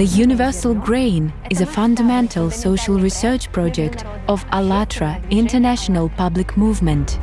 The 0.00 0.06
Universal 0.06 0.76
Grain 0.76 1.30
is 1.50 1.60
a 1.60 1.66
fundamental 1.66 2.50
social 2.50 2.98
research 2.98 3.52
project 3.52 4.02
of 4.28 4.42
ALLATRA 4.50 5.22
International 5.30 6.08
Public 6.08 6.56
Movement. 6.56 7.18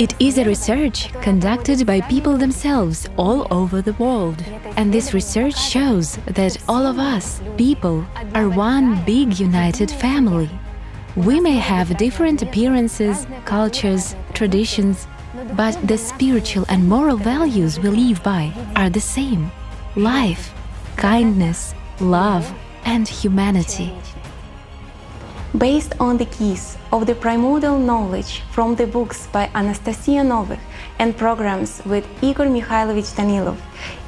It 0.00 0.16
is 0.18 0.36
a 0.38 0.44
research 0.44 1.12
conducted 1.22 1.86
by 1.86 2.00
people 2.00 2.36
themselves 2.36 3.08
all 3.16 3.46
over 3.52 3.80
the 3.80 3.92
world. 4.00 4.42
And 4.76 4.92
this 4.92 5.14
research 5.14 5.56
shows 5.56 6.16
that 6.26 6.58
all 6.68 6.86
of 6.88 6.98
us, 6.98 7.40
people, 7.56 8.04
are 8.34 8.48
one 8.48 9.04
big 9.04 9.38
united 9.38 9.92
family. 9.92 10.50
We 11.16 11.40
may 11.40 11.56
have 11.56 11.96
different 11.96 12.40
appearances, 12.40 13.26
cultures, 13.44 14.14
traditions, 14.32 15.08
but 15.56 15.72
the 15.86 15.98
spiritual 15.98 16.64
and 16.68 16.88
moral 16.88 17.16
values 17.16 17.80
we 17.80 17.88
live 17.88 18.22
by 18.22 18.52
are 18.76 18.88
the 18.88 19.00
same 19.00 19.50
life, 19.96 20.54
kindness, 20.96 21.74
love, 21.98 22.52
and 22.84 23.08
humanity. 23.08 23.92
Based 25.58 25.94
on 25.98 26.16
the 26.16 26.26
keys 26.26 26.78
of 26.92 27.06
the 27.06 27.14
primordial 27.16 27.76
knowledge 27.76 28.42
from 28.52 28.76
the 28.76 28.86
books 28.86 29.26
by 29.32 29.50
Anastasia 29.52 30.22
Novykh 30.22 30.60
and 31.00 31.16
programs 31.16 31.82
with 31.84 32.06
Igor 32.22 32.46
Mikhailovich 32.46 33.16
Danilov, 33.16 33.56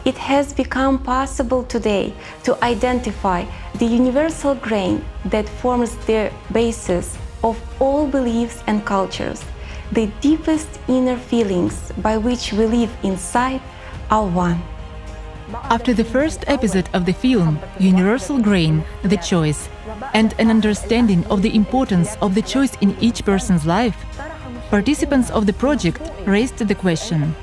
it 0.04 0.16
has 0.18 0.52
become 0.52 1.00
possible 1.00 1.64
today 1.64 2.14
to 2.44 2.56
identify 2.62 3.44
the 3.80 3.84
universal 3.84 4.54
grain 4.54 5.04
that 5.24 5.48
forms 5.48 5.96
the 6.06 6.30
basis 6.52 7.18
of 7.42 7.60
all 7.80 8.06
beliefs 8.06 8.62
and 8.68 8.86
cultures. 8.86 9.42
The 9.90 10.06
deepest 10.20 10.68
inner 10.86 11.16
feelings 11.16 11.90
by 11.98 12.18
which 12.18 12.52
we 12.52 12.66
live 12.66 12.96
inside 13.02 13.60
are 14.12 14.24
one. 14.24 14.62
After 15.54 15.92
the 15.92 16.04
first 16.04 16.44
episode 16.46 16.88
of 16.92 17.04
the 17.04 17.12
film, 17.12 17.58
Universal 17.78 18.38
Grain, 18.40 18.84
The 19.02 19.16
Choice, 19.18 19.68
and 20.14 20.34
an 20.38 20.50
understanding 20.50 21.24
of 21.26 21.42
the 21.42 21.54
importance 21.54 22.16
of 22.22 22.34
the 22.34 22.42
choice 22.42 22.74
in 22.80 22.96
each 23.00 23.24
person's 23.24 23.66
life, 23.66 23.96
participants 24.70 25.30
of 25.30 25.46
the 25.46 25.52
project 25.52 26.00
raised 26.26 26.56
the 26.58 26.74
question 26.74 27.34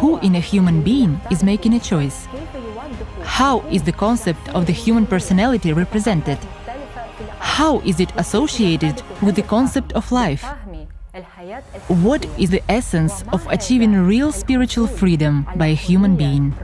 Who 0.00 0.18
in 0.20 0.34
a 0.34 0.40
human 0.40 0.82
being 0.82 1.20
is 1.30 1.42
making 1.42 1.74
a 1.74 1.80
choice? 1.80 2.26
How 3.22 3.60
is 3.68 3.82
the 3.82 3.92
concept 3.92 4.48
of 4.50 4.66
the 4.66 4.72
human 4.72 5.06
personality 5.06 5.72
represented? 5.72 6.38
How 7.38 7.80
is 7.80 8.00
it 8.00 8.12
associated 8.16 9.02
with 9.20 9.34
the 9.34 9.42
concept 9.42 9.92
of 9.92 10.10
life? 10.10 10.44
What 11.88 12.24
is 12.38 12.50
the 12.50 12.62
essence 12.70 13.24
of 13.32 13.44
achieving 13.48 14.06
real 14.06 14.30
spiritual 14.30 14.86
freedom 14.86 15.44
by 15.56 15.66
a 15.66 15.74
human 15.74 16.14
being? 16.14 16.54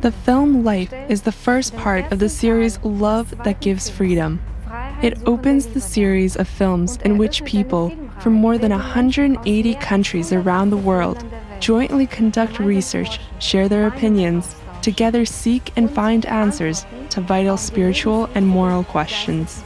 The 0.00 0.12
film 0.24 0.64
Life 0.64 0.94
is 1.10 1.22
the 1.22 1.32
first 1.32 1.76
part 1.76 2.10
of 2.10 2.20
the 2.20 2.30
series 2.30 2.82
Love 2.82 3.34
That 3.44 3.60
Gives 3.60 3.90
Freedom. 3.90 4.40
It 5.02 5.18
opens 5.26 5.66
the 5.66 5.80
series 5.80 6.36
of 6.36 6.48
films 6.48 6.96
in 7.04 7.18
which 7.18 7.44
people 7.44 7.92
from 8.20 8.32
more 8.32 8.56
than 8.56 8.70
180 8.70 9.74
countries 9.74 10.32
around 10.32 10.70
the 10.70 10.78
world 10.78 11.22
jointly 11.60 12.06
conduct 12.06 12.58
research, 12.58 13.20
share 13.40 13.68
their 13.68 13.86
opinions, 13.86 14.54
together 14.80 15.26
seek 15.26 15.70
and 15.76 15.90
find 15.90 16.24
answers 16.26 16.86
to 17.10 17.20
vital 17.20 17.58
spiritual 17.58 18.30
and 18.34 18.46
moral 18.46 18.84
questions. 18.84 19.62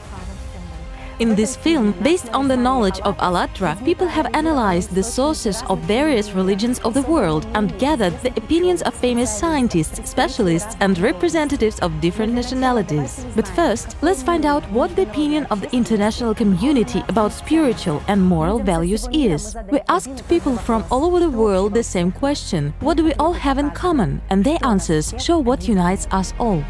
In 1.19 1.35
this 1.35 1.57
film, 1.57 1.95
based 2.01 2.33
on 2.33 2.47
the 2.47 2.57
knowledge 2.57 3.01
of 3.01 3.17
ALLATRA, 3.19 3.85
people 3.85 4.07
have 4.07 4.33
analyzed 4.35 4.95
the 4.95 5.03
sources 5.03 5.65
of 5.69 5.81
various 5.81 6.31
religions 6.31 6.79
of 6.85 6.95
the 6.95 7.03
world 7.03 7.45
and 7.55 7.77
gathered 7.77 8.17
the 8.21 8.33
opinions 8.37 8.83
of 8.83 8.95
famous 8.95 9.37
scientists, 9.37 10.09
specialists, 10.09 10.77
and 10.79 10.97
representatives 11.01 11.81
of 11.81 12.01
different 12.01 12.35
nationalities. 12.35 13.27
But 13.35 13.49
first, 13.49 13.97
let's 14.01 14.23
find 14.23 14.47
out 14.47 14.63
what 14.71 14.95
the 14.95 15.03
opinion 15.03 15.47
of 15.47 15.61
the 15.61 15.75
international 15.75 16.37
community 16.37 17.03
about 17.09 17.33
spiritual 17.33 18.01
and 18.07 18.23
moral 18.23 18.61
values 18.61 19.09
is. 19.11 19.57
We 19.73 19.81
asked 19.89 20.29
people 20.29 20.57
from 20.57 20.85
all 20.89 21.05
over 21.05 21.19
the 21.19 21.31
world 21.31 21.75
the 21.75 21.83
same 21.83 22.13
question 22.13 22.73
what 22.79 22.97
do 22.97 23.03
we 23.03 23.15
all 23.15 23.33
have 23.33 23.59
in 23.59 23.73
common? 23.73 24.23
And 24.31 24.45
their 24.45 24.59
answers 24.63 25.13
show 25.19 25.41
what 25.41 25.67
unites 25.67 26.07
us 26.13 26.33
all. 26.39 26.63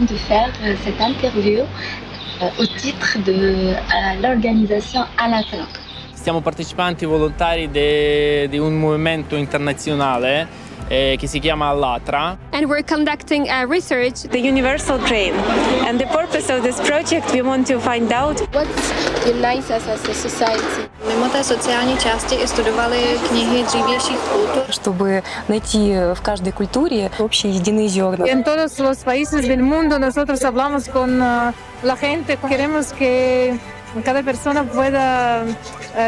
De 0.00 0.14
faire 0.14 0.50
euh, 0.62 0.74
cette 0.84 1.00
interview 1.00 1.60
euh, 2.40 2.48
au 2.58 2.66
titre 2.66 3.18
de 3.24 3.74
l'organisation 4.22 5.04
Alatra. 5.16 5.66
Siamo 6.12 6.40
partecipanti 6.40 7.04
volontari 7.04 7.68
di 7.70 8.58
un 8.58 8.78
movimento 8.78 9.34
internazionale 9.36 10.46
eh, 10.88 11.16
che 11.18 11.26
si 11.26 11.38
chiama 11.38 11.68
Allatra. 11.68 12.36
And 12.52 12.66
we're 12.66 12.84
conducting 12.84 13.48
a 13.48 13.66
research. 13.66 14.28
The 14.30 14.38
Universal 14.38 14.98
Grain. 14.98 15.34
And 15.86 15.98
the 15.98 16.06
purpose 16.06 16.52
of 16.52 16.62
this 16.62 16.80
project, 16.80 17.32
we 17.32 17.42
want 17.42 17.66
to 17.68 17.78
find 17.78 18.12
out 18.12 18.40
what 18.52 18.66
unites 19.26 19.70
us 19.70 19.86
as 19.86 20.08
a 20.08 20.14
society. 20.14 20.88
Mimo 21.08 21.28
té 21.28 21.44
sociální 21.44 21.96
části 21.96 22.34
i 22.34 22.48
studovali 22.48 22.98
knihy 23.28 23.64
dřívějších 23.64 24.18
kultur. 24.18 24.62
Чтобы 24.70 25.22
найти 25.48 25.96
в 26.14 26.20
каждой 26.20 26.52
культуре 26.52 27.10
общие 27.18 27.52
единые 27.52 27.88
зерна. 27.88 28.26
En 28.26 28.42
todos 28.42 28.78
los 28.78 29.04
países 29.04 29.48
del 29.48 29.62
mundo 29.62 29.98
nosotros 29.98 30.44
hablamos 30.44 30.88
con 30.88 31.18
la 31.82 31.96
gente. 31.96 32.36
Queremos 32.48 32.92
que 32.92 33.58
cada 34.01 34.23
persona 34.23 34.63
pueda 34.63 35.45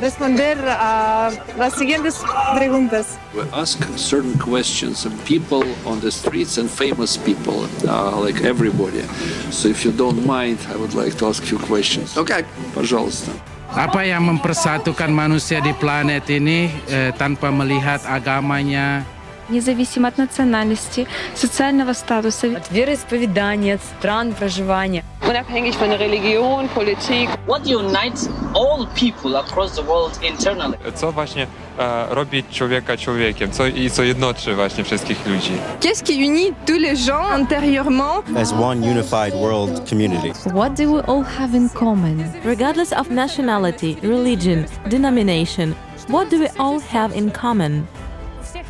responder 0.01 0.57
a 0.67 1.29
las 1.57 1.73
siguientes 1.73 2.23
preguntas. 2.55 3.17
We 3.33 3.43
ask 3.53 3.77
certain 3.95 4.33
questions 4.39 5.05
of 5.05 5.13
people 5.25 5.63
on 5.85 6.01
the 6.01 6.09
streets 6.09 6.57
and 6.57 6.69
famous 6.69 7.17
people, 7.17 7.69
uh, 7.87 8.17
like 8.17 8.41
everybody. 8.41 9.03
So 9.51 9.69
if 9.69 9.85
you 9.85 9.91
don't 9.91 10.25
mind, 10.25 10.57
I 10.73 10.75
would 10.75 10.95
like 10.95 11.17
to 11.21 11.27
ask 11.27 11.45
you 11.51 11.59
questions. 11.59 12.17
Okay. 12.17 12.43
Пожалуйста. 12.73 13.31
Apa 13.75 14.07
yang 14.07 14.23
mempersatukan 14.23 15.11
manusia 15.11 15.59
di 15.59 15.75
planet 15.75 16.23
ini 16.31 16.71
eh, 16.87 17.11
tanpa 17.19 17.51
melihat 17.51 17.99
agamanya, 18.07 19.03
независимо 19.49 20.07
от 20.07 20.17
национальности, 20.17 21.07
социального 21.35 21.93
статуса, 21.93 22.47
от 22.57 22.71
вероисповедания, 22.71 23.75
от 23.75 23.81
стран 23.83 24.33
проживания. 24.33 25.03
Unabhängig 25.21 25.75
von 25.79 25.91
Religion, 25.91 26.69
Politik. 26.69 27.29
What 27.47 27.65
unites 27.65 28.29
all 28.53 28.87
people 28.95 29.35
across 29.37 29.75
the 29.75 29.83
world 29.83 30.19
internally? 30.23 30.77
Co 30.95 31.11
właśnie 31.11 31.47
e, 31.79 32.05
robi 32.09 32.43
człowieka 32.51 32.97
człowiekiem? 32.97 33.51
Co, 33.51 33.67
I 33.67 33.89
co 33.89 34.03
jednoczy 34.03 34.55
właśnie 34.55 34.83
wszystkich 34.83 35.27
ludzi? 35.27 35.51
Qu'est-ce 35.81 36.03
qui 36.03 36.27
unit 36.27 36.55
tous 36.65 36.79
les 36.79 37.05
gens 37.05 37.39
intérieurement? 37.39 38.37
As 38.41 38.53
one 38.53 38.91
unified 38.91 39.33
world 39.33 39.89
community. 39.89 40.31
What 40.53 40.73
do 40.73 40.93
we 40.93 41.03
all 41.07 41.23
have 41.23 41.57
in 41.57 41.69
common? 41.69 42.31
Regardless 42.43 42.93
of 42.93 43.09
nationality, 43.09 43.97
religion, 44.03 44.65
denomination, 44.89 45.75
what 46.09 46.29
do 46.29 46.39
we 46.39 46.47
all 46.59 46.79
have 46.93 47.17
in 47.17 47.31
common? 47.31 47.87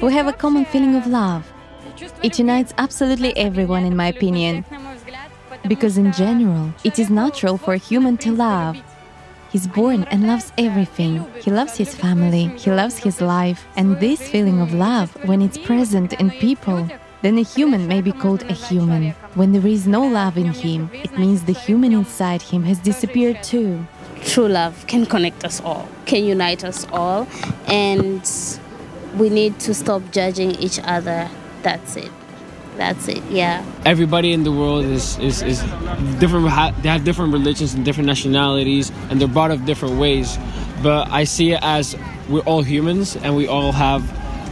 We 0.03 0.15
have 0.15 0.29
a 0.29 0.33
common 0.33 0.65
feeling 0.65 0.95
of 0.95 1.07
love. 1.07 1.53
It 2.23 2.39
unites 2.39 2.73
absolutely 2.79 3.37
everyone, 3.37 3.85
in 3.85 3.95
my 3.95 4.07
opinion. 4.09 4.65
Because 5.69 5.99
in 5.99 6.11
general, 6.13 6.73
it 6.85 6.99
is 6.99 7.11
natural 7.11 7.59
for 7.59 7.75
a 7.75 7.77
human 7.77 8.17
to 8.19 8.33
love. 8.33 8.79
He's 9.53 9.67
born 9.67 10.05
and 10.05 10.27
loves 10.27 10.53
everything. 10.57 11.27
He 11.43 11.51
loves 11.51 11.77
his 11.77 11.95
family, 11.95 12.47
he 12.57 12.71
loves 12.71 12.97
his 12.97 13.21
life. 13.21 13.67
And 13.77 14.01
this 14.01 14.27
feeling 14.27 14.63
of 14.63 14.73
love, 14.73 15.11
when 15.27 15.43
it's 15.43 15.59
present 15.59 16.15
in 16.15 16.31
people, 16.31 16.89
then 17.21 17.37
a 17.37 17.43
human 17.43 17.87
may 17.87 18.01
be 18.01 18.13
called 18.13 18.45
a 18.45 18.55
human. 18.55 19.11
When 19.35 19.53
there 19.53 19.67
is 19.67 19.87
no 19.87 20.03
love 20.07 20.39
in 20.39 20.53
him, 20.55 20.89
it 20.95 21.19
means 21.19 21.43
the 21.43 21.53
human 21.53 21.93
inside 21.93 22.41
him 22.41 22.63
has 22.63 22.79
disappeared 22.79 23.43
too. 23.43 23.87
True 24.23 24.49
love 24.49 24.87
can 24.87 25.05
connect 25.05 25.45
us 25.45 25.61
all, 25.61 25.87
can 26.07 26.25
unite 26.25 26.65
us 26.65 26.87
all, 26.91 27.29
and 27.67 28.25
we 29.17 29.29
need 29.31 29.59
to 29.61 29.75
stop 29.75 30.03
judging 30.11 30.53
each 30.53 30.79
other. 30.85 31.29
That's 31.63 31.97
it. 31.97 32.11
That's 32.77 33.09
it. 33.09 33.23
Yeah. 33.31 33.65
Everybody 33.85 34.33
in 34.33 34.45
the 34.45 34.53
world 34.53 34.85
is 34.85 35.19
is, 35.19 35.43
is 35.43 35.61
different. 36.19 36.47
They 36.83 36.89
have 36.89 37.05
different 37.05 37.33
religions 37.33 37.75
and 37.75 37.85
different 37.85 38.07
nationalities, 38.07 38.91
and 39.11 39.21
they're 39.21 39.29
brought 39.29 39.51
up 39.51 39.65
different 39.65 39.99
ways. 39.99 40.39
But 40.83 41.11
I 41.11 41.25
see 41.25 41.53
it 41.53 41.61
as 41.63 41.97
we're 42.29 42.41
all 42.41 42.63
humans, 42.63 43.17
and 43.17 43.37
we 43.37 43.47
all 43.47 43.73
have, 43.73 44.03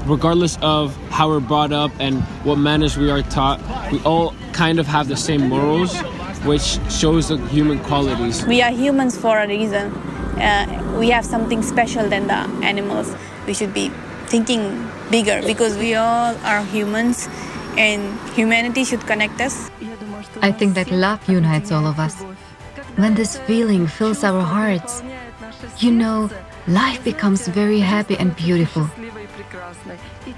regardless 0.07 0.59
of 0.61 0.95
how 1.11 1.29
we're 1.29 1.41
brought 1.41 1.73
up 1.73 1.91
and 2.01 2.21
what 2.45 2.57
manners 2.59 2.99
we 2.99 3.11
are 3.11 3.23
taught, 3.23 3.61
we 3.91 4.01
all 4.03 4.35
kind 4.53 4.79
of 4.79 4.87
have 4.87 5.09
the 5.09 5.17
same 5.17 5.49
morals, 5.49 5.97
which 6.45 6.79
shows 6.91 7.29
the 7.29 7.39
human 7.49 7.79
qualities. 7.79 8.45
We 8.45 8.61
are 8.61 8.73
humans 8.73 9.17
for 9.17 9.39
a 9.39 9.49
reason 9.49 9.95
uh, 10.41 10.97
we 10.99 11.11
have 11.11 11.25
something 11.25 11.63
special 11.63 12.09
than 12.09 12.27
the 12.27 12.39
animals. 12.65 13.15
We 13.47 13.55
should 13.55 13.75
be 13.75 13.91
thinking 14.29 14.89
bigger 15.11 15.41
because 15.43 15.77
we 15.77 15.95
all 15.95 16.37
are 16.45 16.63
humans 16.65 17.29
and 17.77 18.03
humanity 18.37 18.85
should 18.85 19.01
connect 19.07 19.41
us. 19.41 19.71
I 20.43 20.53
think 20.53 20.75
that 20.75 20.91
love 20.91 21.27
unites 21.29 21.73
all 21.73 21.87
of 21.87 21.99
us. 21.99 22.21
When 22.97 23.15
this 23.15 23.39
feeling 23.39 23.87
fills 23.87 24.25
our 24.25 24.43
hearts, 24.43 25.03
you 25.79 25.91
know, 25.91 26.29
life 26.67 27.03
becomes 27.05 27.49
very 27.49 27.81
happy 27.81 28.17
and 28.19 28.35
beautiful. 28.37 28.91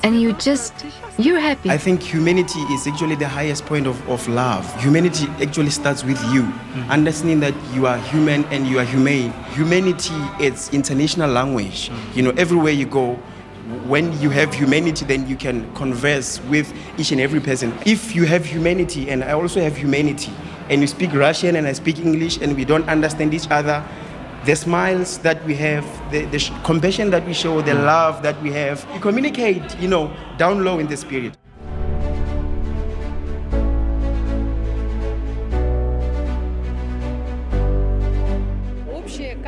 And 0.03 0.21
you 0.21 0.33
just, 0.35 0.87
you're 1.19 1.41
happy. 1.41 1.71
I 1.71 1.79
think 1.79 2.03
humanity 2.03 2.61
is 2.73 2.87
actually 2.87 3.17
the 3.17 3.29
highest 3.29 3.67
point 3.67 3.87
of, 3.87 3.97
of 4.09 4.27
love. 4.29 4.65
Humanity 4.83 5.27
actually 5.41 5.71
starts 5.71 6.05
with 6.05 6.21
you, 6.33 6.43
mm. 6.43 6.89
understanding 6.89 7.41
that 7.41 7.55
you 7.75 7.87
are 7.87 7.99
human 7.99 8.45
and 8.47 8.67
you 8.67 8.79
are 8.79 8.85
humane. 8.85 9.33
Humanity 9.55 10.15
is 10.39 10.69
international 10.71 11.31
language. 11.31 11.89
Mm. 11.89 12.17
You 12.17 12.23
know, 12.23 12.31
everywhere 12.37 12.73
you 12.73 12.87
go, 12.87 13.19
when 13.87 14.19
you 14.21 14.31
have 14.31 14.53
humanity, 14.55 15.05
then 15.05 15.29
you 15.29 15.37
can 15.37 15.73
converse 15.75 16.41
with 16.45 16.73
each 16.99 17.13
and 17.13 17.21
every 17.21 17.41
person. 17.41 17.73
If 17.87 18.15
you 18.15 18.25
have 18.25 18.45
humanity, 18.45 19.11
and 19.11 19.23
I 19.23 19.33
also 19.33 19.61
have 19.61 19.77
humanity, 19.77 20.33
and 20.69 20.81
you 20.81 20.87
speak 20.87 21.13
Russian 21.13 21.57
and 21.57 21.67
I 21.67 21.73
speak 21.73 21.99
English, 21.99 22.39
and 22.39 22.57
we 22.57 22.65
don't 22.65 22.89
understand 22.89 23.35
each 23.35 23.51
other, 23.51 23.85
the 24.45 24.57
smiles 24.57 25.19
that 25.19 25.45
we 25.45 25.55
have, 25.57 25.85
the, 26.11 26.25
the 26.27 26.39
compassion 26.65 27.11
that 27.11 27.27
we 27.27 27.35
show, 27.35 27.61
the 27.61 27.73
mm. 27.73 27.85
love 27.85 28.23
that 28.23 28.41
we 28.43 28.51
have, 28.53 28.91
we 28.93 28.99
communicate, 28.99 29.79
you 29.79 29.89
know, 29.89 30.11
down 30.39 30.65
low 30.65 30.79
in 30.79 30.87
the 30.87 30.97
spirit. 30.97 31.37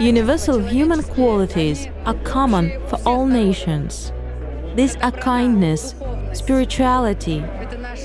Universal 0.02 0.58
human 0.58 1.00
qualities 1.00 1.87
are 2.06 2.14
common 2.25 2.72
for 2.88 2.99
all 3.06 3.25
nations. 3.25 4.10
These 4.75 4.96
are 4.96 5.12
kindness, 5.12 5.94
spirituality. 6.32 7.44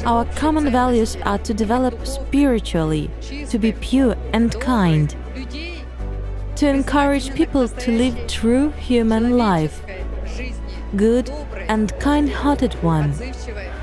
Our 0.06 0.26
common 0.36 0.72
values 0.72 1.18
are 1.26 1.40
to 1.40 1.56
develop 1.56 2.06
spiritually, 2.06 3.10
to 3.50 3.58
be 3.58 3.72
pure 3.72 4.16
and 4.32 4.54
kind, 4.62 5.16
to 6.58 6.70
encourage 6.70 7.34
people 7.34 7.68
to 7.68 7.92
live 7.92 8.28
true 8.28 8.70
human 8.74 9.36
life, 9.36 9.82
good 10.96 11.30
and 11.68 11.98
kind-hearted 12.00 12.74
one. 12.84 13.14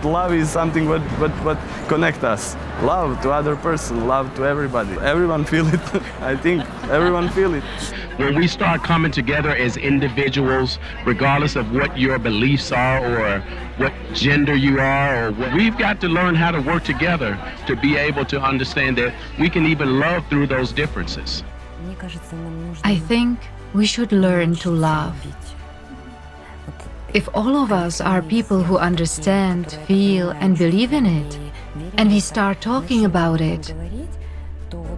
Love 0.03 0.33
is 0.33 0.51
something 0.51 0.89
what, 0.89 1.01
what, 1.19 1.31
what 1.45 1.59
connect 1.89 2.25
us. 2.25 2.57
Love 2.83 3.21
to 3.23 3.31
other 3.31 3.57
person, 3.57 4.07
love 4.07 4.35
to 4.37 4.45
everybody. 4.45 4.93
Everyone 5.01 5.45
feel 5.45 5.67
it. 5.73 5.81
I 6.21 6.37
think 6.37 6.65
everyone 6.85 7.29
feel 7.31 7.55
it. 7.55 7.65
When 8.17 8.37
we 8.37 8.47
start 8.47 8.83
coming 8.83 9.11
together 9.11 9.51
as 9.51 9.77
individuals, 9.77 10.79
regardless 11.05 11.57
of 11.57 11.73
what 11.75 11.99
your 11.99 12.19
beliefs 12.19 12.71
are 12.73 13.01
or 13.05 13.41
what 13.77 13.93
gender 14.13 14.55
you 14.55 14.81
are, 14.81 15.27
or 15.27 15.33
what, 15.33 15.53
we've 15.55 15.77
got 15.77 16.01
to 16.03 16.09
learn 16.09 16.35
how 16.35 16.51
to 16.51 16.61
work 16.61 16.85
together 16.85 17.39
to 17.67 17.77
be 17.77 17.97
able 17.97 18.25
to 18.27 18.41
understand 18.41 18.99
that 18.99 19.15
we 19.39 19.51
can 19.51 19.67
even 19.67 19.99
love 19.99 20.25
through 20.29 20.47
those 20.47 20.73
differences. 20.73 21.43
I 22.85 22.97
think 22.97 23.39
we 23.75 23.87
should 23.87 24.13
learn 24.13 24.55
to 24.57 24.71
love. 24.71 25.17
If 27.15 27.29
all 27.33 27.57
of 27.63 27.71
us 27.71 28.01
are 28.01 28.23
people 28.23 28.61
who 28.61 28.77
understand, 28.77 29.71
feel, 29.87 30.31
and 30.31 30.59
believe 30.59 30.93
in 30.93 31.07
it, 31.07 31.39
and 31.97 32.11
we 32.11 32.19
start 32.19 32.61
talking 32.61 33.05
about 33.05 33.41
it, 33.41 33.73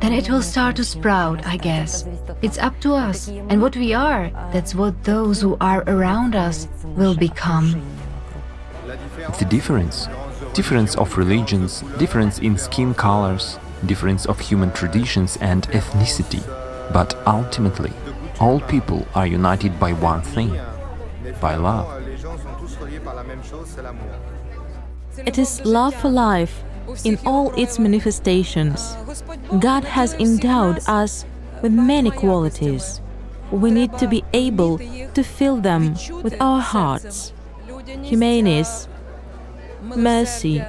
then 0.01 0.15
it 0.15 0.31
will 0.31 0.41
start 0.41 0.77
to 0.77 0.85
sprout, 0.85 1.45
I 1.47 1.59
guess. 1.59 2.07
It's 2.41 2.57
up 2.57 2.81
to 2.81 2.95
us, 2.95 3.29
and 3.29 3.61
what 3.61 3.77
we 3.77 3.93
are, 3.93 4.31
that's 4.51 4.75
what 4.75 5.05
those 5.05 5.43
who 5.43 5.59
are 5.61 5.85
around 5.87 6.35
us 6.35 6.69
will 6.97 7.15
become. 7.15 7.83
The 9.39 9.45
difference 9.45 10.09
difference 10.55 10.95
of 10.97 11.19
religions, 11.19 11.83
difference 11.99 12.39
in 12.39 12.57
skin 12.57 12.95
colors, 12.95 13.59
difference 13.85 14.25
of 14.25 14.41
human 14.41 14.73
traditions 14.73 15.37
and 15.43 15.69
ethnicity. 15.69 16.43
But 16.95 17.15
ultimately, 17.27 17.93
all 18.41 18.61
people 18.61 19.07
are 19.15 19.27
united 19.27 19.79
by 19.79 19.93
one 19.93 20.23
thing 20.23 20.59
by 21.41 21.57
love. 21.57 21.96
It 25.25 25.39
is 25.39 25.65
love 25.65 25.95
for 25.95 26.09
life 26.09 26.63
in 27.05 27.19
all 27.25 27.53
its 27.55 27.79
manifestations. 27.79 28.97
God 29.59 29.85
has 29.85 30.15
endowed 30.15 30.81
us 30.87 31.25
with 31.63 31.73
many 31.73 32.11
qualities. 32.11 33.01
We 33.51 33.71
need 33.71 33.97
to 33.99 34.09
be 34.09 34.25
able 34.33 34.79
to 34.79 35.23
fill 35.23 35.57
them 35.57 35.95
with 36.23 36.35
our 36.41 36.61
hearts. 36.61 37.33
Humaneness, 38.03 38.89
mercy, 39.83 40.63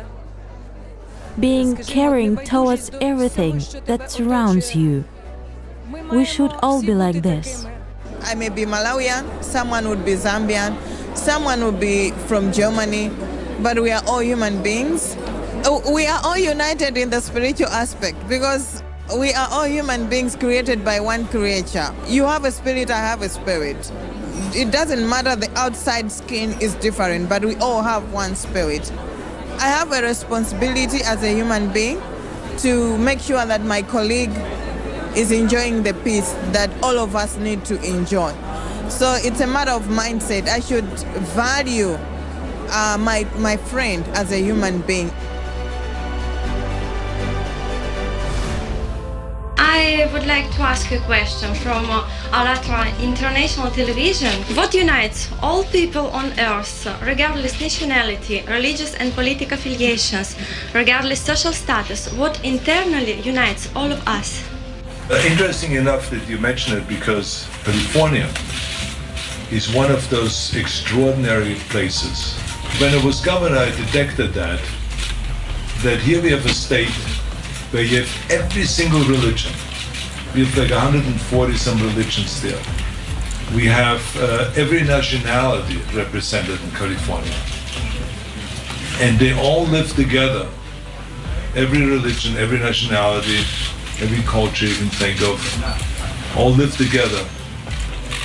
being 1.39 1.75
caring 1.75 2.37
towards 2.37 2.89
everything 3.01 3.61
that 3.85 4.11
surrounds 4.11 4.75
you. 4.75 5.03
We 6.11 6.25
should 6.25 6.51
all 6.63 6.81
be 6.81 6.93
like 6.93 7.21
this. 7.21 7.65
I 8.21 8.35
may 8.35 8.49
be 8.49 8.65
Malawian, 8.65 9.43
someone 9.43 9.87
would 9.89 10.03
be 10.03 10.13
Zambian, 10.13 10.75
someone 11.17 11.63
will 11.63 11.71
be 11.71 12.11
from 12.27 12.51
Germany, 12.51 13.11
but 13.61 13.79
we 13.81 13.91
are 13.91 14.03
all 14.07 14.21
human 14.21 14.61
beings 14.63 15.17
Oh, 15.69 15.81
we 15.91 16.05
are 16.05 16.21
all 16.23 16.37
united 16.37 16.97
in 16.97 17.09
the 17.09 17.19
spiritual 17.19 17.67
aspect 17.67 18.15
because 18.29 18.81
we 19.19 19.33
are 19.33 19.49
all 19.51 19.65
human 19.65 20.07
beings 20.07 20.35
created 20.35 20.85
by 20.85 20.99
one 20.99 21.27
creator. 21.27 21.93
You 22.07 22.25
have 22.25 22.45
a 22.45 22.51
spirit, 22.51 22.89
I 22.89 22.99
have 22.99 23.21
a 23.21 23.27
spirit. 23.27 23.91
It 24.55 24.71
doesn't 24.71 25.09
matter, 25.09 25.35
the 25.35 25.51
outside 25.59 26.09
skin 26.11 26.55
is 26.61 26.75
different, 26.75 27.27
but 27.27 27.43
we 27.43 27.55
all 27.57 27.81
have 27.81 28.13
one 28.13 28.35
spirit. 28.35 28.89
I 29.59 29.67
have 29.67 29.91
a 29.91 30.01
responsibility 30.01 30.99
as 31.03 31.21
a 31.23 31.33
human 31.33 31.73
being 31.73 32.01
to 32.59 32.97
make 32.99 33.19
sure 33.19 33.45
that 33.45 33.63
my 33.63 33.81
colleague 33.81 34.31
is 35.17 35.31
enjoying 35.31 35.83
the 35.83 35.95
peace 35.95 36.31
that 36.53 36.69
all 36.81 36.97
of 36.97 37.15
us 37.15 37.35
need 37.37 37.65
to 37.65 37.75
enjoy. 37.83 38.31
So 38.89 39.13
it's 39.21 39.41
a 39.41 39.47
matter 39.47 39.71
of 39.71 39.83
mindset. 39.83 40.47
I 40.47 40.59
should 40.59 40.85
value 41.35 41.97
uh, 42.69 42.97
my, 42.99 43.27
my 43.37 43.57
friend 43.57 44.05
as 44.09 44.31
a 44.31 44.37
human 44.37 44.81
being. 44.81 45.11
I 49.57 50.09
would 50.13 50.25
like 50.25 50.49
to 50.55 50.61
ask 50.61 50.91
a 50.91 50.99
question 51.01 51.53
from 51.55 51.85
uh, 51.89 52.07
ALLATRA 52.31 52.99
International 53.03 53.69
Television. 53.71 54.33
What 54.55 54.73
unites 54.73 55.29
all 55.41 55.63
people 55.65 56.07
on 56.07 56.31
earth, 56.39 56.87
regardless 57.03 57.59
nationality, 57.59 58.43
religious 58.47 58.95
and 58.95 59.13
political 59.13 59.53
affiliations, 59.57 60.35
regardless 60.73 61.21
social 61.21 61.51
status? 61.51 62.11
What 62.13 62.43
internally 62.43 63.21
unites 63.21 63.69
all 63.75 63.91
of 63.91 64.07
us? 64.07 64.43
Uh, 65.09 65.21
interesting 65.25 65.73
enough 65.73 66.09
that 66.09 66.27
you 66.27 66.37
mention 66.37 66.77
it 66.77 66.87
because 66.87 67.47
California 67.63 68.27
is 69.51 69.73
one 69.73 69.91
of 69.91 70.09
those 70.09 70.55
extraordinary 70.55 71.55
places. 71.69 72.37
When 72.79 72.93
I 72.93 73.03
was 73.05 73.21
governor, 73.21 73.57
I 73.57 73.69
detected 73.71 74.33
that, 74.33 74.59
that 75.83 75.99
here 75.99 76.21
we 76.21 76.31
have 76.31 76.45
a 76.45 76.53
state 76.53 76.89
where 77.71 77.83
you 77.83 78.03
have 78.03 78.31
every 78.31 78.63
single 78.63 79.03
religion 79.05 79.53
we 80.37 80.45
have 80.45 80.57
like 80.57 80.69
140 80.69 81.57
some 81.57 81.81
religions 81.81 82.41
there. 82.43 82.61
We 83.55 83.65
have 83.65 84.01
uh, 84.17 84.51
every 84.55 84.83
nationality 84.83 85.77
represented 85.95 86.61
in 86.61 86.71
California. 86.71 87.33
And 88.99 89.17
they 89.17 89.33
all 89.33 89.63
live 89.63 89.91
together. 89.95 90.47
Every 91.55 91.83
religion, 91.85 92.37
every 92.37 92.59
nationality, 92.59 93.39
every 93.99 94.21
culture 94.23 94.67
you 94.67 94.75
can 94.75 94.89
think 94.89 95.21
of, 95.23 95.39
all 96.37 96.51
live 96.51 96.75
together 96.77 97.25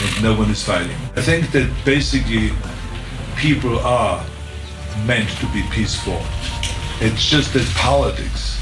and 0.03 0.23
no 0.23 0.35
one 0.35 0.51
is 0.51 0.63
fighting. 0.63 0.97
I 1.17 1.23
think 1.23 1.53
that 1.53 1.71
basically 1.85 2.51
people 3.37 3.79
are 3.81 4.25
meant 5.07 5.31
to 5.39 5.47
be 5.53 5.63
peaceful. 5.71 6.21
It's 7.01 7.25
just 7.25 7.53
that 7.55 7.67
politics 7.77 8.61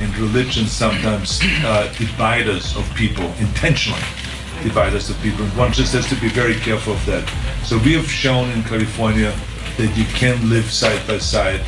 and 0.00 0.16
religion 0.18 0.66
sometimes 0.66 1.40
uh, 1.64 1.92
divide 1.98 2.48
us 2.48 2.76
of 2.76 2.84
people 2.94 3.26
intentionally 3.38 4.02
divide 4.62 4.92
us 4.94 5.08
of 5.08 5.18
people 5.22 5.42
and 5.44 5.56
one 5.56 5.72
just 5.72 5.92
has 5.94 6.06
to 6.08 6.14
be 6.20 6.28
very 6.28 6.54
careful 6.56 6.92
of 6.92 7.06
that 7.06 7.26
so 7.64 7.78
we 7.78 7.94
have 7.94 8.10
shown 8.10 8.50
in 8.50 8.62
california 8.62 9.34
that 9.78 9.90
you 9.96 10.04
can 10.12 10.36
live 10.50 10.70
side 10.70 11.00
by 11.06 11.16
side 11.16 11.64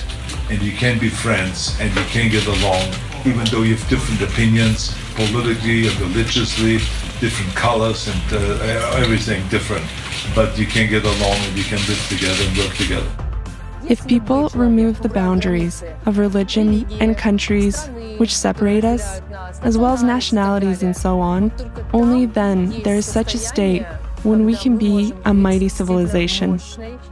and 0.50 0.60
you 0.60 0.72
can 0.72 0.98
be 0.98 1.08
friends 1.08 1.74
and 1.80 1.94
you 1.96 2.04
can 2.06 2.30
get 2.30 2.46
along 2.46 2.84
even 3.24 3.44
though 3.46 3.62
you 3.62 3.76
have 3.76 3.88
different 3.88 4.20
opinions 4.20 4.94
politically 5.14 5.86
and 5.86 6.00
religiously 6.00 6.78
different 7.22 7.54
colors 7.54 8.08
and 8.08 8.32
uh, 8.32 9.02
everything 9.04 9.40
different 9.48 9.86
but 10.34 10.58
you 10.58 10.66
can 10.66 10.90
get 10.90 11.04
along 11.04 11.36
and 11.46 11.56
you 11.56 11.62
can 11.62 11.78
live 11.86 12.04
together 12.08 12.42
and 12.48 12.58
work 12.58 12.74
together. 12.74 13.10
If 13.88 14.06
people 14.08 14.48
remove 14.54 15.02
the 15.02 15.08
boundaries 15.08 15.84
of 16.06 16.18
religion 16.18 16.84
and 17.00 17.16
countries 17.16 17.86
which 18.18 18.34
separate 18.36 18.84
us, 18.84 19.20
as 19.62 19.78
well 19.78 19.92
as 19.92 20.02
nationalities 20.02 20.82
and 20.82 20.96
so 20.96 21.20
on, 21.20 21.52
only 21.92 22.26
then 22.26 22.82
there 22.82 22.96
is 22.96 23.06
such 23.06 23.34
a 23.34 23.38
state 23.38 23.84
when 24.23 24.45
we 24.45 24.55
can 24.55 24.77
be 24.77 25.13
a 25.25 25.33
mighty 25.33 25.69
civilization. 25.69 26.59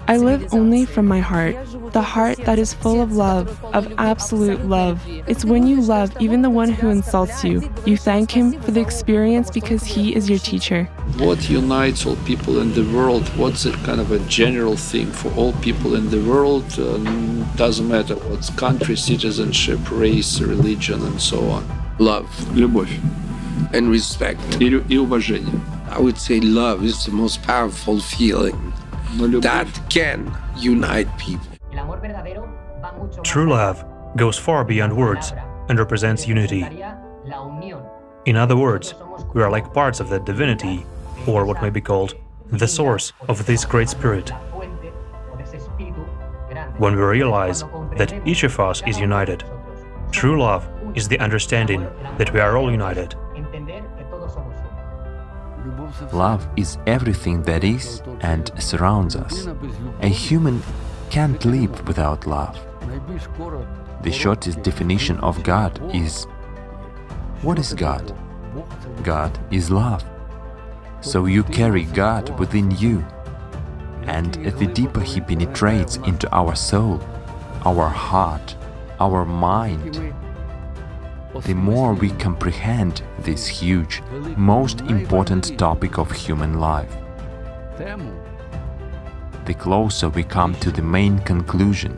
I 0.07 0.17
live 0.17 0.53
only 0.53 0.85
from 0.85 1.05
my 1.07 1.19
heart, 1.19 1.55
the 1.91 2.01
heart 2.01 2.38
that 2.39 2.59
is 2.59 2.74
full 2.74 3.01
of 3.01 3.13
love, 3.13 3.63
of 3.74 3.91
absolute 3.97 4.65
love. 4.65 5.01
It's 5.27 5.45
when 5.45 5.65
you 5.67 5.81
love 5.81 6.15
even 6.19 6.41
the 6.41 6.50
one 6.50 6.69
who 6.69 6.89
insults 6.89 7.43
you. 7.43 7.69
You 7.85 7.97
thank 7.97 8.31
him 8.31 8.59
for 8.62 8.71
the 8.71 8.81
experience 8.81 9.50
because 9.50 9.83
he 9.83 10.15
is 10.15 10.29
your 10.29 10.39
teacher. 10.39 10.85
What 11.17 11.50
unites 11.50 12.05
all 12.05 12.17
people 12.25 12.59
in 12.59 12.74
the 12.74 12.83
world? 12.93 13.27
What's 13.38 13.65
a 13.65 13.71
kind 13.88 14.01
of 14.01 14.12
a 14.12 14.19
general 14.27 14.75
thing 14.75 15.12
for 15.12 15.31
all 15.35 15.53
people 15.53 15.95
in 15.95 16.09
the 16.09 16.21
world? 16.24 16.65
Um, 16.77 17.47
doesn't 17.55 17.88
matter 17.88 18.15
what's 18.15 18.50
country, 18.50 18.97
citizenship, 18.97 19.79
race, 19.91 20.41
religion, 20.41 21.01
and 21.03 21.21
so 21.21 21.50
on. 21.50 21.63
Love. 22.00 22.27
Любовь. 22.53 23.00
And 23.74 23.89
respect. 23.89 24.39
И, 24.59 24.67
и 24.89 24.97
уважение. 24.97 25.53
I 25.90 25.99
would 25.99 26.16
say 26.18 26.40
love 26.40 26.85
is 26.85 27.04
the 27.04 27.11
most 27.11 27.42
powerful 27.42 28.00
feeling 28.00 28.73
that 29.40 29.66
can 29.90 30.32
unite 30.56 31.09
people. 31.18 31.47
True 33.25 33.50
love 33.50 33.85
goes 34.16 34.38
far 34.38 34.64
beyond 34.64 34.97
words 34.97 35.32
and 35.68 35.78
represents 35.78 36.28
unity. 36.28 36.64
In 38.25 38.37
other 38.37 38.56
words, 38.56 38.94
we 39.35 39.42
are 39.42 39.50
like 39.50 39.75
parts 39.75 39.99
of 39.99 40.09
that 40.11 40.25
divinity, 40.25 40.87
or 41.26 41.44
what 41.44 41.61
may 41.61 41.70
be 41.70 41.80
called 41.80 42.14
the 42.47 42.68
source 42.68 43.12
of 43.28 43.44
this 43.47 43.64
great 43.64 43.88
spirit. 43.88 44.30
When 46.78 46.94
we 46.94 47.02
realize 47.02 47.64
that 47.97 48.14
each 48.25 48.44
of 48.44 48.59
us 48.61 48.82
is 48.87 48.99
united, 48.99 49.42
true 50.12 50.40
love 50.40 50.68
is 50.94 51.09
the 51.09 51.18
understanding 51.18 51.82
that 52.18 52.32
we 52.32 52.40
are 52.40 52.56
all 52.56 52.70
united. 52.70 53.14
Love 56.12 56.49
is 56.56 56.78
everything 56.87 57.42
that 57.42 57.64
is 57.64 58.02
and 58.20 58.50
surrounds 58.59 59.16
us. 59.16 59.49
A 60.00 60.09
human 60.09 60.62
can't 61.11 61.44
live 61.44 61.87
without 61.87 62.26
love. 62.26 62.59
The 64.02 64.12
shortest 64.12 64.62
definition 64.62 65.18
of 65.20 65.42
God 65.42 65.78
is 65.94 66.25
What 67.42 67.59
is 67.59 67.75
God? 67.75 68.14
God 69.02 69.38
is 69.50 69.70
love. 69.70 70.04
So 71.00 71.26
you 71.26 71.42
carry 71.44 71.85
God 71.85 72.38
within 72.38 72.70
you. 72.73 73.04
And 74.02 74.35
the 74.35 74.66
deeper 74.66 75.00
He 75.00 75.20
penetrates 75.20 75.97
into 75.99 76.28
our 76.35 76.54
soul, 76.54 77.00
our 77.64 77.88
heart, 77.88 78.56
our 78.99 79.25
mind, 79.25 80.14
the 81.38 81.54
more 81.54 81.94
we 81.94 82.10
comprehend 82.10 83.02
this 83.20 83.46
huge, 83.46 84.02
most 84.37 84.80
important 84.82 85.58
topic 85.58 85.99
of 85.99 86.10
human 86.10 86.60
life, 86.60 86.96
the 89.44 89.54
closer 89.54 90.08
we 90.08 90.22
come 90.22 90.54
to 90.56 90.70
the 90.70 90.82
main 90.82 91.18
conclusion 91.20 91.96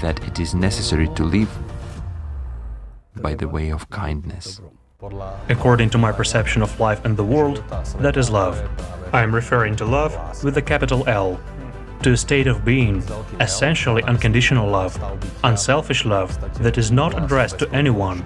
that 0.00 0.18
it 0.26 0.40
is 0.40 0.54
necessary 0.54 1.08
to 1.08 1.24
live 1.24 1.50
by 3.16 3.34
the 3.34 3.48
way 3.48 3.70
of 3.70 3.88
kindness. 3.90 4.60
According 5.48 5.90
to 5.90 5.98
my 5.98 6.12
perception 6.12 6.62
of 6.62 6.78
life 6.78 7.04
and 7.04 7.16
the 7.16 7.24
world, 7.24 7.64
that 7.98 8.16
is 8.16 8.30
love. 8.30 8.60
I 9.12 9.22
am 9.22 9.34
referring 9.34 9.76
to 9.76 9.84
love 9.84 10.12
with 10.44 10.56
a 10.56 10.62
capital 10.62 11.08
L, 11.08 11.40
to 12.02 12.12
a 12.12 12.16
state 12.16 12.46
of 12.46 12.64
being, 12.64 13.02
essentially 13.40 14.02
unconditional 14.04 14.68
love, 14.68 14.98
unselfish 15.44 16.04
love 16.04 16.30
that 16.62 16.78
is 16.78 16.90
not 16.90 17.22
addressed 17.22 17.58
to 17.58 17.70
anyone, 17.72 18.24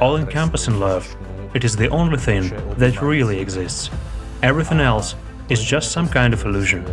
all-encompassing 0.00 0.80
love. 0.80 1.16
It 1.52 1.64
is 1.64 1.76
the 1.76 1.88
only 1.88 2.16
thing 2.16 2.48
that 2.78 3.02
really 3.02 3.38
exists. 3.38 3.90
Everything 4.42 4.80
else 4.80 5.14
is 5.50 5.62
just 5.62 5.92
some 5.92 6.08
kind 6.08 6.32
of 6.32 6.44
illusion. 6.46 6.84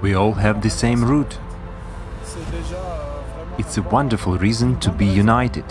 We 0.00 0.14
all 0.14 0.32
have 0.32 0.62
the 0.62 0.70
same 0.70 1.04
root. 1.04 1.38
It's 3.58 3.76
a 3.76 3.82
wonderful 3.82 4.38
reason 4.38 4.80
to 4.80 4.90
be 4.90 5.04
united. 5.04 5.64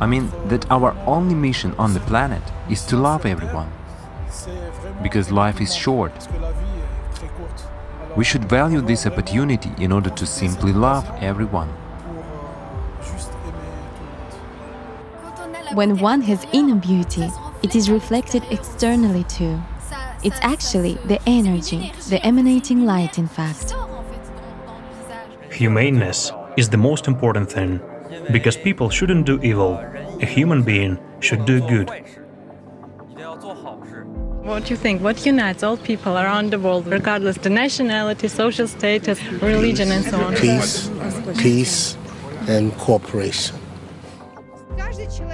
I 0.00 0.06
mean 0.06 0.30
that 0.48 0.70
our 0.70 0.96
only 1.06 1.34
mission 1.34 1.74
on 1.78 1.92
the 1.92 2.00
planet 2.00 2.42
is 2.70 2.86
to 2.86 2.96
love 2.96 3.26
everyone. 3.26 3.70
Because 5.04 5.30
life 5.30 5.60
is 5.60 5.72
short. 5.76 6.12
We 8.16 8.24
should 8.24 8.44
value 8.46 8.80
this 8.80 9.06
opportunity 9.06 9.70
in 9.78 9.92
order 9.92 10.10
to 10.10 10.24
simply 10.24 10.72
love 10.72 11.04
everyone. 11.20 11.68
When 15.74 15.98
one 15.98 16.22
has 16.22 16.46
inner 16.52 16.76
beauty, 16.76 17.28
it 17.62 17.76
is 17.76 17.90
reflected 17.90 18.42
externally 18.50 19.24
too. 19.24 19.60
It's 20.22 20.40
actually 20.40 20.94
the 21.04 21.20
energy, 21.26 21.92
the 22.08 22.24
emanating 22.24 22.86
light, 22.86 23.18
in 23.18 23.28
fact. 23.28 23.74
Humaneness 25.50 26.32
is 26.56 26.68
the 26.70 26.78
most 26.78 27.08
important 27.08 27.52
thing, 27.52 27.80
because 28.32 28.56
people 28.56 28.88
shouldn't 28.88 29.26
do 29.26 29.38
evil. 29.42 29.74
A 30.22 30.26
human 30.26 30.62
being 30.62 30.98
should 31.20 31.44
do 31.44 31.60
good. 31.60 31.90
What 34.44 34.66
do 34.66 34.74
you 34.74 34.76
think? 34.76 35.00
What 35.00 35.24
unites 35.24 35.62
all 35.62 35.78
people 35.78 36.18
around 36.18 36.50
the 36.52 36.58
world, 36.58 36.86
regardless 36.86 37.38
the 37.38 37.48
nationality, 37.48 38.28
social 38.28 38.68
status, 38.68 39.18
religion, 39.40 39.90
and 39.90 40.04
so 40.04 40.20
on? 40.20 40.34
Peace, 40.34 40.90
peace, 41.38 41.96
and 42.46 42.70
cooperation. 42.76 43.56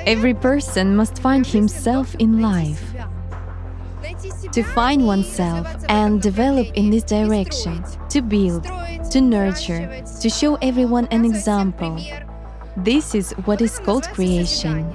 Every 0.06 0.32
person 0.32 0.94
must 0.94 1.18
find 1.18 1.44
himself 1.44 2.14
in 2.20 2.40
life. 2.40 2.84
To 4.52 4.62
find 4.62 5.04
oneself 5.04 5.66
and 5.88 6.22
develop 6.22 6.68
in 6.74 6.90
this 6.90 7.02
direction, 7.02 7.82
to 8.10 8.22
build, 8.22 8.62
to 9.10 9.20
nurture, 9.20 10.04
to 10.20 10.30
show 10.30 10.54
everyone 10.62 11.08
an 11.10 11.24
example. 11.24 11.98
This 12.76 13.16
is 13.16 13.32
what 13.44 13.60
is 13.60 13.80
called 13.80 14.08
creation. 14.10 14.86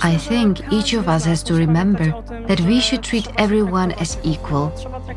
I 0.00 0.16
think 0.16 0.60
each 0.72 0.92
of 0.92 1.08
us 1.08 1.24
has 1.24 1.42
to 1.44 1.54
remember 1.54 2.22
that 2.48 2.60
we 2.60 2.80
should 2.80 3.02
treat 3.02 3.28
everyone 3.38 3.92
as 3.92 4.18
equal, 4.22 4.70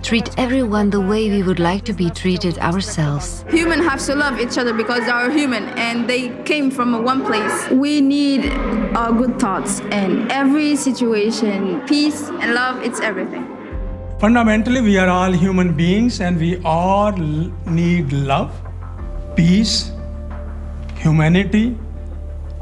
treat 0.03 0.29
everyone 0.37 0.89
the 0.89 1.01
way 1.01 1.29
we 1.29 1.43
would 1.43 1.59
like 1.59 1.83
to 1.85 1.93
be 1.93 2.09
treated 2.09 2.57
ourselves. 2.59 3.43
Humans 3.49 3.83
have 3.85 3.99
to 4.05 4.15
love 4.15 4.39
each 4.39 4.57
other 4.57 4.73
because 4.73 5.05
they 5.05 5.11
are 5.11 5.29
human 5.29 5.65
and 5.77 6.09
they 6.09 6.29
came 6.43 6.71
from 6.71 7.03
one 7.03 7.25
place. 7.25 7.69
We 7.69 8.01
need 8.01 8.51
uh, 8.95 9.11
good 9.11 9.39
thoughts 9.39 9.79
in 9.79 10.31
every 10.31 10.75
situation. 10.75 11.81
Peace 11.87 12.29
and 12.29 12.53
love, 12.53 12.81
it's 12.83 12.99
everything. 12.99 13.47
Fundamentally, 14.19 14.81
we 14.81 14.97
are 14.97 15.09
all 15.09 15.31
human 15.31 15.73
beings 15.73 16.19
and 16.21 16.37
we 16.37 16.61
all 16.63 17.11
need 17.11 18.11
love, 18.11 18.53
peace, 19.35 19.91
humanity, 20.95 21.77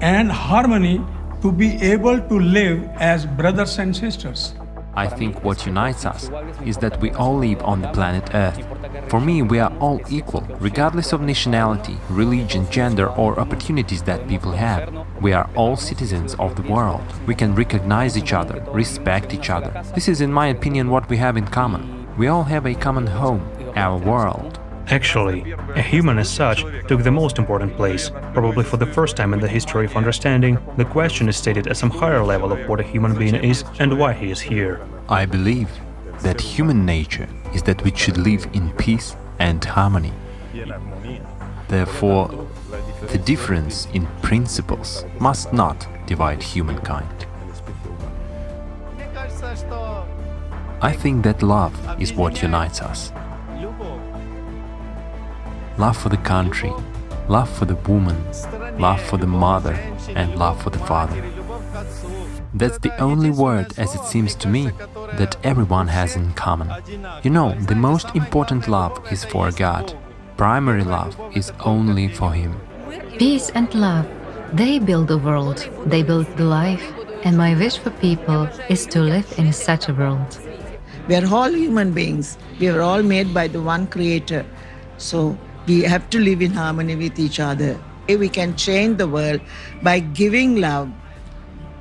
and 0.01 0.31
harmony 0.31 1.01
to 1.41 1.51
be 1.51 1.82
able 1.82 2.20
to 2.20 2.39
live 2.39 2.84
as 2.98 3.25
brothers 3.25 3.77
and 3.79 3.96
sisters. 3.96 4.53
I 4.96 5.08
think 5.08 5.44
what 5.44 5.63
unites 5.67 6.08
us 6.08 6.32
is 6.65 6.77
that 6.77 7.00
we 7.00 7.12
all 7.12 7.38
live 7.38 7.62
on 7.62 7.82
the 7.82 7.89
planet 7.89 8.34
Earth. 8.34 8.65
For 9.10 9.22
me, 9.22 9.44
we 9.44 9.60
are 9.60 9.72
all 9.77 10.01
equal, 10.10 10.41
regardless 10.60 11.13
of 11.13 11.22
nationality, 11.22 11.98
religion, 12.10 12.67
gender, 12.72 13.08
or 13.12 13.39
opportunities 13.39 14.01
that 14.03 14.27
people 14.27 14.53
have. 14.53 14.91
We 15.22 15.34
are 15.34 15.48
all 15.56 15.75
citizens 15.75 16.34
of 16.39 16.56
the 16.56 16.63
world. 16.63 17.03
We 17.27 17.36
can 17.36 17.53
recognize 17.53 18.17
each 18.17 18.34
other, 18.34 18.65
respect 18.72 19.36
each 19.36 19.51
other. 19.51 19.84
This 19.94 20.08
is, 20.08 20.20
in 20.20 20.34
my 20.34 20.48
opinion, 20.48 20.89
what 20.89 21.08
we 21.10 21.17
have 21.17 21.38
in 21.38 21.46
common. 21.46 22.08
We 22.17 22.27
all 22.27 22.46
have 22.46 22.65
a 22.65 22.74
common 22.74 23.06
home, 23.06 23.48
our 23.75 24.00
world. 24.00 24.56
Actually, 24.89 25.51
a 25.75 25.82
human 25.82 26.17
as 26.17 26.29
such 26.29 26.63
took 26.88 27.03
the 27.03 27.12
most 27.12 27.38
important 27.38 27.75
place. 27.75 28.10
Probably 28.34 28.63
for 28.63 28.77
the 28.77 28.86
first 28.86 29.17
time 29.17 29.34
in 29.34 29.41
the 29.41 29.48
history 29.48 29.86
of 29.86 29.98
understanding, 29.98 30.58
the 30.77 30.86
question 30.86 31.27
is 31.27 31.36
stated 31.36 31.67
at 31.67 31.75
some 31.75 31.89
higher 31.89 32.24
level 32.24 32.53
of 32.53 32.70
what 32.70 32.79
a 32.79 32.84
human 32.84 33.13
being 33.17 33.36
is 33.36 33.65
and 33.79 34.00
why 34.00 34.13
he 34.13 34.32
is 34.32 34.39
here. 34.39 34.79
I 35.10 35.25
believe 35.25 35.70
that 36.22 36.39
human 36.39 36.86
nature 36.86 37.27
is 37.53 37.63
that 37.63 37.84
we 37.84 37.94
should 37.96 38.17
live 38.17 38.48
in 38.53 38.72
peace 38.74 39.15
and 39.39 39.63
harmony. 39.63 40.13
Therefore, 41.67 42.48
the 43.12 43.17
difference 43.17 43.88
in 43.94 44.08
principles 44.22 45.03
must 45.20 45.51
not 45.51 45.86
divide 46.08 46.41
humankind. 46.41 47.25
I 50.82 50.94
think 50.94 51.24
that 51.25 51.44
love 51.44 51.75
is 52.01 52.13
what 52.13 52.41
unites 52.41 52.82
us 52.82 53.12
love 55.77 55.98
for 55.98 56.10
the 56.10 56.17
country, 56.17 56.72
love 57.27 57.50
for 57.50 57.65
the 57.65 57.75
woman, 57.88 58.17
love 58.79 59.01
for 59.01 59.17
the 59.17 59.27
mother, 59.27 59.74
and 60.15 60.36
love 60.38 60.62
for 60.62 60.69
the 60.69 60.79
father. 60.79 61.24
That's 62.53 62.79
the 62.79 62.96
only 63.00 63.29
word, 63.29 63.77
as 63.77 63.93
it 63.93 64.03
seems 64.05 64.34
to 64.36 64.48
me, 64.48 64.72
that 65.13 65.38
everyone 65.43 65.88
has 65.88 66.15
in 66.15 66.34
common. 66.34 66.72
You 67.24 67.29
know, 67.29 67.53
the 67.67 67.75
most 67.75 68.15
important 68.15 68.67
love 68.67 69.00
is 69.12 69.24
for 69.25 69.51
God. 69.51 69.93
Primary 70.38 70.84
love 70.84 71.15
is 71.36 71.51
only 71.63 72.07
for 72.07 72.31
Him. 72.31 72.60
Peace 73.17 73.50
and 73.51 73.74
love, 73.75 74.07
they 74.53 74.79
build 74.79 75.07
the 75.07 75.17
world, 75.17 75.69
they 75.86 76.03
build 76.03 76.25
the 76.38 76.46
life, 76.46 76.93
and 77.24 77.38
my 77.38 77.55
wish 77.55 77.77
for 77.77 77.91
people 77.91 78.48
is 78.69 78.86
to 78.88 79.01
live 79.01 79.31
in 79.38 79.51
such 79.53 79.89
a 79.89 79.93
world. 79.93 80.39
We 81.07 81.15
are 81.15 81.34
all 81.34 81.51
human 81.51 81.91
beings. 81.91 82.38
We 82.60 82.67
are 82.69 82.81
all 82.81 83.01
made 83.01 83.34
by 83.34 83.48
the 83.48 83.62
one 83.62 83.88
creator. 83.88 84.46
So 84.98 85.38
we 85.67 85.81
have 85.81 86.09
to 86.09 86.19
live 86.19 86.41
in 86.41 86.51
harmony 86.51 86.95
with 86.95 87.19
each 87.19 87.39
other. 87.39 87.79
We 88.07 88.29
can 88.29 88.55
change 88.55 88.97
the 88.97 89.07
world 89.07 89.41
by 89.83 90.00
giving 90.00 90.62
love 90.62 90.89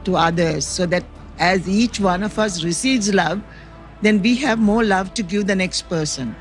to 0.04 0.16
others 0.16 0.66
so 0.66 0.86
that 0.86 1.04
as 1.38 1.68
each 1.68 2.00
one 2.00 2.22
of 2.24 2.38
us 2.38 2.64
receives 2.64 3.14
love, 3.14 3.40
then 4.02 4.20
we 4.20 4.34
have 4.36 4.58
more 4.58 4.82
love 4.84 5.14
to 5.14 5.22
give 5.22 5.46
the 5.46 5.54
next 5.54 5.82
person. 5.88 6.34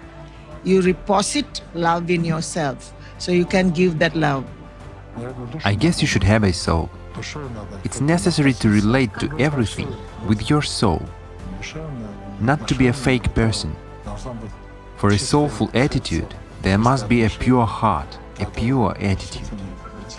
You 0.64 0.82
reposit 0.82 1.62
love 1.76 2.10
in 2.10 2.26
yourself 2.26 2.94
so 3.20 3.32
you 3.32 3.46
can 3.46 3.70
give 3.70 4.00
that 4.00 4.16
love. 4.16 4.46
I 5.64 5.76
guess 5.76 6.02
you 6.02 6.08
should 6.08 6.24
have 6.24 6.44
a 6.44 6.52
soul. 6.52 6.90
It's 7.84 8.02
necessary 8.02 8.54
to 8.54 8.70
relate 8.70 9.14
to 9.20 9.30
everything 9.40 9.94
with 10.28 10.50
your 10.50 10.62
soul, 10.62 11.02
not 12.42 12.68
to 12.68 12.76
be 12.76 12.88
a 12.88 12.94
fake 12.94 13.34
person. 13.36 13.76
For 14.98 15.10
a 15.12 15.18
soulful 15.18 15.70
attitude, 15.74 16.34
there 16.66 16.80
must 16.80 17.08
be 17.08 17.26
a 17.26 17.30
pure 17.30 17.64
heart, 17.64 18.18
a 18.40 18.46
pure 18.48 18.98
attitude. 19.00 19.48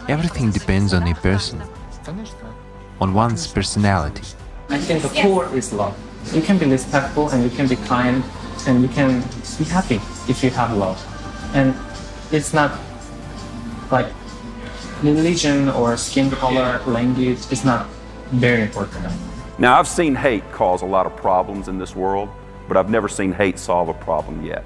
Everything 0.08 0.52
depends 0.52 0.94
on 0.94 1.02
a 1.08 1.14
person, 1.16 1.60
on 3.00 3.12
one's 3.12 3.48
personality. 3.48 4.22
I 4.68 4.78
think 4.78 5.02
the 5.02 5.08
core 5.20 5.52
is 5.56 5.72
love. 5.72 5.98
You 6.32 6.40
can 6.40 6.56
be 6.56 6.66
respectful 6.66 7.30
and 7.30 7.42
you 7.42 7.50
can 7.50 7.66
be 7.66 7.74
kind 7.74 8.22
and 8.68 8.80
you 8.80 8.86
can 8.86 9.22
be 9.58 9.64
happy 9.64 9.96
if 10.28 10.44
you 10.44 10.50
have 10.50 10.76
love. 10.76 10.98
And 11.52 11.74
it's 12.30 12.54
not 12.54 12.78
like 13.90 14.06
religion 15.02 15.68
or 15.70 15.96
skin 15.96 16.30
color, 16.30 16.80
language 16.86 17.40
it's 17.50 17.64
not 17.64 17.88
very 18.30 18.62
important. 18.62 19.12
Now, 19.58 19.80
I've 19.80 19.88
seen 19.88 20.14
hate 20.14 20.44
cause 20.52 20.82
a 20.82 20.86
lot 20.86 21.06
of 21.06 21.16
problems 21.16 21.66
in 21.66 21.78
this 21.78 21.96
world, 21.96 22.28
but 22.68 22.76
I've 22.76 22.88
never 22.88 23.08
seen 23.08 23.32
hate 23.32 23.58
solve 23.58 23.88
a 23.88 23.94
problem 23.94 24.46
yet. 24.46 24.64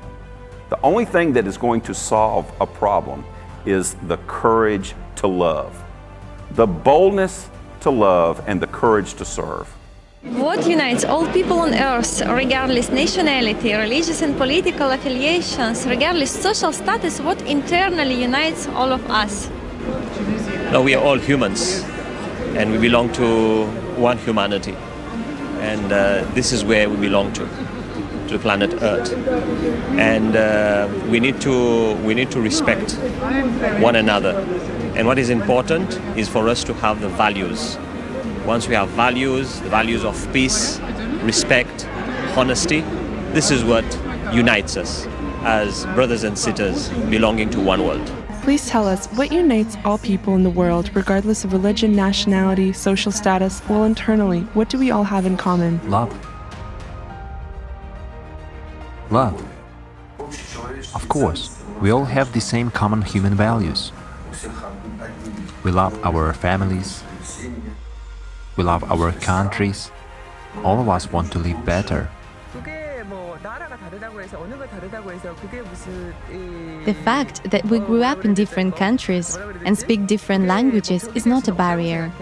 The 0.71 0.79
only 0.85 1.05
thing 1.05 1.33
that 1.33 1.49
is 1.49 1.59
going 1.59 1.81
to 1.83 1.95
solve 1.95 2.47
a 2.61 2.67
problem 2.67 3.25
is 3.67 3.95
the 4.07 4.19
courage 4.29 4.95
to 5.17 5.27
love, 5.27 5.73
the 6.53 6.67
boldness 6.67 7.51
to 7.81 7.91
love, 7.91 8.41
and 8.47 8.61
the 8.61 8.69
courage 8.69 9.15
to 9.15 9.25
serve. 9.25 9.67
What 10.23 10.69
unites 10.69 11.05
all 11.05 11.27
people 11.33 11.59
on 11.59 11.75
earth, 11.75 12.23
regardless 12.25 12.89
nationality, 12.89 13.75
religious 13.75 14.23
and 14.23 14.37
political 14.37 14.93
affiliations, 14.93 15.87
regardless 15.87 16.31
social 16.31 16.73
status, 16.73 17.21
what 17.21 17.43
internally 17.43 18.23
unites 18.23 18.69
all 18.69 18.93
of 18.93 19.05
us? 19.11 19.51
No, 20.71 20.83
we 20.83 20.95
are 20.95 21.03
all 21.03 21.19
humans 21.19 21.83
and 22.55 22.71
we 22.71 22.79
belong 22.79 23.11
to 23.15 23.67
one 23.97 24.19
humanity. 24.19 24.77
And 25.59 25.93
uh, 25.93 26.25
this 26.35 26.53
is 26.53 26.65
where 26.65 26.89
we 26.89 26.97
belong 26.97 27.33
to, 27.33 27.49
to 28.31 28.39
the 28.39 28.43
planet 28.43 28.83
Earth. 28.83 29.13
And 29.99 30.35
uh, 30.37 30.89
we, 31.09 31.21
need 31.21 31.41
to, 31.43 31.95
we 32.07 32.15
need 32.15 32.31
to 32.31 32.41
respect 32.41 32.93
one 33.83 33.97
another. 33.97 34.35
And 34.97 35.07
what 35.07 35.19
is 35.19 35.31
important 35.31 36.01
is 36.17 36.29
for 36.29 36.49
us 36.49 36.65
to 36.65 36.75
have 36.75 37.01
the 37.01 37.09
values 37.09 37.77
once 38.47 38.67
we 38.67 38.75
have 38.75 38.89
values, 38.91 39.61
the 39.61 39.69
values 39.69 40.05
of 40.05 40.33
peace, 40.33 40.81
respect, 41.23 41.87
honesty, 42.37 42.81
this 43.33 43.51
is 43.51 43.63
what 43.65 43.85
unites 44.33 44.77
us 44.77 45.07
as 45.43 45.85
brothers 45.95 46.25
and 46.25 46.39
sisters 46.39 46.89
belonging 47.11 47.51
to 47.51 47.61
one 47.61 47.85
world. 47.85 48.05
Please 48.43 48.67
tell 48.67 48.89
us 48.89 49.07
what 49.09 49.31
unites 49.31 49.77
all 49.85 49.99
people 49.99 50.35
in 50.35 50.43
the 50.43 50.51
world, 50.51 50.91
regardless 50.95 51.45
of 51.45 51.53
religion, 51.53 51.95
nationality, 51.95 52.73
social 52.73 53.13
status, 53.13 53.63
well, 53.69 53.85
internally, 53.85 54.41
what 54.55 54.71
do 54.71 54.79
we 54.79 54.91
all 54.91 55.05
have 55.05 55.27
in 55.27 55.37
common? 55.37 55.79
Love. 55.91 56.30
Love. 59.11 59.43
Of 60.95 61.09
course, 61.09 61.63
we 61.81 61.91
all 61.91 62.05
have 62.05 62.33
the 62.33 62.41
same 62.41 62.71
common 62.71 63.03
human 63.03 63.35
values. 63.35 63.93
We 65.65 65.73
love 65.73 65.99
our 66.05 66.33
families, 66.33 67.03
we 68.57 68.65
love 68.65 68.85
our 68.91 69.13
countries. 69.13 69.91
All 70.65 70.81
of 70.81 70.89
us 70.89 71.11
want 71.13 71.33
to 71.33 71.39
live 71.39 71.65
better. 71.65 72.09
The 76.85 76.97
fact 77.05 77.51
that 77.51 77.65
we 77.67 77.79
grew 77.79 78.03
up 78.03 78.25
in 78.25 78.35
different 78.35 78.77
countries 78.77 79.39
and 79.65 79.79
speak 79.79 80.07
different 80.07 80.47
languages 80.47 81.09
is 81.15 81.27
not 81.27 81.49
a 81.49 81.53
barrier. 81.53 82.13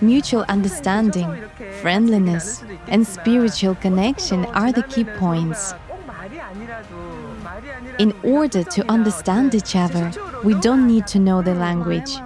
Mutual 0.00 0.44
understanding, 0.48 1.28
friendliness, 1.80 2.64
and 2.88 3.06
spiritual 3.06 3.74
connection 3.74 4.44
are 4.46 4.72
the 4.72 4.82
key 4.82 5.04
points. 5.04 5.74
In 7.98 8.12
order 8.22 8.64
to 8.64 8.90
understand 8.90 9.54
each 9.54 9.76
other, 9.76 10.10
we 10.44 10.54
don't 10.54 10.86
need 10.86 11.06
to 11.08 11.18
know 11.18 11.42
the 11.42 11.54
language. 11.54 12.16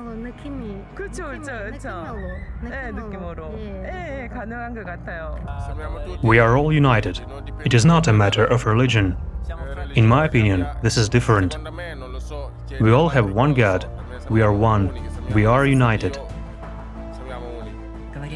We 6.23 6.39
are 6.39 6.57
all 6.57 6.73
united. 6.73 7.21
It 7.65 7.75
is 7.75 7.85
not 7.85 8.09
a 8.09 8.12
matter 8.12 8.45
of 8.45 8.67
religion. 8.67 9.17
In 9.95 10.07
my 10.07 10.25
opinion, 10.25 10.67
this 10.83 10.97
is 10.97 11.09
different. 11.09 11.57
We 12.81 12.91
all 12.93 13.09
have 13.09 13.33
one 13.33 13.55
God. 13.55 13.89
We 14.29 14.43
are 14.43 14.53
one. 14.53 14.93
We 15.35 15.47
are 15.47 15.67
united. 15.67 16.19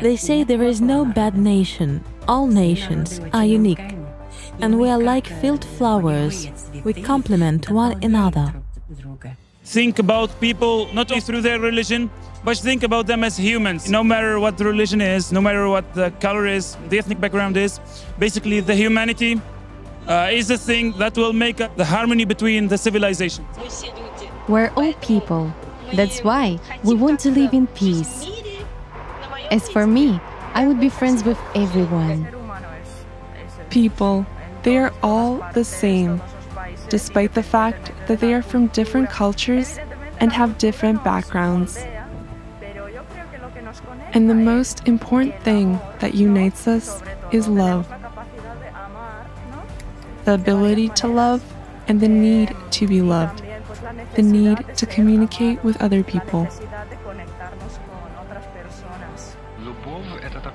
They 0.00 0.16
say 0.16 0.44
there 0.44 0.62
is 0.62 0.80
no 0.80 1.04
bad 1.04 1.36
nation. 1.36 2.02
All 2.26 2.46
nations 2.46 3.20
are 3.34 3.44
unique. 3.44 3.94
And 4.60 4.78
we 4.80 4.88
are 4.88 4.98
like 4.98 5.26
field 5.26 5.64
flowers. 5.64 6.48
We 6.84 6.94
complement 6.94 7.70
one 7.70 8.02
another. 8.02 8.54
Think 9.64 9.98
about 9.98 10.40
people 10.40 10.88
not 10.94 11.10
only 11.10 11.20
through 11.20 11.42
their 11.42 11.60
religion, 11.60 12.10
but 12.42 12.56
think 12.56 12.82
about 12.82 13.06
them 13.06 13.22
as 13.24 13.36
humans. 13.36 13.90
No 13.90 14.02
matter 14.02 14.40
what 14.40 14.56
the 14.56 14.64
religion 14.64 15.02
is, 15.02 15.32
no 15.32 15.40
matter 15.40 15.68
what 15.68 15.92
the 15.92 16.10
color 16.12 16.46
is, 16.46 16.76
the 16.88 16.98
ethnic 16.98 17.20
background 17.20 17.56
is, 17.58 17.78
basically 18.18 18.60
the 18.60 18.74
humanity 18.74 19.40
uh, 20.08 20.28
is 20.32 20.48
the 20.48 20.56
thing 20.56 20.92
that 20.92 21.16
will 21.16 21.34
make 21.34 21.58
the 21.58 21.84
harmony 21.84 22.24
between 22.24 22.68
the 22.68 22.78
civilizations. 22.78 23.46
We're 24.48 24.72
all 24.76 24.94
people. 24.94 25.52
That's 25.92 26.20
why 26.24 26.58
we 26.84 26.94
want 26.94 27.20
to 27.20 27.30
live 27.30 27.52
in 27.52 27.66
peace. 27.66 28.39
As 29.50 29.68
for 29.68 29.86
me, 29.86 30.20
I 30.54 30.66
would 30.66 30.78
be 30.78 30.88
friends 30.88 31.24
with 31.24 31.38
everyone. 31.54 32.28
People, 33.68 34.24
they 34.62 34.78
are 34.78 34.92
all 35.02 35.44
the 35.54 35.64
same, 35.64 36.22
despite 36.88 37.34
the 37.34 37.42
fact 37.42 37.92
that 38.06 38.20
they 38.20 38.32
are 38.32 38.42
from 38.42 38.68
different 38.68 39.10
cultures 39.10 39.78
and 40.20 40.32
have 40.32 40.58
different 40.58 41.02
backgrounds. 41.02 41.78
And 44.12 44.30
the 44.30 44.34
most 44.34 44.86
important 44.86 45.34
thing 45.42 45.80
that 45.98 46.14
unites 46.14 46.68
us 46.68 47.02
is 47.32 47.48
love. 47.48 47.88
The 50.24 50.34
ability 50.34 50.90
to 50.90 51.08
love 51.08 51.42
and 51.88 52.00
the 52.00 52.08
need 52.08 52.54
to 52.70 52.86
be 52.86 53.02
loved. 53.02 53.42
The 54.14 54.22
need 54.22 54.76
to 54.76 54.86
communicate 54.86 55.64
with 55.64 55.80
other 55.82 56.02
people. 56.04 56.46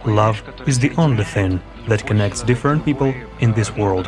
Love 0.06 0.44
is 0.68 0.80
the 0.80 0.92
only 0.98 1.24
thing 1.24 1.60
that 1.88 2.06
connects 2.06 2.44
different 2.44 2.86
people 2.86 3.14
in 3.40 3.54
this 3.54 3.76
world. 3.76 4.08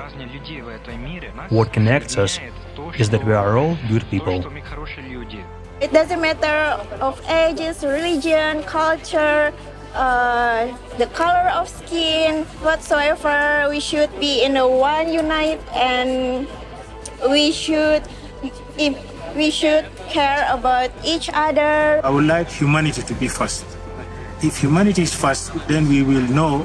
What 1.50 1.74
connects 1.74 2.18
us 2.18 2.40
is 2.98 3.10
that 3.10 3.26
we 3.26 3.34
are 3.34 3.58
all 3.58 3.78
good 3.90 4.06
people. 4.10 4.46
It 5.82 5.94
doesn't 5.94 6.22
matter 6.22 6.82
of 7.02 7.22
ages, 7.30 7.84
religion, 7.84 8.64
culture, 8.64 9.54
uh, 9.94 10.76
the 10.98 11.08
color 11.08 11.50
of 11.54 11.70
skin, 11.70 12.46
whatsoever. 12.62 13.68
We 13.70 13.80
should 13.80 14.10
be 14.20 14.44
in 14.44 14.58
a 14.58 14.68
one 14.68 15.12
unite, 15.14 15.62
and 15.74 16.48
we 17.30 17.52
should 17.52 18.04
we 19.36 19.52
should 19.52 19.86
care 20.10 20.48
about 20.50 20.90
each 21.06 21.30
other. 21.34 22.02
I 22.04 22.10
would 22.10 22.26
like 22.26 22.50
humanity 22.50 23.02
to 23.04 23.14
be 23.14 23.28
first. 23.28 23.77
If 24.42 24.58
humanity 24.58 25.02
is 25.02 25.14
first, 25.14 25.52
then 25.68 25.90
we 25.90 26.04
will 26.04 26.28
know 26.30 26.64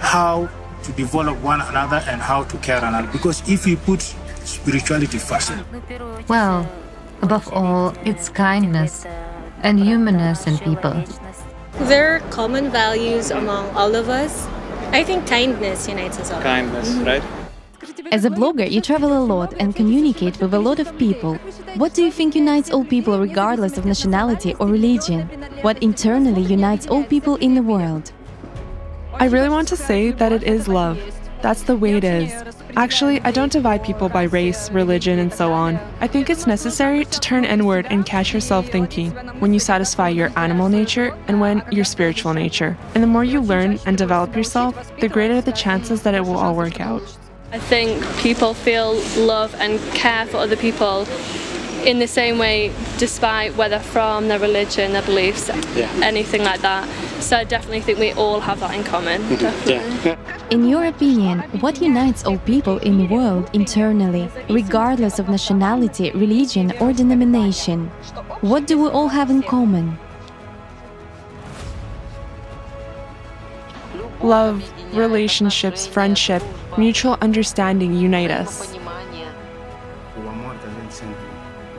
how 0.00 0.48
to 0.82 0.92
develop 0.92 1.40
one 1.42 1.60
another 1.60 2.04
and 2.06 2.20
how 2.20 2.44
to 2.44 2.56
care 2.58 2.84
another. 2.84 3.08
Because 3.10 3.42
if 3.48 3.64
we 3.66 3.76
put 3.76 4.02
spirituality 4.44 5.18
first. 5.18 5.52
Well, 6.28 6.68
above 7.22 7.52
all, 7.52 7.94
it's 8.04 8.28
kindness 8.28 9.06
and 9.62 9.80
humanness 9.80 10.46
in 10.46 10.58
people. 10.58 11.02
There 11.88 12.16
are 12.16 12.20
common 12.30 12.70
values 12.70 13.30
among 13.30 13.70
all 13.74 13.94
of 13.94 14.08
us. 14.08 14.46
I 14.92 15.02
think 15.04 15.26
kindness 15.26 15.88
unites 15.88 16.18
us 16.18 16.30
all. 16.30 16.40
Kindness, 16.42 16.90
mm-hmm. 16.90 17.04
right? 17.04 17.22
As 18.10 18.24
a 18.24 18.30
blogger, 18.30 18.68
you 18.68 18.80
travel 18.80 19.16
a 19.16 19.22
lot 19.24 19.54
and 19.60 19.74
communicate 19.74 20.40
with 20.40 20.54
a 20.54 20.58
lot 20.58 20.80
of 20.80 20.96
people. 20.98 21.34
What 21.76 21.94
do 21.94 22.02
you 22.02 22.10
think 22.10 22.34
unites 22.34 22.70
all 22.70 22.84
people 22.84 23.20
regardless 23.20 23.78
of 23.78 23.84
nationality 23.84 24.54
or 24.54 24.66
religion? 24.66 25.28
What 25.62 25.82
internally 25.82 26.42
unites 26.42 26.86
all 26.88 27.04
people 27.04 27.36
in 27.36 27.54
the 27.54 27.62
world? 27.62 28.12
I 29.14 29.26
really 29.26 29.48
want 29.48 29.68
to 29.68 29.76
say 29.76 30.10
that 30.10 30.32
it 30.32 30.42
is 30.42 30.68
love. 30.68 30.98
That's 31.42 31.62
the 31.62 31.76
way 31.76 31.96
it 31.96 32.04
is. 32.04 32.32
Actually, 32.76 33.20
I 33.20 33.30
don't 33.30 33.52
divide 33.52 33.84
people 33.84 34.08
by 34.08 34.24
race, 34.24 34.70
religion, 34.70 35.18
and 35.18 35.32
so 35.32 35.52
on. 35.52 35.78
I 36.00 36.08
think 36.08 36.28
it's 36.28 36.46
necessary 36.46 37.04
to 37.04 37.20
turn 37.20 37.44
inward 37.44 37.86
and 37.88 38.04
catch 38.04 38.34
yourself 38.34 38.66
thinking 38.66 39.12
when 39.38 39.54
you 39.54 39.60
satisfy 39.60 40.08
your 40.08 40.36
animal 40.36 40.68
nature 40.68 41.16
and 41.28 41.40
when 41.40 41.62
your 41.70 41.84
spiritual 41.84 42.34
nature. 42.34 42.76
And 42.94 43.02
the 43.02 43.06
more 43.06 43.24
you 43.24 43.40
learn 43.40 43.78
and 43.86 43.96
develop 43.96 44.34
yourself, 44.34 44.74
the 44.98 45.08
greater 45.08 45.40
the 45.40 45.52
chances 45.52 46.02
that 46.02 46.14
it 46.14 46.24
will 46.24 46.36
all 46.36 46.56
work 46.56 46.80
out. 46.80 47.16
I 47.56 47.58
think 47.58 48.04
people 48.18 48.52
feel 48.52 49.00
love 49.16 49.54
and 49.54 49.80
care 49.94 50.26
for 50.26 50.36
other 50.36 50.56
people 50.56 51.06
in 51.86 51.98
the 52.00 52.06
same 52.06 52.36
way, 52.36 52.70
despite 52.98 53.56
where 53.56 53.70
they're 53.70 53.80
from, 53.80 54.28
their 54.28 54.38
religion, 54.38 54.92
their 54.92 55.00
beliefs, 55.00 55.48
yeah. 55.74 55.90
anything 56.02 56.42
like 56.44 56.60
that. 56.60 56.86
So 57.22 57.38
I 57.38 57.44
definitely 57.44 57.80
think 57.80 57.98
we 57.98 58.12
all 58.12 58.40
have 58.40 58.60
that 58.60 58.74
in 58.74 58.84
common. 58.84 59.22
Mm-hmm. 59.22 59.70
Yeah. 59.70 60.48
In 60.50 60.68
your 60.68 60.84
opinion, 60.84 61.40
what 61.62 61.80
unites 61.80 62.26
all 62.26 62.36
people 62.40 62.76
in 62.80 62.98
the 62.98 63.06
world 63.06 63.48
internally, 63.54 64.28
regardless 64.50 65.18
of 65.18 65.30
nationality, 65.30 66.10
religion, 66.10 66.74
or 66.78 66.92
denomination? 66.92 67.86
What 68.42 68.66
do 68.66 68.76
we 68.82 68.90
all 68.90 69.08
have 69.08 69.30
in 69.30 69.42
common? 69.42 69.98
Love, 74.20 74.62
relationships, 74.94 75.86
friendship, 75.86 76.42
mutual 76.78 77.16
understanding 77.20 77.94
unite 77.94 78.30
us. 78.30 78.74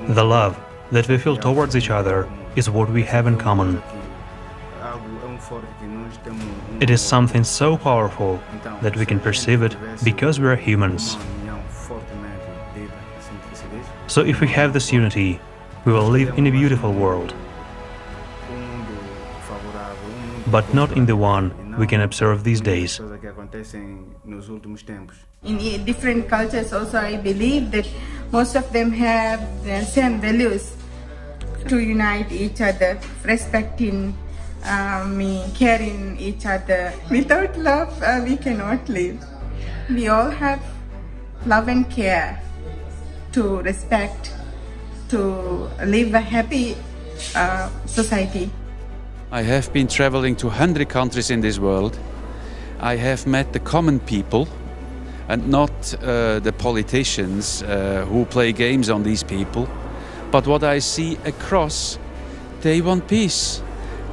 The 0.07 0.23
love 0.23 0.59
that 0.91 1.07
we 1.07 1.17
feel 1.17 1.37
towards 1.37 1.75
each 1.75 1.89
other 1.89 2.29
is 2.55 2.69
what 2.69 2.89
we 2.89 3.03
have 3.03 3.27
in 3.27 3.37
common. 3.37 3.81
It 6.79 6.89
is 6.89 7.01
something 7.01 7.43
so 7.43 7.77
powerful 7.77 8.39
that 8.81 8.95
we 8.95 9.05
can 9.05 9.19
perceive 9.19 9.61
it 9.61 9.75
because 10.03 10.39
we 10.39 10.47
are 10.47 10.55
humans. 10.55 11.17
So 14.07 14.21
if 14.21 14.41
we 14.41 14.47
have 14.47 14.73
this 14.73 14.91
unity, 14.91 15.39
we 15.85 15.93
will 15.93 16.07
live 16.07 16.37
in 16.37 16.47
a 16.47 16.51
beautiful 16.51 16.93
world. 16.93 17.33
But 20.47 20.73
not 20.73 20.95
in 20.95 21.05
the 21.05 21.15
one 21.15 21.75
we 21.77 21.87
can 21.87 22.01
observe 22.01 22.43
these 22.43 22.61
days. 22.61 22.99
In 25.43 25.57
different 25.85 26.27
cultures 26.27 26.73
also 26.73 26.99
I 26.99 27.15
believe 27.17 27.71
that 27.71 27.87
most 28.31 28.55
of 28.55 28.71
them 28.73 28.91
have 28.91 29.39
the 29.63 29.85
same 29.85 30.19
values 30.19 30.75
to 31.67 31.79
unite 31.79 32.31
each 32.31 32.61
other, 32.61 32.99
respecting, 33.23 34.17
um, 34.65 35.19
caring 35.53 36.17
each 36.19 36.45
other. 36.45 36.93
Without 37.09 37.57
love, 37.57 38.01
uh, 38.03 38.21
we 38.23 38.37
cannot 38.37 38.87
live. 38.89 39.23
We 39.89 40.07
all 40.07 40.29
have 40.29 40.61
love 41.45 41.67
and 41.67 41.89
care 41.89 42.41
to 43.31 43.61
respect, 43.61 44.33
to 45.09 45.69
live 45.85 46.13
a 46.13 46.19
happy 46.19 46.75
uh, 47.35 47.69
society. 47.85 48.49
I 49.31 49.41
have 49.41 49.71
been 49.73 49.87
traveling 49.87 50.35
to 50.37 50.47
100 50.47 50.89
countries 50.89 51.29
in 51.29 51.41
this 51.41 51.59
world. 51.59 51.97
I 52.79 52.95
have 52.95 53.25
met 53.25 53.53
the 53.53 53.59
common 53.59 53.99
people 53.99 54.47
and 55.27 55.49
not 55.49 55.71
uh, 55.95 56.39
the 56.39 56.53
politicians 56.53 57.63
uh, 57.63 58.05
who 58.07 58.25
play 58.25 58.53
games 58.53 58.89
on 58.89 59.03
these 59.03 59.23
people. 59.23 59.67
But 60.31 60.45
what 60.45 60.63
I 60.63 60.79
see 60.79 61.17
across, 61.25 61.97
they 62.61 62.81
want 62.81 63.07
peace. 63.07 63.61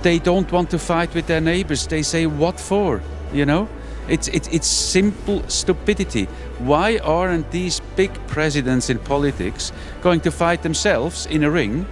They 0.02 0.18
don't 0.18 0.50
want 0.50 0.70
to 0.70 0.78
fight 0.78 1.14
with 1.14 1.26
their 1.26 1.40
neighbors. 1.40 1.86
They 1.86 2.02
say, 2.02 2.26
what 2.26 2.58
for? 2.58 3.02
You 3.32 3.46
know? 3.46 3.68
It's, 4.08 4.28
it, 4.28 4.52
it's 4.52 4.66
simple 4.66 5.42
stupidity. 5.48 6.24
Why 6.58 6.98
aren't 6.98 7.50
these 7.50 7.80
big 7.96 8.12
presidents 8.26 8.90
in 8.90 8.98
politics 8.98 9.72
going 10.02 10.20
to 10.20 10.30
fight 10.30 10.62
themselves 10.62 11.26
in 11.26 11.42
a 11.44 11.50
ring 11.50 11.86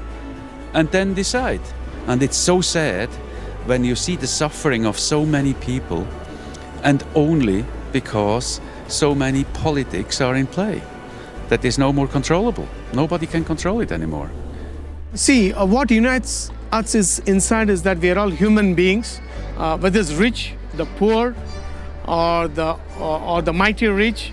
and 0.74 0.90
then 0.90 1.14
decide? 1.14 1.62
And 2.06 2.22
it's 2.22 2.37
so 2.37 2.61
sad 2.61 3.08
when 3.66 3.85
you 3.85 3.94
see 3.94 4.16
the 4.16 4.26
suffering 4.26 4.85
of 4.85 4.98
so 4.98 5.24
many 5.24 5.54
people 5.54 6.06
and 6.82 7.04
only 7.14 7.64
because 7.92 8.60
so 8.88 9.14
many 9.14 9.44
politics 9.44 10.20
are 10.20 10.34
in 10.36 10.46
play 10.46 10.82
that 11.48 11.64
is 11.64 11.78
no 11.78 11.92
more 11.92 12.08
controllable. 12.08 12.66
Nobody 12.92 13.26
can 13.26 13.44
control 13.44 13.80
it 13.80 13.92
anymore. 13.92 14.30
See, 15.14 15.52
uh, 15.52 15.66
what 15.66 15.90
unites 15.90 16.50
us 16.72 16.94
is 16.94 17.18
inside 17.20 17.68
is 17.68 17.82
that 17.82 17.98
we 17.98 18.10
are 18.10 18.18
all 18.18 18.30
human 18.30 18.74
beings, 18.74 19.20
uh, 19.58 19.76
whether 19.76 20.00
it's 20.00 20.12
rich, 20.12 20.54
the 20.74 20.86
poor, 20.96 21.34
or 22.08 22.48
the 22.48 22.76
or, 22.98 23.20
or 23.20 23.42
the 23.42 23.52
mighty 23.52 23.88
rich, 23.88 24.32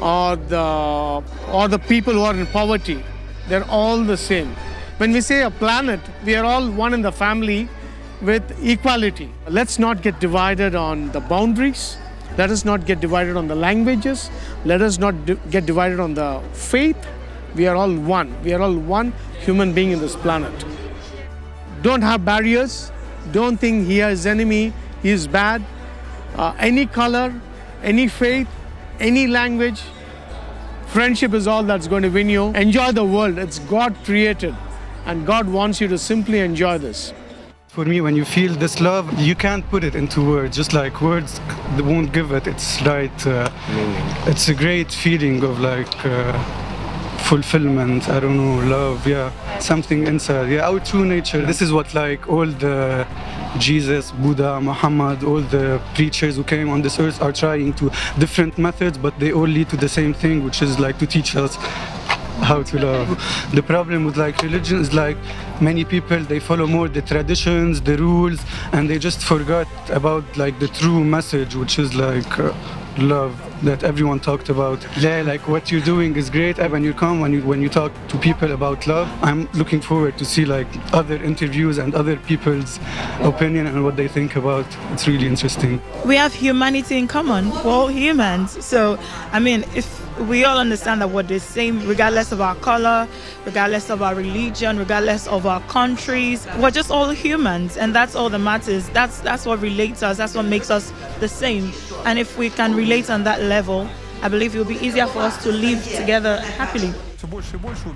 or 0.00 0.36
the 0.36 1.22
or 1.50 1.68
the 1.68 1.78
people 1.78 2.14
who 2.14 2.22
are 2.22 2.34
in 2.34 2.46
poverty. 2.46 3.02
They're 3.48 3.68
all 3.68 4.02
the 4.04 4.16
same. 4.16 4.54
When 4.98 5.12
we 5.12 5.20
say 5.20 5.42
a 5.42 5.50
planet, 5.50 6.00
we 6.24 6.36
are 6.36 6.44
all 6.44 6.70
one 6.70 6.94
in 6.94 7.02
the 7.02 7.12
family 7.12 7.68
with 8.22 8.42
equality. 8.64 9.30
Let's 9.48 9.78
not 9.78 10.02
get 10.02 10.20
divided 10.20 10.74
on 10.74 11.12
the 11.12 11.20
boundaries. 11.20 11.96
Let 12.38 12.50
us 12.50 12.64
not 12.64 12.86
get 12.86 13.00
divided 13.00 13.36
on 13.36 13.48
the 13.48 13.54
languages. 13.54 14.30
Let 14.64 14.82
us 14.82 14.98
not 14.98 15.14
get 15.50 15.66
divided 15.66 16.00
on 16.00 16.14
the 16.14 16.42
faith. 16.52 16.96
We 17.54 17.66
are 17.66 17.76
all 17.76 17.94
one. 17.94 18.42
We 18.42 18.52
are 18.52 18.60
all 18.60 18.76
one 18.76 19.12
human 19.40 19.72
being 19.72 19.90
in 19.90 20.00
this 20.00 20.16
planet. 20.16 20.64
Don't 21.82 22.02
have 22.02 22.24
barriers. 22.24 22.90
Don't 23.32 23.56
think 23.56 23.86
he 23.86 24.00
is 24.00 24.26
enemy, 24.26 24.72
he 25.02 25.10
is 25.10 25.26
bad. 25.26 25.62
Uh, 26.36 26.54
any 26.58 26.86
color, 26.86 27.34
any 27.82 28.08
faith, 28.08 28.48
any 29.00 29.26
language, 29.26 29.82
friendship 30.86 31.34
is 31.34 31.46
all 31.46 31.62
that's 31.62 31.88
going 31.88 32.02
to 32.02 32.08
win 32.08 32.28
you. 32.28 32.48
Enjoy 32.54 32.92
the 32.92 33.04
world. 33.04 33.38
It's 33.38 33.58
God 33.58 33.96
created, 34.04 34.54
and 35.06 35.26
God 35.26 35.48
wants 35.48 35.80
you 35.80 35.88
to 35.88 35.98
simply 35.98 36.40
enjoy 36.40 36.78
this. 36.78 37.12
For 37.76 37.84
me, 37.84 38.00
when 38.00 38.16
you 38.16 38.24
feel 38.24 38.54
this 38.54 38.80
love, 38.80 39.20
you 39.20 39.34
can't 39.34 39.62
put 39.68 39.84
it 39.84 39.94
into 39.94 40.26
words. 40.26 40.56
Just 40.56 40.72
like 40.72 41.02
words 41.02 41.42
won't 41.76 42.10
give 42.10 42.32
it 42.32 42.46
its 42.46 42.80
right. 42.80 43.26
Uh, 43.26 43.50
it's 44.26 44.48
a 44.48 44.54
great 44.54 44.90
feeling 44.90 45.44
of 45.44 45.60
like 45.60 45.94
uh, 46.06 46.32
fulfillment. 47.28 48.08
I 48.08 48.18
don't 48.20 48.38
know, 48.38 48.66
love. 48.66 49.06
Yeah, 49.06 49.30
something 49.58 50.06
inside. 50.06 50.48
Yeah, 50.48 50.66
our 50.66 50.80
true 50.80 51.04
nature. 51.04 51.44
This 51.44 51.60
is 51.60 51.70
what 51.70 51.92
like 51.92 52.26
all 52.30 52.46
the 52.46 53.06
Jesus, 53.58 54.10
Buddha, 54.10 54.58
Muhammad, 54.58 55.22
all 55.22 55.42
the 55.42 55.78
preachers 55.94 56.36
who 56.36 56.44
came 56.44 56.70
on 56.70 56.80
this 56.80 56.98
earth 56.98 57.20
are 57.20 57.32
trying 57.32 57.74
to 57.74 57.90
different 58.18 58.56
methods, 58.56 58.96
but 58.96 59.18
they 59.18 59.32
all 59.32 59.46
lead 59.46 59.68
to 59.68 59.76
the 59.76 59.90
same 59.90 60.14
thing, 60.14 60.44
which 60.44 60.62
is 60.62 60.78
like 60.78 60.98
to 60.98 61.06
teach 61.06 61.36
us 61.36 61.58
how 62.42 62.62
to 62.62 62.78
love. 62.78 63.08
The 63.54 63.62
problem 63.62 64.04
with 64.04 64.16
like 64.16 64.42
religion 64.42 64.80
is 64.80 64.92
like 64.92 65.16
many 65.60 65.84
people 65.84 66.18
they 66.20 66.40
follow 66.40 66.66
more 66.66 66.88
the 66.88 67.02
traditions, 67.02 67.80
the 67.80 67.96
rules, 67.96 68.40
and 68.72 68.88
they 68.88 68.98
just 68.98 69.20
forgot 69.20 69.68
about 69.90 70.24
like 70.36 70.58
the 70.58 70.68
true 70.68 71.02
message, 71.04 71.54
which 71.54 71.78
is 71.78 71.94
like 71.94 72.38
uh, 72.38 72.52
love 72.98 73.34
that 73.64 73.84
everyone 73.84 74.20
talked 74.20 74.48
about. 74.48 74.86
Yeah, 74.98 75.22
like 75.22 75.48
what 75.48 75.70
you're 75.70 75.80
doing 75.80 76.16
is 76.16 76.30
great. 76.30 76.58
When 76.58 76.82
you 76.82 76.94
come, 76.94 77.20
when 77.20 77.32
you 77.32 77.42
when 77.42 77.62
you 77.62 77.68
talk 77.68 77.92
to 78.08 78.18
people 78.18 78.52
about 78.52 78.86
love, 78.86 79.08
I'm 79.22 79.48
looking 79.52 79.80
forward 79.80 80.18
to 80.18 80.24
see 80.24 80.44
like 80.44 80.66
other 80.92 81.16
interviews 81.16 81.78
and 81.78 81.94
other 81.94 82.16
people's 82.16 82.78
opinion 83.20 83.66
and 83.66 83.84
what 83.84 83.96
they 83.96 84.08
think 84.08 84.36
about. 84.36 84.66
It's 84.92 85.06
really 85.06 85.26
interesting. 85.26 85.80
We 86.04 86.16
have 86.16 86.34
humanity 86.34 86.98
in 86.98 87.08
common. 87.08 87.50
We're 87.50 87.72
all 87.72 87.88
humans. 87.88 88.64
So, 88.64 88.98
I 89.32 89.40
mean, 89.40 89.64
if 89.74 90.06
we 90.20 90.44
all 90.44 90.58
understand 90.58 91.02
that 91.02 91.10
we're 91.10 91.22
the 91.22 91.38
same, 91.38 91.86
regardless 91.86 92.32
of 92.32 92.40
our 92.40 92.54
color, 92.56 93.06
regardless 93.44 93.90
of 93.90 94.02
our 94.02 94.14
religion, 94.14 94.78
regardless 94.78 95.26
of 95.28 95.46
our 95.46 95.60
countries. 95.62 96.46
We're 96.58 96.70
just 96.70 96.90
all 96.90 97.10
humans, 97.10 97.76
and 97.76 97.94
that's 97.94 98.14
all 98.14 98.30
that 98.30 98.38
matters. 98.38 98.88
That's 98.90 99.20
that's 99.20 99.44
what 99.44 99.60
relates 99.60 100.02
us. 100.02 100.16
That's 100.16 100.34
what 100.34 100.46
makes 100.46 100.70
us 100.70 100.92
the 101.20 101.28
same. 101.28 101.72
And 102.04 102.18
if 102.18 102.38
we 102.38 102.50
can 102.50 102.74
relate 102.74 103.10
on 103.10 103.24
that 103.24 103.42
level, 103.42 103.88
I 104.22 104.28
believe 104.28 104.54
it 104.54 104.58
will 104.58 104.64
be 104.64 104.84
easier 104.86 105.06
for 105.06 105.20
us 105.20 105.42
to 105.44 105.52
live 105.52 105.84
together 105.84 106.40
happily. 106.40 106.92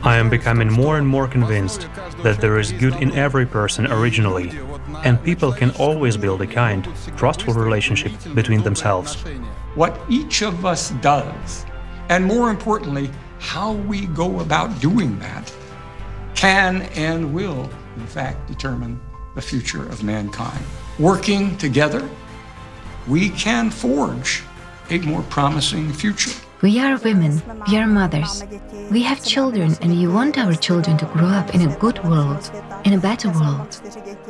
I 0.02 0.16
am 0.16 0.28
becoming 0.28 0.72
more 0.72 0.98
and 0.98 1.06
more 1.06 1.28
convinced 1.28 1.88
that 2.22 2.40
there 2.40 2.58
is 2.58 2.72
good 2.72 2.94
in 2.96 3.12
every 3.12 3.46
person 3.46 3.86
originally, 3.86 4.50
and 5.04 5.22
people 5.22 5.52
can 5.52 5.70
always 5.72 6.16
build 6.16 6.42
a 6.42 6.46
kind, 6.46 6.88
trustful 7.16 7.54
relationship 7.54 8.12
between 8.34 8.62
themselves. 8.62 9.14
What 9.74 9.98
each 10.08 10.42
of 10.42 10.66
us 10.66 10.90
does 11.00 11.64
and 12.10 12.24
more 12.24 12.50
importantly, 12.50 13.08
how 13.38 13.72
we 13.72 14.06
go 14.06 14.40
about 14.40 14.80
doing 14.80 15.16
that 15.20 15.50
can 16.34 16.82
and 16.96 17.32
will, 17.32 17.70
in 17.96 18.06
fact, 18.06 18.48
determine 18.48 19.00
the 19.36 19.42
future 19.42 19.88
of 19.88 20.02
mankind. 20.02 20.62
working 20.98 21.56
together, 21.56 22.06
we 23.10 23.28
can 23.30 23.70
forge 23.70 24.44
a 24.88 24.98
more 24.98 25.22
promising 25.22 25.92
future. 25.92 26.30
We 26.62 26.78
are 26.78 26.96
women, 26.98 27.42
we 27.68 27.76
are 27.76 27.86
mothers. 27.86 28.44
We 28.92 29.02
have 29.02 29.24
children 29.24 29.74
and 29.80 29.90
we 29.90 30.06
want 30.06 30.38
our 30.38 30.54
children 30.54 30.96
to 30.98 31.06
grow 31.06 31.26
up 31.26 31.52
in 31.52 31.62
a 31.62 31.76
good 31.78 31.98
world, 32.04 32.48
in 32.84 32.92
a 32.92 32.98
better 32.98 33.30
world. 33.30 33.80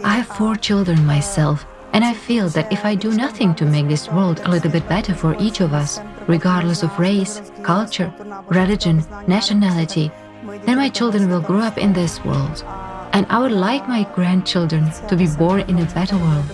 I 0.03 0.15
have 0.21 0.37
four 0.39 0.57
children 0.57 1.05
myself, 1.05 1.67
and 1.93 2.05
I 2.05 2.15
feel 2.15 2.49
that 2.51 2.73
if 2.73 2.87
I 2.87 2.95
do 2.95 3.13
nothing 3.13 3.55
to 3.57 3.67
make 3.67 3.89
this 3.89 4.09
world 4.09 4.41
a 4.45 4.51
little 4.51 4.71
bit 4.71 4.89
better 4.89 5.15
for 5.15 5.37
each 5.39 5.61
of 5.61 5.75
us, 5.75 6.01
regardless 6.27 6.83
of 6.83 6.99
race, 6.99 7.43
culture, 7.63 8.11
religion, 8.49 9.05
nationality, 9.27 10.11
then 10.65 10.77
my 10.79 10.89
children 10.89 11.29
will 11.29 11.43
grow 11.43 11.61
up 11.61 11.77
in 11.77 11.93
this 11.93 12.25
world. 12.25 12.65
And 13.13 13.27
I 13.29 13.41
would 13.41 13.53
like 13.53 13.89
my 13.89 14.05
grandchildren 14.15 14.91
to 15.09 15.17
be 15.17 15.27
born 15.27 15.61
in 15.63 15.81
a 15.81 15.85
better 15.87 16.17
world. 16.17 16.47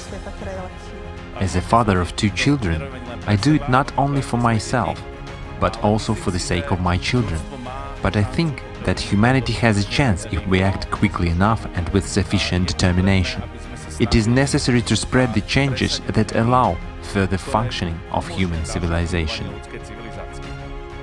As 1.39 1.55
a 1.55 1.61
father 1.61 2.01
of 2.01 2.17
two 2.17 2.31
children, 2.31 2.83
I 3.27 3.37
do 3.37 3.55
it 3.55 3.69
not 3.69 3.97
only 3.99 4.23
for 4.23 4.39
myself, 4.39 5.03
but 5.61 5.83
also 5.85 6.15
for 6.15 6.31
the 6.31 6.39
sake 6.39 6.71
of 6.71 6.81
my 6.81 6.97
children. 6.97 7.41
But 8.03 8.17
I 8.17 8.23
think 8.23 8.63
that 8.85 8.99
humanity 8.99 9.53
has 9.55 9.77
a 9.79 9.89
chance 9.89 10.25
if 10.27 10.47
we 10.47 10.63
act 10.63 10.91
quickly 10.91 11.29
enough 11.29 11.67
and 11.75 11.89
with 11.91 12.09
sufficient 12.09 12.69
determination. 12.69 13.43
It 14.01 14.15
is 14.15 14.27
necessary 14.27 14.81
to 14.83 14.97
spread 14.97 15.35
the 15.35 15.43
changes 15.43 16.01
that 16.09 16.35
allow 16.37 16.79
further 17.03 17.39
functioning 17.39 17.99
of 18.13 18.27
human 18.29 18.65
civilization. 18.65 19.47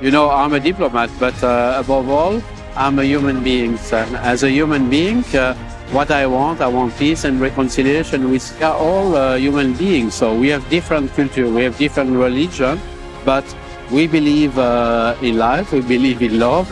You 0.01 0.11
know, 0.11 0.29
I'm 0.29 0.53
a 0.53 0.59
diplomat, 0.59 1.09
but 1.19 1.43
uh, 1.43 1.75
above 1.77 2.09
all, 2.09 2.41
I'm 2.75 2.97
a 2.99 3.03
human 3.03 3.43
being. 3.43 3.77
And 3.91 4.15
as 4.17 4.43
a 4.43 4.49
human 4.49 4.89
being, 4.89 5.23
uh, 5.35 5.55
what 5.91 6.09
I 6.11 6.25
want, 6.25 6.61
I 6.61 6.67
want 6.67 6.97
peace 6.97 7.23
and 7.23 7.39
reconciliation 7.39 8.31
with 8.31 8.61
all 8.63 9.15
uh, 9.15 9.35
human 9.35 9.73
beings. 9.73 10.15
So 10.15 10.35
we 10.35 10.47
have 10.49 10.67
different 10.69 11.11
culture, 11.13 11.47
we 11.47 11.63
have 11.63 11.77
different 11.77 12.11
religion, 12.11 12.79
but 13.25 13.45
we 13.91 14.07
believe 14.07 14.57
uh, 14.57 15.15
in 15.21 15.37
life, 15.37 15.71
we 15.71 15.81
believe 15.81 16.21
in 16.21 16.39
love. 16.39 16.67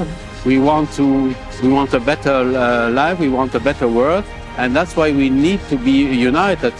We 0.45 0.57
want 0.57 0.91
to, 0.93 1.35
we 1.61 1.69
want 1.69 1.93
a 1.93 1.99
better 1.99 2.31
uh, 2.31 2.89
life, 2.89 3.19
we 3.19 3.29
want 3.29 3.53
a 3.53 3.59
better 3.59 3.87
world, 3.87 4.25
and 4.57 4.75
that's 4.75 4.95
why 4.95 5.11
we 5.11 5.29
need 5.29 5.59
to 5.69 5.77
be 5.77 5.91
united. 5.91 6.73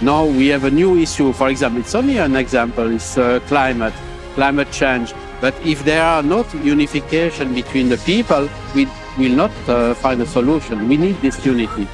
Now 0.00 0.24
we 0.24 0.46
have 0.48 0.64
a 0.64 0.70
new 0.70 0.96
issue, 0.96 1.32
for 1.32 1.48
example, 1.48 1.80
it's 1.80 1.96
only 1.96 2.18
an 2.18 2.36
example, 2.36 2.94
it's 2.94 3.18
uh, 3.18 3.40
climate, 3.48 3.94
climate 4.34 4.70
change. 4.70 5.12
But 5.40 5.54
if 5.64 5.84
there 5.84 6.04
are 6.04 6.22
not 6.22 6.52
unification 6.54 7.54
between 7.54 7.88
the 7.88 7.96
people, 7.98 8.48
we 8.74 8.86
will 9.18 9.34
not 9.34 9.50
uh, 9.68 9.94
find 9.94 10.22
a 10.22 10.26
solution. 10.26 10.88
We 10.88 10.96
need 10.96 11.20
this 11.20 11.44
unity. 11.44 11.88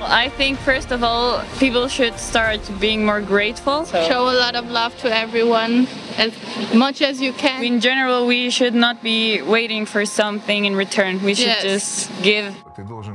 I 0.00 0.28
think 0.28 0.58
first 0.58 0.92
of 0.92 1.02
all, 1.02 1.42
people 1.58 1.88
should 1.88 2.18
start 2.18 2.60
being 2.80 3.04
more 3.04 3.20
grateful. 3.20 3.84
So. 3.84 4.02
Show 4.06 4.30
a 4.30 4.36
lot 4.38 4.54
of 4.54 4.70
love 4.70 4.96
to 4.98 5.14
everyone 5.14 5.88
as 6.16 6.32
much 6.72 7.02
as 7.02 7.20
you 7.20 7.32
can. 7.32 7.64
In 7.64 7.80
general, 7.80 8.26
we 8.26 8.48
should 8.50 8.74
not 8.74 9.02
be 9.02 9.42
waiting 9.42 9.84
for 9.86 10.06
something 10.06 10.64
in 10.64 10.76
return. 10.76 11.22
We 11.22 11.34
should 11.34 11.46
yes. 11.46 11.62
just 11.62 12.22
give. 12.22 12.56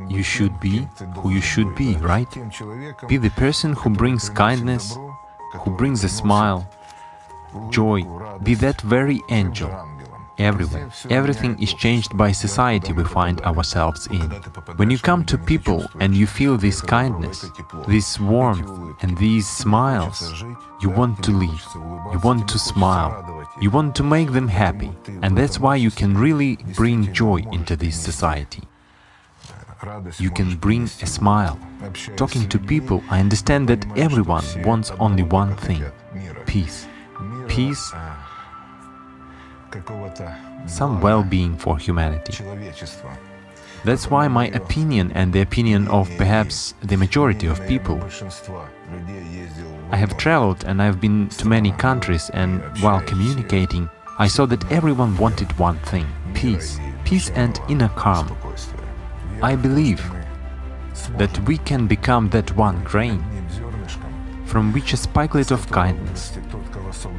You 0.10 0.24
should 0.24 0.60
be 0.60 0.88
who 1.16 1.32
you 1.32 1.42
should 1.42 1.74
be, 1.76 1.96
right? 1.96 2.30
Be 3.08 3.18
the 3.18 3.32
person 3.32 3.74
who 3.74 3.90
brings 3.90 4.30
kindness, 4.30 4.98
who 5.62 5.72
brings 5.72 6.04
a 6.04 6.10
smile, 6.10 6.68
joy. 7.70 8.04
Be 8.44 8.56
that 8.56 8.82
very 8.82 9.22
angel 9.30 9.72
everywhere. 10.38 10.90
Everything 11.10 11.62
is 11.62 11.74
changed 11.74 12.18
by 12.18 12.32
society 12.32 12.94
we 12.94 13.04
find 13.04 13.42
ourselves 13.42 14.08
in. 14.08 14.30
When 14.78 14.90
you 14.90 14.98
come 14.98 15.24
to 15.26 15.38
people 15.38 15.86
and 16.00 16.16
you 16.16 16.28
feel 16.28 16.58
this 16.58 16.82
kindness, 16.82 17.46
this 17.88 18.20
warmth 18.20 18.70
and 19.02 19.18
these 19.18 19.48
smiles, 19.48 20.44
you 20.82 20.90
want 20.90 21.24
to 21.24 21.32
live, 21.32 21.66
you 22.12 22.20
want 22.24 22.48
to 22.48 22.60
smile, 22.60 23.48
you 23.62 23.70
want 23.70 23.96
to 23.96 24.04
make 24.04 24.32
them 24.32 24.48
happy, 24.48 24.92
and 25.22 25.38
that's 25.38 25.60
why 25.60 25.76
you 25.76 25.92
can 25.92 26.18
really 26.18 26.58
bring 26.76 27.14
joy 27.14 27.38
into 27.52 27.76
this 27.76 28.00
society. 28.00 28.64
You 30.18 30.32
can 30.32 30.56
bring 30.56 30.84
a 30.84 31.08
smile. 31.08 31.60
Talking 32.16 32.48
to 32.50 32.58
people, 32.58 33.04
I 33.10 33.20
understand 33.20 33.68
that 33.68 33.86
everyone 33.98 34.46
wants 34.64 34.92
only 34.92 35.24
one 35.24 35.56
thing– 35.58 35.84
peace. 36.46 36.88
Peace 37.48 37.94
some 40.66 41.02
well-being 41.02 41.58
for 41.58 41.78
humanity. 41.78 42.34
That's 43.84 44.10
why 44.10 44.30
my 44.30 44.48
opinion 44.48 45.12
and 45.14 45.34
the 45.34 45.42
opinion 45.42 45.90
of 45.90 46.10
perhaps 46.18 46.74
the 46.82 46.96
majority 46.96 47.48
of 47.48 47.60
people. 47.68 48.02
I 49.92 49.98
have 49.98 50.18
traveled 50.18 50.64
and 50.64 50.82
I've 50.82 51.02
been 51.02 51.28
to 51.30 51.48
many 51.48 51.72
countries 51.74 52.30
and 52.34 52.62
while 52.82 53.02
communicating, 53.02 53.90
I 54.20 54.28
saw 54.28 54.46
that 54.46 54.72
everyone 54.72 55.18
wanted 55.18 55.52
one 55.60 55.80
thing– 55.80 56.08
peace, 56.34 56.80
peace 57.04 57.30
and 57.32 57.60
inner 57.68 57.90
calm. 57.90 58.36
I 59.42 59.56
believe 59.56 60.02
that 61.18 61.38
we 61.48 61.58
can 61.58 61.88
become 61.88 62.30
that 62.30 62.56
one 62.56 62.84
grain 62.84 63.24
from 64.54 64.72
which 64.72 64.94
a 64.94 64.98
spikelet 64.98 65.50
of 65.50 65.68
kindness, 65.72 66.38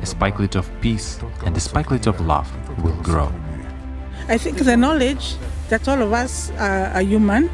a 0.02 0.06
spikelet 0.06 0.54
of 0.54 0.70
peace 0.80 1.18
and 1.44 1.56
a 1.56 1.58
spikelet 1.58 2.06
of 2.06 2.20
love 2.20 2.48
will 2.84 2.94
grow. 3.02 3.28
I 4.28 4.38
think 4.38 4.58
the 4.58 4.76
knowledge 4.76 5.34
that 5.68 5.88
all 5.88 6.00
of 6.00 6.12
us 6.12 6.52
are, 6.52 6.86
are 6.94 7.02
human, 7.02 7.50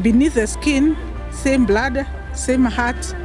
beneath 0.00 0.34
the 0.34 0.46
skin, 0.46 0.96
same 1.32 1.66
blood, 1.66 2.06
same 2.34 2.64
heart, 2.66 3.16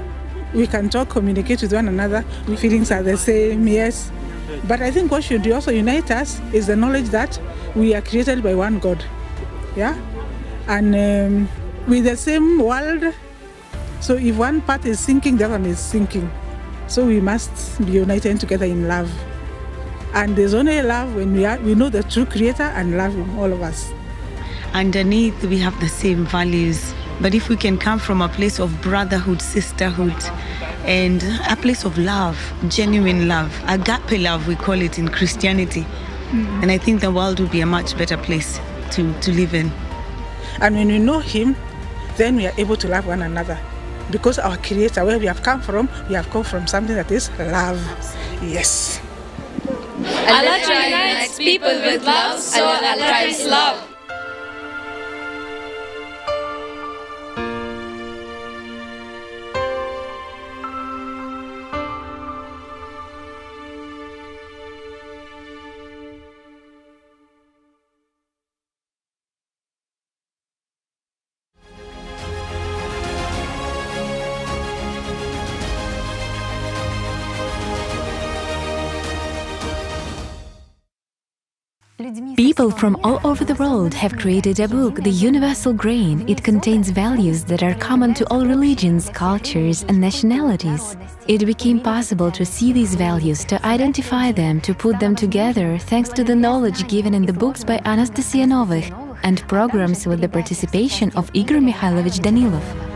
we 0.55 0.65
can 0.65 0.89
talk, 0.89 1.09
communicate 1.09 1.61
with 1.61 1.71
one 1.71 1.87
another, 1.87 2.25
the 2.47 2.57
feelings 2.57 2.89
are 2.89 3.03
the 3.03 3.15
same, 3.15 3.67
yes. 3.67 4.11
But 4.67 4.81
I 4.81 4.89
think 4.89 5.11
what 5.11 5.23
should 5.23 5.45
also 5.51 5.69
unite 5.69 6.09
us 6.09 6.41
is 6.51 6.65
the 6.65 6.75
knowledge 6.75 7.09
that 7.09 7.39
we 7.75 7.93
are 7.93 8.01
created 8.01 8.41
by 8.41 8.55
one 8.55 8.79
God, 8.79 9.05
yeah? 9.75 9.95
And 10.67 10.95
um, 10.95 11.49
with 11.87 12.05
the 12.05 12.17
same 12.17 12.57
world, 12.57 13.13
so 14.01 14.15
if 14.15 14.35
one 14.35 14.61
part 14.61 14.83
is 14.85 14.99
sinking, 14.99 15.37
the 15.37 15.45
other 15.45 15.53
one 15.53 15.65
is 15.67 15.79
sinking. 15.79 16.29
So 16.87 17.05
we 17.05 17.21
must 17.21 17.77
be 17.85 17.91
united 17.91 18.39
together 18.39 18.65
in 18.65 18.87
love. 18.87 19.11
And 20.15 20.35
there's 20.35 20.55
only 20.55 20.81
love 20.81 21.15
when 21.15 21.33
we, 21.33 21.45
are, 21.45 21.59
we 21.59 21.75
know 21.75 21.89
the 21.89 22.01
true 22.03 22.25
Creator 22.25 22.63
and 22.63 22.97
love 22.97 23.13
Him, 23.13 23.37
all 23.37 23.53
of 23.53 23.61
us. 23.61 23.93
Underneath, 24.73 25.43
we 25.43 25.59
have 25.59 25.79
the 25.79 25.87
same 25.87 26.25
values. 26.25 26.95
But 27.21 27.35
if 27.35 27.47
we 27.47 27.55
can 27.55 27.77
come 27.77 27.99
from 27.99 28.23
a 28.23 28.27
place 28.27 28.59
of 28.59 28.81
brotherhood, 28.81 29.39
sisterhood, 29.39 30.15
and 30.85 31.21
a 31.47 31.55
place 31.55 31.85
of 31.85 31.95
love, 31.99 32.37
genuine 32.69 33.27
love, 33.27 33.55
agape 33.67 34.19
love, 34.19 34.47
we 34.47 34.55
call 34.55 34.81
it 34.81 34.97
in 34.97 35.09
Christianity, 35.09 35.81
mm-hmm. 35.81 36.63
and 36.63 36.71
I 36.71 36.79
think 36.79 37.01
the 37.01 37.11
world 37.11 37.39
will 37.39 37.49
be 37.49 37.61
a 37.61 37.67
much 37.67 37.95
better 37.95 38.17
place 38.17 38.59
to, 38.93 39.13
to 39.19 39.31
live 39.31 39.53
in. 39.53 39.71
And 40.59 40.73
when 40.75 40.87
we 40.87 40.97
know 40.97 41.19
Him, 41.19 41.55
then 42.17 42.35
we 42.35 42.47
are 42.47 42.53
able 42.57 42.75
to 42.77 42.87
love 42.87 43.05
one 43.05 43.21
another 43.21 43.59
because 44.11 44.39
our 44.39 44.57
Creator, 44.57 45.05
where 45.05 45.19
we 45.19 45.25
have 45.25 45.41
come 45.41 45.61
from, 45.61 45.89
we 46.07 46.15
have 46.15 46.29
come 46.29 46.43
from 46.43 46.67
something 46.67 46.95
that 46.95 47.11
is 47.11 47.29
love. 47.39 47.79
Yes. 48.43 49.01
allah 50.27 50.57
unites 50.59 51.37
people 51.37 51.75
with 51.85 52.03
love, 52.03 52.39
so 52.39 52.61
Allatra 52.65 53.29
is 53.29 53.45
love. 53.45 53.90
People 82.35 82.71
from 82.71 82.97
all 83.03 83.25
over 83.25 83.45
the 83.45 83.55
world 83.55 83.93
have 83.93 84.17
created 84.17 84.59
a 84.59 84.67
book, 84.67 84.95
The 84.95 85.09
Universal 85.09 85.73
Grain. 85.73 86.27
It 86.27 86.43
contains 86.43 86.89
values 86.89 87.45
that 87.45 87.63
are 87.63 87.73
common 87.75 88.13
to 88.15 88.25
all 88.29 88.45
religions, 88.45 89.09
cultures, 89.09 89.83
and 89.87 90.01
nationalities. 90.01 90.97
It 91.27 91.45
became 91.45 91.79
possible 91.79 92.29
to 92.31 92.45
see 92.45 92.73
these 92.73 92.95
values, 92.95 93.45
to 93.45 93.65
identify 93.65 94.33
them, 94.33 94.59
to 94.61 94.73
put 94.73 94.99
them 94.99 95.15
together, 95.15 95.77
thanks 95.77 96.09
to 96.09 96.23
the 96.25 96.35
knowledge 96.35 96.87
given 96.89 97.13
in 97.13 97.25
the 97.25 97.33
books 97.33 97.63
by 97.63 97.79
Anastasia 97.85 98.45
Novykh 98.45 98.91
and 99.23 99.47
programs 99.47 100.05
with 100.05 100.19
the 100.19 100.29
participation 100.29 101.11
of 101.15 101.31
Igor 101.33 101.59
Mikhailovich 101.59 102.19
Danilov. 102.19 102.90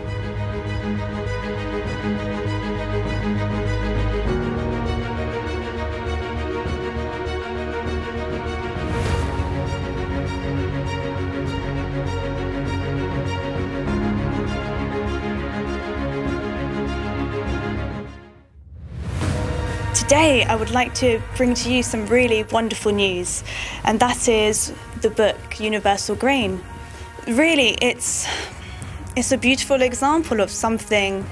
Today 20.25 20.43
I 20.43 20.55
would 20.55 20.71
like 20.71 20.95
to 20.95 21.21
bring 21.38 21.53
to 21.53 21.71
you 21.71 21.83
some 21.83 22.07
really 22.07 22.41
wonderful 22.51 22.91
news, 22.91 23.43
and 23.83 23.99
that 23.99 24.27
is 24.27 24.73
the 25.01 25.11
book 25.11 25.59
Universal 25.59 26.15
Grain. 26.15 26.63
Really, 27.27 27.77
it's 27.79 28.27
it's 29.15 29.31
a 29.31 29.38
beautiful 29.38 29.83
example 29.83 30.39
of 30.41 30.49
something 30.49 31.23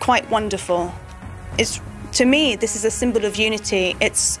quite 0.00 0.30
wonderful. 0.30 0.94
It's 1.58 1.78
to 2.12 2.24
me 2.24 2.56
this 2.56 2.74
is 2.74 2.86
a 2.86 2.90
symbol 2.90 3.26
of 3.26 3.36
unity. 3.36 3.94
It's 4.00 4.40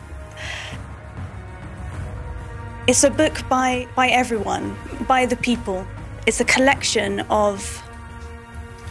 it's 2.86 3.04
a 3.04 3.10
book 3.10 3.46
by 3.50 3.86
by 3.94 4.08
everyone, 4.08 4.74
by 5.06 5.26
the 5.26 5.36
people. 5.36 5.86
It's 6.26 6.40
a 6.40 6.46
collection 6.46 7.20
of 7.28 7.58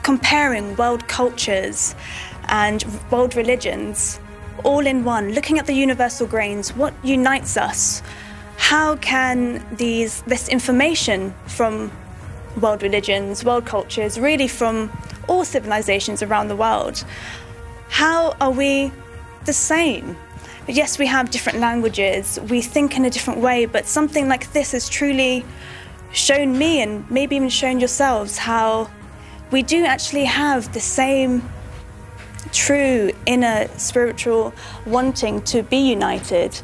comparing 0.03 0.75
world 0.75 1.07
cultures 1.07 1.95
and 2.49 2.85
world 3.09 3.35
religions 3.35 4.19
all 4.63 4.85
in 4.85 5.03
one, 5.03 5.33
looking 5.33 5.59
at 5.59 5.65
the 5.65 5.73
universal 5.73 6.27
grains, 6.27 6.75
what 6.75 6.93
unites 7.03 7.57
us? 7.57 8.01
How 8.57 8.95
can 8.97 9.65
these 9.75 10.21
this 10.23 10.47
information 10.49 11.33
from 11.47 11.91
world 12.61 12.81
religions, 12.81 13.43
world 13.43 13.65
cultures, 13.65 14.19
really 14.19 14.47
from 14.47 14.91
all 15.27 15.43
civilizations 15.43 16.23
around 16.23 16.47
the 16.47 16.55
world, 16.55 17.03
how 17.89 18.35
are 18.41 18.51
we 18.51 18.91
the 19.45 19.53
same? 19.53 20.17
Yes, 20.67 20.97
we 20.97 21.05
have 21.05 21.29
different 21.29 21.59
languages, 21.59 22.39
we 22.49 22.61
think 22.61 22.97
in 22.97 23.05
a 23.05 23.09
different 23.09 23.39
way, 23.39 23.65
but 23.65 23.85
something 23.85 24.27
like 24.27 24.51
this 24.53 24.71
has 24.71 24.89
truly 24.89 25.45
shown 26.11 26.57
me 26.57 26.81
and 26.81 27.09
maybe 27.11 27.35
even 27.35 27.49
shown 27.49 27.79
yourselves 27.79 28.37
how 28.37 28.89
we 29.51 29.61
do 29.61 29.85
actually 29.85 30.25
have 30.25 30.73
the 30.73 30.79
same 30.79 31.47
true 32.51 33.11
inner 33.25 33.67
spiritual 33.77 34.53
wanting 34.85 35.41
to 35.43 35.63
be 35.63 35.77
united. 35.77 36.59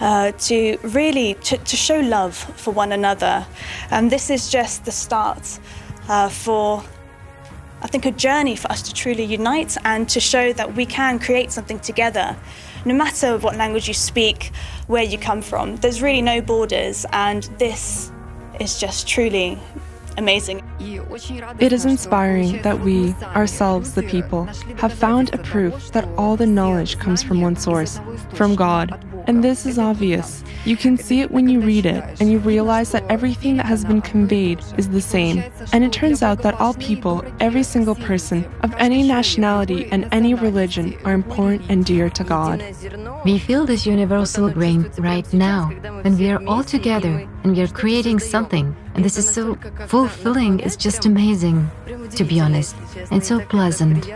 Uh, 0.00 0.32
to 0.32 0.76
really 0.82 1.34
to, 1.34 1.56
to, 1.58 1.76
show 1.76 2.00
love 2.00 2.34
for 2.34 2.72
one 2.72 2.90
another 2.90 3.46
and 3.92 4.10
this 4.10 4.28
is 4.28 4.50
just 4.50 4.84
the 4.84 4.90
start 4.90 5.60
uh, 6.08 6.28
for 6.28 6.82
i 7.80 7.86
think 7.86 8.04
a 8.04 8.10
journey 8.10 8.56
for 8.56 8.68
us 8.72 8.82
to 8.82 8.92
truly 8.92 9.22
unite 9.22 9.76
and 9.84 10.08
to 10.08 10.18
show 10.18 10.52
that 10.52 10.74
we 10.74 10.84
can 10.84 11.16
create 11.20 11.52
something 11.52 11.78
together 11.78 12.36
no 12.84 12.92
matter 12.92 13.38
what 13.38 13.54
language 13.56 13.86
you 13.86 13.94
speak 13.94 14.50
where 14.88 15.04
you 15.04 15.16
come 15.16 15.40
from 15.40 15.76
there's 15.76 16.02
really 16.02 16.22
no 16.22 16.40
borders 16.40 17.06
and 17.12 17.44
this 17.58 18.10
is 18.58 18.80
just 18.80 19.06
truly 19.06 19.56
amazing. 20.16 20.62
It 21.58 21.72
is 21.72 21.84
inspiring 21.84 22.60
that 22.62 22.80
we, 22.80 23.14
ourselves 23.34 23.94
the 23.94 24.02
people, 24.02 24.44
have 24.76 24.92
found 24.92 25.34
a 25.34 25.38
proof 25.38 25.92
that 25.92 26.08
all 26.16 26.36
the 26.36 26.46
knowledge 26.46 26.98
comes 26.98 27.22
from 27.22 27.40
one 27.40 27.56
source, 27.56 28.00
from 28.34 28.54
God, 28.54 29.04
and 29.26 29.42
this 29.42 29.66
is 29.66 29.78
obvious. 29.78 30.44
You 30.64 30.76
can 30.76 30.96
see 30.96 31.20
it 31.20 31.30
when 31.30 31.48
you 31.48 31.60
read 31.60 31.86
it, 31.86 32.02
and 32.20 32.30
you 32.30 32.38
realize 32.38 32.92
that 32.92 33.04
everything 33.10 33.56
that 33.56 33.66
has 33.66 33.84
been 33.84 34.00
conveyed 34.00 34.60
is 34.78 34.88
the 34.88 35.00
same. 35.00 35.42
And 35.72 35.84
it 35.84 35.92
turns 35.92 36.22
out 36.22 36.42
that 36.42 36.58
all 36.60 36.74
people, 36.74 37.24
every 37.40 37.62
single 37.62 37.94
person, 37.94 38.44
of 38.62 38.74
any 38.78 39.02
nationality 39.02 39.86
and 39.90 40.08
any 40.12 40.34
religion, 40.34 40.96
are 41.04 41.12
important 41.12 41.62
and 41.68 41.84
dear 41.84 42.08
to 42.10 42.24
God. 42.24 42.62
We 43.24 43.38
feel 43.38 43.66
this 43.66 43.86
universal 43.86 44.50
grain 44.50 44.90
right 44.98 45.30
now, 45.32 45.68
when 46.02 46.16
we 46.16 46.30
are 46.30 46.42
all 46.46 46.64
together 46.64 47.28
and 47.42 47.56
we 47.56 47.62
are 47.62 47.68
creating 47.68 48.18
something. 48.20 48.74
And 48.94 49.04
this 49.04 49.18
is 49.18 49.28
so 49.28 49.56
fulfilling, 49.86 50.60
it's 50.60 50.76
just 50.76 51.04
amazing, 51.04 51.68
to 52.14 52.24
be 52.24 52.38
honest, 52.40 52.76
and 53.10 53.24
so 53.24 53.40
pleasant. 53.40 54.08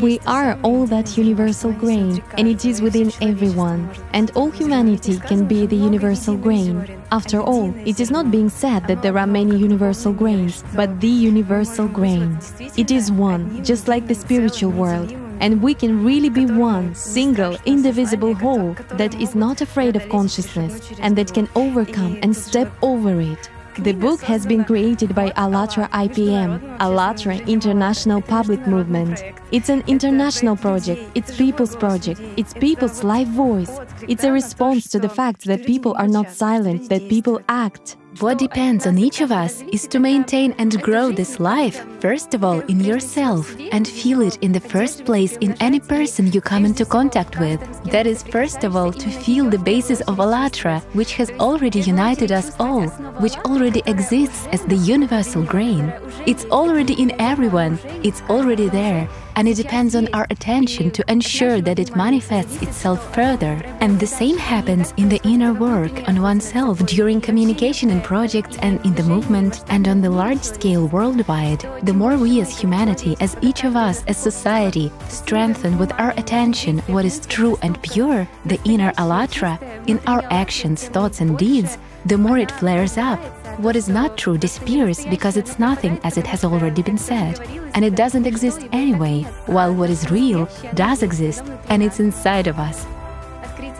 We 0.00 0.18
are 0.26 0.58
all 0.64 0.86
that 0.86 1.16
universal 1.16 1.72
grain, 1.72 2.20
and 2.36 2.48
it 2.48 2.64
is 2.64 2.82
within 2.82 3.12
everyone. 3.22 3.88
And 4.12 4.32
all 4.34 4.50
humanity 4.50 5.18
can 5.18 5.46
be 5.46 5.66
the 5.66 5.76
universal 5.76 6.36
grain. 6.36 7.00
After 7.12 7.40
all, 7.40 7.72
it 7.86 8.00
is 8.00 8.10
not 8.10 8.30
being 8.30 8.48
said 8.48 8.88
that 8.88 9.02
there 9.02 9.16
are 9.16 9.26
many 9.26 9.56
universal 9.56 10.12
grains, 10.12 10.64
but 10.74 11.00
the 11.00 11.06
universal 11.06 11.86
grain. 11.86 12.38
It 12.76 12.90
is 12.90 13.12
one, 13.12 13.62
just 13.62 13.86
like 13.86 14.08
the 14.08 14.16
spiritual 14.16 14.72
world. 14.72 15.12
And 15.38 15.62
we 15.62 15.74
can 15.74 16.04
really 16.04 16.28
be 16.30 16.46
one, 16.46 16.94
single, 16.96 17.56
indivisible 17.64 18.34
whole 18.34 18.74
that 18.94 19.14
is 19.20 19.36
not 19.36 19.60
afraid 19.60 19.94
of 19.94 20.08
consciousness 20.08 20.90
and 20.98 21.16
that 21.18 21.32
can 21.32 21.48
overcome 21.54 22.18
and 22.22 22.36
step 22.36 22.72
over 22.82 23.20
it. 23.20 23.48
The 23.78 23.92
book 23.92 24.20
has 24.22 24.46
been 24.46 24.64
created 24.64 25.14
by 25.14 25.30
ALLATRA 25.30 25.88
IPM, 25.90 26.78
ALLATRA 26.78 27.46
International 27.48 28.22
Public 28.22 28.66
Movement. 28.68 29.22
It's 29.50 29.68
an 29.68 29.82
international 29.88 30.56
project, 30.56 31.10
it's 31.16 31.36
people's 31.36 31.74
project, 31.74 32.20
it's 32.36 32.54
people's 32.54 33.02
live 33.02 33.28
voice. 33.28 33.80
It's 34.08 34.22
a 34.22 34.30
response 34.30 34.88
to 34.90 35.00
the 35.00 35.08
fact 35.08 35.44
that 35.46 35.66
people 35.66 35.94
are 35.98 36.06
not 36.06 36.30
silent, 36.30 36.88
that 36.88 37.08
people 37.08 37.40
act. 37.48 37.96
What 38.20 38.38
depends 38.38 38.86
on 38.86 38.96
each 38.96 39.20
of 39.20 39.32
us 39.32 39.62
is 39.72 39.88
to 39.88 39.98
maintain 39.98 40.54
and 40.58 40.80
grow 40.82 41.10
this 41.10 41.40
life, 41.40 41.84
first 42.00 42.32
of 42.32 42.44
all, 42.44 42.60
in 42.60 42.78
yourself, 42.78 43.56
and 43.72 43.88
feel 43.88 44.20
it 44.20 44.38
in 44.40 44.52
the 44.52 44.60
first 44.60 45.04
place 45.04 45.36
in 45.38 45.56
any 45.60 45.80
person 45.80 46.30
you 46.30 46.40
come 46.40 46.64
into 46.64 46.84
contact 46.84 47.40
with. 47.40 47.60
That 47.90 48.06
is, 48.06 48.22
first 48.22 48.62
of 48.62 48.76
all, 48.76 48.92
to 48.92 49.10
feel 49.10 49.50
the 49.50 49.58
basis 49.58 50.00
of 50.02 50.18
Allatra, 50.18 50.80
which 50.94 51.14
has 51.14 51.30
already 51.40 51.80
united 51.80 52.30
us 52.30 52.54
all, 52.60 52.86
which 53.18 53.36
already 53.38 53.82
exists 53.86 54.46
as 54.52 54.62
the 54.62 54.76
universal 54.76 55.42
grain. 55.42 55.92
It's 56.24 56.44
already 56.46 56.94
in 56.94 57.20
everyone, 57.20 57.80
it's 58.04 58.22
already 58.30 58.68
there, 58.68 59.08
and 59.36 59.48
it 59.48 59.56
depends 59.56 59.94
on 59.94 60.08
our 60.14 60.26
attention 60.30 60.90
to 60.92 61.04
ensure 61.10 61.60
that 61.60 61.78
it 61.78 61.96
manifests 61.96 62.62
itself 62.62 63.14
further. 63.14 63.62
And 63.80 63.98
the 63.98 64.06
same 64.06 64.38
happens 64.38 64.92
in 64.96 65.08
the 65.08 65.20
inner 65.24 65.52
work 65.52 66.08
on 66.08 66.22
oneself 66.22 66.78
during 66.86 67.20
communication 67.20 67.90
and 67.90 68.02
projects 68.02 68.56
and 68.58 68.84
in 68.84 68.94
the 68.94 69.02
movement 69.02 69.64
and 69.68 69.88
on 69.88 70.00
the 70.00 70.10
large 70.10 70.42
scale 70.42 70.88
worldwide. 70.88 71.60
The 71.82 71.92
more 71.92 72.16
we 72.16 72.40
as 72.40 72.58
humanity, 72.58 73.16
as 73.20 73.36
each 73.42 73.64
of 73.64 73.76
us 73.76 74.04
as 74.06 74.16
society, 74.16 74.92
strengthen 75.08 75.78
with 75.78 75.92
our 75.92 76.12
attention 76.12 76.78
what 76.86 77.04
is 77.04 77.26
true 77.26 77.58
and 77.62 77.80
pure, 77.82 78.28
the 78.44 78.60
inner 78.64 78.92
Allatra, 78.92 79.58
in 79.86 79.98
our 80.06 80.24
actions, 80.30 80.88
thoughts, 80.88 81.20
and 81.20 81.36
deeds, 81.38 81.78
the 82.06 82.18
more 82.18 82.38
it 82.38 82.50
flares 82.50 82.96
up. 82.98 83.20
What 83.58 83.76
is 83.76 83.88
not 83.88 84.18
true 84.18 84.36
disappears 84.36 85.06
because 85.06 85.36
it's 85.36 85.58
nothing 85.58 86.00
as 86.02 86.18
it 86.18 86.26
has 86.26 86.44
already 86.44 86.82
been 86.82 86.98
said, 86.98 87.40
and 87.74 87.84
it 87.84 87.94
doesn't 87.94 88.26
exist 88.26 88.66
anyway, 88.72 89.22
while 89.46 89.72
what 89.72 89.90
is 89.90 90.10
real 90.10 90.48
does 90.74 91.02
exist 91.02 91.44
and 91.68 91.82
it's 91.82 92.00
inside 92.00 92.46
of 92.46 92.58
us. 92.58 92.86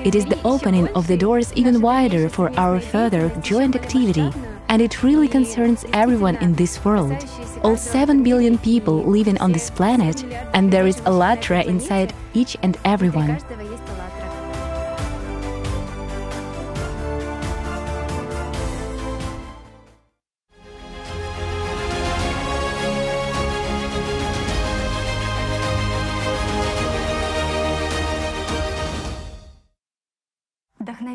It 0.04 0.14
is 0.14 0.26
the 0.26 0.40
opening 0.44 0.88
of 0.88 1.06
the 1.06 1.16
doors 1.16 1.52
even 1.54 1.80
wider 1.80 2.28
for 2.28 2.50
our 2.58 2.78
further 2.78 3.30
joint 3.40 3.74
activity, 3.74 4.30
and 4.68 4.80
it 4.80 5.02
really 5.02 5.28
concerns 5.28 5.84
everyone 5.92 6.36
in 6.36 6.54
this 6.54 6.84
world. 6.84 7.24
All 7.62 7.76
7 7.76 8.22
billion 8.22 8.58
people 8.58 9.02
living 9.02 9.38
on 9.38 9.52
this 9.52 9.70
planet, 9.70 10.24
and 10.54 10.72
there 10.72 10.86
is 10.86 11.00
Allatra 11.00 11.64
inside 11.64 12.14
each 12.32 12.56
and 12.62 12.76
everyone. 12.84 13.38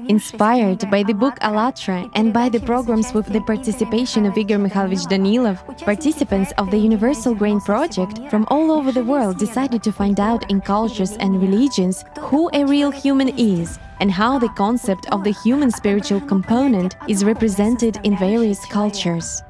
Inspired 0.10 0.89
by 0.89 1.04
the 1.04 1.13
book 1.13 1.38
*ALLATRA* 1.41 2.10
and 2.15 2.34
by 2.34 2.50
the 2.50 2.60
programs 2.60 3.13
with 3.13 3.28
the 3.28 3.41
participation 3.41 4.26
of 4.26 4.36
Igor 4.36 4.58
Mikhailovich 4.58 5.06
Danilov, 5.08 5.60
participants 5.86 6.52
of 6.58 6.72
the 6.72 6.80
Universal 6.80 7.36
Grain 7.36 7.62
Project 7.62 8.17
from 8.32 8.48
all 8.50 8.72
over 8.72 8.91
the 8.91 9.04
world 9.04 9.38
decided 9.38 9.84
to 9.84 9.91
find 9.91 10.19
out 10.19 10.50
in 10.50 10.62
cultures 10.62 11.15
and 11.17 11.39
religions 11.39 12.03
who 12.22 12.49
a 12.53 12.66
real 12.66 12.89
human 12.89 13.30
is 13.38 13.78
and 13.99 14.12
how 14.12 14.39
the 14.39 14.49
concept 14.57 15.05
of 15.12 15.24
the 15.24 15.36
human 15.43 15.70
spiritual 15.70 16.22
component 16.22 16.95
is 17.07 17.24
represented 17.24 17.99
in 18.03 18.18
various 18.18 18.66
cultures. 18.66 19.43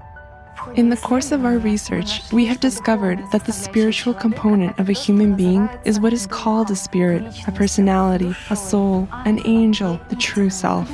In 0.75 0.89
the 0.89 0.97
course 0.97 1.31
of 1.31 1.45
our 1.45 1.57
research, 1.57 2.21
we 2.31 2.45
have 2.45 2.59
discovered 2.59 3.19
that 3.31 3.45
the 3.45 3.51
spiritual 3.51 4.13
component 4.13 4.77
of 4.79 4.89
a 4.89 4.93
human 4.93 5.35
being 5.35 5.69
is 5.85 5.99
what 5.99 6.13
is 6.13 6.27
called 6.27 6.69
a 6.71 6.75
spirit, 6.75 7.23
a 7.47 7.51
personality, 7.51 8.35
a 8.49 8.55
soul, 8.55 9.07
an 9.25 9.41
angel, 9.45 9.99
the 10.09 10.15
true 10.15 10.49
self. 10.49 10.89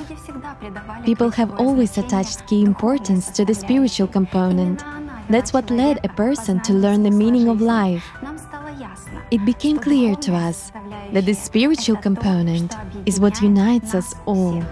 People 1.04 1.30
have 1.32 1.52
always 1.60 1.98
attached 1.98 2.48
key 2.48 2.64
importance 2.64 3.30
to 3.32 3.46
the 3.46 3.54
spiritual 3.54 4.08
component. 4.08 4.84
That's 5.30 5.54
what 5.54 5.70
led 5.70 6.00
a 6.04 6.10
person 6.10 6.62
to 6.62 6.74
learn 6.74 7.04
the 7.04 7.12
meaning 7.12 7.48
of 7.48 7.62
life. 7.62 8.06
It 9.32 9.44
became 9.46 9.80
clear 9.80 10.16
to 10.16 10.34
us 10.34 10.72
that 11.14 11.26
the 11.26 11.34
spiritual 11.34 11.98
component 11.98 12.74
is 13.06 13.20
what 13.20 13.42
unites 13.42 13.96
us 13.96 14.14
all. 14.26 14.64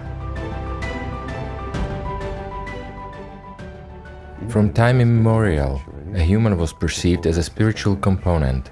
From 4.48 4.72
time 4.72 5.00
immemorial, 5.00 5.82
a 6.14 6.20
human 6.20 6.56
was 6.56 6.72
perceived 6.72 7.26
as 7.26 7.38
a 7.38 7.42
spiritual 7.42 7.96
component. 7.96 8.70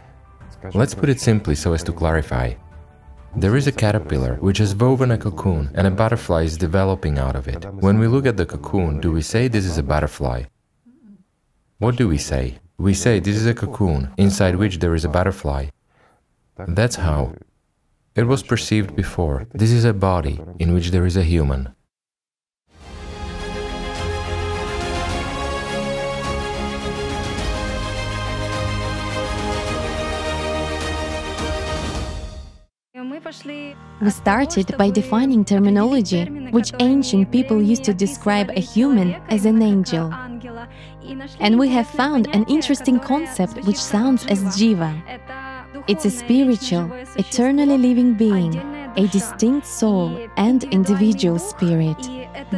Let's 0.74 0.94
put 0.94 1.08
it 1.08 1.20
simply 1.20 1.54
so 1.54 1.72
as 1.72 1.82
to 1.84 1.92
clarify. 1.92 2.54
There 3.34 3.56
is 3.56 3.66
a 3.66 3.72
caterpillar 3.72 4.36
which 4.36 4.58
has 4.58 4.74
woven 4.74 5.10
a 5.10 5.18
cocoon 5.18 5.70
and 5.74 5.86
a 5.86 5.90
butterfly 5.90 6.42
is 6.42 6.56
developing 6.56 7.18
out 7.18 7.34
of 7.34 7.48
it. 7.48 7.64
When 7.74 7.98
we 7.98 8.06
look 8.06 8.26
at 8.26 8.36
the 8.36 8.46
cocoon, 8.46 9.00
do 9.00 9.10
we 9.10 9.22
say 9.22 9.48
this 9.48 9.64
is 9.64 9.78
a 9.78 9.82
butterfly? 9.82 10.44
What 11.78 11.96
do 11.96 12.06
we 12.06 12.18
say? 12.18 12.58
We 12.78 12.94
say 12.94 13.18
this 13.18 13.36
is 13.36 13.46
a 13.46 13.54
cocoon 13.54 14.10
inside 14.16 14.56
which 14.56 14.78
there 14.78 14.94
is 14.94 15.04
a 15.04 15.08
butterfly. 15.08 15.66
That's 16.68 16.96
how 16.96 17.34
it 18.14 18.24
was 18.24 18.42
perceived 18.42 18.94
before. 18.94 19.46
This 19.52 19.72
is 19.72 19.84
a 19.84 19.94
body 19.94 20.40
in 20.58 20.74
which 20.74 20.90
there 20.90 21.06
is 21.06 21.16
a 21.16 21.24
human. 21.24 21.74
We 33.44 34.10
started 34.10 34.76
by 34.76 34.90
defining 34.90 35.44
terminology, 35.44 36.24
which 36.50 36.72
ancient 36.80 37.30
people 37.30 37.62
used 37.62 37.84
to 37.84 37.94
describe 37.94 38.50
a 38.50 38.60
human 38.60 39.14
as 39.30 39.46
an 39.46 39.62
angel. 39.62 40.12
And 41.40 41.58
we 41.58 41.68
have 41.68 41.88
found 41.88 42.28
an 42.34 42.44
interesting 42.48 42.98
concept 43.00 43.64
which 43.64 43.76
sounds 43.76 44.26
as 44.26 44.40
jiva. 44.56 44.92
It's 45.88 46.04
a 46.04 46.10
spiritual, 46.10 46.92
eternally 47.16 47.78
living 47.78 48.14
being, 48.14 48.54
a 48.96 49.06
distinct 49.08 49.66
soul 49.66 50.28
and 50.36 50.64
individual 50.64 51.38
spirit. 51.38 51.96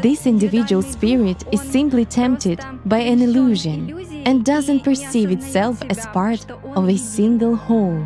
This 0.03 0.27
individual 0.27 0.83
spirit 0.83 1.45
is 1.53 1.61
simply 1.61 2.05
tempted 2.05 2.61
by 2.85 2.99
an 2.99 3.23
illusion 3.23 3.79
and 4.27 4.45
doesn't 4.45 4.83
perceive 4.83 5.31
itself 5.31 5.81
as 5.89 6.05
part 6.07 6.51
of 6.75 6.89
a 6.89 6.97
single 6.97 7.55
whole. 7.55 8.05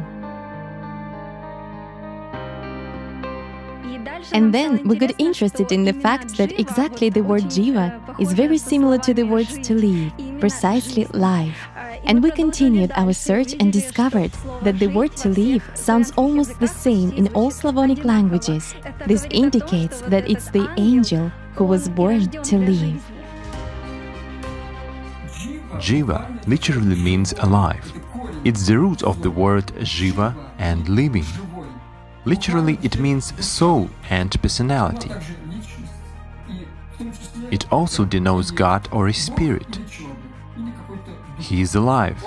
And 4.33 4.53
then 4.53 4.87
we 4.87 4.97
got 4.97 5.19
interested 5.19 5.73
in 5.73 5.85
the 5.85 5.93
fact 5.93 6.37
that 6.37 6.59
exactly 6.59 7.09
the 7.09 7.23
word 7.23 7.45
jiva 7.45 8.21
is 8.21 8.33
very 8.33 8.59
similar 8.59 8.99
to 8.99 9.15
the 9.15 9.25
words 9.25 9.59
to 9.67 9.75
live, 9.75 10.13
precisely 10.41 11.07
life. 11.13 11.59
And 12.05 12.23
we 12.23 12.31
continued 12.31 12.93
our 12.95 13.13
search 13.13 13.55
and 13.59 13.73
discovered 13.73 14.33
that 14.63 14.79
the 14.79 14.89
word 14.89 15.17
to 15.17 15.29
live 15.29 15.63
sounds 15.75 16.13
almost 16.17 16.61
the 16.61 16.69
same 16.69 17.13
in 17.13 17.29
all 17.35 17.51
Slavonic 17.51 18.05
languages. 18.05 18.75
This 19.07 19.27
indicates 19.31 20.01
that 20.03 20.31
it's 20.31 20.51
the 20.51 20.69
angel 20.77 21.31
who 21.55 21.65
was 21.65 21.89
born 21.89 22.29
to 22.29 22.59
live. 22.59 23.03
Jiva 25.79 26.47
literally 26.47 26.97
means 26.97 27.33
alive. 27.39 27.93
It's 28.45 28.67
the 28.67 28.79
root 28.79 29.03
of 29.03 29.23
the 29.23 29.31
word 29.31 29.67
jiva 29.79 30.35
and 30.59 30.89
living. 30.89 31.27
Literally, 32.29 32.79
it 32.83 32.99
means 32.99 33.33
soul 33.43 33.89
and 34.11 34.31
personality. 34.43 35.11
It 37.51 37.73
also 37.73 38.05
denotes 38.05 38.51
God 38.51 38.87
or 38.93 39.09
a 39.09 39.15
spirit. 39.15 39.79
He 41.39 41.63
is 41.63 41.75
alive, 41.75 42.23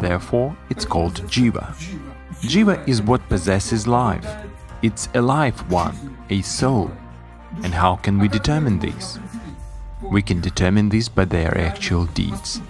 therefore 0.00 0.56
it's 0.70 0.86
called 0.86 1.16
Jiva. 1.28 1.74
Jiva 2.40 2.88
is 2.88 3.02
what 3.02 3.28
possesses 3.28 3.86
life. 3.86 4.26
It's 4.80 5.10
a 5.12 5.20
life 5.20 5.60
one, 5.68 6.16
a 6.30 6.40
soul. 6.40 6.90
And 7.62 7.74
how 7.74 7.96
can 7.96 8.18
we 8.18 8.28
determine 8.28 8.78
this? 8.78 9.18
We 10.00 10.22
can 10.22 10.40
determine 10.40 10.88
this 10.88 11.10
by 11.10 11.26
their 11.26 11.58
actual 11.58 12.06
deeds. 12.06 12.62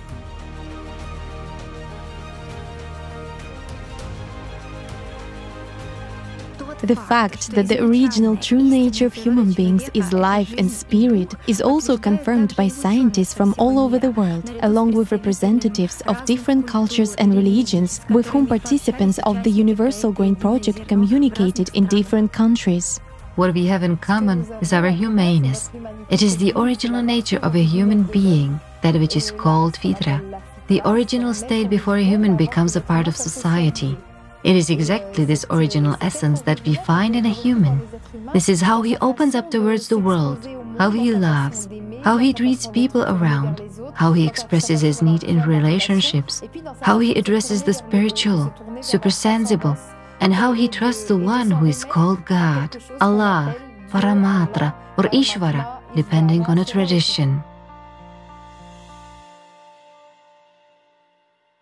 The 6.84 6.96
fact 6.96 7.52
that 7.52 7.68
the 7.68 7.82
original 7.82 8.36
true 8.36 8.62
nature 8.62 9.06
of 9.06 9.14
human 9.14 9.54
beings 9.54 9.88
is 9.94 10.12
life 10.12 10.52
and 10.58 10.70
spirit 10.70 11.34
is 11.46 11.62
also 11.62 11.96
confirmed 11.96 12.54
by 12.56 12.68
scientists 12.68 13.32
from 13.32 13.54
all 13.56 13.78
over 13.78 13.98
the 13.98 14.10
world, 14.10 14.52
along 14.60 14.92
with 14.92 15.10
representatives 15.10 16.02
of 16.02 16.22
different 16.26 16.66
cultures 16.68 17.14
and 17.14 17.32
religions 17.34 18.02
with 18.10 18.26
whom 18.26 18.46
participants 18.46 19.18
of 19.24 19.42
the 19.44 19.50
Universal 19.50 20.12
Grain 20.12 20.36
Project 20.36 20.86
communicated 20.86 21.70
in 21.72 21.86
different 21.86 22.34
countries. 22.34 23.00
What 23.36 23.54
we 23.54 23.64
have 23.64 23.82
in 23.82 23.96
common 23.96 24.40
is 24.60 24.74
our 24.74 24.90
humaneness. 24.90 25.70
It 26.10 26.20
is 26.20 26.36
the 26.36 26.52
original 26.54 27.00
nature 27.02 27.38
of 27.38 27.56
a 27.56 27.62
human 27.62 28.02
being, 28.02 28.60
that 28.82 29.00
which 29.00 29.16
is 29.16 29.30
called 29.30 29.76
fitra, 29.76 30.20
the 30.66 30.82
original 30.84 31.32
state 31.32 31.70
before 31.70 31.96
a 31.96 32.04
human 32.04 32.36
becomes 32.36 32.76
a 32.76 32.82
part 32.82 33.08
of 33.08 33.16
society. 33.16 33.96
It 34.44 34.56
is 34.56 34.68
exactly 34.68 35.24
this 35.24 35.46
original 35.48 35.96
essence 36.02 36.42
that 36.42 36.62
we 36.66 36.74
find 36.74 37.16
in 37.16 37.24
a 37.24 37.30
human. 37.30 37.80
This 38.34 38.50
is 38.50 38.60
how 38.60 38.82
he 38.82 38.94
opens 38.98 39.34
up 39.34 39.50
towards 39.50 39.88
the 39.88 39.98
world, 39.98 40.46
how 40.76 40.90
he 40.90 41.12
loves, 41.12 41.66
how 42.02 42.18
he 42.18 42.34
treats 42.34 42.66
people 42.66 43.04
around, 43.04 43.62
how 43.94 44.12
he 44.12 44.26
expresses 44.26 44.82
his 44.82 45.00
need 45.00 45.24
in 45.24 45.40
relationships, 45.48 46.42
how 46.82 46.98
he 46.98 47.14
addresses 47.14 47.62
the 47.62 47.72
spiritual, 47.72 48.52
supersensible, 48.82 49.78
and 50.20 50.34
how 50.34 50.52
he 50.52 50.68
trusts 50.68 51.04
the 51.04 51.16
one 51.16 51.50
who 51.50 51.64
is 51.64 51.82
called 51.82 52.26
God, 52.26 52.76
Allah, 53.00 53.56
Paramatma, 53.88 54.74
or 54.98 55.04
Ishvara, 55.04 55.80
depending 55.96 56.42
on 56.44 56.58
a 56.58 56.66
tradition. 56.66 57.42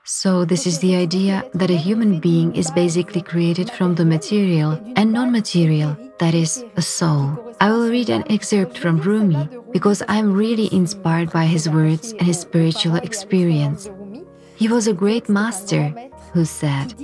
So, 0.05 0.45
this 0.45 0.67
is 0.67 0.81
the 0.81 0.97
idea 0.97 1.49
that 1.55 1.71
a 1.71 1.77
human 1.77 2.19
being 2.19 2.57
is 2.57 2.73
basically 2.73 3.23
created 3.23 3.71
from 3.71 3.95
the 3.95 4.05
material 4.05 4.73
and 4.97 5.13
non 5.13 5.31
material, 5.31 5.97
that 6.19 6.35
is, 6.35 6.65
a 6.77 6.83
soul. 6.83 7.55
I 7.61 7.71
will 7.71 7.89
read 7.89 8.11
an 8.11 8.25
excerpt 8.29 8.77
from 8.79 8.99
Rumi 8.99 9.49
because 9.71 10.03
I 10.09 10.17
am 10.17 10.33
really 10.33 10.69
inspired 10.75 11.31
by 11.31 11.45
his 11.45 11.69
words 11.69 12.11
and 12.15 12.23
his 12.23 12.41
spiritual 12.41 12.97
experience. 12.97 13.89
He 14.57 14.67
was 14.67 14.89
a 14.89 14.93
great 14.93 15.29
master 15.29 15.95
who 16.33 16.47
said, 16.47 16.95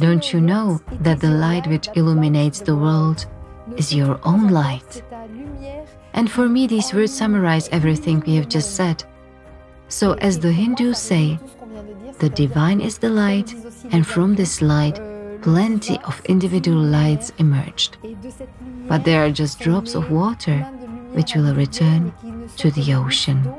Don't 0.00 0.32
you 0.32 0.40
know 0.40 0.80
that 1.02 1.20
the 1.20 1.30
light 1.30 1.66
which 1.66 1.90
illuminates 1.96 2.60
the 2.60 2.76
world 2.76 3.26
is 3.76 3.92
your 3.94 4.18
own 4.22 4.48
light? 4.48 5.02
And 6.14 6.30
for 6.30 6.48
me, 6.48 6.66
these 6.66 6.94
words 6.94 7.12
summarize 7.12 7.68
everything 7.68 8.20
we 8.20 8.36
have 8.36 8.48
just 8.48 8.74
said. 8.74 9.04
So, 9.88 10.12
as 10.14 10.38
the 10.38 10.52
Hindus 10.52 10.98
say, 10.98 11.38
the 12.18 12.28
divine 12.28 12.80
is 12.80 12.98
the 12.98 13.10
light, 13.10 13.54
and 13.92 14.06
from 14.06 14.34
this 14.34 14.60
light, 14.60 15.00
plenty 15.42 15.98
of 16.04 16.20
individual 16.26 16.82
lights 16.82 17.32
emerged. 17.38 17.96
But 18.88 19.04
they 19.04 19.16
are 19.16 19.30
just 19.30 19.60
drops 19.60 19.94
of 19.94 20.10
water 20.10 20.58
which 21.12 21.34
will 21.34 21.54
return 21.54 22.12
to 22.56 22.70
the 22.70 22.94
ocean. 22.94 23.54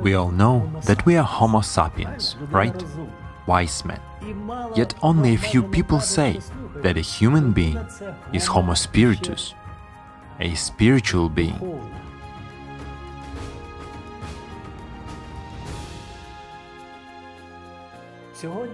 We 0.00 0.14
all 0.14 0.30
know 0.30 0.70
that 0.84 1.06
we 1.06 1.16
are 1.16 1.24
Homo 1.24 1.60
sapiens, 1.60 2.36
right? 2.50 2.84
Wise 3.46 3.84
men. 3.84 4.00
Yet 4.74 4.94
only 5.02 5.34
a 5.34 5.38
few 5.38 5.62
people 5.62 6.00
say 6.00 6.40
that 6.76 6.96
a 6.96 7.00
human 7.00 7.52
being 7.52 7.78
is 8.32 8.46
Homo 8.46 8.74
spiritus, 8.74 9.54
a 10.40 10.54
spiritual 10.54 11.28
being. 11.28 11.80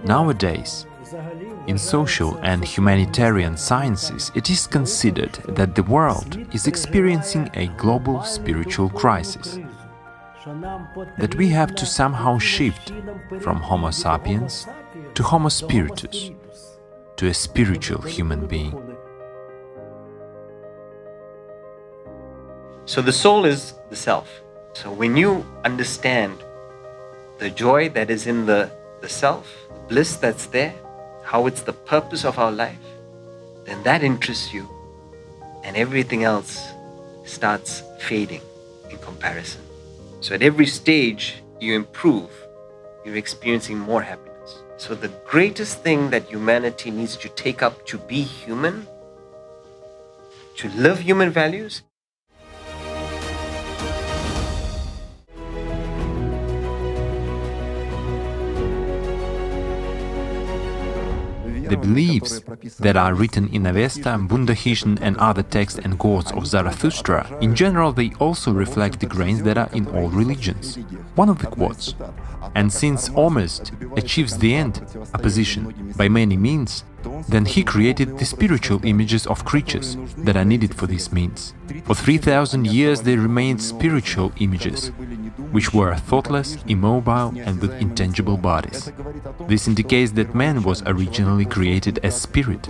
Nowadays, 0.03 0.85
in 1.67 1.77
social 1.77 2.37
and 2.41 2.63
humanitarian 2.63 3.55
sciences, 3.55 4.31
it 4.33 4.49
is 4.49 4.65
considered 4.65 5.33
that 5.47 5.75
the 5.75 5.83
world 5.83 6.37
is 6.53 6.67
experiencing 6.67 7.49
a 7.53 7.67
global 7.77 8.23
spiritual 8.23 8.89
crisis 8.89 9.59
that 11.17 11.35
we 11.35 11.49
have 11.49 11.75
to 11.75 11.85
somehow 11.85 12.37
shift 12.37 12.91
from 13.39 13.57
Homo 13.57 13.91
sapiens 13.91 14.67
to 15.13 15.23
Homo 15.23 15.49
spiritus, 15.49 16.31
to 17.17 17.27
a 17.27 17.33
spiritual 17.33 18.01
human 18.01 18.45
being. 18.47 18.95
So 22.85 23.01
the 23.01 23.11
soul 23.11 23.45
is 23.45 23.73
the 23.89 23.95
self. 23.95 24.29
So 24.73 24.91
when 24.91 25.17
you 25.17 25.45
understand 25.65 26.37
the 27.39 27.49
joy 27.49 27.89
that 27.89 28.09
is 28.09 28.27
in 28.27 28.45
the, 28.45 28.71
the 29.01 29.09
self, 29.09 29.51
the 29.73 29.81
bliss 29.81 30.15
that's 30.15 30.45
there, 30.45 30.73
how 31.23 31.47
it's 31.47 31.61
the 31.61 31.73
purpose 31.73 32.23
of 32.23 32.39
our 32.39 32.51
life, 32.51 32.85
then 33.65 33.83
that 33.83 34.03
interests 34.03 34.53
you 34.53 34.69
and 35.63 35.75
everything 35.75 36.23
else 36.23 36.71
starts 37.25 37.83
fading 37.99 38.41
in 38.89 38.97
comparison. 38.99 39.66
So 40.19 40.33
at 40.33 40.41
every 40.41 40.65
stage 40.65 41.43
you 41.59 41.75
improve, 41.75 42.29
you're 43.05 43.17
experiencing 43.17 43.77
more 43.77 44.01
happiness. 44.01 44.63
So 44.77 44.95
the 44.95 45.11
greatest 45.25 45.83
thing 45.83 46.09
that 46.09 46.27
humanity 46.27 46.91
needs 46.91 47.15
to 47.17 47.29
take 47.29 47.61
up 47.61 47.85
to 47.87 47.97
be 47.97 48.21
human, 48.21 48.87
to 50.57 50.69
live 50.69 50.99
human 50.99 51.29
values, 51.29 51.83
The 61.69 61.77
beliefs 61.77 62.41
that 62.79 62.95
are 62.95 63.13
written 63.13 63.47
in 63.53 63.65
Avesta, 63.65 64.17
Bundahishn 64.17 64.99
and 65.01 65.17
other 65.17 65.43
texts 65.43 65.79
and 65.83 65.99
quotes 65.99 66.31
of 66.31 66.47
Zarathustra, 66.47 67.37
in 67.41 67.55
general 67.55 67.91
they 67.91 68.11
also 68.19 68.51
reflect 68.51 68.99
the 68.99 69.05
grains 69.05 69.43
that 69.43 69.57
are 69.57 69.69
in 69.73 69.87
all 69.87 70.09
religions. 70.09 70.77
One 71.15 71.29
of 71.29 71.39
the 71.39 71.47
quotes, 71.47 71.95
and 72.55 72.71
since 72.71 73.09
almost 73.09 73.71
achieves 73.95 74.37
the 74.37 74.53
end, 74.53 74.81
opposition, 75.13 75.93
by 75.97 76.07
many 76.09 76.37
means, 76.37 76.83
then 77.29 77.45
he 77.45 77.63
created 77.63 78.17
the 78.17 78.25
spiritual 78.25 78.83
images 78.85 79.27
of 79.27 79.45
creatures 79.45 79.97
that 80.17 80.37
are 80.37 80.45
needed 80.45 80.73
for 80.73 80.87
these 80.87 81.11
means. 81.11 81.53
For 81.85 81.95
3000 81.95 82.65
years 82.67 83.01
they 83.01 83.15
remained 83.15 83.61
spiritual 83.61 84.31
images, 84.39 84.91
which 85.51 85.73
were 85.73 85.95
thoughtless, 85.95 86.57
immobile 86.67 87.33
and 87.37 87.61
with 87.61 87.73
intangible 87.81 88.37
bodies. 88.37 88.91
This 89.47 89.67
indicates 89.67 90.11
that 90.13 90.35
man 90.35 90.63
was 90.63 90.83
originally 90.85 91.45
created 91.45 91.99
as 92.03 92.19
spirit. 92.19 92.67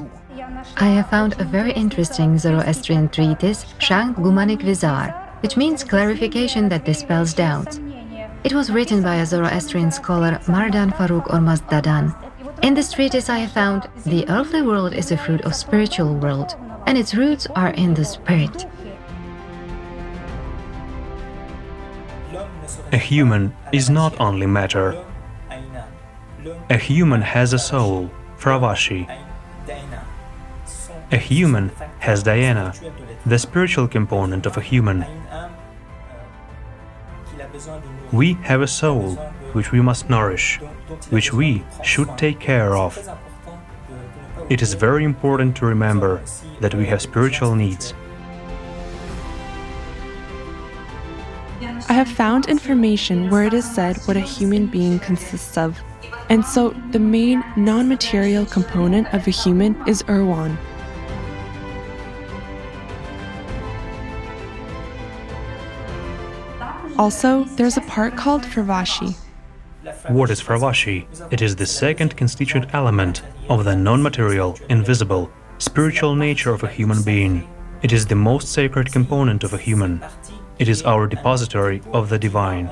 I 0.77 0.87
have 0.87 1.09
found 1.09 1.39
a 1.39 1.43
very 1.43 1.71
interesting 1.71 2.37
Zoroastrian 2.37 3.09
treatise, 3.09 3.65
Shkand-Gumanik 3.79 4.61
Vizar, 4.61 5.13
which 5.41 5.57
means 5.57 5.83
clarification 5.83 6.69
that 6.69 6.85
dispels 6.85 7.33
doubts. 7.33 7.79
It 8.43 8.53
was 8.53 8.71
written 8.71 9.01
by 9.01 9.15
a 9.17 9.25
Zoroastrian 9.25 9.91
scholar 9.91 10.39
Mardan 10.47 10.91
Farooq 10.93 11.27
Ormazdadan. 11.27 12.15
In 12.63 12.73
this 12.73 12.91
treatise 12.93 13.29
I 13.29 13.39
have 13.39 13.51
found 13.51 13.89
the 14.05 14.27
earthly 14.29 14.61
world 14.61 14.93
is 14.93 15.11
a 15.11 15.17
fruit 15.17 15.41
of 15.41 15.55
spiritual 15.55 16.15
world, 16.15 16.55
and 16.87 16.97
its 16.97 17.13
roots 17.13 17.47
are 17.55 17.71
in 17.71 17.93
the 17.93 18.05
spirit. 18.05 18.65
A 22.91 22.97
human 22.97 23.53
is 23.73 23.89
not 23.89 24.19
only 24.19 24.45
matter. 24.45 25.03
A 26.69 26.77
human 26.77 27.21
has 27.21 27.51
a 27.51 27.59
soul, 27.59 28.09
Fravashi. 28.37 29.07
A 31.11 31.17
human 31.17 31.69
has 31.99 32.23
Daena, 32.23 32.73
the 33.25 33.39
spiritual 33.39 33.87
component 33.87 34.45
of 34.45 34.55
a 34.55 34.61
human. 34.61 35.05
We 38.11 38.33
have 38.43 38.61
a 38.61 38.67
soul 38.67 39.15
which 39.51 39.71
we 39.71 39.81
must 39.81 40.09
nourish, 40.09 40.59
which 41.09 41.33
we 41.33 41.63
should 41.83 42.17
take 42.17 42.39
care 42.39 42.77
of. 42.77 42.97
It 44.49 44.61
is 44.61 44.73
very 44.75 45.03
important 45.03 45.57
to 45.57 45.65
remember 45.65 46.21
that 46.61 46.73
we 46.73 46.85
have 46.85 47.01
spiritual 47.01 47.53
needs. 47.55 47.93
I 51.89 51.93
have 51.93 52.09
found 52.09 52.47
information 52.47 53.29
where 53.29 53.43
it 53.43 53.53
is 53.53 53.63
said 53.63 53.95
what 54.05 54.17
a 54.17 54.19
human 54.19 54.67
being 54.67 54.99
consists 54.99 55.57
of. 55.57 55.79
And 56.29 56.43
so 56.45 56.71
the 56.91 56.99
main 56.99 57.41
non 57.55 57.87
material 57.87 58.45
component 58.45 59.13
of 59.13 59.25
a 59.25 59.31
human 59.31 59.73
is 59.87 60.03
Urvan. 60.03 60.57
Also, 66.97 67.45
there's 67.55 67.77
a 67.77 67.81
part 67.81 68.17
called 68.17 68.41
Fravashi. 68.41 69.15
What 70.09 70.29
is 70.29 70.41
Fravashi? 70.41 71.05
It 71.31 71.41
is 71.41 71.55
the 71.55 71.65
second 71.65 72.17
constituent 72.17 72.73
element 72.73 73.21
of 73.47 73.63
the 73.63 73.77
non 73.77 74.03
material, 74.03 74.57
invisible, 74.67 75.31
spiritual 75.57 76.15
nature 76.15 76.51
of 76.51 76.63
a 76.63 76.67
human 76.67 77.01
being. 77.03 77.47
It 77.81 77.93
is 77.93 78.05
the 78.05 78.15
most 78.15 78.49
sacred 78.49 78.91
component 78.91 79.45
of 79.45 79.53
a 79.53 79.57
human. 79.57 80.03
It 80.59 80.67
is 80.67 80.81
our 80.83 81.05
depository 81.05 81.83
of 81.93 82.09
the 82.09 82.17
divine. 82.17 82.67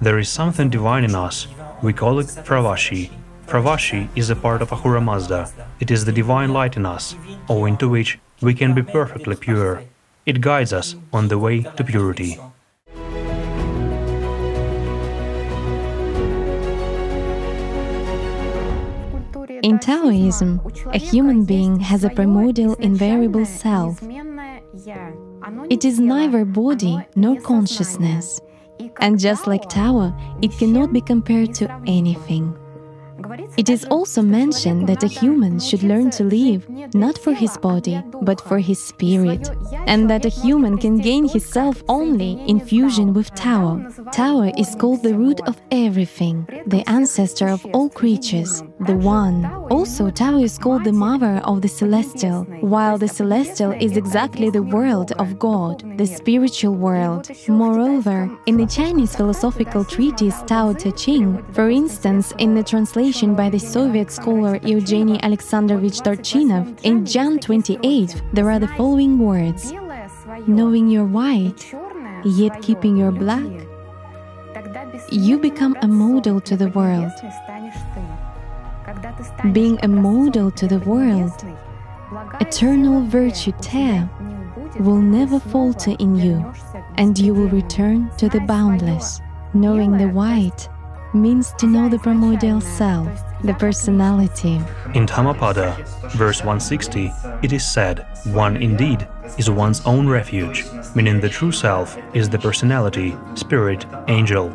There 0.00 0.18
is 0.18 0.28
something 0.28 0.70
divine 0.70 1.04
in 1.04 1.14
us. 1.14 1.46
We 1.84 1.92
call 1.92 2.18
it 2.18 2.26
Fravashi. 2.26 3.10
Fravashi 3.46 4.08
is 4.16 4.28
a 4.28 4.34
part 4.34 4.60
of 4.60 4.72
Ahura 4.72 5.00
Mazda. 5.00 5.48
It 5.78 5.92
is 5.92 6.04
the 6.04 6.10
divine 6.10 6.52
light 6.52 6.76
in 6.76 6.84
us, 6.84 7.14
owing 7.48 7.76
to 7.76 7.88
which 7.88 8.18
we 8.40 8.54
can 8.54 8.74
be 8.74 8.82
perfectly 8.82 9.36
pure. 9.36 9.84
It 10.26 10.40
guides 10.40 10.72
us 10.72 10.96
on 11.12 11.28
the 11.28 11.38
way 11.38 11.62
to 11.62 11.84
purity. 11.84 12.40
In 19.62 19.78
Taoism, 19.78 20.60
a 20.92 20.98
human 20.98 21.44
being 21.44 21.78
has 21.78 22.02
a 22.02 22.10
primordial 22.10 22.74
invariable 22.74 23.44
self. 23.44 24.00
It 25.70 25.84
is 25.84 26.00
neither 26.00 26.44
body 26.44 27.06
nor 27.14 27.40
consciousness. 27.40 28.40
And 29.00 29.18
just 29.18 29.46
like 29.46 29.68
Tao, 29.68 30.14
it 30.42 30.52
cannot 30.52 30.92
be 30.92 31.00
compared 31.00 31.54
to 31.54 31.72
anything. 31.86 32.56
It 33.56 33.68
is 33.68 33.84
also 33.86 34.22
mentioned 34.22 34.88
that 34.88 35.02
a 35.02 35.08
human 35.08 35.58
should 35.58 35.82
learn 35.82 36.10
to 36.10 36.24
live 36.24 36.68
not 36.94 37.18
for 37.18 37.32
his 37.32 37.56
body, 37.56 38.00
but 38.22 38.40
for 38.40 38.58
his 38.58 38.82
spirit, 38.82 39.50
and 39.86 40.08
that 40.08 40.24
a 40.24 40.28
human 40.28 40.78
can 40.78 40.98
gain 40.98 41.28
his 41.28 41.44
self 41.44 41.82
only 41.88 42.32
in 42.46 42.60
fusion 42.60 43.12
with 43.12 43.34
Tao. 43.34 43.84
Tao 44.12 44.42
is 44.42 44.76
called 44.76 45.02
the 45.02 45.16
root 45.16 45.40
of 45.48 45.60
everything, 45.70 46.46
the 46.66 46.88
ancestor 46.88 47.48
of 47.48 47.66
all 47.74 47.88
creatures, 47.88 48.62
the 48.80 48.94
One. 48.94 49.44
Also, 49.70 50.10
Tao 50.10 50.38
is 50.38 50.58
called 50.58 50.84
the 50.84 50.92
mother 50.92 51.40
of 51.44 51.62
the 51.62 51.68
celestial, 51.68 52.44
while 52.60 52.98
the 52.98 53.08
celestial 53.08 53.72
is 53.72 53.96
exactly 53.96 54.50
the 54.50 54.62
world 54.62 55.12
of 55.12 55.38
God, 55.38 55.82
the 55.98 56.06
spiritual 56.06 56.74
world. 56.74 57.30
Moreover, 57.48 58.30
in 58.46 58.56
the 58.56 58.66
Chinese 58.66 59.16
philosophical 59.16 59.84
treatise 59.84 60.40
Tao 60.42 60.72
Te 60.72 60.92
Ching, 60.92 61.44
for 61.52 61.68
instance, 61.68 62.32
in 62.38 62.54
the 62.54 62.62
translation 62.62 63.07
by 63.08 63.48
the 63.48 63.58
Soviet 63.58 64.10
scholar 64.10 64.58
Eugeny 64.58 65.18
Alexandrovich 65.22 66.02
Torchinov, 66.02 66.78
in 66.82 67.06
Jan 67.06 67.38
28, 67.38 68.22
there 68.34 68.50
are 68.50 68.58
the 68.58 68.68
following 68.76 69.18
words 69.18 69.72
Knowing 70.46 70.88
your 70.88 71.06
white, 71.06 71.72
yet 72.22 72.60
keeping 72.60 72.98
your 72.98 73.10
black, 73.10 73.48
you 75.10 75.38
become 75.38 75.74
a 75.80 75.88
model 75.88 76.38
to 76.42 76.54
the 76.54 76.68
world. 76.68 77.10
Being 79.54 79.78
a 79.82 79.88
model 79.88 80.50
to 80.50 80.66
the 80.66 80.80
world, 80.80 81.32
eternal 82.40 83.06
virtue 83.06 83.52
Te 83.62 84.02
will 84.80 85.00
never 85.00 85.40
falter 85.40 85.96
in 85.98 86.14
you, 86.14 86.52
and 86.98 87.18
you 87.18 87.32
will 87.32 87.48
return 87.48 88.10
to 88.18 88.28
the 88.28 88.40
boundless. 88.40 89.22
Knowing 89.54 89.96
the 89.96 90.08
white 90.08 90.68
means 91.14 91.52
to 91.58 91.66
know 91.66 91.88
the 91.88 91.98
primordial 91.98 92.60
self, 92.60 93.08
the 93.42 93.54
personality. 93.54 94.60
In 94.94 95.06
Dhammapada, 95.06 95.76
verse 96.16 96.40
160, 96.40 97.10
it 97.42 97.52
is 97.52 97.66
said, 97.66 98.06
One 98.26 98.56
indeed 98.56 99.06
is 99.38 99.50
one's 99.50 99.84
own 99.86 100.08
refuge, 100.08 100.64
meaning 100.94 101.20
the 101.20 101.28
true 101.28 101.52
self 101.52 101.96
is 102.14 102.28
the 102.28 102.38
personality, 102.38 103.16
spirit, 103.34 103.86
angel. 104.08 104.48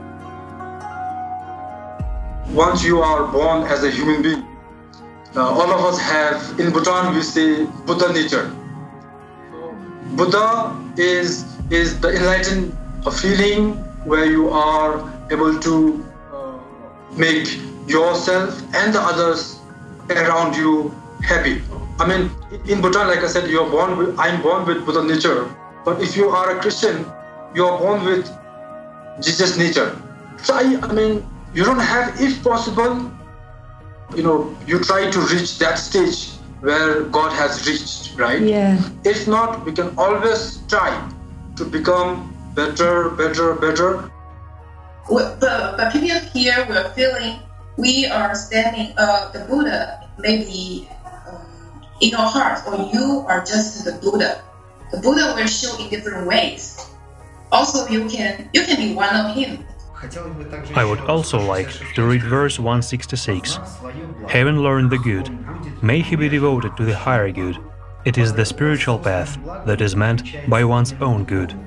Once 2.49 2.83
you 2.83 3.01
are 3.01 3.31
born 3.31 3.63
as 3.63 3.83
a 3.83 3.89
human 3.89 4.21
being, 4.21 4.45
uh, 5.35 5.41
all 5.41 5.71
of 5.71 5.81
us 5.85 5.99
have, 5.99 6.59
in 6.59 6.71
Bhutan, 6.71 7.15
we 7.15 7.23
say 7.23 7.65
Buddha 7.85 8.13
nature. 8.13 8.53
Buddha 10.15 10.79
is, 10.97 11.45
is 11.71 11.99
the 11.99 12.09
enlightened 12.09 12.77
feeling 13.19 13.73
where 14.05 14.25
you 14.25 14.49
are 14.49 15.11
able 15.31 15.59
to 15.59 16.05
make 17.17 17.59
yourself 17.87 18.61
and 18.73 18.93
the 18.93 18.99
others 18.99 19.59
around 20.09 20.55
you 20.55 20.89
happy. 21.23 21.61
I 21.99 22.07
mean, 22.07 22.31
in 22.67 22.81
Bhutan, 22.81 23.07
like 23.07 23.19
I 23.19 23.27
said, 23.27 23.49
you're 23.49 23.69
born 23.69 23.97
with, 23.97 24.17
I'm 24.19 24.41
born 24.41 24.65
with 24.65 24.85
Buddha 24.85 25.03
nature. 25.03 25.49
But 25.85 26.01
if 26.01 26.15
you 26.15 26.29
are 26.29 26.57
a 26.57 26.61
Christian, 26.61 27.05
you're 27.53 27.77
born 27.77 28.03
with 28.03 28.29
Jesus 29.21 29.57
nature. 29.57 29.95
Try, 30.43 30.77
I 30.81 30.91
mean, 30.91 31.25
you 31.53 31.63
don't 31.63 31.79
have, 31.79 32.19
if 32.19 32.43
possible, 32.43 33.11
you 34.15 34.23
know, 34.23 34.55
you 34.65 34.79
try 34.79 35.09
to 35.09 35.19
reach 35.19 35.59
that 35.59 35.75
stage 35.75 36.31
where 36.61 37.03
God 37.03 37.31
has 37.33 37.67
reached, 37.67 38.17
right? 38.17 38.41
Yeah. 38.41 38.81
If 39.03 39.27
not, 39.27 39.65
we 39.65 39.73
can 39.73 39.93
always 39.97 40.59
try 40.67 40.91
to 41.57 41.65
become 41.65 42.33
better, 42.55 43.09
better, 43.09 43.53
better, 43.55 44.09
but, 45.09 45.39
but 45.39 45.91
people 45.91 46.19
here 46.33 46.65
we're 46.69 46.89
feeling 46.93 47.39
we 47.77 48.05
are 48.05 48.35
standing 48.35 48.93
uh, 48.97 49.31
the 49.31 49.39
Buddha 49.45 50.09
maybe 50.19 50.89
um, 51.05 51.41
in 52.01 52.09
your 52.09 52.19
heart 52.19 52.59
or 52.67 52.89
you 52.93 53.25
are 53.27 53.39
just 53.39 53.85
the 53.85 53.93
Buddha. 53.93 54.43
The 54.91 54.99
Buddha 54.99 55.33
will 55.35 55.47
show 55.47 55.77
in 55.81 55.89
different 55.89 56.27
ways. 56.27 56.89
Also 57.51 57.87
you 57.87 58.07
can 58.07 58.49
you 58.53 58.63
can 58.63 58.77
be 58.77 58.95
one 58.95 59.15
of 59.15 59.35
him. 59.35 59.65
I 60.75 60.83
would 60.83 60.99
also 61.01 61.39
like 61.39 61.69
to 61.95 62.05
read 62.05 62.23
verse 62.23 62.59
166. 62.59 63.57
Having 64.27 64.59
learned 64.59 64.91
the 64.91 64.97
good, 64.97 65.31
may 65.81 66.01
he 66.01 66.17
be 66.17 66.27
devoted 66.27 66.75
to 66.75 66.83
the 66.83 66.95
higher 66.95 67.31
good. 67.31 67.57
It 68.03 68.17
is 68.17 68.33
the 68.33 68.43
spiritual 68.43 68.99
path 68.99 69.39
that 69.65 69.79
is 69.79 69.95
meant 69.95 70.23
by 70.49 70.65
one's 70.65 70.93
own 70.99 71.23
good. 71.23 71.57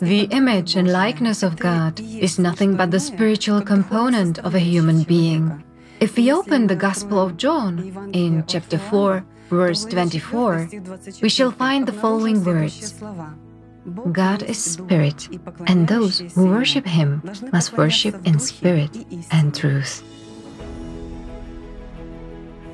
The 0.00 0.22
image 0.30 0.76
and 0.76 0.90
likeness 0.90 1.42
of 1.42 1.58
God 1.58 2.00
is 2.00 2.38
nothing 2.38 2.74
but 2.74 2.90
the 2.90 2.98
spiritual 2.98 3.60
component 3.60 4.38
of 4.38 4.54
a 4.54 4.58
human 4.58 5.02
being. 5.02 5.62
If 6.00 6.16
we 6.16 6.32
open 6.32 6.66
the 6.66 6.74
Gospel 6.76 7.20
of 7.20 7.36
John 7.36 8.10
in 8.14 8.44
chapter 8.46 8.78
4, 8.78 9.22
verse 9.50 9.84
24, 9.84 10.70
we 11.20 11.28
shall 11.28 11.50
find 11.50 11.86
the 11.86 11.92
following 11.92 12.42
words 12.42 12.94
God 14.10 14.42
is 14.42 14.62
spirit, 14.62 15.28
and 15.66 15.86
those 15.86 16.20
who 16.34 16.46
worship 16.46 16.86
him 16.86 17.20
must 17.52 17.76
worship 17.76 18.14
in 18.24 18.38
spirit 18.38 19.04
and 19.30 19.54
truth. 19.54 20.02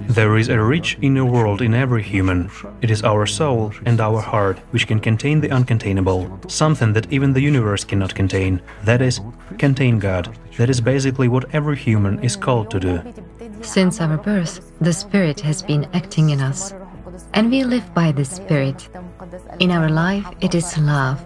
There 0.01 0.37
is 0.37 0.49
a 0.49 0.63
rich 0.63 0.99
inner 1.01 1.25
world 1.25 1.63
in 1.63 1.75
every 1.75 2.03
human. 2.03 2.51
It 2.83 2.91
is 2.91 3.03
our 3.03 3.27
soul 3.27 3.73
and 3.85 4.01
our 4.01 4.21
heart 4.21 4.59
which 4.71 4.87
can 4.87 5.01
contain 5.01 5.41
the 5.41 5.49
uncontainable, 5.49 6.51
something 6.51 6.93
that 6.93 7.13
even 7.13 7.33
the 7.33 7.41
universe 7.41 7.85
cannot 7.85 8.15
contain. 8.15 8.61
That 8.85 9.03
is, 9.03 9.21
contain 9.59 9.99
God. 9.99 10.37
That 10.59 10.71
is 10.71 10.81
basically 10.81 11.29
what 11.29 11.55
every 11.55 11.77
human 11.77 12.23
is 12.23 12.37
called 12.37 12.71
to 12.71 12.81
do. 12.81 13.03
Since 13.63 14.01
our 14.01 14.17
birth, 14.17 14.73
the 14.81 14.93
Spirit 14.93 15.41
has 15.41 15.63
been 15.63 15.89
acting 15.93 16.31
in 16.31 16.41
us, 16.41 16.75
and 17.35 17.51
we 17.51 17.65
live 17.65 17.95
by 17.95 18.13
the 18.13 18.25
Spirit. 18.25 18.89
In 19.61 19.71
our 19.71 19.89
life, 19.89 20.27
it 20.41 20.55
is 20.55 20.79
love, 20.79 21.25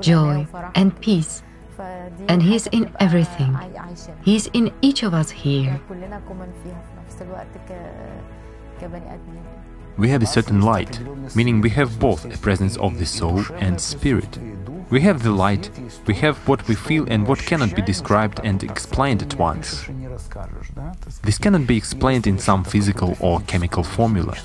joy, 0.00 0.46
and 0.74 0.98
peace. 1.00 1.42
And 2.28 2.42
He 2.42 2.54
is 2.54 2.68
in 2.68 2.90
everything. 3.00 3.58
He 4.22 4.36
is 4.36 4.48
in 4.52 4.72
each 4.82 5.02
of 5.02 5.14
us 5.14 5.30
here. 5.30 5.80
We 9.96 10.08
have 10.08 10.22
a 10.22 10.26
certain 10.26 10.60
light, 10.60 11.00
meaning 11.36 11.60
we 11.60 11.70
have 11.70 11.98
both 12.00 12.24
a 12.24 12.38
presence 12.38 12.76
of 12.78 12.98
the 12.98 13.06
soul 13.06 13.44
and 13.60 13.80
spirit. 13.80 14.38
We 14.90 15.00
have 15.02 15.22
the 15.22 15.30
light, 15.30 15.70
we 16.06 16.14
have 16.14 16.36
what 16.48 16.66
we 16.68 16.74
feel 16.74 17.06
and 17.08 17.26
what 17.26 17.38
cannot 17.38 17.74
be 17.74 17.82
described 17.82 18.40
and 18.44 18.62
explained 18.62 19.22
at 19.22 19.38
once. 19.38 19.86
This 21.22 21.38
cannot 21.38 21.66
be 21.66 21.76
explained 21.76 22.26
in 22.26 22.38
some 22.38 22.64
physical 22.64 23.16
or 23.20 23.40
chemical 23.42 23.82
formula. 23.82 24.36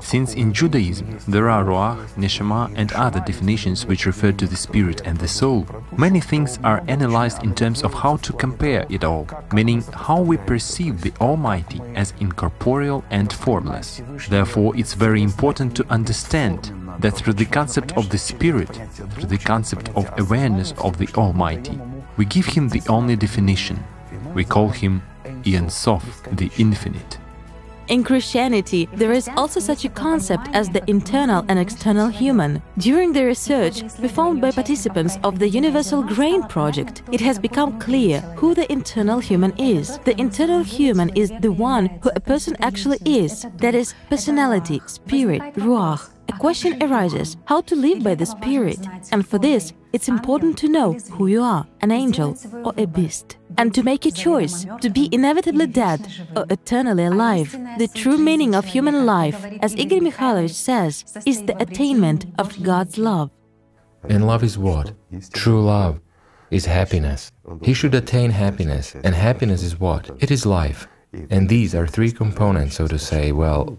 Since 0.00 0.34
in 0.34 0.52
Judaism 0.52 1.18
there 1.26 1.48
are 1.50 1.64
Ruach, 1.64 2.06
Neshama 2.16 2.72
and 2.76 2.92
other 2.92 3.20
definitions 3.20 3.86
which 3.86 4.06
refer 4.06 4.32
to 4.32 4.46
the 4.46 4.56
spirit 4.56 5.02
and 5.04 5.18
the 5.18 5.28
soul, 5.28 5.66
many 5.96 6.20
things 6.20 6.58
are 6.64 6.82
analyzed 6.88 7.42
in 7.42 7.54
terms 7.54 7.82
of 7.82 7.94
how 7.94 8.16
to 8.18 8.32
compare 8.32 8.86
it 8.88 9.04
all, 9.04 9.26
meaning 9.52 9.82
how 9.92 10.20
we 10.20 10.36
perceive 10.36 11.00
the 11.00 11.12
Almighty 11.20 11.80
as 11.94 12.14
incorporeal 12.20 13.04
and 13.10 13.32
formless. 13.32 14.00
Therefore, 14.28 14.76
it's 14.76 14.94
very 14.94 15.22
important 15.22 15.76
to 15.76 15.86
understand 15.90 16.72
that 17.00 17.16
through 17.16 17.34
the 17.34 17.44
concept 17.46 17.96
of 17.96 18.10
the 18.10 18.18
Spirit, 18.18 18.70
through 19.12 19.28
the 19.28 19.38
concept 19.38 19.88
of 19.90 20.10
awareness 20.18 20.72
of 20.78 20.98
the 20.98 21.08
Almighty, 21.16 21.78
we 22.16 22.24
give 22.24 22.46
Him 22.46 22.68
the 22.68 22.82
only 22.88 23.16
definition. 23.16 23.84
We 24.34 24.44
call 24.44 24.68
Him 24.68 25.02
Ein 25.46 25.70
Sof, 25.70 26.22
the 26.32 26.50
Infinite. 26.58 27.18
In 27.88 28.04
Christianity, 28.04 28.86
there 28.92 29.12
is 29.12 29.30
also 29.34 29.60
such 29.60 29.86
a 29.86 29.88
concept 29.88 30.48
as 30.52 30.68
the 30.68 30.82
internal 30.90 31.42
and 31.48 31.58
external 31.58 32.08
human. 32.08 32.62
During 32.76 33.14
the 33.14 33.24
research 33.24 33.80
performed 33.96 34.42
by 34.42 34.50
participants 34.50 35.16
of 35.24 35.38
the 35.38 35.48
Universal 35.48 36.02
Grain 36.02 36.42
Project, 36.42 37.02
it 37.12 37.22
has 37.22 37.38
become 37.38 37.78
clear 37.78 38.20
who 38.36 38.54
the 38.54 38.70
internal 38.70 39.20
human 39.20 39.56
is. 39.56 39.98
The 40.04 40.20
internal 40.20 40.62
human 40.62 41.08
is 41.16 41.32
the 41.40 41.52
one 41.52 41.86
who 42.02 42.10
a 42.14 42.20
person 42.20 42.56
actually 42.60 42.98
is, 43.06 43.46
that 43.56 43.74
is, 43.74 43.94
personality, 44.10 44.82
spirit, 44.84 45.40
ruach. 45.54 46.10
A 46.28 46.38
question 46.38 46.82
arises 46.82 47.36
how 47.46 47.60
to 47.62 47.74
live 47.74 48.04
by 48.04 48.14
the 48.14 48.26
spirit, 48.26 48.78
and 49.12 49.26
for 49.26 49.38
this, 49.38 49.72
it's 49.92 50.08
important 50.08 50.58
to 50.58 50.68
know 50.68 50.92
who 51.12 51.26
you 51.26 51.42
are 51.42 51.66
an 51.80 51.90
angel 51.90 52.36
or 52.64 52.74
a 52.76 52.86
beast 52.86 53.38
and 53.56 53.74
to 53.74 53.82
make 53.82 54.04
a 54.06 54.10
choice 54.10 54.66
to 54.80 54.90
be 54.90 55.08
inevitably 55.10 55.66
dead 55.66 56.06
or 56.36 56.44
eternally 56.50 57.04
alive. 57.04 57.52
The 57.78 57.88
true 57.88 58.18
meaning 58.18 58.54
of 58.54 58.66
human 58.66 59.06
life, 59.06 59.44
as 59.62 59.74
Igor 59.76 60.00
Mikhailovich 60.00 60.54
says, 60.54 61.04
is 61.26 61.44
the 61.44 61.60
attainment 61.60 62.26
of 62.38 62.62
God's 62.62 62.98
love. 62.98 63.30
And 64.08 64.26
love 64.26 64.44
is 64.44 64.58
what? 64.58 64.92
True 65.32 65.64
love 65.64 66.00
is 66.50 66.66
happiness. 66.66 67.32
He 67.62 67.74
should 67.74 67.94
attain 67.94 68.30
happiness, 68.30 68.94
and 68.94 69.14
happiness 69.14 69.62
is 69.62 69.80
what? 69.80 70.10
It 70.20 70.30
is 70.30 70.46
life. 70.46 70.86
And 71.30 71.48
these 71.48 71.74
are 71.74 71.86
three 71.86 72.12
components, 72.12 72.76
so 72.76 72.86
to 72.86 72.98
say, 72.98 73.32
well, 73.32 73.78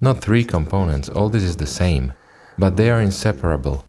not 0.00 0.20
three 0.20 0.44
components, 0.44 1.08
all 1.08 1.28
this 1.28 1.42
is 1.42 1.56
the 1.56 1.66
same, 1.66 2.12
but 2.58 2.76
they 2.76 2.90
are 2.90 3.00
inseparable. 3.00 3.84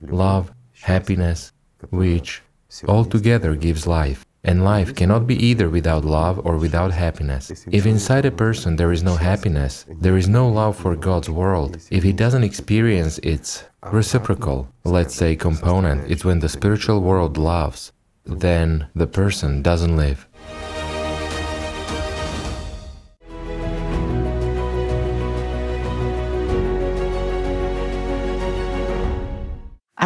Love, 0.00 0.52
happiness, 0.82 1.52
which 1.90 2.42
altogether 2.86 3.54
gives 3.56 3.86
life. 3.86 4.24
And 4.44 4.62
life 4.62 4.94
cannot 4.94 5.26
be 5.26 5.34
either 5.44 5.68
without 5.68 6.04
love 6.04 6.46
or 6.46 6.56
without 6.56 6.92
happiness. 6.92 7.66
If 7.72 7.84
inside 7.84 8.24
a 8.24 8.30
person 8.30 8.76
there 8.76 8.92
is 8.92 9.02
no 9.02 9.16
happiness, 9.16 9.84
there 10.00 10.16
is 10.16 10.28
no 10.28 10.48
love 10.48 10.76
for 10.76 10.94
God's 10.94 11.28
world, 11.28 11.78
if 11.90 12.04
he 12.04 12.12
doesn't 12.12 12.44
experience 12.44 13.18
its 13.24 13.64
reciprocal, 13.90 14.68
let's 14.84 15.16
say, 15.16 15.34
component, 15.34 16.08
it's 16.08 16.24
when 16.24 16.38
the 16.38 16.48
spiritual 16.48 17.00
world 17.00 17.36
loves, 17.36 17.90
then 18.24 18.86
the 18.94 19.08
person 19.08 19.62
doesn't 19.62 19.96
live. 19.96 20.28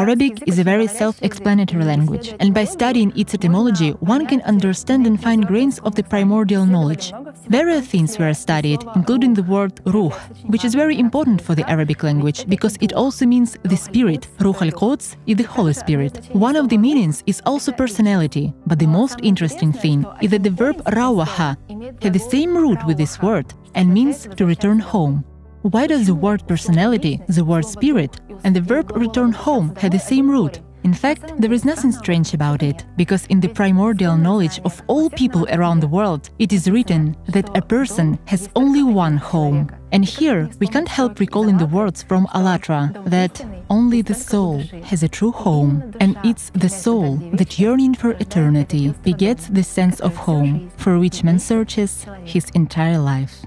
Arabic 0.01 0.43
is 0.47 0.59
a 0.59 0.65
very 0.65 0.87
self-explanatory 0.87 1.85
language, 1.85 2.35
and 2.41 2.55
by 2.55 2.65
studying 2.65 3.13
its 3.19 3.35
etymology, 3.35 3.91
one 4.01 4.25
can 4.25 4.41
understand 4.53 5.07
and 5.07 5.23
find 5.23 5.47
grains 5.47 5.79
of 5.81 5.95
the 5.95 6.03
primordial 6.03 6.65
knowledge. 6.65 7.13
Various 7.49 7.87
things 7.87 8.19
were 8.19 8.33
studied, 8.33 8.83
including 8.97 9.35
the 9.35 9.43
word 9.43 9.79
ruh, 9.85 10.09
which 10.47 10.65
is 10.65 10.75
very 10.75 10.99
important 10.99 11.43
for 11.43 11.55
the 11.55 11.69
Arabic 11.71 12.03
language 12.03 12.47
because 12.49 12.79
it 12.81 12.95
also 12.95 13.27
means 13.27 13.59
the 13.65 13.77
spirit. 13.77 14.27
Ruh 14.41 14.57
al-Quds 14.59 15.19
is 15.27 15.37
the 15.37 15.43
Holy 15.43 15.75
Spirit. 15.75 16.25
One 16.33 16.57
of 16.57 16.71
the 16.71 16.79
meanings 16.79 17.23
is 17.27 17.43
also 17.45 17.71
personality, 17.71 18.55
but 18.67 18.79
the 18.79 18.87
most 18.87 19.19
interesting 19.23 19.71
thing 19.71 20.07
is 20.23 20.31
that 20.31 20.43
the 20.43 20.57
verb 20.63 20.83
rawaha 20.85 21.59
had 22.03 22.15
the 22.15 22.19
same 22.19 22.57
root 22.57 22.79
with 22.87 22.97
this 22.97 23.21
word 23.21 23.53
and 23.75 23.93
means 23.93 24.27
to 24.37 24.47
return 24.47 24.79
home. 24.79 25.25
Why 25.63 25.87
does 25.87 26.07
the 26.07 26.15
word 26.15 26.49
personality, 26.49 27.21
the 27.29 27.45
word 27.45 27.67
spirit, 27.67 28.19
and 28.45 28.57
the 28.57 28.63
verb 28.63 28.97
return 28.97 29.33
home 29.33 29.77
have 29.77 29.93
the 29.93 29.99
same 29.99 30.31
root? 30.31 30.61
In 30.85 30.95
fact, 30.95 31.35
there 31.39 31.53
is 31.53 31.67
nothing 31.67 31.93
strange 31.93 32.33
about 32.33 32.63
it, 32.63 32.87
because 32.97 33.27
in 33.27 33.41
the 33.41 33.49
primordial 33.49 34.17
knowledge 34.17 34.59
of 34.65 34.81
all 34.87 35.11
people 35.11 35.47
around 35.51 35.81
the 35.81 35.89
world, 35.89 36.31
it 36.39 36.55
is 36.55 36.71
written 36.71 37.15
that 37.29 37.55
a 37.55 37.61
person 37.61 38.19
has 38.25 38.49
only 38.57 38.83
one 38.83 39.19
home. 39.19 39.69
And 39.93 40.03
here 40.03 40.49
we 40.61 40.67
can't 40.67 40.89
help 40.89 41.21
recalling 41.21 41.59
the 41.59 41.67
words 41.67 42.03
from 42.03 42.27
ALLATRA 42.33 43.03
that 43.11 43.45
only 43.69 44.01
the 44.01 44.15
soul 44.15 44.61
has 44.85 45.03
a 45.03 45.09
true 45.09 45.33
home, 45.33 45.93
and 46.01 46.17
it's 46.25 46.49
the 46.55 46.71
soul 46.71 47.17
that 47.35 47.59
yearning 47.59 47.95
for 47.95 48.13
eternity 48.13 48.95
begets 49.03 49.49
the 49.49 49.63
sense 49.63 50.01
of 50.01 50.17
home, 50.17 50.71
for 50.79 50.99
which 50.99 51.23
man 51.23 51.39
searches 51.39 52.07
his 52.25 52.49
entire 52.55 52.99
life. 52.99 53.45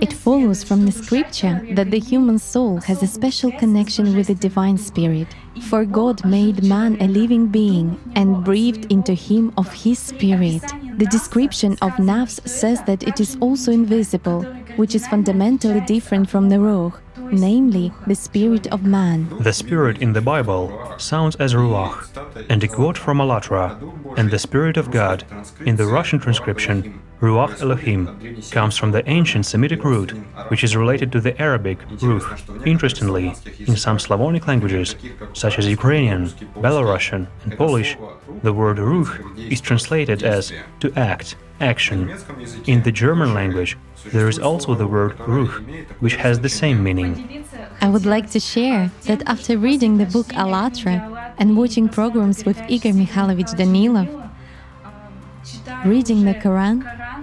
It 0.00 0.12
follows 0.12 0.62
from 0.62 0.84
the 0.84 0.92
scripture 0.92 1.66
that 1.72 1.90
the 1.90 1.98
human 1.98 2.38
soul 2.38 2.80
has 2.82 3.02
a 3.02 3.06
special 3.06 3.50
connection 3.52 4.14
with 4.16 4.26
the 4.26 4.34
divine 4.34 4.78
spirit. 4.78 5.28
For 5.68 5.84
God 5.84 6.24
made 6.24 6.62
man 6.62 6.96
a 7.00 7.08
living 7.08 7.46
being 7.46 7.98
and 8.14 8.44
breathed 8.44 8.92
into 8.92 9.14
him 9.14 9.52
of 9.56 9.72
his 9.72 9.98
spirit. 9.98 10.62
The 10.98 11.06
description 11.06 11.72
of 11.82 11.92
nafs 11.92 12.46
says 12.46 12.82
that 12.84 13.02
it 13.02 13.20
is 13.20 13.36
also 13.40 13.72
invisible, 13.72 14.42
which 14.76 14.94
is 14.94 15.06
fundamentally 15.06 15.80
different 15.80 16.28
from 16.28 16.48
the 16.48 16.60
ruh, 16.60 16.90
namely 17.32 17.92
the 18.06 18.14
spirit 18.14 18.66
of 18.68 18.84
man. 18.84 19.28
The 19.40 19.52
spirit 19.52 19.98
in 20.02 20.12
the 20.12 20.20
Bible 20.20 20.94
sounds 20.98 21.36
as 21.36 21.54
ruach, 21.54 22.08
and 22.48 22.62
a 22.62 22.68
quote 22.68 22.98
from 22.98 23.18
Allatra, 23.18 23.76
and 24.18 24.30
the 24.30 24.38
spirit 24.38 24.76
of 24.76 24.90
God, 24.90 25.24
in 25.64 25.76
the 25.76 25.86
Russian 25.86 26.18
transcription, 26.18 27.00
Ruach 27.20 27.62
Elohim, 27.62 28.42
comes 28.50 28.76
from 28.76 28.92
the 28.92 29.08
ancient 29.08 29.46
Semitic 29.46 29.84
root, 29.84 30.10
which 30.48 30.62
is 30.62 30.76
related 30.76 31.10
to 31.12 31.20
the 31.20 31.40
Arabic 31.40 31.78
ruh. 32.02 32.20
Interestingly, 32.66 33.34
in 33.66 33.76
some 33.76 33.98
Slavonic 33.98 34.46
languages, 34.46 34.96
such 35.32 35.58
as 35.58 35.66
Ukrainian, 35.66 36.26
Belarusian, 36.64 37.26
and 37.42 37.56
Polish, 37.56 37.96
the 38.42 38.52
word 38.52 38.78
ruh 38.78 39.08
is 39.36 39.60
translated 39.60 40.22
as 40.22 40.52
to 40.80 40.92
act, 40.94 41.36
action. 41.60 42.14
In 42.66 42.82
the 42.82 42.92
German 42.92 43.32
language, 43.32 43.78
there 44.12 44.28
is 44.28 44.38
also 44.38 44.74
the 44.74 44.86
word 44.86 45.18
ruh, 45.20 45.52
which 46.00 46.16
has 46.16 46.40
the 46.40 46.48
same 46.48 46.82
meaning. 46.82 47.44
I 47.80 47.88
would 47.88 48.06
like 48.06 48.30
to 48.30 48.40
share 48.40 48.90
that 49.04 49.22
after 49.26 49.56
reading 49.56 49.96
the 49.96 50.06
book 50.06 50.28
Allatra, 50.28 50.96
and 51.38 51.56
watching 51.56 51.88
programs 51.88 52.44
with 52.44 52.58
Igor 52.68 52.92
Mikhailovich 52.92 53.54
Danilov, 53.56 54.08
reading 55.84 56.24
the 56.24 56.34
Quran, 56.34 56.78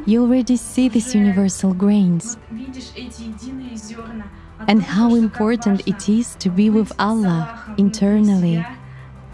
you 0.05 0.23
already 0.23 0.57
see 0.57 0.89
these 0.89 1.15
universal 1.15 1.73
grains 1.73 2.37
and 4.67 4.81
how 4.81 5.15
important 5.15 5.87
it 5.87 6.09
is 6.09 6.35
to 6.35 6.49
be 6.49 6.69
with 6.69 6.91
Allah 6.99 7.75
internally, 7.77 8.65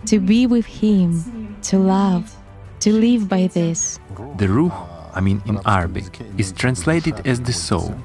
to 0.06 0.20
be 0.20 0.48
with 0.48 0.66
Him, 0.66 1.58
to 1.64 1.78
love, 1.78 2.36
to 2.82 2.94
live 2.94 3.28
by 3.28 3.48
this. 3.48 4.00
The 4.38 4.48
Ruh, 4.48 4.72
I 5.14 5.22
mean 5.22 5.42
in 5.46 5.60
Arabic, 5.66 6.20
is 6.38 6.52
translated 6.52 7.26
as 7.26 7.42
the 7.42 7.54
soul. 7.54 7.96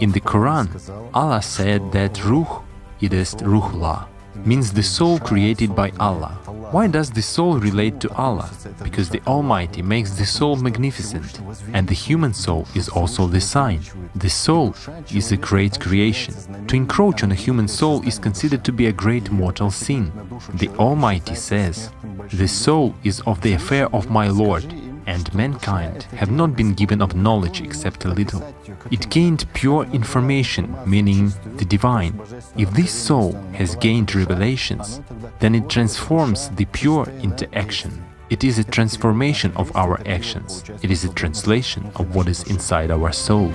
In 0.00 0.12
the 0.12 0.20
Quran, 0.20 0.68
Allah 1.14 1.42
said 1.42 1.92
that 1.92 2.24
Ruh, 2.24 2.62
it 3.00 3.12
is 3.12 3.34
Ruhullah, 3.36 4.08
means 4.44 4.72
the 4.72 4.82
soul 4.82 5.18
created 5.18 5.74
by 5.74 5.92
Allah. 6.00 6.38
Why 6.74 6.88
does 6.88 7.10
the 7.10 7.22
soul 7.22 7.58
relate 7.58 8.00
to 8.00 8.12
Allah? 8.14 8.50
Because 8.82 9.08
the 9.08 9.22
Almighty 9.26 9.80
makes 9.80 10.10
the 10.12 10.26
soul 10.26 10.56
magnificent, 10.56 11.40
and 11.72 11.86
the 11.86 11.94
human 11.94 12.34
soul 12.34 12.66
is 12.74 12.88
also 12.88 13.26
the 13.26 13.40
sign. 13.40 13.80
The 14.16 14.30
soul 14.30 14.74
is 15.12 15.30
a 15.30 15.36
great 15.36 15.78
creation. 15.78 16.34
To 16.66 16.76
encroach 16.76 17.22
on 17.22 17.30
a 17.30 17.36
human 17.36 17.68
soul 17.68 18.06
is 18.06 18.18
considered 18.18 18.64
to 18.64 18.72
be 18.72 18.86
a 18.86 18.92
great 18.92 19.30
mortal 19.30 19.70
sin. 19.70 20.12
The 20.54 20.70
Almighty 20.70 21.36
says, 21.36 21.90
The 22.32 22.48
soul 22.48 22.94
is 23.04 23.20
of 23.20 23.40
the 23.42 23.52
affair 23.52 23.86
of 23.94 24.10
my 24.10 24.28
Lord, 24.28 24.64
and 25.06 25.32
mankind 25.34 26.04
have 26.04 26.30
not 26.30 26.56
been 26.56 26.74
given 26.74 27.02
of 27.02 27.14
knowledge 27.14 27.60
except 27.60 28.04
a 28.04 28.08
little. 28.08 28.42
It 28.90 29.10
gained 29.10 29.46
pure 29.54 29.84
information, 29.92 30.76
meaning 30.86 31.32
the 31.56 31.64
divine. 31.64 32.20
If 32.56 32.70
this 32.72 32.92
soul 32.92 33.32
has 33.52 33.76
gained 33.76 34.14
revelations, 34.14 35.00
then 35.40 35.54
it 35.54 35.68
transforms 35.68 36.48
the 36.50 36.66
pure 36.66 37.08
into 37.20 37.52
action. 37.54 38.04
It 38.30 38.42
is 38.42 38.58
a 38.58 38.64
transformation 38.64 39.52
of 39.56 39.74
our 39.76 40.00
actions. 40.06 40.64
It 40.82 40.90
is 40.90 41.04
a 41.04 41.12
translation 41.12 41.90
of 41.96 42.14
what 42.14 42.28
is 42.28 42.42
inside 42.44 42.90
our 42.90 43.12
soul. 43.12 43.52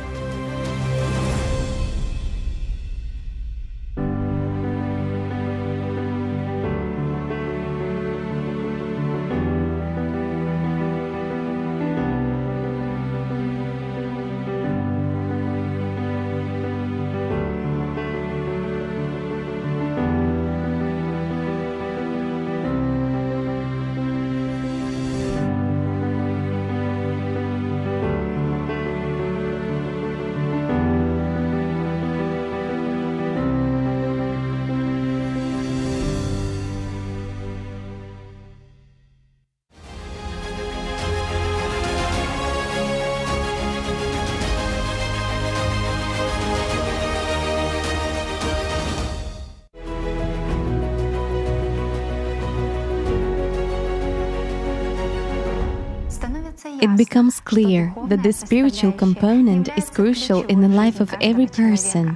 Clear 57.49 57.91
that 58.05 58.21
the 58.21 58.31
spiritual 58.31 58.91
component 58.91 59.75
is 59.75 59.89
crucial 59.89 60.43
in 60.43 60.61
the 60.61 60.75
life 60.81 60.99
of 60.99 61.11
every 61.19 61.47
person, 61.47 62.15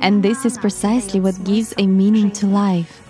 and 0.00 0.24
this 0.24 0.44
is 0.44 0.58
precisely 0.58 1.20
what 1.20 1.44
gives 1.44 1.72
a 1.78 1.86
meaning 1.86 2.32
to 2.32 2.48
life. 2.48 3.00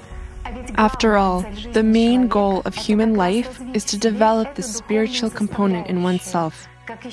After 0.74 1.16
all, 1.16 1.40
the 1.72 1.82
main 1.82 2.28
goal 2.28 2.60
of 2.66 2.74
human 2.74 3.14
life 3.14 3.58
is 3.72 3.84
to 3.86 3.96
develop 3.96 4.54
the 4.54 4.62
spiritual 4.62 5.30
component 5.30 5.86
in 5.86 6.02
oneself. 6.02 6.68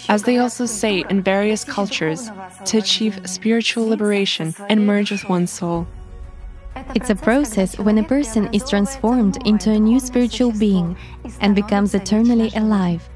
As 0.09 0.23
they 0.23 0.39
also 0.39 0.65
say 0.65 1.05
in 1.09 1.23
various 1.23 1.63
cultures, 1.63 2.29
to 2.65 2.79
achieve 2.79 3.21
spiritual 3.23 3.87
liberation 3.87 4.53
and 4.67 4.85
merge 4.85 5.11
with 5.11 5.29
one's 5.29 5.51
soul. 5.51 5.87
It's 6.95 7.09
a 7.09 7.15
process 7.15 7.79
when 7.79 7.97
a 7.97 8.09
person 8.15 8.49
is 8.51 8.69
transformed 8.69 9.37
into 9.47 9.71
a 9.71 9.79
new 9.79 10.01
spiritual 10.01 10.51
being 10.51 10.97
and 11.39 11.55
becomes 11.55 11.95
eternally 11.95 12.51
alive 12.55 13.09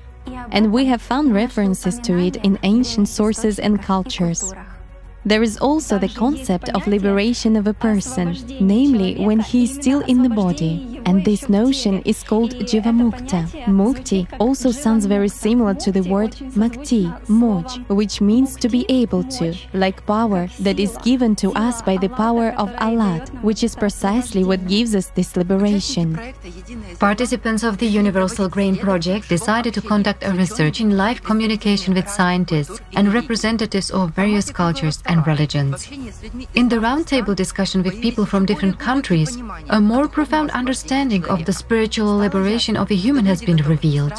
and 0.52 0.72
we 0.72 0.86
have 0.86 1.02
found 1.02 1.34
references 1.34 2.00
to 2.00 2.18
it 2.18 2.36
in 2.38 2.60
ancient 2.64 3.10
sources 3.10 3.60
and 3.60 3.82
cultures. 3.82 4.54
There 5.26 5.42
is 5.42 5.58
also 5.58 5.98
the 5.98 6.10
concept 6.10 6.70
of 6.70 6.86
liberation 6.86 7.56
of 7.56 7.66
a 7.66 7.74
person, 7.74 8.36
namely 8.60 9.16
when 9.26 9.40
he 9.40 9.64
is 9.64 9.74
still 9.74 10.02
in 10.02 10.22
the 10.22 10.30
body, 10.30 11.02
and 11.06 11.24
this 11.24 11.48
notion 11.48 12.02
is 12.04 12.24
called 12.24 12.52
Jivamukta. 12.56 13.48
Mukti 13.68 14.28
also 14.40 14.72
sounds 14.72 15.06
very 15.06 15.30
similar 15.30 15.76
to 15.76 15.92
the 15.92 16.02
word 16.02 16.32
Makti, 16.56 17.06
Moj, 17.28 17.88
which 17.88 18.20
means 18.20 18.58
to 18.58 18.68
be 18.68 18.86
able 18.90 19.24
to, 19.24 19.56
like 19.74 20.06
power 20.06 20.48
that 20.60 20.80
is 20.80 20.98
given 20.98 21.36
to 21.38 21.54
us 21.54 21.82
by 21.82 21.96
the 21.96 22.10
power 22.10 22.54
of 22.58 22.74
Allah, 22.80 23.26
which 23.42 23.64
is 23.64 23.76
precisely 23.76 24.44
what 24.44 24.68
gives 24.68 24.94
us 24.94 25.08
this 25.16 25.38
liberation. 25.38 26.20
Participants 27.00 27.64
of 27.64 27.78
the 27.78 27.88
Universal 27.88 28.50
Grain 28.50 28.76
Project 28.76 29.30
decided 29.30 29.74
to 29.74 29.82
conduct 29.82 30.24
a 30.24 30.32
research 30.32 30.82
in 30.82 30.98
live 30.98 31.24
communication 31.24 31.94
with 31.94 32.10
scientists 32.10 32.82
and 32.96 33.14
representatives 33.14 33.90
of 33.92 34.12
various 34.12 34.52
cultures 34.52 35.02
and 35.14 35.26
religions. 35.28 35.88
In 36.56 36.68
the 36.70 36.82
roundtable 36.88 37.36
discussion 37.36 37.84
with 37.84 38.02
people 38.02 38.26
from 38.26 38.46
different 38.46 38.80
countries, 38.80 39.38
a 39.70 39.80
more 39.80 40.08
profound 40.08 40.50
understanding 40.52 41.24
of 41.26 41.46
the 41.46 41.54
spiritual 41.54 42.18
liberation 42.18 42.76
of 42.76 42.92
a 42.92 43.02
human 43.06 43.26
has 43.26 43.42
been 43.42 43.62
revealed. 43.74 44.14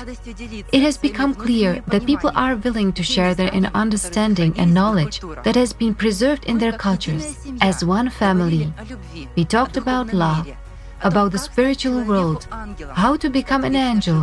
It 0.72 0.82
has 0.82 0.96
become 0.96 1.34
clear 1.34 1.82
that 1.88 2.06
people 2.06 2.30
are 2.34 2.56
willing 2.56 2.92
to 2.92 3.02
share 3.02 3.34
their 3.34 3.52
inner 3.52 3.72
understanding 3.74 4.54
and 4.56 4.72
knowledge 4.72 5.20
that 5.44 5.56
has 5.62 5.72
been 5.72 5.94
preserved 5.94 6.44
in 6.44 6.58
their 6.58 6.76
cultures 6.86 7.26
as 7.60 7.84
one 7.84 8.08
family. 8.10 8.72
We 9.36 9.44
talked 9.44 9.76
about 9.76 10.14
love, 10.14 10.46
about 11.02 11.32
the 11.32 11.42
spiritual 11.48 12.04
world, 12.04 12.46
how 13.02 13.16
to 13.16 13.28
become 13.28 13.64
an 13.64 13.74
angel, 13.74 14.20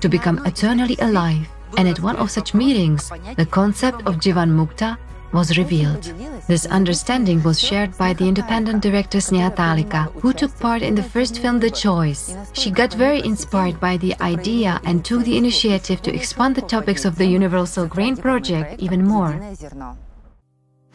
to 0.00 0.08
become 0.08 0.44
eternally 0.44 0.96
alive. 1.00 1.48
And 1.78 1.88
at 1.88 2.00
one 2.00 2.16
of 2.16 2.30
such 2.30 2.52
meetings, 2.52 3.10
the 3.40 3.46
concept 3.46 4.04
of 4.04 4.16
Jivan 4.16 4.50
Mukta 4.58 4.98
was 5.32 5.56
revealed. 5.58 6.04
This 6.46 6.66
understanding 6.66 7.42
was 7.42 7.60
shared 7.60 7.96
by 7.96 8.12
the 8.12 8.28
independent 8.28 8.82
director 8.82 9.18
Sneha 9.18 10.12
who 10.20 10.32
took 10.32 10.58
part 10.58 10.82
in 10.82 10.94
the 10.94 11.02
first 11.02 11.38
film 11.38 11.60
The 11.60 11.70
Choice. 11.70 12.36
She 12.52 12.70
got 12.70 12.94
very 12.94 13.24
inspired 13.24 13.80
by 13.80 13.96
the 13.96 14.14
idea 14.20 14.80
and 14.84 15.04
took 15.04 15.24
the 15.24 15.36
initiative 15.36 16.02
to 16.02 16.14
expand 16.14 16.56
the 16.56 16.62
topics 16.62 17.04
of 17.04 17.16
the 17.16 17.26
Universal 17.26 17.86
Grain 17.86 18.16
Project 18.16 18.80
even 18.80 19.06
more. 19.06 19.40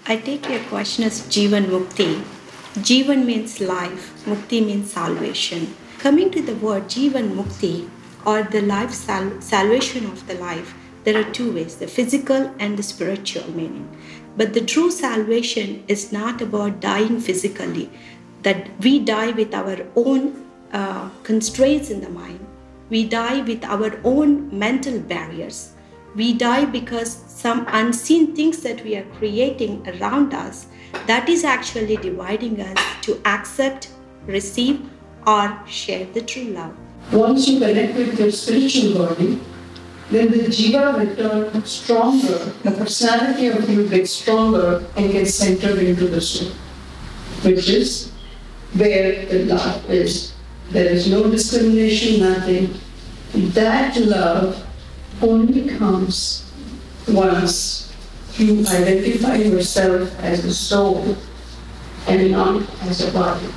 I 0.06 0.18
take 0.18 0.50
your 0.50 0.64
question 0.70 1.04
as 1.04 1.22
Jivan 1.22 1.66
Mukti. 1.66 2.24
Jivan 2.76 3.26
means 3.26 3.60
life, 3.60 4.24
Mukti 4.26 4.66
means 4.66 4.92
salvation. 4.92 5.76
Coming 6.00 6.30
to 6.32 6.42
the 6.42 6.56
word 6.56 6.84
Jivan 6.84 7.36
Mukti, 7.36 7.90
or 8.26 8.44
the 8.44 8.62
life 8.62 8.94
sal- 8.94 9.42
salvation 9.42 10.06
of 10.06 10.28
the 10.28 10.36
life, 10.36 10.76
there 11.04 11.18
are 11.18 11.32
two 11.32 11.54
ways 11.54 11.78
the 11.78 11.88
physical 11.88 12.54
and 12.60 12.78
the 12.78 12.84
spiritual 12.84 13.50
meaning. 13.52 13.88
But 14.38 14.54
the 14.54 14.62
true 14.62 14.92
salvation 14.92 15.84
is 15.88 16.12
not 16.12 16.42
about 16.42 16.80
dying 16.80 17.20
physically, 17.20 17.90
that 18.44 18.70
we 18.80 19.00
die 19.00 19.32
with 19.32 19.54
our 19.54 19.78
own 19.96 20.46
uh, 20.72 21.10
constraints 21.24 21.90
in 21.90 22.02
the 22.02 22.10
mind. 22.10 22.40
We 22.90 23.04
die 23.06 23.42
with 23.42 23.66
our 23.66 24.00
own 24.04 24.58
mental 24.58 25.00
barriers. 25.00 25.74
We 26.16 26.34
die 26.34 26.66
because 26.66 27.12
some 27.12 27.66
unseen 27.70 28.36
things 28.36 28.62
that 28.62 28.84
we 28.84 28.96
are 28.96 29.06
creating 29.18 29.88
around 29.90 30.34
us 30.34 30.68
that 31.08 31.28
is 31.30 31.44
actually 31.44 31.98
dividing 31.98 32.62
us 32.62 32.78
to 33.02 33.20
accept, 33.26 33.90
receive, 34.26 34.88
or 35.26 35.60
share 35.68 36.06
the 36.14 36.22
true 36.22 36.46
love. 36.46 36.76
Once 37.12 37.48
you 37.48 37.60
connect 37.60 37.96
with 37.96 38.20
your 38.20 38.32
spiritual 38.32 39.06
body, 39.06 39.40
then 40.10 40.32
the 40.32 40.48
jiva 40.48 40.98
will 40.98 41.16
turn 41.16 41.66
stronger, 41.66 42.38
the 42.64 42.72
personality 42.72 43.48
of 43.48 43.70
you 43.70 43.88
gets 43.90 44.12
stronger 44.12 44.86
and 44.96 45.12
gets 45.12 45.34
centered 45.34 45.80
into 45.80 46.08
the 46.08 46.22
soul, 46.22 46.52
which 47.44 47.68
is 47.70 48.12
where 48.74 49.26
the 49.26 49.46
love 49.46 49.90
is. 49.90 50.34
There 50.70 50.86
is 50.86 51.10
no 51.10 51.30
discrimination, 51.30 52.22
nothing. 52.22 52.74
That 53.34 53.98
love 53.98 54.66
only 55.22 55.68
comes 55.78 56.52
once 57.08 57.94
you 58.38 58.60
identify 58.62 59.36
yourself 59.36 60.18
as 60.20 60.46
a 60.46 60.54
soul 60.54 61.18
and 62.08 62.32
not 62.32 62.62
as 62.84 63.02
a 63.08 63.12
body. 63.12 63.48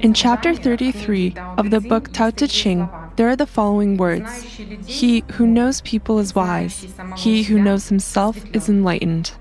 In 0.00 0.14
chapter 0.14 0.54
33 0.54 1.34
of 1.56 1.70
the 1.70 1.80
book 1.80 2.12
Tao 2.12 2.30
Te 2.30 2.46
Ching, 2.46 2.88
there 3.16 3.28
are 3.28 3.36
the 3.36 3.46
following 3.46 3.96
words 3.96 4.42
He 4.86 5.24
who 5.32 5.46
knows 5.46 5.80
people 5.80 6.18
is 6.18 6.34
wise, 6.34 6.86
he 7.16 7.42
who 7.42 7.60
knows 7.60 7.88
himself 7.88 8.38
is 8.52 8.68
enlightened. 8.68 9.32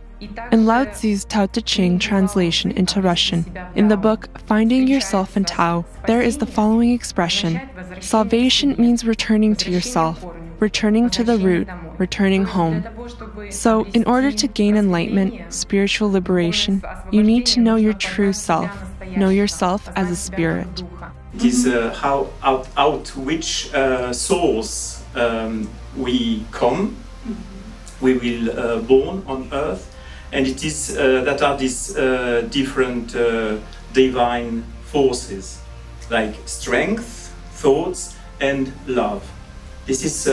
In 0.52 0.66
Lao 0.66 0.86
Tzu's 0.86 1.26
Tao 1.26 1.46
Te 1.46 1.62
Ching 1.62 2.00
translation 2.00 2.72
into 2.72 3.02
Russian, 3.02 3.46
in 3.76 3.88
the 3.88 3.98
book 3.98 4.30
Finding 4.48 4.88
Yourself 4.88 5.38
in 5.38 5.46
Tao, 5.46 5.86
there 6.08 6.22
is 6.22 6.40
the 6.40 6.48
following 6.48 6.92
expression 6.92 7.62
Salvation 8.00 8.76
means 8.80 9.06
returning 9.06 9.56
to 9.58 9.72
yourself, 9.72 10.26
returning 10.60 11.10
to 11.12 11.24
the 11.24 11.38
root, 11.38 11.68
returning 12.00 12.46
home. 12.46 12.84
So, 13.52 13.86
in 13.94 14.04
order 14.06 14.32
to 14.32 14.48
gain 14.48 14.76
enlightenment, 14.76 15.54
spiritual 15.54 16.12
liberation, 16.12 16.84
you 17.12 17.22
need 17.22 17.46
to 17.48 17.60
know 17.60 17.76
your 17.76 17.94
true 17.94 18.34
self, 18.34 18.87
know 19.16 19.30
yourself 19.30 19.90
as 19.96 20.12
a 20.12 20.16
spirit. 20.16 20.84
It 21.36 21.46
is 21.46 21.68
uh, 21.68 21.94
how 21.94 22.30
out, 22.42 22.68
out 22.78 23.16
which 23.16 23.74
uh, 23.74 24.12
source 24.14 25.04
um, 25.16 25.70
we 25.96 26.46
come, 26.52 26.96
we 28.02 28.14
will 28.18 28.60
uh, 28.60 28.80
born 28.82 29.24
on 29.28 29.50
earth, 29.52 29.96
and 30.32 30.48
it 30.48 30.64
is 30.64 30.98
uh, 30.98 31.22
that 31.26 31.42
are 31.42 31.58
these 31.58 31.96
uh, 31.96 32.48
different 32.50 33.16
uh, 33.16 33.58
divine 33.94 34.64
forces 34.86 35.60
like 36.10 36.36
strength, 36.46 37.34
thoughts, 37.52 38.16
and 38.40 38.72
love. 38.88 39.30
This 39.86 40.04
is 40.04 40.26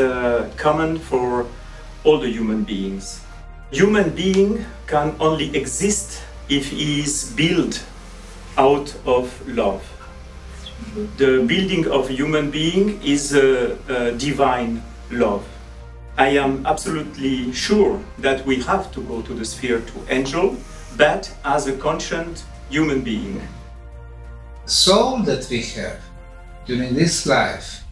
common 0.56 0.98
for 0.98 1.46
all 2.04 2.18
the 2.18 2.28
human 2.28 2.64
beings. 2.64 3.20
Human 3.70 4.10
being 4.10 4.64
can 4.86 5.14
only 5.20 5.54
exist 5.56 6.22
if 6.48 6.68
he 6.68 7.00
is 7.00 7.32
built 7.36 7.84
out 8.56 8.94
of 9.06 9.48
love 9.48 9.82
the 11.16 11.44
building 11.46 11.86
of 11.88 12.08
human 12.08 12.50
being 12.50 13.02
is 13.02 13.34
a, 13.34 13.78
a 13.88 14.12
divine 14.12 14.82
love. 15.10 15.46
I 16.16 16.28
am 16.28 16.64
absolutely 16.66 17.52
sure 17.52 18.00
that 18.18 18.46
we 18.46 18.62
have 18.62 18.92
to 18.92 19.00
go 19.02 19.22
to 19.22 19.34
the 19.34 19.44
sphere 19.44 19.80
to 19.80 20.14
angel, 20.14 20.56
but 20.96 21.32
as 21.44 21.66
a 21.66 21.76
conscient 21.76 22.44
human 22.70 23.02
being. 23.02 23.42
The 24.64 24.70
soul 24.70 25.18
that 25.22 25.48
we 25.50 25.62
have 25.62 26.00
during 26.66 26.94
this 26.94 27.26
life, 27.26 27.82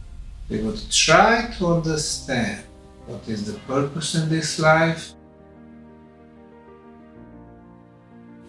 we 0.48 0.62
would 0.62 0.80
try 0.90 1.52
to 1.58 1.66
understand 1.66 2.64
what 3.06 3.28
is 3.28 3.52
the 3.52 3.58
purpose 3.60 4.14
in 4.14 4.28
this 4.28 4.58
life, 4.58 5.12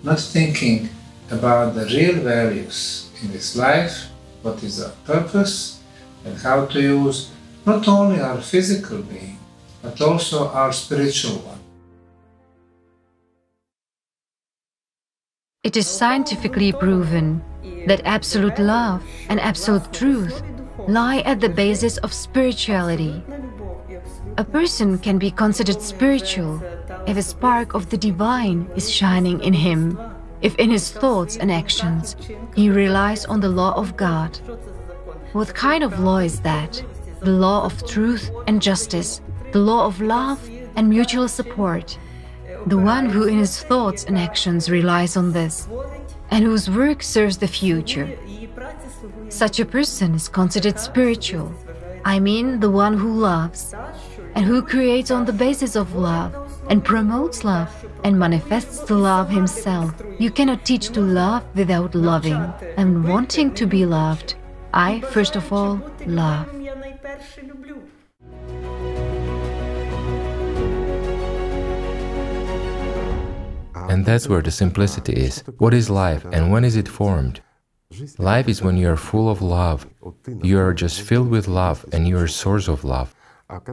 not 0.03 0.19
thinking 0.19 0.89
about 1.33 1.75
the 1.75 1.85
real 1.85 2.21
values 2.21 3.09
in 3.21 3.31
this 3.31 3.55
life, 3.55 4.09
what 4.41 4.61
is 4.63 4.81
our 4.81 4.93
purpose, 5.05 5.81
and 6.25 6.37
how 6.37 6.65
to 6.67 6.81
use 6.81 7.31
not 7.65 7.87
only 7.87 8.19
our 8.19 8.41
physical 8.41 9.01
being, 9.01 9.37
but 9.81 9.99
also 10.01 10.49
our 10.49 10.71
spiritual 10.71 11.37
one. 11.39 11.59
It 15.63 15.77
is 15.77 15.87
scientifically 15.87 16.73
proven 16.73 17.41
that 17.87 18.01
absolute 18.05 18.59
love 18.59 19.01
and 19.29 19.39
absolute 19.39 19.91
truth 19.93 20.43
lie 20.87 21.19
at 21.19 21.39
the 21.39 21.49
basis 21.49 21.97
of 21.97 22.13
spirituality. 22.13 23.23
A 24.37 24.43
person 24.43 24.97
can 24.97 25.17
be 25.17 25.31
considered 25.31 25.81
spiritual 25.81 26.61
if 27.07 27.17
a 27.17 27.21
spark 27.21 27.73
of 27.73 27.89
the 27.89 27.97
divine 27.97 28.67
is 28.75 28.91
shining 28.91 29.41
in 29.41 29.53
him 29.53 29.97
if 30.43 30.55
in 30.55 30.69
his 30.69 30.91
thoughts 30.91 31.37
and 31.37 31.51
actions 31.51 32.15
he 32.53 32.69
relies 32.69 33.25
on 33.25 33.39
the 33.39 33.49
law 33.49 33.73
of 33.73 33.97
God. 33.97 34.37
What 35.31 35.55
kind 35.55 35.83
of 35.83 35.99
law 35.99 36.17
is 36.17 36.41
that? 36.41 36.83
The 37.21 37.31
law 37.31 37.63
of 37.63 37.87
truth 37.87 38.29
and 38.45 38.61
justice, 38.61 39.21
the 39.53 39.59
law 39.59 39.87
of 39.87 40.01
love 40.01 40.39
and 40.75 40.89
mutual 40.89 41.27
support. 41.27 41.97
The 42.67 42.77
one 42.77 43.09
who 43.09 43.23
in 43.27 43.39
his 43.39 43.63
thoughts 43.63 44.03
and 44.03 44.17
actions 44.17 44.69
relies 44.69 45.17
on 45.17 45.31
this, 45.31 45.67
and 46.29 46.43
whose 46.43 46.69
work 46.69 47.01
serves 47.01 47.37
the 47.37 47.47
future. 47.47 48.17
Such 49.29 49.59
a 49.59 49.65
person 49.65 50.13
is 50.15 50.27
considered 50.27 50.77
spiritual, 50.79 51.51
I 52.05 52.19
mean 52.19 52.59
the 52.59 52.69
one 52.69 52.97
who 52.97 53.13
loves, 53.13 53.73
and 54.35 54.45
who 54.45 54.61
creates 54.61 55.09
on 55.09 55.25
the 55.25 55.33
basis 55.33 55.75
of 55.75 55.95
love 55.95 56.42
and 56.69 56.83
promotes 56.83 57.43
love 57.43 57.69
and 58.03 58.17
manifests 58.17 58.79
the 58.79 58.95
love 58.95 59.29
himself. 59.29 59.93
You 60.19 60.31
cannot 60.31 60.65
teach 60.65 60.89
to 60.89 61.01
love 61.01 61.43
without 61.55 61.95
loving 61.95 62.41
and 62.77 63.07
wanting 63.07 63.53
to 63.55 63.65
be 63.65 63.85
loved. 63.85 64.35
I, 64.73 65.01
first 65.01 65.35
of 65.35 65.51
all, 65.53 65.79
love. 66.05 66.49
And 73.89 74.05
that's 74.05 74.27
where 74.27 74.41
the 74.41 74.51
simplicity 74.51 75.13
is. 75.13 75.43
What 75.59 75.73
is 75.73 75.89
life 75.89 76.25
and 76.31 76.51
when 76.51 76.63
is 76.63 76.75
it 76.75 76.87
formed? 76.87 77.41
Life 78.17 78.47
is 78.49 78.63
when 78.63 78.75
you 78.75 78.89
are 78.89 78.97
full 78.97 79.29
of 79.29 79.41
love. 79.41 79.85
You 80.41 80.57
are 80.59 80.73
just 80.73 81.01
filled 81.01 81.29
with 81.29 81.47
love 81.47 81.85
and 81.91 82.07
you 82.07 82.17
are 82.17 82.27
source 82.27 82.67
of 82.67 82.83
love. 82.83 83.13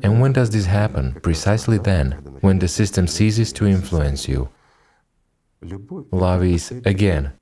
And 0.03 0.21
when 0.21 0.33
does 0.33 0.51
this 0.51 0.67
happen? 0.67 1.19
Precisely 1.23 1.79
then, 1.79 2.13
when 2.41 2.59
the 2.59 2.69
system 2.69 3.07
ceases 3.07 3.53
to 3.55 3.67
influence 3.67 4.29
you. 4.29 4.49
Love 6.11 6.43
is, 6.45 6.71
again, 6.85 7.33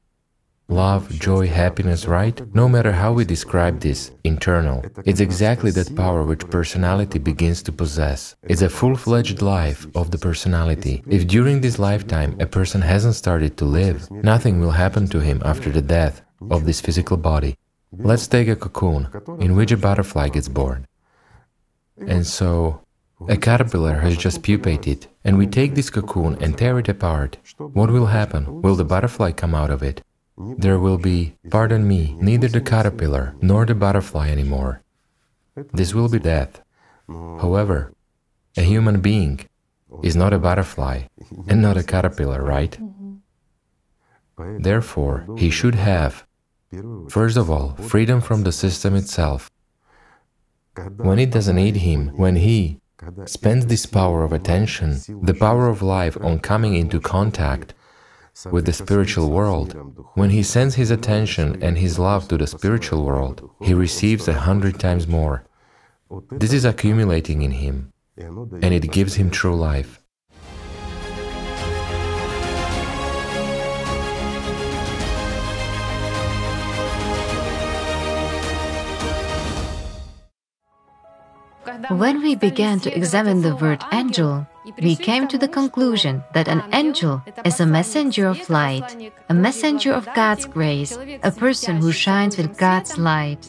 love, 0.69 1.09
joy, 1.11 1.47
happiness, 1.47 2.07
right? 2.07 2.43
No 2.55 2.69
matter 2.69 2.93
how 2.93 3.13
we 3.13 3.25
describe 3.25 3.81
this, 3.81 4.11
internal. 4.25 4.85
It's 5.05 5.21
exactly 5.21 5.71
that 5.71 5.97
power 5.97 6.23
which 6.25 6.51
personality 6.51 7.19
begins 7.19 7.63
to 7.63 7.73
possess. 7.73 8.37
It's 8.43 8.63
a 8.63 8.69
full-fledged 8.69 9.41
life 9.41 9.87
of 9.95 10.11
the 10.11 10.19
personality. 10.19 11.03
If 11.07 11.27
during 11.27 11.61
this 11.61 11.79
lifetime 11.79 12.37
a 12.41 12.47
person 12.47 12.83
hasn't 12.83 13.15
started 13.15 13.57
to 13.57 13.65
live, 13.65 14.11
nothing 14.11 14.61
will 14.61 14.73
happen 14.73 15.07
to 15.09 15.21
him 15.21 15.41
after 15.45 15.71
the 15.71 15.83
death 15.83 16.23
of 16.51 16.67
this 16.67 16.81
physical 16.81 17.17
body. 17.17 17.57
Let's 17.93 18.27
take 18.27 18.49
a 18.49 18.57
cocoon 18.57 19.09
in 19.41 19.57
which 19.57 19.73
a 19.73 19.77
butterfly 19.77 20.29
gets 20.29 20.49
born. 20.49 20.87
And 22.01 22.23
mm. 22.23 22.27
so, 22.27 22.81
a 23.29 23.37
caterpillar 23.37 23.97
has 24.01 24.17
just 24.17 24.43
pupated, 24.43 25.07
and 25.25 25.37
we 25.37 25.47
take 25.47 25.75
this 25.75 25.91
cocoon 25.91 26.37
and 26.41 26.57
tear 26.57 26.79
it 26.79 26.89
apart. 26.89 27.39
What 27.59 27.91
will 27.91 28.07
happen? 28.07 28.63
Will 28.63 28.77
the 28.77 28.85
butterfly 28.85 29.33
come 29.33 29.55
out 29.55 29.71
of 29.71 29.83
it? 29.83 30.03
There 30.37 30.79
will 30.79 30.99
be, 30.99 31.35
pardon 31.51 31.89
me, 31.89 32.17
neither 32.21 32.47
the 32.47 32.61
caterpillar 32.61 33.35
nor 33.41 33.67
the 33.67 33.75
butterfly 33.75 34.29
anymore. 34.31 34.83
This 35.73 35.93
will 35.95 36.09
be 36.09 36.21
death. 36.21 36.63
However, 37.09 37.93
a 38.57 38.63
human 38.63 39.01
being 39.01 39.41
is 40.03 40.15
not 40.15 40.33
a 40.33 40.39
butterfly 40.39 41.03
and 41.49 41.61
not 41.61 41.77
a 41.77 41.83
caterpillar, 41.83 42.43
right? 42.43 42.79
Mm-hmm. 42.81 44.63
Therefore, 44.63 45.27
he 45.37 45.51
should 45.51 45.75
have, 45.75 46.25
first 47.09 47.37
of 47.37 47.51
all, 47.51 47.75
freedom 47.75 48.21
from 48.21 48.45
the 48.45 48.53
system 48.53 48.95
itself, 48.95 49.51
when 50.97 51.19
it 51.19 51.31
doesn't 51.31 51.57
need 51.57 51.77
him, 51.77 52.09
when 52.17 52.37
he 52.37 52.81
spends 53.27 53.67
this 53.67 53.87
power 53.87 54.25
of 54.25 54.33
attention, 54.33 54.99
the 55.23 55.35
power 55.35 55.69
of 55.69 55.83
life 55.83 56.17
on 56.21 56.41
coming 56.41 56.75
into 56.75 57.01
contact 57.01 57.75
with 58.51 58.67
the 58.67 58.73
spiritual 58.73 59.31
world, 59.31 59.75
when 60.15 60.31
he 60.31 60.43
sends 60.43 60.75
his 60.77 60.91
attention 60.91 61.63
and 61.63 61.79
his 61.79 61.99
love 61.99 62.29
to 62.29 62.37
the 62.37 62.47
spiritual 62.47 63.05
world, 63.05 63.51
he 63.61 63.75
receives 63.75 64.29
a 64.29 64.35
hundred 64.35 64.79
times 64.79 65.07
more. 65.07 65.45
This 66.31 66.53
is 66.53 66.65
accumulating 66.65 67.43
in 67.43 67.53
him, 67.53 67.93
and 68.17 68.73
it 68.73 68.91
gives 68.93 69.15
him 69.15 69.31
true 69.31 69.57
life. 69.57 70.01
When 81.89 82.23
we 82.23 82.35
began 82.35 82.81
to 82.81 82.95
examine 82.95 83.41
the 83.41 83.57
word 83.57 83.83
angel, 83.93 84.47
we 84.83 84.95
came 84.95 85.27
to 85.29 85.39
the 85.39 85.49
conclusion 85.49 86.23
that 86.35 86.47
an 86.47 86.63
angel 86.73 87.23
is 87.47 87.61
a 87.61 87.67
messenger 87.67 88.27
of 88.27 88.51
light, 88.51 89.13
a 89.31 89.35
messenger 89.35 89.93
of 89.93 90.07
God's 90.15 90.45
grace, 90.45 90.99
a 91.23 91.31
person 91.31 91.77
who 91.79 91.91
shines 91.91 92.37
with 92.37 92.59
God's 92.59 92.99
light. 92.99 93.49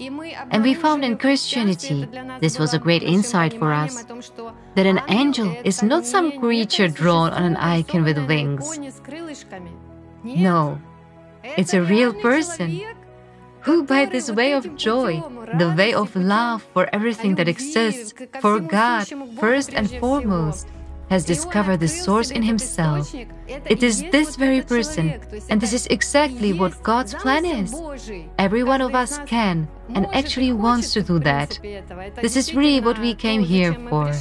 And 0.52 0.64
we 0.64 0.74
found 0.74 1.04
in 1.04 1.18
Christianity, 1.18 2.08
this 2.40 2.58
was 2.58 2.74
a 2.74 2.80
great 2.80 3.04
insight 3.04 3.60
for 3.60 3.74
us, 3.74 4.06
that 4.76 4.86
an 4.86 5.02
angel 5.10 5.54
is 5.66 5.84
not 5.84 6.06
some 6.06 6.40
creature 6.40 6.88
drawn 6.88 7.34
on 7.34 7.44
an 7.44 7.58
icon 7.58 8.06
with 8.06 8.26
wings. 8.28 8.80
No, 10.24 10.80
it's 11.44 11.74
a 11.74 11.82
real 11.82 12.14
person 12.14 12.82
who 13.62 13.84
by 13.84 14.06
this 14.06 14.32
way 14.32 14.54
of 14.54 14.76
joy, 14.76 15.22
the 15.58 15.74
way 15.78 15.94
of 15.94 16.16
love 16.16 16.64
for 16.74 16.90
everything 16.94 17.36
that 17.36 17.48
exists, 17.48 18.14
for 18.40 18.60
God 18.60 19.08
first 19.40 19.74
and 19.74 19.90
foremost, 20.00 20.68
has 21.10 21.26
discovered 21.26 21.80
the 21.80 21.88
source 21.88 22.30
in 22.32 22.44
himself. 22.44 23.14
It 23.48 23.82
is 23.82 24.04
this 24.12 24.36
very 24.36 24.62
person, 24.62 25.20
and 25.50 25.60
this 25.60 25.74
is 25.74 25.88
exactly 25.88 26.54
what 26.54 26.82
God's 26.84 27.16
plan 27.16 27.46
is. 27.46 27.74
Every 28.38 28.64
one 28.64 28.82
of 28.82 28.94
us 28.94 29.18
can 29.26 29.68
and 29.96 30.06
actually 30.14 30.54
wants 30.54 30.94
to 30.94 31.02
do 31.02 31.20
that. 31.20 31.60
This 32.22 32.36
is 32.36 32.54
really 32.54 32.80
what 32.80 33.00
we 33.00 33.16
came 33.16 33.42
here 33.42 33.74
for. 33.90 34.14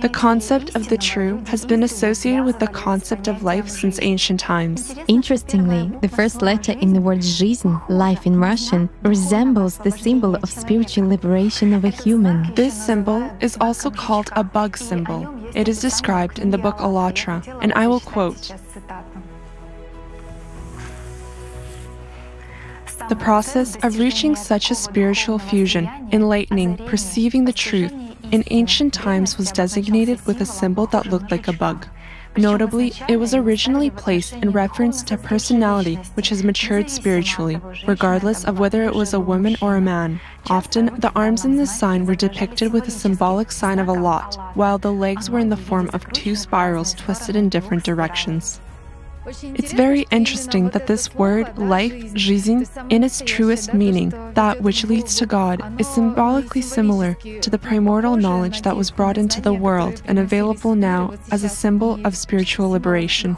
The 0.00 0.08
concept 0.08 0.74
of 0.76 0.88
the 0.88 0.96
true 0.96 1.42
has 1.46 1.66
been 1.66 1.82
associated 1.82 2.44
with 2.44 2.58
the 2.58 2.68
concept 2.68 3.28
of 3.28 3.42
life 3.42 3.68
since 3.68 3.98
ancient 4.00 4.40
times. 4.40 4.94
Interestingly, 5.08 5.92
the 6.00 6.08
first 6.08 6.42
letter 6.42 6.72
in 6.72 6.92
the 6.92 7.00
word 7.00 7.18
жизнь, 7.18 7.80
life 7.88 8.26
in 8.26 8.40
Russian, 8.40 8.88
resembles 9.02 9.78
the 9.78 9.90
symbol 9.90 10.36
of 10.36 10.48
spiritual 10.48 11.08
liberation 11.08 11.72
of 11.74 11.84
a 11.84 11.90
human. 11.90 12.54
This 12.54 12.74
symbol 12.74 13.30
is 13.40 13.58
also 13.60 13.90
called 13.90 14.30
a 14.32 14.44
bug 14.44 14.76
symbol. 14.76 15.28
It 15.54 15.68
is 15.68 15.80
described 15.80 16.38
in 16.38 16.50
the 16.50 16.58
book 16.58 16.80
ALLATRA, 16.80 17.42
and 17.60 17.72
I 17.74 17.86
will 17.86 18.00
quote. 18.00 18.52
The 23.10 23.16
process 23.16 23.76
of 23.82 23.98
reaching 23.98 24.34
such 24.34 24.70
a 24.70 24.74
spiritual 24.74 25.38
fusion, 25.38 25.90
enlightening, 26.10 26.78
perceiving 26.86 27.44
the 27.44 27.52
truth, 27.52 27.92
in 28.32 28.44
ancient 28.50 28.92
times 28.92 29.38
was 29.38 29.52
designated 29.52 30.24
with 30.26 30.40
a 30.40 30.46
symbol 30.46 30.86
that 30.86 31.06
looked 31.06 31.30
like 31.30 31.48
a 31.48 31.52
bug. 31.52 31.86
Notably, 32.36 32.92
it 33.08 33.16
was 33.16 33.32
originally 33.32 33.90
placed 33.90 34.32
in 34.32 34.50
reference 34.50 35.04
to 35.04 35.16
personality 35.16 35.96
which 36.14 36.30
has 36.30 36.42
matured 36.42 36.90
spiritually, 36.90 37.60
regardless 37.86 38.44
of 38.44 38.58
whether 38.58 38.82
it 38.82 38.94
was 38.94 39.14
a 39.14 39.20
woman 39.20 39.56
or 39.62 39.76
a 39.76 39.80
man. 39.80 40.20
Often, 40.50 40.86
the 40.98 41.12
arms 41.14 41.44
in 41.44 41.56
this 41.56 41.78
sign 41.78 42.06
were 42.06 42.16
depicted 42.16 42.72
with 42.72 42.88
a 42.88 42.90
symbolic 42.90 43.52
sign 43.52 43.78
of 43.78 43.88
Allat, 43.88 44.34
while 44.56 44.78
the 44.78 44.92
legs 44.92 45.30
were 45.30 45.38
in 45.38 45.48
the 45.48 45.56
form 45.56 45.88
of 45.92 46.10
two 46.12 46.34
spirals 46.34 46.94
twisted 46.94 47.36
in 47.36 47.48
different 47.48 47.84
directions. 47.84 48.60
It's 49.25 49.73
very 49.73 50.05
interesting 50.11 50.69
that 50.69 50.87
this 50.87 51.13
word, 51.13 51.57
life, 51.57 52.13
жизнь, 52.13 52.67
in 52.89 53.03
its 53.03 53.21
truest 53.25 53.73
meaning, 53.73 54.09
that 54.33 54.61
which 54.61 54.85
leads 54.85 55.15
to 55.17 55.25
God, 55.25 55.61
is 55.79 55.87
symbolically 55.87 56.61
similar 56.61 57.13
to 57.13 57.49
the 57.49 57.59
primordial 57.59 58.15
knowledge 58.15 58.61
that 58.63 58.75
was 58.75 58.89
brought 58.89 59.17
into 59.17 59.41
the 59.41 59.53
world 59.53 60.01
and 60.05 60.17
available 60.17 60.73
now 60.73 61.13
as 61.31 61.43
a 61.43 61.49
symbol 61.49 61.99
of 62.05 62.15
spiritual 62.15 62.69
liberation. 62.69 63.37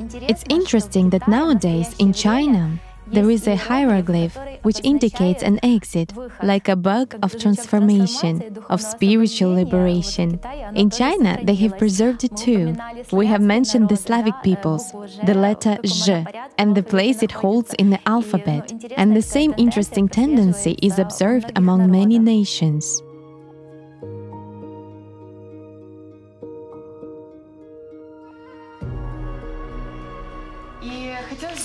It's 0.00 0.44
interesting 0.48 1.10
that 1.10 1.28
nowadays 1.28 1.94
in 1.98 2.12
China, 2.12 2.80
there 3.11 3.29
is 3.29 3.47
a 3.47 3.55
hieroglyph 3.55 4.37
which 4.63 4.81
indicates 4.83 5.43
an 5.43 5.59
exit, 5.63 6.13
like 6.43 6.67
a 6.67 6.75
bug 6.75 7.15
of 7.21 7.37
transformation, 7.37 8.57
of 8.69 8.81
spiritual 8.81 9.53
liberation. 9.53 10.39
In 10.75 10.89
China, 10.89 11.39
they 11.43 11.55
have 11.55 11.77
preserved 11.77 12.23
it 12.23 12.35
too. 12.35 12.75
We 13.11 13.25
have 13.27 13.41
mentioned 13.41 13.89
the 13.89 13.97
Slavic 13.97 14.35
peoples, 14.43 14.91
the 15.25 15.33
letter 15.33 15.77
Z, 15.85 16.25
and 16.57 16.75
the 16.75 16.83
place 16.83 17.23
it 17.23 17.31
holds 17.31 17.73
in 17.75 17.89
the 17.89 17.99
alphabet, 18.07 18.73
and 18.97 19.15
the 19.15 19.21
same 19.21 19.53
interesting 19.57 20.07
tendency 20.07 20.77
is 20.81 20.99
observed 20.99 21.51
among 21.55 21.89
many 21.89 22.19
nations. 22.19 23.01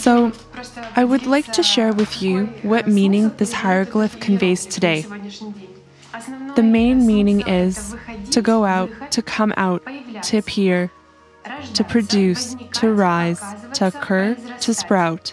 So, 0.02 0.32
I 0.96 1.04
would 1.04 1.26
like 1.26 1.52
to 1.52 1.62
share 1.62 1.92
with 1.92 2.20
you 2.20 2.46
what 2.62 2.88
meaning 2.88 3.28
this 3.36 3.52
hieroglyph 3.52 4.18
conveys 4.18 4.66
today. 4.66 5.02
The 6.56 6.64
main 6.64 7.06
meaning 7.06 7.46
is 7.46 7.94
to 8.32 8.42
go 8.42 8.64
out, 8.64 8.90
to 9.12 9.22
come 9.22 9.54
out, 9.56 9.86
to 10.24 10.38
appear, 10.38 10.90
to 11.74 11.84
produce, 11.84 12.56
to 12.74 12.92
rise, 12.92 13.40
to 13.74 13.88
occur, 13.88 14.36
to 14.60 14.74
sprout. 14.74 15.32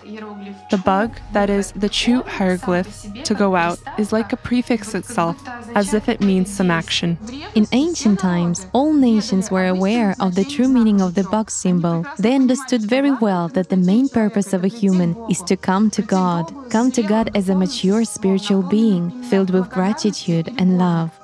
The 0.72 0.82
bug, 0.84 1.12
that 1.34 1.50
is, 1.50 1.72
the 1.74 1.90
true 1.90 2.24
hieroglyph, 2.24 3.06
to 3.24 3.34
go 3.34 3.56
out, 3.56 3.80
is 3.98 4.12
like 4.12 4.34
a 4.34 4.38
prefix 4.38 4.96
itself, 4.96 5.38
as 5.76 5.94
if 5.94 6.10
it 6.10 6.22
means 6.22 6.50
some 6.50 6.72
action. 6.72 7.18
In 7.56 7.68
ancient 7.72 8.20
times, 8.20 8.68
all 8.74 8.94
nations 8.94 9.52
were 9.52 9.68
aware 9.68 10.16
of 10.20 10.36
the 10.36 10.46
true 10.46 10.68
meaning 10.68 11.02
of 11.02 11.16
the 11.16 11.24
bug 11.24 11.52
symbol. 11.52 12.06
They 12.18 12.36
understood 12.36 12.82
very 12.82 13.12
well 13.12 13.48
that 13.50 13.70
the 13.70 13.78
main 13.78 14.10
purpose 14.10 14.54
of 14.54 14.64
a 14.64 14.68
human 14.68 15.16
is 15.30 15.42
to 15.44 15.58
come 15.58 15.90
to 15.92 16.02
God, 16.02 16.54
come 16.70 16.92
to 16.92 17.04
God 17.04 17.32
as 17.36 17.50
a 17.50 17.56
mature 17.56 18.04
spiritual 18.06 18.64
being, 18.64 19.12
filled 19.24 19.50
with 19.50 19.70
gratitude 19.70 20.54
and 20.58 20.78
love. 20.78 21.19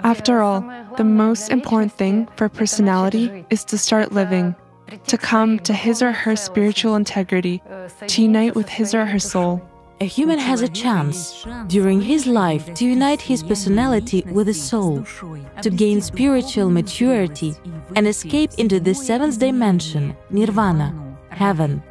After 0.00 0.42
all, 0.42 0.60
the 0.96 1.04
most 1.04 1.50
important 1.50 1.92
thing 1.92 2.28
for 2.36 2.48
personality 2.48 3.44
is 3.50 3.64
to 3.66 3.78
start 3.78 4.12
living, 4.12 4.54
to 5.06 5.18
come 5.18 5.58
to 5.60 5.72
his 5.72 6.02
or 6.02 6.12
her 6.12 6.36
spiritual 6.36 6.96
integrity, 6.96 7.62
to 8.06 8.22
unite 8.22 8.54
with 8.54 8.68
his 8.68 8.94
or 8.94 9.06
her 9.06 9.18
soul. 9.18 9.62
A 10.00 10.04
human 10.04 10.38
has 10.38 10.62
a 10.62 10.68
chance 10.68 11.46
during 11.68 12.00
his 12.00 12.26
life 12.26 12.74
to 12.74 12.84
unite 12.84 13.20
his 13.20 13.42
personality 13.42 14.24
with 14.32 14.46
the 14.46 14.54
soul, 14.54 15.04
to 15.62 15.70
gain 15.70 16.00
spiritual 16.00 16.70
maturity 16.70 17.54
and 17.94 18.08
escape 18.08 18.50
into 18.58 18.80
the 18.80 18.94
seventh 18.94 19.38
dimension, 19.38 20.16
nirvana, 20.30 20.92
heaven. 21.30 21.82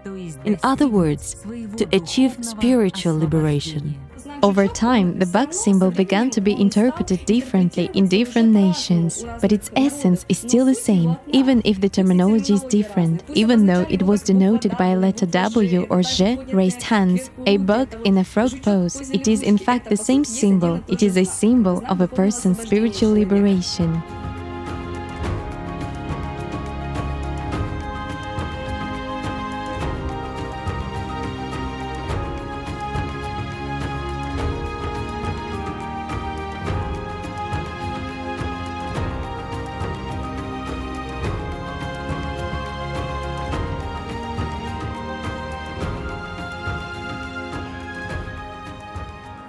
In 0.43 0.59
other 0.63 0.87
words, 0.87 1.35
to 1.77 1.87
achieve 1.93 2.37
spiritual 2.41 3.17
liberation. 3.17 3.97
Over 4.43 4.67
time, 4.67 5.19
the 5.19 5.27
bug 5.27 5.53
symbol 5.53 5.91
began 5.91 6.31
to 6.31 6.41
be 6.41 6.59
interpreted 6.59 7.25
differently 7.25 7.91
in 7.93 8.07
different 8.07 8.49
nations, 8.49 9.23
but 9.39 9.51
its 9.51 9.69
essence 9.75 10.25
is 10.29 10.39
still 10.39 10.65
the 10.65 10.73
same, 10.73 11.15
even 11.27 11.61
if 11.63 11.79
the 11.79 11.89
terminology 11.89 12.53
is 12.53 12.63
different. 12.63 13.23
Even 13.35 13.67
though 13.67 13.85
it 13.87 14.01
was 14.01 14.23
denoted 14.23 14.75
by 14.77 14.87
a 14.87 14.97
letter 14.97 15.27
W 15.27 15.85
or 15.91 16.01
Z, 16.01 16.39
raised 16.53 16.81
hands, 16.81 17.29
a 17.45 17.57
bug 17.57 17.95
in 18.03 18.17
a 18.17 18.23
frog 18.23 18.63
pose, 18.63 19.11
it 19.11 19.27
is 19.27 19.43
in 19.43 19.59
fact 19.59 19.87
the 19.87 19.97
same 19.97 20.25
symbol. 20.25 20.83
It 20.87 21.03
is 21.03 21.17
a 21.17 21.23
symbol 21.23 21.83
of 21.87 22.01
a 22.01 22.07
person's 22.07 22.61
spiritual 22.61 23.13
liberation. 23.13 24.01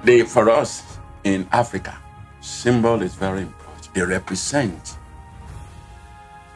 They, 0.05 0.22
for 0.22 0.50
us 0.50 0.98
in 1.22 1.46
Africa, 1.53 1.96
symbol 2.40 3.03
is 3.03 3.14
very 3.14 3.42
important. 3.42 3.94
They 3.94 4.03
represent 4.03 4.98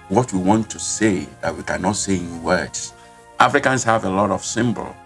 what 0.09 0.33
we 0.33 0.41
want 0.41 0.69
to 0.71 0.79
say 0.81 1.29
that 1.43 1.57
we 1.57 1.63
cannot 1.63 1.97
say 1.97 2.17
in 2.17 2.43
words. 2.43 2.93
Africans 3.39 3.85
have 3.85 4.05
a 4.05 4.11
lot 4.11 4.31
of 4.31 4.45
symbol 4.45 4.97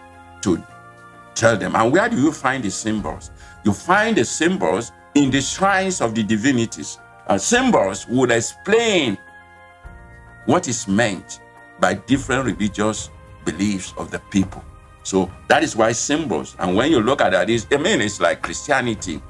to 0.43 0.63
tell 1.35 1.57
them. 1.57 1.77
And 1.77 1.93
where 1.93 2.09
do 2.09 2.17
you 2.17 2.33
find 2.33 2.63
the 2.63 2.71
symbols? 2.71 3.31
You 3.65 3.73
find 3.73 4.17
the 4.17 4.25
symbols 4.25 4.93
in 5.15 5.31
the 5.31 5.41
shrines 5.41 6.01
of 6.01 6.15
the 6.15 6.23
divinities. 6.23 6.99
Symbols 7.37 8.07
would 8.09 8.31
explain 8.31 9.19
what 10.47 10.67
is 10.67 10.89
meant 10.89 11.41
by 11.79 11.95
different 11.95 12.47
religious 12.47 13.11
beliefs 13.45 13.93
of 13.99 14.11
the 14.11 14.19
people. 14.31 14.65
So 15.03 15.31
that 15.49 15.63
is 15.63 15.75
why 15.75 15.93
symbols, 15.93 16.57
and 16.59 16.77
when 16.77 16.91
you 16.91 17.01
look 17.01 17.21
at 17.21 17.33
that, 17.33 17.49
is 17.49 17.67
I 17.73 17.77
mean, 17.79 18.01
it's 18.01 18.21
like 18.21 18.43
Christianity. 18.43 19.23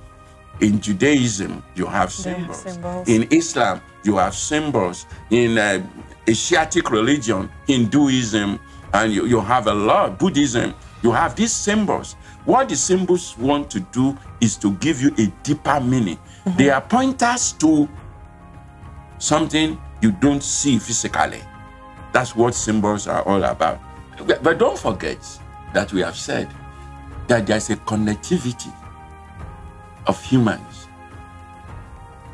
In 0.61 0.79
Judaism, 0.79 1.63
you 1.75 1.87
have 1.87 2.13
symbols. 2.13 2.63
symbols. 2.63 3.09
In 3.09 3.27
Islam, 3.31 3.81
you 4.05 4.19
have 4.19 4.35
symbols. 4.35 5.07
In 5.31 5.57
uh, 5.57 5.83
Asiatic 6.29 6.91
religion, 6.91 7.51
Hinduism, 7.67 8.61
and 8.93 9.13
you, 9.13 9.25
you 9.27 9.41
have 9.41 9.69
a 9.69 9.73
lot, 9.75 10.19
Buddhism, 10.19 10.75
you 11.03 11.13
have 11.13 11.35
these 11.35 11.53
symbols. 11.53 12.15
What 12.45 12.69
the 12.69 12.77
symbols 12.77 13.39
want 13.39 13.71
to 13.71 13.81
do 13.81 14.17
is 14.41 14.57
to 14.59 14.73
give 14.75 15.01
you 15.01 15.15
a 15.19 15.27
deeper 15.43 15.81
meaning. 15.81 16.19
Mm-hmm. 16.45 16.59
They 16.59 16.71
are 16.71 16.81
pointers 16.81 17.53
to 17.53 17.89
something 19.19 19.81
you 20.03 20.13
don't 20.13 20.43
see 20.43 20.79
physically. 20.79 21.43
That's 22.13 22.35
what 22.37 22.55
symbols 22.55 23.07
are 23.07 23.23
all 23.23 23.43
about. 23.45 23.81
But 24.27 24.59
don't 24.59 24.79
forget, 24.79 25.19
that 25.73 25.93
we 25.93 26.01
have 26.01 26.17
said 26.17 26.49
that 27.29 27.47
there's 27.47 27.71
a 27.71 27.77
connectivity 27.77 28.73
of 30.07 30.23
humans 30.25 30.89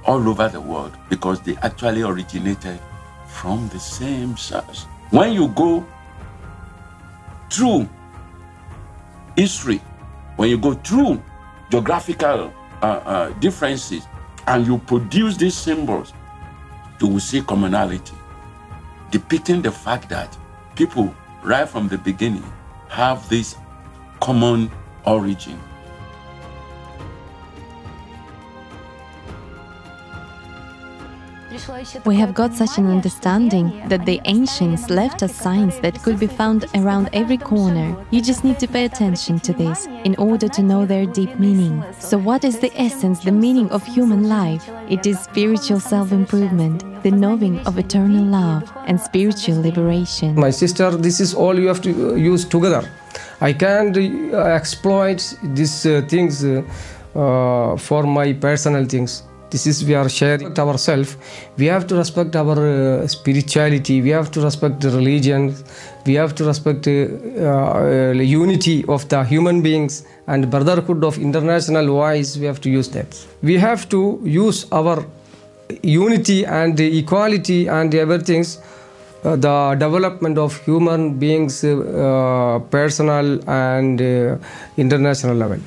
all 0.05 0.28
over 0.28 0.49
the 0.49 0.61
world 0.61 0.97
because 1.09 1.41
they 1.41 1.57
actually 1.57 2.03
originated 2.03 2.80
from 3.26 3.68
the 3.68 3.78
same 3.78 4.37
source. 4.37 4.84
When 5.11 5.32
you 5.32 5.49
go 5.49 5.84
through 7.51 7.89
history, 9.37 9.78
when 10.37 10.49
you 10.49 10.59
go 10.59 10.74
through 10.74 11.22
geographical 11.70 12.53
uh, 12.82 12.87
uh, 12.87 13.28
differences, 13.41 14.07
and 14.47 14.66
you 14.66 14.78
produce 14.78 15.37
these 15.37 15.57
symbols, 15.57 16.12
you 17.01 17.09
will 17.09 17.20
see 17.20 17.43
commonality, 17.43 18.14
depicting 19.11 19.61
the 19.61 19.72
fact 19.72 20.09
that 20.09 20.37
people, 20.76 21.14
right 21.43 21.68
from 21.68 21.89
the 21.89 21.99
beginning, 21.99 22.45
have 22.89 23.28
this 23.28 23.57
common 24.20 24.70
origin. 25.05 25.61
We 32.04 32.16
have 32.16 32.34
got 32.34 32.54
such 32.54 32.78
an 32.78 32.86
understanding 32.86 33.82
that 33.88 34.04
the 34.04 34.20
ancients 34.24 34.90
left 34.90 35.22
us 35.22 35.34
signs 35.34 35.78
that 35.80 36.02
could 36.02 36.18
be 36.18 36.26
found 36.26 36.66
around 36.74 37.09
every 37.12 37.38
corner. 37.38 37.96
You 38.11 38.20
just 38.20 38.44
need 38.44 38.59
to 38.61 38.68
pay 38.68 38.84
attention 38.84 39.40
to 39.40 39.52
this 39.52 39.86
in 40.04 40.14
order 40.16 40.48
to 40.48 40.62
know 40.62 40.86
their 40.86 41.07
deep 41.07 41.38
meaning. 41.38 41.84
So, 41.98 42.18
what 42.18 42.44
is 42.44 42.59
the 42.59 42.72
essence, 42.76 43.20
the 43.20 43.32
meaning 43.32 43.70
of 43.70 43.84
human 43.84 44.28
life? 44.28 44.68
It 44.88 45.07
is 45.07 45.20
spiritual 45.20 45.80
self 45.80 46.12
improvement, 46.12 47.02
the 47.02 47.11
knowing 47.11 47.61
of 47.66 47.78
eternal 47.78 48.24
love, 48.24 48.70
and 48.86 49.00
spiritual 49.00 49.61
liberation. 49.61 50.34
My 50.34 50.50
sister, 50.50 50.90
this 50.90 51.20
is 51.20 51.34
all 51.34 51.59
you 51.59 51.68
have 51.68 51.80
to 51.82 52.16
use 52.16 52.44
together. 52.44 52.88
I 53.40 53.52
can't 53.52 53.96
uh, 53.96 54.38
exploit 54.61 55.36
these 55.42 55.86
uh, 55.86 56.02
things 56.09 56.44
uh, 56.44 56.62
uh, 57.14 57.76
for 57.76 58.02
my 58.04 58.32
personal 58.32 58.84
things 58.84 59.22
this 59.51 59.66
is 59.66 59.84
we 59.84 59.94
are 59.94 60.09
sharing 60.09 60.59
ourselves 60.59 61.16
we 61.57 61.66
have 61.66 61.86
to 61.86 61.94
respect 61.97 62.36
our 62.36 62.59
uh, 62.59 63.07
spirituality. 63.07 64.03
We 64.03 64.11
have 64.11 64.30
to 64.32 64.40
respect 64.40 64.80
the 64.80 64.90
religion. 64.90 65.55
We 66.05 66.14
have 66.14 66.34
to 66.36 66.44
respect 66.44 66.82
the 66.82 66.99
uh, 67.38 68.11
uh, 68.11 68.12
unity 68.12 68.84
of 68.88 69.09
the 69.09 69.24
human 69.24 69.62
beings 69.62 70.05
and 70.26 70.51
brotherhood 70.51 71.03
of 71.05 71.18
international 71.18 71.94
wise 71.94 72.38
we 72.38 72.47
have 72.47 72.61
to 72.62 72.70
use 72.70 72.88
that. 72.90 73.26
We 73.42 73.57
have 73.59 73.88
to 73.88 74.20
use 74.24 74.66
our 74.72 75.05
unity 75.82 76.44
and 76.44 76.78
equality 76.78 77.66
and 77.68 77.94
everything 77.94 78.44
uh, 79.24 79.36
the 79.36 79.76
development 79.78 80.38
of 80.38 80.57
human 80.64 81.18
beings 81.18 81.64
uh, 81.64 82.61
personal 82.70 83.40
and 83.49 84.01
uh, 84.01 84.36
international 84.76 85.34
level 85.34 85.59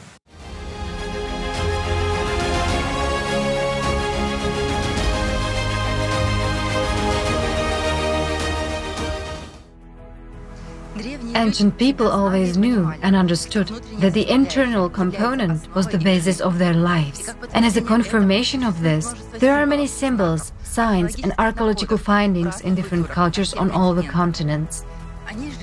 Ancient 11.40 11.78
people 11.78 12.10
always 12.10 12.58
knew 12.58 12.92
and 13.02 13.16
understood 13.16 13.70
that 14.00 14.14
the 14.14 14.30
internal 14.30 14.90
component 14.90 15.74
was 15.74 15.88
the 15.88 15.98
basis 15.98 16.42
of 16.42 16.60
their 16.60 16.74
lives. 16.74 17.34
And 17.54 17.64
as 17.64 17.78
a 17.78 17.82
confirmation 17.82 18.62
of 18.62 18.82
this, 18.82 19.14
there 19.40 19.56
are 19.56 19.66
many 19.66 19.88
symbols, 19.88 20.52
signs, 20.64 21.16
and 21.24 21.32
archaeological 21.40 21.98
findings 21.98 22.60
in 22.60 22.76
different 22.76 23.08
cultures 23.08 23.54
on 23.54 23.72
all 23.72 23.94
the 23.94 24.04
continents. 24.04 24.84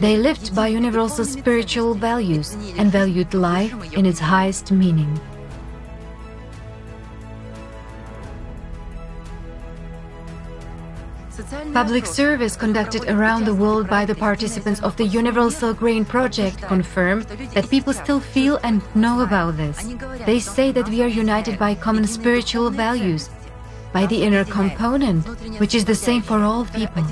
They 0.01 0.17
lived 0.17 0.55
by 0.55 0.69
universal 0.69 1.27
spiritual 1.27 1.93
values 1.93 2.57
and 2.79 2.91
valued 2.91 3.35
life 3.35 3.75
in 3.93 4.07
its 4.07 4.19
highest 4.19 4.73
meaning. 4.73 5.21
Public 11.73 12.07
service 12.07 12.57
conducted 12.57 13.05
around 13.09 13.45
the 13.45 13.55
world 13.55 13.89
by 13.89 14.05
the 14.05 14.15
participants 14.15 14.81
of 14.83 14.97
the 14.97 15.05
Universal 15.05 15.75
Grain 15.75 16.05
Project 16.05 16.63
confirm 16.63 17.23
that 17.55 17.71
people 17.71 17.93
still 17.93 18.21
feel 18.21 18.59
and 18.65 18.83
know 18.97 19.21
about 19.21 19.57
this. 19.57 19.95
They 20.25 20.41
say 20.41 20.73
that 20.73 20.89
we 20.89 21.03
are 21.03 21.09
united 21.09 21.59
by 21.59 21.75
common 21.75 22.07
spiritual 22.07 22.71
values, 22.71 23.31
by 23.93 24.07
the 24.07 24.23
inner 24.23 24.45
component, 24.45 25.25
which 25.61 25.75
is 25.75 25.85
the 25.85 25.95
same 25.95 26.23
for 26.23 26.41
all 26.41 26.65
people, 26.65 27.05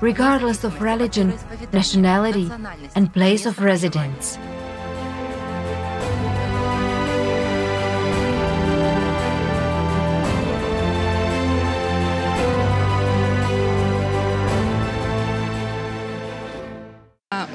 regardless 0.00 0.64
of 0.64 0.82
religion, 0.82 1.34
nationality, 1.72 2.50
and 2.96 3.12
place 3.12 3.46
of 3.46 3.60
residence. 3.60 4.38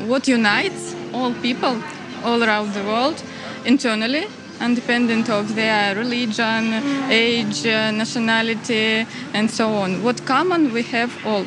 What 0.10 0.28
unites 0.28 0.96
all 1.14 1.32
people 1.36 1.82
all 2.24 2.44
around 2.44 2.74
the 2.74 2.84
world 2.84 3.22
internally 3.66 4.26
independent 4.62 5.30
of 5.30 5.56
their 5.56 5.96
religion, 5.96 6.74
age, 7.10 7.66
uh, 7.66 7.92
nationality, 7.92 9.06
and 9.34 9.50
so 9.50 9.70
on. 9.70 10.04
What 10.04 10.26
common 10.26 10.74
we 10.74 10.84
have 10.84 11.12
all? 11.26 11.46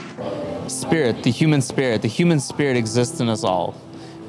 Spirit, 0.68 1.22
the 1.22 1.30
human 1.30 1.60
spirit. 1.60 2.02
The 2.02 2.08
human 2.08 2.40
spirit 2.40 2.76
exists 2.76 3.20
in 3.20 3.28
us 3.28 3.44
all. 3.44 3.74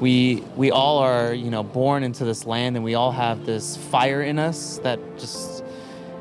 We 0.00 0.42
we 0.56 0.70
all 0.70 0.98
are, 0.98 1.32
you 1.32 1.50
know, 1.50 1.62
born 1.62 2.02
into 2.02 2.24
this 2.24 2.44
land, 2.46 2.76
and 2.76 2.84
we 2.84 2.94
all 2.94 3.12
have 3.12 3.46
this 3.46 3.76
fire 3.76 4.22
in 4.22 4.38
us 4.38 4.78
that 4.82 4.98
just 5.18 5.64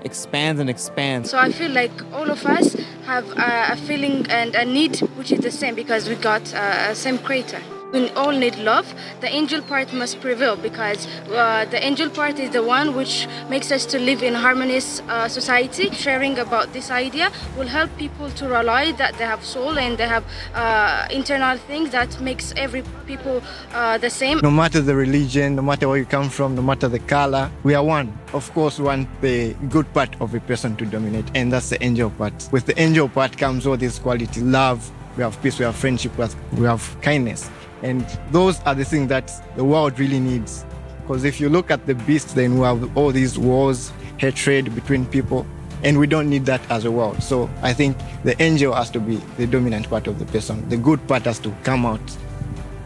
expands 0.06 0.62
and 0.62 0.70
expands. 0.70 1.32
So 1.32 1.38
I 1.38 1.52
feel 1.52 1.72
like 1.72 1.92
all 2.14 2.30
of 2.30 2.46
us 2.46 2.76
have 3.06 3.30
a, 3.32 3.74
a 3.74 3.76
feeling 3.76 4.26
and 4.30 4.56
a 4.56 4.64
need 4.64 5.00
which 5.18 5.32
is 5.32 5.40
the 5.40 5.52
same 5.52 5.76
because 5.76 6.08
we 6.08 6.16
got 6.16 6.54
uh, 6.54 6.92
a 6.92 6.96
same 6.96 7.18
creator. 7.18 7.62
We 7.94 8.10
all 8.12 8.32
need 8.32 8.56
love. 8.58 8.92
The 9.22 9.28
angel 9.28 9.62
part 9.62 9.94
must 9.94 10.20
prevail 10.20 10.56
because 10.56 11.06
uh, 11.30 11.66
the 11.66 11.78
angel 11.86 12.10
part 12.10 12.40
is 12.40 12.50
the 12.50 12.64
one 12.64 12.96
which 12.96 13.28
makes 13.52 13.72
us 13.72 13.86
to 13.86 14.00
live 14.00 14.24
in 14.24 14.34
harmonious 14.34 15.00
uh, 15.02 15.28
society. 15.28 15.92
Sharing 15.92 16.40
about 16.40 16.74
this 16.74 16.90
idea 16.90 17.32
will 17.56 17.68
help 17.68 17.96
people 17.98 18.32
to 18.32 18.48
realize 18.48 18.96
that 18.96 19.14
they 19.20 19.26
have 19.26 19.46
soul 19.46 19.78
and 19.78 19.96
they 19.96 20.08
have 20.08 20.24
uh, 20.56 21.08
internal 21.12 21.56
things 21.58 21.92
that 21.92 22.20
makes 22.20 22.52
every 22.58 22.82
people 23.06 23.44
uh, 23.74 24.00
the 24.00 24.10
same. 24.10 24.40
No 24.42 24.50
matter 24.50 24.82
the 24.82 24.96
religion, 24.96 25.56
no 25.56 25.62
matter 25.62 25.88
where 25.88 26.00
you 26.00 26.06
come 26.06 26.32
from, 26.32 26.56
no 26.56 26.64
matter 26.64 26.88
the 26.88 26.98
color, 26.98 27.52
we 27.62 27.76
are 27.76 27.84
one. 27.84 28.12
Of 28.34 28.52
course, 28.56 28.80
want 28.80 29.08
the 29.22 29.54
good 29.70 29.92
part 29.94 30.20
of 30.20 30.34
a 30.34 30.40
person 30.40 30.76
to 30.78 30.86
dominate, 30.88 31.26
and 31.36 31.54
that's 31.54 31.70
the 31.70 31.84
angel 31.84 32.10
part. 32.10 32.34
With 32.52 32.66
the 32.66 32.80
angel 32.82 33.08
part 33.08 33.38
comes 33.38 33.68
all 33.68 33.78
these 33.78 34.00
qualities: 34.00 34.42
love, 34.42 34.90
we 35.16 35.22
have 35.22 35.40
peace, 35.44 35.60
we 35.60 35.66
have 35.66 35.76
friendship, 35.76 36.18
we 36.58 36.66
have 36.66 36.98
kindness. 37.04 37.52
And 37.84 38.02
those 38.32 38.62
are 38.62 38.74
the 38.74 38.86
things 38.86 39.10
that 39.10 39.32
the 39.56 39.64
world 39.64 40.00
really 40.00 40.20
needs. 40.20 40.66
Because 41.02 41.26
if 41.26 41.40
you 41.40 41.50
look 41.50 41.70
at 41.70 41.86
the 41.86 41.94
beast, 41.94 42.34
then 42.34 42.58
we 42.58 42.62
have 42.62 42.98
all 42.98 43.12
these 43.12 43.38
wars, 43.38 43.92
hatred 44.18 44.74
between 44.74 45.06
people, 45.06 45.46
and 45.84 46.00
we 46.00 46.08
don't 46.08 46.30
need 46.30 46.46
that 46.46 46.62
as 46.72 46.86
a 46.86 46.92
world. 46.92 47.22
So 47.22 47.50
I 47.62 47.74
think 47.74 47.98
the 48.24 48.42
angel 48.42 48.74
has 48.74 48.90
to 48.92 49.02
be 49.02 49.18
the 49.38 49.46
dominant 49.46 49.90
part 49.90 50.08
of 50.08 50.18
the 50.18 50.26
person. 50.26 50.68
The 50.70 50.78
good 50.78 51.06
part 51.10 51.24
has 51.24 51.40
to 51.40 51.54
come 51.64 51.86
out. 51.86 52.18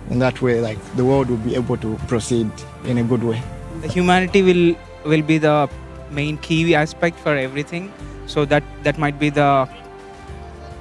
And 0.09 0.19
that 0.21 0.41
way, 0.41 0.61
like 0.61 0.79
the 0.95 1.05
world 1.05 1.29
will 1.29 1.37
be 1.37 1.53
able 1.53 1.77
to 1.77 1.95
proceed 2.07 2.49
in 2.85 2.97
a 2.97 3.03
good 3.03 3.23
way. 3.23 3.41
The 3.81 3.87
humanity 3.87 4.41
will 4.41 4.75
will 5.05 5.21
be 5.21 5.37
the 5.37 5.69
main 6.09 6.37
key 6.39 6.73
aspect 6.73 7.19
for 7.19 7.35
everything. 7.35 7.93
So 8.25 8.45
that 8.45 8.63
that 8.83 8.97
might 8.97 9.19
be 9.19 9.29
the 9.29 9.69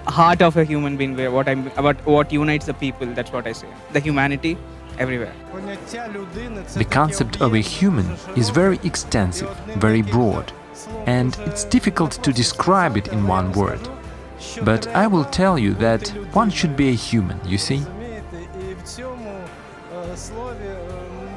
heart 0.07 0.43
of 0.43 0.57
a 0.57 0.65
human 0.65 0.97
being 0.97 1.17
what 1.33 1.49
i'm 1.49 1.67
about 1.77 2.05
what 2.07 2.33
unites 2.33 2.67
the 2.67 2.75
people 2.75 3.07
that's 3.07 3.33
what 3.33 3.47
i 3.47 3.53
say. 3.53 3.69
The 3.93 4.01
humanity 4.01 4.57
everywhere. 4.99 5.33
The 6.75 6.87
concept 6.89 7.41
of 7.41 7.55
a 7.55 7.59
human 7.59 8.17
is 8.37 8.51
very 8.51 8.79
extensive 8.85 9.55
very 9.77 10.03
broad 10.03 10.53
and 11.07 11.37
it's 11.47 11.65
difficult 11.65 12.13
to 12.23 12.33
describe 12.33 12.97
it 12.97 13.09
in 13.09 13.27
one 13.27 13.53
word. 13.53 13.81
But 14.63 14.87
i 14.89 15.07
will 15.07 15.25
tell 15.25 15.59
you 15.59 15.75
that 15.75 16.09
one 16.33 16.51
should 16.51 16.77
be 16.77 16.89
a 16.89 16.93
human 16.93 17.41
you 17.45 17.59
see? 17.59 17.83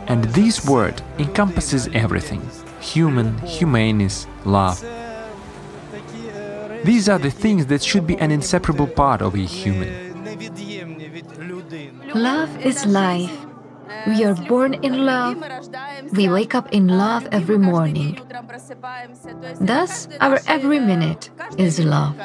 And 0.08 0.24
this 0.26 0.66
word 0.66 1.02
encompasses 1.18 1.90
everything 1.94 2.42
human 2.80 3.38
humaneness 3.40 4.26
love 4.46 4.84
these 6.84 7.10
are 7.10 7.20
the 7.20 7.32
things 7.32 7.66
that 7.68 7.84
should 7.84 8.08
be 8.08 8.18
an 8.18 8.32
inseparable 8.32 8.88
part 8.88 9.22
of 9.22 9.36
a 9.36 9.40
human. 9.40 9.90
Love 12.14 12.66
is 12.66 12.86
life. 12.86 13.46
We 14.08 14.24
are 14.24 14.36
born 14.36 14.76
in 14.76 15.06
love. 15.06 15.44
We 16.14 16.30
wake 16.30 16.56
up 16.56 16.72
in 16.72 16.88
love 16.88 17.28
every 17.32 17.58
morning. 17.58 18.20
Thus, 19.60 20.08
our 20.22 20.40
every 20.48 20.80
minute 20.80 21.30
is 21.58 21.80
love. 21.80 22.16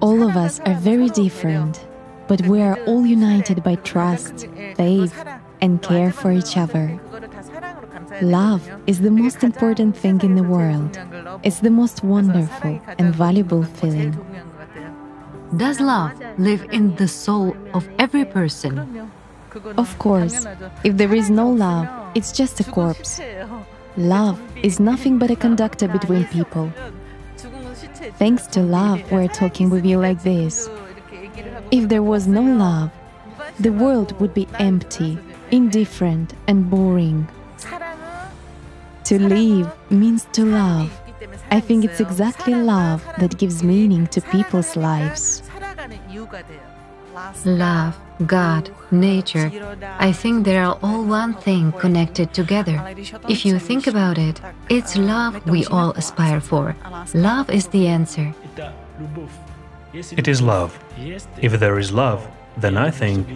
All 0.00 0.22
of 0.22 0.36
us 0.36 0.60
are 0.60 0.74
very 0.74 1.08
different, 1.08 1.86
but 2.28 2.46
we 2.46 2.60
are 2.60 2.78
all 2.84 3.06
united 3.06 3.62
by 3.62 3.76
trust, 3.76 4.46
faith, 4.76 5.24
and 5.60 5.80
care 5.80 6.12
for 6.12 6.32
each 6.32 6.56
other. 6.56 7.00
Love 8.20 8.68
is 8.86 9.00
the 9.00 9.10
most 9.10 9.42
important 9.42 9.96
thing 9.96 10.20
in 10.22 10.34
the 10.34 10.42
world. 10.42 10.98
It's 11.42 11.60
the 11.60 11.70
most 11.70 12.04
wonderful 12.04 12.80
and 12.98 13.14
valuable 13.14 13.62
feeling. 13.62 14.12
Does 15.56 15.80
love 15.80 16.12
live 16.38 16.64
in 16.72 16.94
the 16.96 17.08
soul 17.08 17.56
of 17.74 17.88
every 17.98 18.24
person? 18.24 19.10
Of 19.76 19.98
course. 19.98 20.46
If 20.84 20.96
there 20.96 21.14
is 21.14 21.30
no 21.30 21.48
love, 21.48 21.88
it's 22.14 22.32
just 22.32 22.60
a 22.60 22.64
corpse. 22.64 23.20
Love 23.96 24.40
is 24.56 24.80
nothing 24.80 25.18
but 25.18 25.30
a 25.30 25.36
conductor 25.36 25.88
between 25.88 26.24
people. 26.26 26.72
Thanks 28.18 28.46
to 28.48 28.60
love, 28.60 29.10
we're 29.10 29.28
talking 29.28 29.70
with 29.70 29.84
you 29.84 29.98
like 29.98 30.22
this. 30.22 30.68
If 31.70 31.88
there 31.88 32.02
was 32.02 32.26
no 32.26 32.42
love, 32.42 32.90
the 33.60 33.72
world 33.72 34.18
would 34.20 34.34
be 34.34 34.48
empty, 34.58 35.18
indifferent, 35.50 36.34
and 36.46 36.68
boring. 36.70 37.28
To 39.12 39.18
live 39.18 39.70
means 39.90 40.26
to 40.32 40.42
love. 40.46 40.90
I 41.50 41.60
think 41.60 41.84
it's 41.84 42.00
exactly 42.00 42.54
love 42.54 43.04
that 43.18 43.36
gives 43.36 43.62
meaning 43.62 44.06
to 44.06 44.22
people's 44.22 44.74
lives. 44.74 45.42
Love, 47.44 47.94
God, 48.24 48.70
nature, 48.90 49.52
I 49.98 50.12
think 50.12 50.46
they 50.46 50.56
are 50.56 50.78
all 50.82 51.04
one 51.04 51.34
thing 51.34 51.72
connected 51.72 52.32
together. 52.32 52.82
If 53.28 53.44
you 53.44 53.58
think 53.58 53.86
about 53.86 54.16
it, 54.16 54.40
it's 54.70 54.96
love 54.96 55.44
we 55.44 55.66
all 55.66 55.90
aspire 55.90 56.40
for. 56.40 56.74
Love 57.12 57.50
is 57.50 57.66
the 57.68 57.88
answer. 57.88 58.32
It 59.92 60.26
is 60.26 60.40
love. 60.40 60.72
If 61.42 61.60
there 61.60 61.78
is 61.78 61.92
love, 61.92 62.26
then 62.56 62.78
I 62.78 62.90
think, 62.90 63.28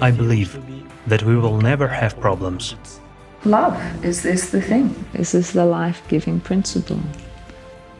I 0.00 0.10
believe, 0.10 0.58
that 1.06 1.22
we 1.22 1.36
will 1.36 1.58
never 1.58 1.86
have 1.86 2.18
problems. 2.18 2.76
Love 3.44 4.04
is, 4.04 4.22
this 4.22 4.50
the 4.50 4.60
thing. 4.60 4.94
This 5.12 5.34
is 5.34 5.52
the 5.52 5.64
life-giving 5.64 6.40
principle. 6.40 7.00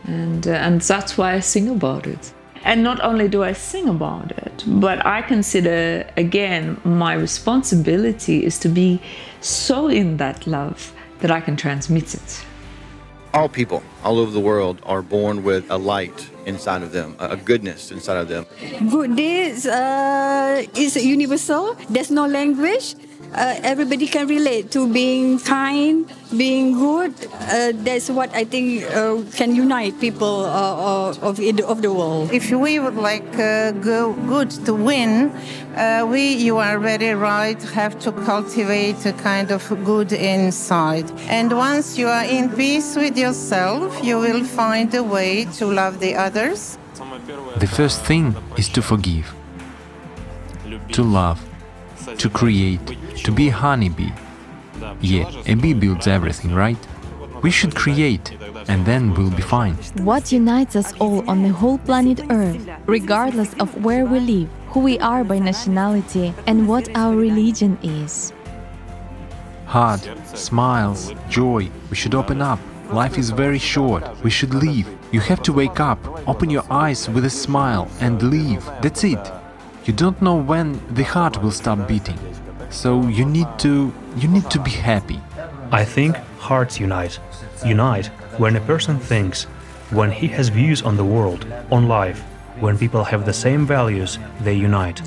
And, 0.05 0.47
uh, 0.47 0.51
and 0.51 0.81
that's 0.81 1.17
why 1.17 1.33
I 1.33 1.41
sing 1.41 1.69
about 1.69 2.07
it. 2.07 2.33
And 2.63 2.81
not 2.81 3.01
only 3.01 3.27
do 3.27 3.43
I 3.43 3.51
sing 3.51 3.89
about 3.89 4.31
it, 4.31 4.63
but 4.65 5.05
I 5.05 5.21
consider, 5.21 6.09
again, 6.15 6.79
my 6.85 7.13
responsibility 7.13 8.45
is 8.45 8.57
to 8.59 8.69
be 8.69 9.01
so 9.41 9.89
in 9.89 10.15
that 10.17 10.47
love 10.47 10.93
that 11.19 11.29
I 11.29 11.41
can 11.41 11.57
transmit 11.57 12.13
it. 12.15 12.45
All 13.33 13.49
people 13.49 13.83
all 14.03 14.19
over 14.19 14.31
the 14.31 14.39
world 14.39 14.79
are 14.85 15.01
born 15.01 15.43
with 15.43 15.69
a 15.69 15.77
light 15.77 16.29
inside 16.45 16.83
of 16.83 16.91
them, 16.91 17.15
a 17.19 17.35
goodness 17.35 17.91
inside 17.91 18.17
of 18.17 18.27
them. 18.29 18.45
Goodness 18.89 19.65
uh, 19.65 20.63
is 20.75 20.95
universal. 20.95 21.75
There's 21.89 22.11
no 22.11 22.27
language. 22.27 22.95
Uh, 23.33 23.55
everybody 23.63 24.05
can 24.05 24.27
relate 24.27 24.69
to 24.69 24.87
being 24.87 25.39
kind, 25.39 26.05
being 26.37 26.73
good. 26.73 27.11
Uh, 27.33 27.71
that's 27.77 28.09
what 28.09 28.31
I 28.35 28.43
think 28.43 28.83
uh, 28.83 29.23
can 29.33 29.55
unite 29.55 29.99
people 29.99 30.45
uh, 30.45 30.49
uh, 30.49 31.15
of, 31.21 31.39
of 31.39 31.81
the 31.81 31.91
world. 31.91 32.31
If 32.31 32.51
we 32.51 32.77
would 32.77 32.95
like 32.95 33.27
uh, 33.39 33.71
go 33.71 34.13
good 34.27 34.51
to 34.65 34.73
win, 34.75 35.31
we, 36.09 36.33
you 36.35 36.57
are 36.57 36.77
very 36.77 37.15
right, 37.15 37.59
have 37.73 37.97
to 38.01 38.11
cultivate 38.11 39.03
a 39.07 39.13
kind 39.13 39.49
of 39.49 39.67
good 39.83 40.11
inside. 40.11 41.09
And 41.27 41.51
once 41.57 41.97
you 41.97 42.07
are 42.09 42.25
in 42.25 42.49
peace 42.49 42.95
with 42.95 43.17
yourself, 43.17 44.03
you 44.03 44.19
will 44.19 44.43
find 44.43 44.93
a 44.93 45.01
way 45.01 45.45
to 45.57 45.65
love 45.65 45.99
the 45.99 46.15
others. 46.15 46.77
The 47.57 47.67
first 47.67 48.03
thing 48.03 48.35
is 48.57 48.69
to 48.69 48.81
forgive, 48.83 49.33
to 50.91 51.01
love, 51.01 51.41
to 52.17 52.29
create, 52.29 52.81
to 53.15 53.31
be 53.31 53.49
a 53.49 53.51
honeybee. 53.51 54.11
Yeah, 55.01 55.29
a 55.45 55.55
bee 55.55 55.73
builds 55.73 56.07
everything, 56.07 56.53
right? 56.53 56.77
We 57.41 57.51
should 57.51 57.75
create, 57.75 58.37
and 58.67 58.85
then 58.85 59.13
we'll 59.13 59.29
be 59.29 59.41
fine. 59.41 59.75
What 60.03 60.31
unites 60.31 60.75
us 60.75 60.93
all 60.99 61.29
on 61.29 61.43
the 61.43 61.49
whole 61.49 61.77
planet 61.77 62.21
Earth, 62.29 62.67
regardless 62.85 63.53
of 63.55 63.83
where 63.83 64.05
we 64.05 64.19
live, 64.19 64.49
who 64.69 64.79
we 64.79 64.97
are 64.99 65.23
by 65.23 65.39
nationality, 65.39 66.33
and 66.47 66.67
what 66.67 66.89
our 66.95 67.15
religion 67.15 67.77
is? 67.83 68.31
Heart, 69.65 70.09
smiles, 70.35 71.13
joy. 71.29 71.69
We 71.89 71.95
should 71.95 72.15
open 72.15 72.41
up. 72.41 72.59
Life 72.91 73.17
is 73.17 73.31
very 73.31 73.59
short. 73.59 74.03
We 74.23 74.29
should 74.29 74.53
live. 74.53 74.87
You 75.11 75.19
have 75.19 75.41
to 75.43 75.53
wake 75.53 75.79
up, 75.79 75.99
open 76.27 76.49
your 76.49 76.65
eyes 76.69 77.09
with 77.09 77.25
a 77.25 77.29
smile, 77.29 77.89
and 77.99 78.21
live. 78.21 78.63
That's 78.81 79.03
it. 79.03 79.31
You 79.85 79.93
don't 79.93 80.21
know 80.21 80.35
when 80.35 80.79
the 80.93 81.03
heart 81.03 81.41
will 81.41 81.51
stop 81.51 81.87
beating. 81.87 82.19
So 82.73 83.07
you 83.07 83.23
need 83.23 83.47
to 83.59 83.93
you 84.17 84.27
need 84.27 84.49
to 84.49 84.59
be 84.59 84.71
happy. 84.71 85.21
I 85.71 85.85
think 85.85 86.15
hearts 86.39 86.79
unite. 86.79 87.19
Unite 87.63 88.07
when 88.39 88.55
a 88.55 88.61
person 88.61 88.99
thinks, 88.99 89.43
when 89.91 90.11
he 90.11 90.27
has 90.29 90.49
views 90.49 90.81
on 90.81 90.97
the 90.97 91.05
world, 91.05 91.45
on 91.71 91.87
life, 91.87 92.19
when 92.59 92.77
people 92.77 93.03
have 93.03 93.25
the 93.25 93.33
same 93.45 93.67
values, 93.67 94.17
they 94.41 94.55
unite. 94.55 94.99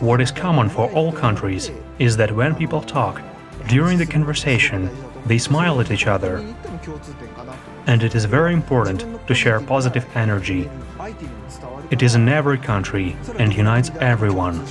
What 0.00 0.20
is 0.20 0.30
common 0.30 0.68
for 0.68 0.92
all 0.92 1.12
countries 1.12 1.70
is 1.98 2.14
that 2.18 2.30
when 2.30 2.54
people 2.54 2.82
talk, 2.82 3.22
during 3.66 3.96
the 3.96 4.06
conversation, 4.06 4.90
they 5.24 5.38
smile 5.38 5.80
at 5.80 5.90
each 5.90 6.06
other. 6.06 6.44
And 7.86 8.02
it 8.02 8.14
is 8.14 8.26
very 8.26 8.52
important 8.52 9.26
to 9.26 9.34
share 9.34 9.60
positive 9.60 10.06
energy. 10.14 10.68
It 11.90 12.02
is 12.02 12.14
in 12.14 12.28
every 12.28 12.58
country 12.58 13.16
and 13.38 13.54
unites 13.54 13.90
everyone. 14.00 14.64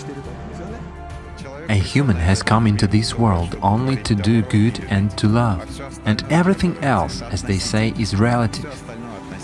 A 1.70 1.76
human 1.76 2.16
has 2.16 2.42
come 2.42 2.66
into 2.66 2.88
this 2.88 3.16
world 3.16 3.56
only 3.62 3.96
to 3.98 4.16
do 4.16 4.42
good 4.42 4.84
and 4.90 5.16
to 5.20 5.28
love, 5.28 5.80
and 6.04 6.24
everything 6.32 6.76
else, 6.80 7.22
as 7.22 7.44
they 7.44 7.60
say, 7.60 7.94
is 8.00 8.16
relative. 8.16 8.74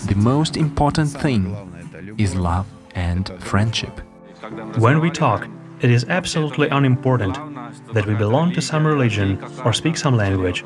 The 0.08 0.16
most 0.16 0.56
important 0.56 1.10
thing 1.10 1.54
is 2.18 2.34
love 2.34 2.66
and 2.96 3.30
friendship. 3.38 4.00
When 4.76 5.00
we 5.00 5.08
talk, 5.08 5.46
it 5.80 5.88
is 5.88 6.04
absolutely 6.08 6.68
unimportant 6.68 7.38
that 7.94 8.06
we 8.06 8.14
belong 8.16 8.52
to 8.54 8.60
some 8.60 8.84
religion 8.84 9.40
or 9.64 9.72
speak 9.72 9.96
some 9.96 10.16
language. 10.16 10.64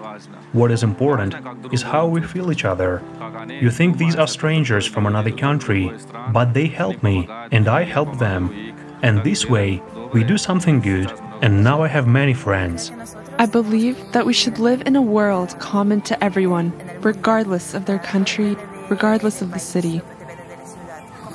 What 0.52 0.70
is 0.70 0.82
important 0.82 1.34
is 1.74 1.82
how 1.82 2.06
we 2.06 2.22
feel 2.22 2.50
each 2.50 2.64
other. 2.64 3.02
You 3.48 3.70
think 3.70 3.98
these 3.98 4.16
are 4.16 4.26
strangers 4.26 4.86
from 4.86 5.04
another 5.04 5.30
country, 5.30 5.92
but 6.32 6.54
they 6.54 6.68
help 6.68 7.02
me 7.02 7.28
and 7.52 7.68
I 7.68 7.82
help 7.82 8.18
them. 8.18 8.74
And 9.02 9.22
this 9.22 9.44
way, 9.44 9.82
we 10.14 10.24
do 10.24 10.38
something 10.38 10.80
good 10.80 11.12
and 11.42 11.64
now 11.64 11.82
I 11.82 11.88
have 11.88 12.06
many 12.06 12.34
friends. 12.34 12.92
I 13.38 13.46
believe 13.46 14.12
that 14.12 14.26
we 14.26 14.32
should 14.32 14.58
live 14.58 14.82
in 14.86 14.96
a 14.96 15.02
world 15.02 15.58
common 15.58 16.00
to 16.02 16.22
everyone, 16.22 16.72
regardless 17.00 17.74
of 17.74 17.86
their 17.86 17.98
country, 17.98 18.56
regardless 18.90 19.40
of 19.40 19.52
the 19.52 19.58
city. 19.58 20.02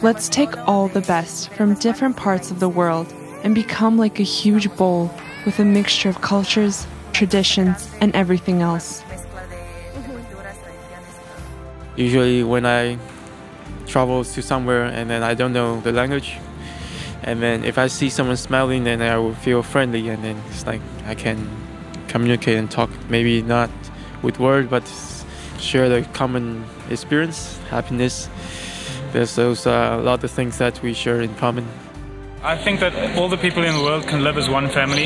Let's 0.02 0.30
take 0.30 0.56
all 0.68 0.88
the 0.88 1.02
best 1.02 1.49
from 1.53 1.73
different 1.76 2.18
parts 2.18 2.52
of 2.52 2.60
the 2.60 2.69
world 2.69 3.11
and 3.44 3.56
become 3.56 3.98
like 3.98 4.19
a 4.19 4.23
huge 4.23 4.69
bowl 4.77 5.10
with 5.45 5.57
a 5.60 5.65
mixture 5.65 6.10
of 6.10 6.22
cultures, 6.22 6.86
traditions, 7.14 7.90
and 8.02 8.15
everything 8.15 8.61
else. 8.61 9.03
Usually, 11.95 12.44
when 12.44 12.65
I 12.65 12.99
travel 13.88 14.23
to 14.23 14.41
somewhere 14.41 14.86
and 14.86 15.10
then 15.10 15.23
I 15.23 15.34
don't 15.34 15.53
know 15.53 15.80
the 15.82 15.91
language, 15.91 16.38
and 17.26 17.41
then 17.41 17.65
if 17.65 17.77
I 17.77 17.88
see 17.88 18.10
someone 18.10 18.38
smiling, 18.38 18.84
then 18.84 19.02
I 19.02 19.18
will 19.18 19.34
feel 19.34 19.64
friendly, 19.64 20.07
and 20.10 20.23
then 20.23 20.41
it's 20.49 20.65
like 20.65 20.81
I 21.07 21.15
can 21.15 21.49
communicate 22.07 22.57
and 22.57 22.69
talk. 22.69 22.91
Maybe 23.10 23.41
not 23.41 23.72
with 24.22 24.39
words, 24.39 24.69
but 24.69 24.84
share 25.60 25.89
the 25.89 26.07
common 26.14 26.64
experience, 26.89 27.57
happiness. 27.69 28.30
There's 29.11 29.35
those 29.35 29.65
uh, 29.65 29.97
a 29.99 30.03
lot 30.03 30.23
of 30.23 30.30
things 30.30 30.60
that 30.60 30.81
we 30.84 30.93
share 30.93 31.19
in 31.19 31.34
common. 31.35 31.68
I 32.46 32.56
think 32.56 32.80
that 32.82 33.18
all 33.18 33.28
the 33.28 33.38
people 33.38 33.64
in 33.64 33.74
the 33.74 33.82
world 33.82 34.08
can 34.08 34.24
live 34.24 34.38
as 34.38 34.48
one 34.48 34.70
family. 34.70 35.06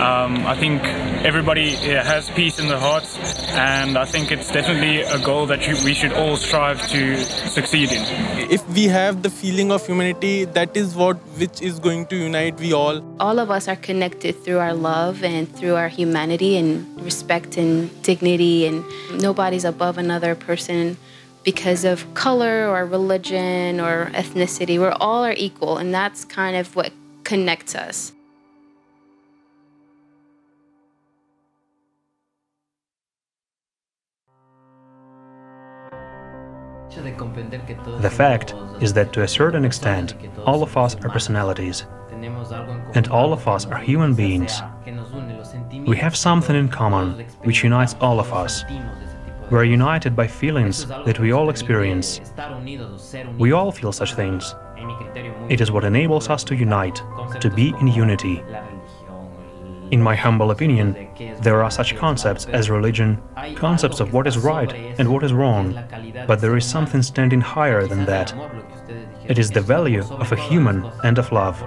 Um, 0.00 0.44
I 0.44 0.56
think 0.56 0.82
everybody 1.24 1.70
has 1.70 2.28
peace 2.30 2.58
in 2.58 2.66
their 2.66 2.80
hearts, 2.80 3.16
and 3.52 3.96
I 3.96 4.04
think 4.04 4.32
it's 4.32 4.50
definitely 4.50 5.02
a 5.02 5.20
goal 5.20 5.46
that 5.46 5.60
we 5.84 5.94
should 5.94 6.12
all 6.12 6.36
strive 6.36 6.84
to 6.88 7.16
succeed 7.16 7.92
in. 7.92 8.02
If 8.50 8.68
we 8.70 8.86
have 8.86 9.22
the 9.22 9.30
feeling 9.30 9.70
of 9.70 9.86
humanity, 9.86 10.46
that 10.46 10.76
is 10.76 10.96
what 10.96 11.16
which 11.38 11.62
is 11.62 11.78
going 11.78 12.06
to 12.06 12.16
unite 12.16 12.58
we 12.58 12.72
all. 12.72 13.00
All 13.20 13.38
of 13.38 13.52
us 13.52 13.68
are 13.68 13.76
connected 13.76 14.42
through 14.42 14.58
our 14.58 14.74
love 14.74 15.22
and 15.22 15.46
through 15.56 15.76
our 15.76 15.88
humanity 15.88 16.56
and 16.56 17.00
respect 17.00 17.56
and 17.56 18.02
dignity, 18.02 18.66
and 18.66 18.82
nobody's 19.22 19.64
above 19.64 19.96
another 19.96 20.34
person 20.34 20.96
because 21.42 21.84
of 21.84 22.12
color 22.14 22.68
or 22.68 22.84
religion 22.84 23.80
or 23.80 24.06
ethnicity. 24.14 24.78
We're 24.78 24.96
all 25.00 25.24
are 25.24 25.34
equal, 25.36 25.78
and 25.78 25.94
that's 25.94 26.24
kind 26.24 26.56
of 26.56 26.76
what 26.76 26.92
connects 27.24 27.74
us. 27.74 28.12
The 38.00 38.10
fact 38.10 38.54
is 38.80 38.92
that 38.94 39.12
to 39.12 39.22
a 39.22 39.28
certain 39.28 39.64
extent, 39.64 40.14
all 40.44 40.62
of 40.62 40.76
us 40.76 40.96
are 40.96 41.08
personalities, 41.08 41.86
and 42.94 43.08
all 43.08 43.32
of 43.32 43.46
us 43.46 43.64
are 43.64 43.78
human 43.78 44.14
beings. 44.14 44.60
We 45.86 45.96
have 45.98 46.16
something 46.16 46.56
in 46.56 46.68
common 46.68 47.24
which 47.44 47.62
unites 47.62 47.94
all 48.00 48.18
of 48.18 48.32
us. 48.32 48.64
We're 49.50 49.64
united 49.64 50.14
by 50.14 50.28
feelings 50.28 50.86
that 50.86 51.18
we 51.18 51.32
all 51.32 51.50
experience. 51.50 52.20
We 53.36 53.52
all 53.52 53.72
feel 53.72 53.92
such 53.92 54.14
things. 54.14 54.54
It 55.48 55.60
is 55.60 55.72
what 55.72 55.84
enables 55.84 56.28
us 56.28 56.44
to 56.44 56.54
unite, 56.54 57.02
to 57.40 57.50
be 57.50 57.74
in 57.80 57.88
unity. 57.88 58.42
In 59.90 60.00
my 60.00 60.14
humble 60.14 60.52
opinion, 60.52 61.08
there 61.40 61.64
are 61.64 61.70
such 61.70 61.96
concepts 61.96 62.46
as 62.46 62.70
religion, 62.70 63.20
concepts 63.56 63.98
of 63.98 64.12
what 64.12 64.28
is 64.28 64.38
right 64.38 64.72
and 64.98 65.12
what 65.12 65.24
is 65.24 65.32
wrong, 65.32 65.76
but 66.28 66.40
there 66.40 66.56
is 66.56 66.64
something 66.64 67.02
standing 67.02 67.40
higher 67.40 67.88
than 67.88 68.04
that. 68.04 68.32
It 69.26 69.38
is 69.38 69.50
the 69.50 69.60
value 69.60 70.04
of 70.04 70.30
a 70.30 70.36
human 70.36 70.84
and 71.02 71.18
of 71.18 71.32
love, 71.32 71.60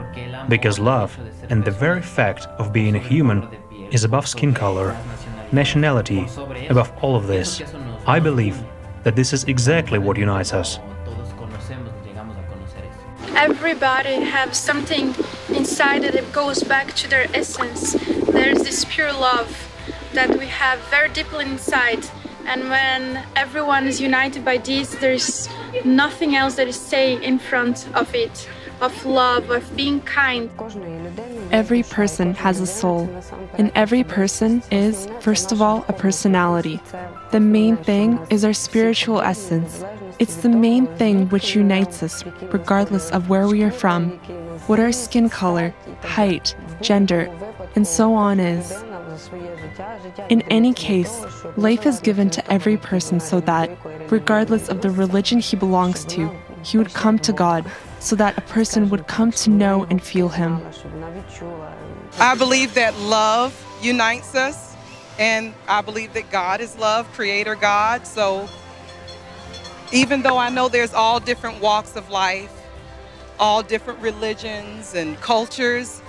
because 0.47 0.79
love 0.79 1.17
and 1.49 1.65
the 1.65 1.71
very 1.71 2.01
fact 2.01 2.45
of 2.59 2.71
being 2.71 2.95
a 2.95 2.99
human 2.99 3.45
is 3.91 4.05
above 4.05 4.25
skin 4.25 4.53
color, 4.53 4.97
nationality, 5.53 6.27
above 6.69 6.91
all 7.01 7.15
of 7.15 7.27
this. 7.27 7.61
I 8.05 8.19
believe 8.19 8.61
that 9.03 9.15
this 9.15 9.33
is 9.33 9.43
exactly 9.45 9.99
what 9.99 10.17
unites 10.17 10.53
us. 10.53 10.79
Everybody 13.35 14.15
has 14.21 14.57
something 14.57 15.15
inside 15.49 16.03
that 16.03 16.31
goes 16.31 16.63
back 16.63 16.93
to 16.93 17.09
their 17.09 17.27
essence. 17.33 17.93
There's 18.31 18.59
this 18.59 18.85
pure 18.85 19.11
love 19.11 19.51
that 20.13 20.37
we 20.37 20.47
have 20.47 20.79
very 20.89 21.09
deeply 21.09 21.45
inside. 21.45 22.05
And 22.45 22.69
when 22.69 23.23
everyone 23.35 23.87
is 23.87 23.99
united 24.01 24.43
by 24.45 24.57
this, 24.57 24.95
there's 24.95 25.49
nothing 25.85 26.35
else 26.35 26.55
that 26.55 26.67
is 26.67 26.79
saying 26.79 27.23
in 27.23 27.39
front 27.39 27.87
of 27.95 28.13
it, 28.13 28.49
of 28.81 29.05
love, 29.05 29.49
of 29.49 29.75
being 29.75 30.01
kind. 30.01 30.49
Every 31.51 31.83
person 31.83 32.33
has 32.35 32.59
a 32.59 32.67
soul, 32.67 33.09
and 33.57 33.71
every 33.75 34.03
person 34.03 34.63
is, 34.71 35.07
first 35.19 35.51
of 35.51 35.61
all, 35.61 35.85
a 35.87 35.93
personality. 35.93 36.79
The 37.31 37.39
main 37.39 37.77
thing 37.77 38.19
is 38.29 38.43
our 38.43 38.53
spiritual 38.53 39.21
essence. 39.21 39.83
It's 40.19 40.37
the 40.37 40.49
main 40.49 40.87
thing 40.97 41.29
which 41.29 41.55
unites 41.55 42.03
us, 42.03 42.23
regardless 42.51 43.09
of 43.11 43.29
where 43.29 43.47
we 43.47 43.63
are 43.63 43.71
from, 43.71 44.11
what 44.67 44.79
our 44.79 44.91
skin 44.91 45.29
color, 45.29 45.73
height, 46.01 46.55
gender, 46.81 47.29
and 47.75 47.87
so 47.87 48.13
on 48.13 48.39
is. 48.39 48.71
In 50.29 50.41
any 50.43 50.73
case, 50.73 51.25
life 51.57 51.85
is 51.85 51.99
given 51.99 52.29
to 52.31 52.51
every 52.51 52.77
person 52.77 53.19
so 53.19 53.39
that, 53.41 53.69
regardless 54.11 54.69
of 54.69 54.81
the 54.81 54.89
religion 54.89 55.39
he 55.39 55.55
belongs 55.55 56.05
to, 56.05 56.31
he 56.63 56.77
would 56.77 56.93
come 56.93 57.19
to 57.19 57.33
God, 57.33 57.69
so 57.99 58.15
that 58.15 58.37
a 58.37 58.41
person 58.41 58.89
would 58.89 59.07
come 59.07 59.31
to 59.31 59.49
know 59.49 59.85
and 59.89 60.01
feel 60.01 60.29
him. 60.29 60.61
I 62.19 62.35
believe 62.35 62.73
that 62.73 62.97
love 62.97 63.53
unites 63.81 64.35
us, 64.35 64.75
and 65.19 65.53
I 65.67 65.81
believe 65.81 66.13
that 66.13 66.31
God 66.31 66.61
is 66.61 66.77
love, 66.77 67.11
Creator 67.13 67.55
God. 67.55 68.07
So 68.07 68.47
even 69.91 70.23
though 70.23 70.37
I 70.37 70.49
know 70.49 70.69
there's 70.69 70.93
all 70.93 71.19
different 71.19 71.61
walks 71.61 71.95
of 71.95 72.09
life, 72.09 72.51
all 73.39 73.61
different 73.61 73.99
religions 73.99 74.95
and 74.95 75.19
cultures, 75.21 76.01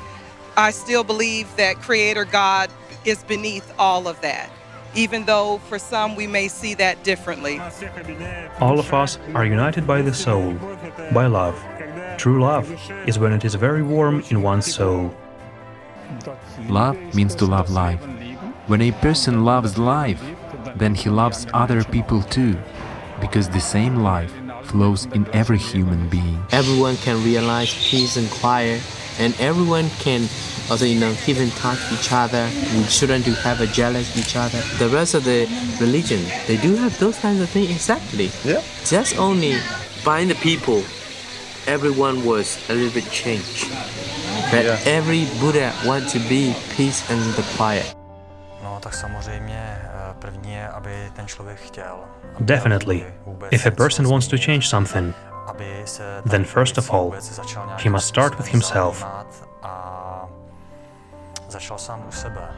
I 0.57 0.71
still 0.71 1.05
believe 1.05 1.55
that 1.57 1.77
Creator 1.77 2.27
God 2.27 2.71
is 3.05 3.23
beneath 3.25 3.73
all 3.79 4.09
of 4.09 4.21
that, 4.23 4.51
even 4.95 5.25
though 5.25 5.59
for 5.69 5.79
some 5.79 6.17
we 6.17 6.27
may 6.27 6.49
see 6.49 6.75
that 6.75 7.03
differently. 7.05 7.61
All 8.61 8.79
of 8.79 8.93
us 8.93 9.19
are 9.35 9.45
united 9.45 9.87
by 9.87 10.03
the 10.03 10.15
soul, 10.15 10.55
by 11.13 11.27
love. 11.27 11.63
True 12.17 12.41
love 12.41 12.71
is 13.07 13.19
when 13.19 13.33
it 13.33 13.45
is 13.45 13.55
very 13.55 13.83
warm 13.83 14.23
in 14.31 14.43
one's 14.43 14.73
soul. 14.73 15.15
Love 16.69 16.97
means 17.15 17.35
to 17.37 17.45
love 17.47 17.71
life. 17.71 18.03
When 18.67 18.81
a 18.81 18.93
person 18.93 19.45
loves 19.45 19.77
life, 19.79 20.23
then 20.77 20.95
he 20.95 21.11
loves 21.11 21.47
other 21.53 21.85
people 21.85 22.23
too, 22.23 22.57
because 23.21 23.49
the 23.49 23.61
same 23.61 23.97
life 23.97 24.33
flows 24.65 25.07
in 25.07 25.27
every 25.35 25.59
human 25.59 26.09
being. 26.09 26.43
Everyone 26.53 26.97
can 26.97 27.23
realize 27.23 27.75
peace 27.91 28.17
and 28.17 28.31
quiet, 28.31 28.81
and 29.19 29.35
everyone 29.41 29.91
can 29.99 30.29
also, 30.71 30.85
you 30.85 30.99
know, 30.99 31.15
even 31.27 31.51
touch 31.51 31.79
each 31.93 32.13
other. 32.13 32.49
We 32.77 32.85
shouldn't 32.85 33.25
have 33.27 33.61
a 33.61 33.67
jealous 33.67 34.17
each 34.17 34.37
other. 34.37 34.61
The 34.79 34.89
rest 34.89 35.15
of 35.15 35.25
the 35.25 35.47
religion, 35.81 36.21
they 36.47 36.57
do 36.57 36.75
have 36.77 36.99
those 36.99 37.19
kinds 37.19 37.41
of 37.41 37.49
things 37.51 37.71
exactly. 37.71 38.31
Yeah. 38.45 38.61
Just 38.85 39.19
only 39.19 39.55
find 40.05 40.31
the 40.31 40.35
people, 40.37 40.83
everyone 41.67 42.25
was 42.25 42.59
a 42.69 42.75
little 42.75 42.93
bit 42.93 43.11
changed. 43.11 43.67
But 44.51 44.65
Yeah. 44.65 44.79
every 44.99 45.27
Buddha 45.41 45.73
want 45.85 46.09
to 46.13 46.19
be 46.29 46.55
peace 46.77 47.03
and 47.11 47.21
the 47.37 47.43
quiet. 47.57 47.95
No, 48.63 48.79
tak 48.81 48.95
samozřejmě 48.95 49.57
eh, 49.57 50.15
první 50.19 50.53
je, 50.53 50.69
aby 50.69 50.91
ten 51.17 51.27
člověk 51.27 51.59
chtěl. 51.67 51.97
Definitely, 52.41 53.05
if 53.51 53.67
a 53.67 53.71
person 53.71 54.07
wants 54.07 54.27
to 54.27 54.37
change 54.47 54.67
something, 54.69 55.15
then 56.25 56.45
first 56.45 56.79
of 56.79 56.91
all, 56.91 57.15
he 57.81 57.89
must 57.89 58.07
start 58.07 58.37
with 58.39 58.49
himself. 58.49 59.03
A 59.63 60.29
začal 61.49 61.79
sám 61.79 62.01
u 62.07 62.13
sebe. 62.13 62.49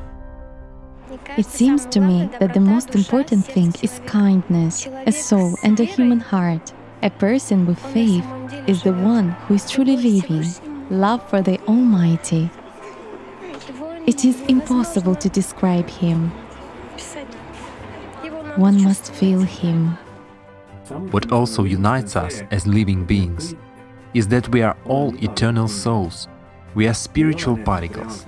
It 1.36 1.46
seems 1.46 1.86
to 1.86 2.00
me 2.00 2.28
that 2.40 2.52
the 2.54 2.60
most 2.60 2.94
important 2.94 3.44
thing 3.44 3.72
is 3.82 4.00
kindness, 4.06 4.88
a 5.06 5.12
soul, 5.12 5.54
and 5.62 5.78
a 5.78 5.84
human 5.84 6.20
heart. 6.20 6.72
A 7.02 7.10
person 7.10 7.66
with 7.66 7.78
faith 7.94 8.24
is 8.66 8.82
the 8.82 8.92
one 8.92 9.28
who 9.46 9.54
is 9.54 9.70
truly 9.70 9.96
living 9.96 10.46
love 10.90 11.28
for 11.28 11.42
the 11.42 11.58
Almighty. 11.68 12.50
It 14.06 14.24
is 14.24 14.40
impossible 14.42 15.16
to 15.16 15.28
describe 15.28 15.88
Him. 15.88 16.30
One 18.56 18.82
must 18.82 19.12
feel 19.12 19.40
Him. 19.40 19.98
What 20.88 21.32
also 21.32 21.64
unites 21.64 22.16
us 22.16 22.42
as 22.50 22.66
living 22.66 23.04
beings 23.04 23.54
is 24.14 24.28
that 24.28 24.48
we 24.50 24.62
are 24.62 24.76
all 24.84 25.14
eternal 25.22 25.68
souls. 25.68 26.28
We 26.74 26.86
are 26.86 26.94
spiritual 26.94 27.56
particles. 27.56 28.26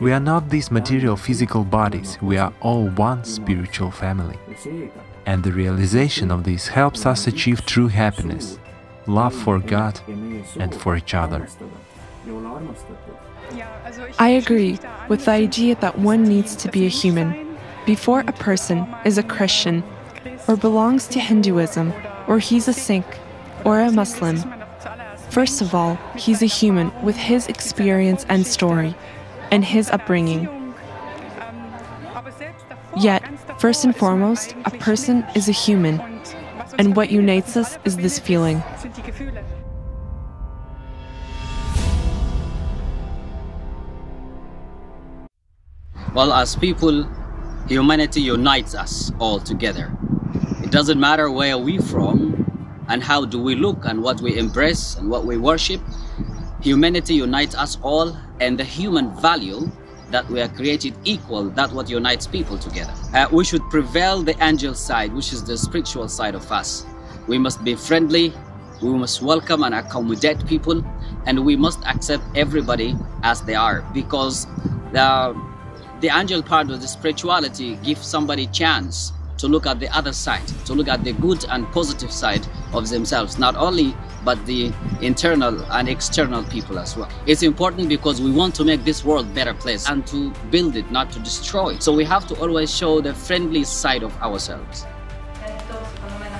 We 0.00 0.12
are 0.12 0.20
not 0.20 0.50
these 0.50 0.70
material 0.70 1.16
physical 1.16 1.64
bodies, 1.64 2.18
we 2.20 2.36
are 2.36 2.52
all 2.60 2.88
one 2.88 3.24
spiritual 3.24 3.90
family. 3.90 4.38
And 5.26 5.42
the 5.42 5.52
realization 5.52 6.30
of 6.30 6.44
this 6.44 6.68
helps 6.68 7.06
us 7.06 7.26
achieve 7.26 7.64
true 7.64 7.88
happiness, 7.88 8.58
love 9.06 9.34
for 9.34 9.58
God 9.58 10.00
and 10.58 10.74
for 10.74 10.96
each 10.96 11.14
other. 11.14 11.48
I 14.18 14.28
agree 14.28 14.78
with 15.08 15.24
the 15.24 15.30
idea 15.30 15.74
that 15.76 15.98
one 15.98 16.24
needs 16.24 16.54
to 16.56 16.70
be 16.70 16.84
a 16.84 16.90
human 16.90 17.56
before 17.86 18.20
a 18.20 18.32
person 18.32 18.86
is 19.04 19.16
a 19.16 19.22
Christian 19.22 19.82
or 20.48 20.56
belongs 20.56 21.06
to 21.08 21.20
Hinduism 21.20 21.92
or 22.26 22.38
he's 22.38 22.66
a 22.66 22.72
Sikh 22.72 23.18
or 23.64 23.80
a 23.80 23.92
Muslim. 23.92 24.42
First 25.30 25.60
of 25.60 25.74
all, 25.74 25.96
he's 26.16 26.42
a 26.42 26.46
human 26.46 26.90
with 27.02 27.16
his 27.16 27.46
experience 27.48 28.24
and 28.28 28.46
story 28.46 28.94
and 29.50 29.64
his 29.64 29.90
upbringing. 29.90 30.48
Yet, 32.98 33.22
first 33.60 33.84
and 33.84 33.94
foremost, 33.94 34.56
a 34.64 34.70
person 34.70 35.24
is 35.36 35.48
a 35.48 35.52
human, 35.52 36.00
and 36.78 36.96
what 36.96 37.10
unites 37.10 37.56
us 37.56 37.78
is 37.84 37.96
this 37.98 38.18
feeling. 38.18 38.62
Well, 46.14 46.32
as 46.32 46.56
people, 46.56 47.06
humanity 47.68 48.22
unites 48.22 48.74
us 48.74 49.12
all 49.20 49.38
together. 49.38 49.96
It 50.68 50.72
doesn't 50.72 51.00
matter 51.00 51.30
where 51.30 51.56
we 51.56 51.78
from 51.78 52.44
and 52.88 53.02
how 53.02 53.24
do 53.24 53.42
we 53.42 53.54
look 53.54 53.86
and 53.86 54.02
what 54.02 54.20
we 54.20 54.36
embrace 54.36 54.96
and 54.96 55.08
what 55.08 55.24
we 55.24 55.38
worship. 55.38 55.80
Humanity 56.60 57.14
unites 57.14 57.54
us 57.54 57.78
all 57.80 58.14
and 58.38 58.58
the 58.58 58.64
human 58.64 59.10
value 59.18 59.72
that 60.10 60.28
we 60.28 60.42
are 60.42 60.48
created 60.48 60.92
equal, 61.04 61.48
that 61.52 61.72
what 61.72 61.88
unites 61.88 62.26
people 62.26 62.58
together. 62.58 62.92
Uh, 63.14 63.26
we 63.32 63.46
should 63.46 63.62
prevail 63.70 64.22
the 64.22 64.36
angel 64.44 64.74
side, 64.74 65.10
which 65.14 65.32
is 65.32 65.42
the 65.42 65.56
spiritual 65.56 66.06
side 66.06 66.34
of 66.34 66.52
us. 66.52 66.84
We 67.26 67.38
must 67.38 67.64
be 67.64 67.74
friendly, 67.74 68.34
we 68.82 68.90
must 68.90 69.22
welcome 69.22 69.62
and 69.62 69.74
accommodate 69.74 70.44
people, 70.46 70.84
and 71.24 71.46
we 71.46 71.56
must 71.56 71.82
accept 71.86 72.24
everybody 72.36 72.94
as 73.22 73.40
they 73.40 73.54
are 73.54 73.80
because 73.94 74.44
the 74.92 75.34
the 76.00 76.08
angel 76.08 76.42
part 76.42 76.70
of 76.70 76.82
the 76.82 76.86
spirituality 76.86 77.76
gives 77.76 78.06
somebody 78.06 78.46
chance 78.48 79.12
to 79.38 79.48
look 79.48 79.66
at 79.66 79.80
the 79.80 79.88
other 79.96 80.12
side, 80.12 80.46
to 80.66 80.74
look 80.74 80.88
at 80.88 81.02
the 81.04 81.12
good 81.12 81.44
and 81.48 81.66
positive 81.72 82.12
side 82.12 82.46
of 82.72 82.88
themselves, 82.88 83.38
not 83.38 83.56
only 83.56 83.94
but 84.24 84.44
the 84.46 84.72
internal 85.00 85.64
and 85.72 85.88
external 85.88 86.44
people 86.44 86.78
as 86.78 86.96
well. 86.96 87.08
It's 87.26 87.42
important 87.42 87.88
because 87.88 88.20
we 88.20 88.30
want 88.30 88.54
to 88.56 88.64
make 88.64 88.84
this 88.84 89.04
world 89.04 89.32
better 89.34 89.54
place 89.54 89.88
and 89.88 90.06
to 90.08 90.30
build 90.50 90.76
it, 90.76 90.90
not 90.90 91.10
to 91.12 91.18
destroy 91.20 91.74
it. 91.74 91.82
So 91.82 91.94
we 91.94 92.04
have 92.04 92.26
to 92.28 92.34
always 92.40 92.74
show 92.74 93.00
the 93.00 93.14
friendly 93.14 93.64
side 93.64 94.02
of 94.02 94.14
ourselves. 94.20 94.84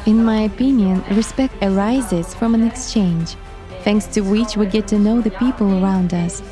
In 0.07 0.25
my 0.25 0.43
opinion, 0.43 1.05
respect 1.11 1.55
arises 1.63 2.35
from 2.35 2.55
an 2.55 2.67
exchange, 2.67 3.37
thanks 3.85 4.07
to 4.07 4.23
which 4.23 4.57
we 4.57 4.67
get 4.67 4.89
to 4.89 4.99
know 4.99 5.21
the 5.21 5.31
people 5.33 5.83
around 5.83 6.15
us 6.15 6.43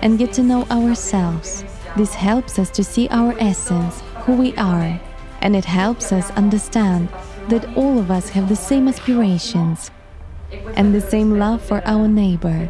and 0.00 0.18
get 0.18 0.32
to 0.34 0.42
know 0.42 0.64
ourselves. 0.70 1.64
This 1.96 2.14
helps 2.14 2.58
us 2.58 2.70
to 2.70 2.84
see 2.84 3.08
our 3.08 3.34
essence, 3.38 4.00
who 4.24 4.36
we 4.36 4.54
are, 4.56 5.00
and 5.44 5.54
it 5.54 5.66
helps 5.66 6.10
us 6.10 6.30
understand 6.32 7.08
that 7.48 7.76
all 7.76 7.98
of 7.98 8.10
us 8.10 8.30
have 8.30 8.48
the 8.48 8.56
same 8.56 8.88
aspirations 8.88 9.90
and 10.74 10.94
the 10.94 11.00
same 11.00 11.38
love 11.38 11.62
for 11.62 11.82
our 11.86 12.08
neighbor. 12.08 12.68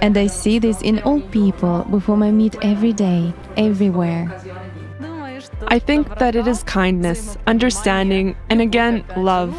And 0.00 0.16
I 0.16 0.26
see 0.26 0.58
this 0.58 0.80
in 0.82 0.98
all 1.00 1.20
people 1.20 1.86
with 1.90 2.04
whom 2.04 2.22
I 2.22 2.30
meet 2.30 2.56
every 2.62 2.92
day, 2.92 3.32
everywhere. 3.56 4.34
I 5.68 5.78
think 5.78 6.18
that 6.18 6.34
it 6.34 6.48
is 6.48 6.62
kindness, 6.62 7.36
understanding, 7.46 8.34
and 8.48 8.60
again, 8.60 9.04
love. 9.16 9.54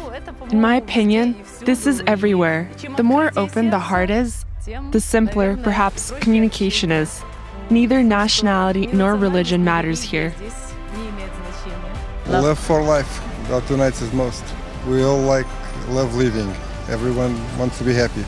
In 0.50 0.60
my 0.60 0.76
opinion, 0.76 1.36
this 1.64 1.86
is 1.86 2.02
everywhere. 2.06 2.70
The 2.96 3.02
more 3.02 3.30
open 3.36 3.70
the 3.70 3.78
heart 3.78 4.10
is, 4.10 4.44
the 4.90 5.00
simpler, 5.00 5.56
perhaps, 5.56 6.10
communication 6.20 6.90
is. 6.90 7.22
Neither 7.70 8.02
nationality 8.02 8.86
nor 8.88 9.14
religion 9.14 9.62
matters 9.62 10.02
here. 10.02 10.34
Love 12.28 12.58
for 12.58 12.82
life, 12.82 13.20
that 13.48 13.68
unites 13.70 14.02
us 14.02 14.12
most. 14.12 14.44
We 14.86 15.02
all 15.02 15.18
like 15.18 15.46
love 15.88 16.14
living. 16.14 16.48
Everyone 16.88 17.34
wants 17.58 17.78
to 17.78 17.84
be 17.84 17.94
happy. 17.94 18.20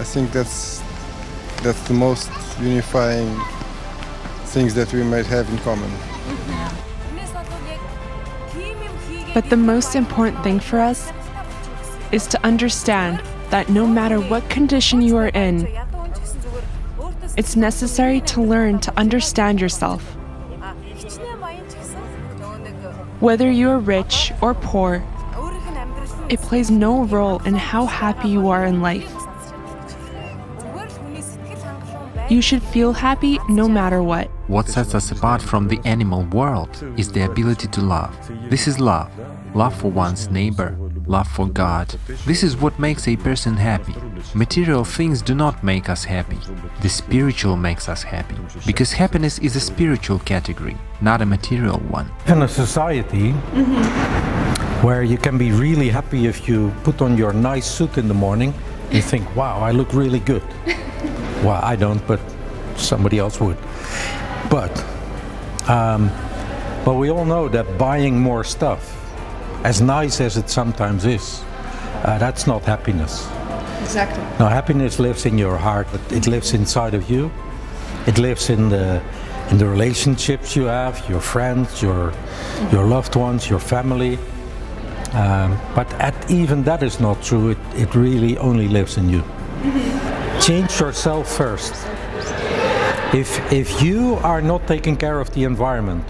I 0.00 0.04
think 0.04 0.32
that's 0.32 0.82
that's 1.62 1.82
the 1.88 1.94
most 1.94 2.30
unifying 2.58 3.38
things 4.46 4.74
that 4.74 4.92
we 4.94 5.02
might 5.02 5.26
have 5.26 5.48
in 5.50 5.58
common. 5.58 5.90
But 9.34 9.50
the 9.50 9.58
most 9.58 9.94
important 9.94 10.42
thing 10.42 10.58
for 10.58 10.80
us 10.80 11.12
is 12.12 12.26
to 12.28 12.44
understand 12.44 13.22
that 13.50 13.68
no 13.68 13.86
matter 13.86 14.18
what 14.18 14.48
condition 14.48 15.02
you 15.02 15.18
are 15.18 15.28
in, 15.28 15.68
it's 17.36 17.56
necessary 17.56 18.20
to 18.22 18.40
learn 18.42 18.78
to 18.80 18.98
understand 18.98 19.60
yourself. 19.60 20.16
Whether 23.20 23.50
you 23.50 23.68
are 23.68 23.78
rich 23.78 24.32
or 24.40 24.54
poor, 24.54 25.04
it 26.30 26.40
plays 26.40 26.70
no 26.70 27.04
role 27.04 27.38
in 27.42 27.54
how 27.54 27.84
happy 27.84 28.28
you 28.30 28.48
are 28.48 28.64
in 28.64 28.80
life. 28.80 29.12
You 32.30 32.40
should 32.40 32.62
feel 32.62 32.94
happy 32.94 33.38
no 33.50 33.68
matter 33.68 34.02
what. 34.02 34.28
What 34.46 34.68
sets 34.68 34.94
us 34.94 35.10
apart 35.10 35.42
from 35.42 35.68
the 35.68 35.80
animal 35.84 36.22
world 36.32 36.70
is 36.96 37.12
the 37.12 37.26
ability 37.26 37.68
to 37.68 37.82
love. 37.82 38.16
This 38.48 38.66
is 38.66 38.80
love. 38.80 39.10
Love 39.54 39.74
for 39.78 39.90
one's 39.90 40.30
neighbor, 40.30 40.74
love 41.10 41.26
for 41.26 41.48
God. 41.48 41.88
This 42.24 42.42
is 42.44 42.56
what 42.56 42.78
makes 42.78 43.08
a 43.08 43.16
person 43.16 43.56
happy. 43.56 43.94
Material 44.32 44.84
things 44.84 45.20
do 45.20 45.34
not 45.34 45.64
make 45.64 45.88
us 45.88 46.04
happy. 46.04 46.38
The 46.82 46.88
spiritual 46.88 47.56
makes 47.56 47.88
us 47.88 48.02
happy. 48.04 48.36
Because 48.64 48.92
happiness 48.92 49.38
is 49.40 49.56
a 49.56 49.60
spiritual 49.60 50.20
category, 50.20 50.76
not 51.00 51.20
a 51.20 51.26
material 51.26 51.78
one. 51.90 52.08
In 52.26 52.42
a 52.42 52.48
society 52.48 53.32
where 54.86 55.02
you 55.02 55.18
can 55.18 55.36
be 55.36 55.50
really 55.50 55.88
happy 55.88 56.26
if 56.26 56.48
you 56.48 56.72
put 56.84 57.02
on 57.02 57.18
your 57.18 57.32
nice 57.32 57.66
suit 57.66 57.98
in 57.98 58.06
the 58.06 58.14
morning, 58.14 58.54
you 58.92 59.02
think, 59.02 59.24
wow, 59.34 59.58
I 59.58 59.72
look 59.72 59.92
really 59.92 60.20
good. 60.20 60.44
well, 61.44 61.60
I 61.62 61.74
don't, 61.74 62.06
but 62.06 62.20
somebody 62.76 63.18
else 63.18 63.40
would. 63.40 63.58
But, 64.48 64.72
um, 65.68 66.08
but 66.84 66.94
we 66.94 67.10
all 67.10 67.24
know 67.24 67.48
that 67.48 67.78
buying 67.78 68.18
more 68.18 68.44
stuff, 68.44 68.99
as 69.64 69.80
nice 69.80 70.20
as 70.20 70.36
it 70.36 70.48
sometimes 70.48 71.04
is, 71.04 71.42
uh, 72.04 72.18
that's 72.18 72.46
not 72.46 72.62
happiness. 72.64 73.28
Exactly. 73.82 74.22
Now, 74.38 74.48
happiness 74.48 74.98
lives 74.98 75.26
in 75.26 75.38
your 75.38 75.56
heart, 75.56 75.86
but 75.92 76.00
it 76.12 76.26
lives 76.26 76.52
inside 76.52 76.94
of 76.94 77.10
you. 77.10 77.30
It 78.06 78.18
lives 78.18 78.50
in 78.50 78.68
the 78.68 79.02
in 79.50 79.58
the 79.58 79.66
relationships 79.66 80.54
you 80.54 80.64
have, 80.64 81.02
your 81.08 81.20
friends, 81.20 81.82
your 81.82 82.12
your 82.72 82.86
loved 82.86 83.16
ones, 83.16 83.50
your 83.50 83.58
family. 83.60 84.18
Um, 85.12 85.58
but 85.74 85.92
at, 85.94 86.30
even 86.30 86.62
that 86.64 86.82
is 86.82 87.00
not 87.00 87.20
true. 87.22 87.50
It, 87.50 87.58
it 87.74 87.94
really 87.94 88.38
only 88.38 88.68
lives 88.68 88.96
in 88.96 89.08
you. 89.08 89.24
Change 90.40 90.78
yourself 90.80 91.28
first. 91.28 91.74
If 93.12 93.52
if 93.52 93.82
you 93.82 94.18
are 94.22 94.40
not 94.40 94.66
taking 94.66 94.96
care 94.96 95.20
of 95.20 95.30
the 95.30 95.44
environment, 95.44 96.04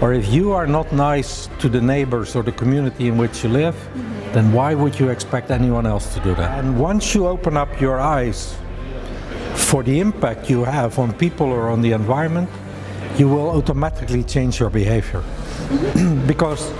or 0.00 0.12
if 0.12 0.28
you 0.32 0.52
are 0.52 0.66
not 0.66 0.92
nice 0.92 1.48
to 1.58 1.68
the 1.68 1.80
neighbors 1.80 2.36
or 2.36 2.42
the 2.42 2.52
community 2.52 3.08
in 3.08 3.18
which 3.18 3.42
you 3.42 3.50
live, 3.50 3.74
mm-hmm. 3.74 4.32
then 4.32 4.52
why 4.52 4.74
would 4.74 4.98
you 4.98 5.08
expect 5.08 5.50
anyone 5.50 5.86
else 5.86 6.14
to 6.14 6.20
do 6.20 6.34
that? 6.36 6.58
And 6.58 6.78
once 6.78 7.14
you 7.14 7.26
open 7.26 7.56
up 7.56 7.80
your 7.80 7.98
eyes 7.98 8.56
for 9.54 9.82
the 9.82 9.98
impact 9.98 10.48
you 10.48 10.64
have 10.64 10.98
on 10.98 11.12
people 11.14 11.46
or 11.46 11.68
on 11.68 11.82
the 11.82 11.92
environment, 11.92 12.48
you 13.16 13.28
will 13.28 13.50
automatically 13.50 14.22
change 14.22 14.60
your 14.60 14.70
behavior. 14.70 15.20
Mm-hmm. 15.20 16.26
because 16.32 16.72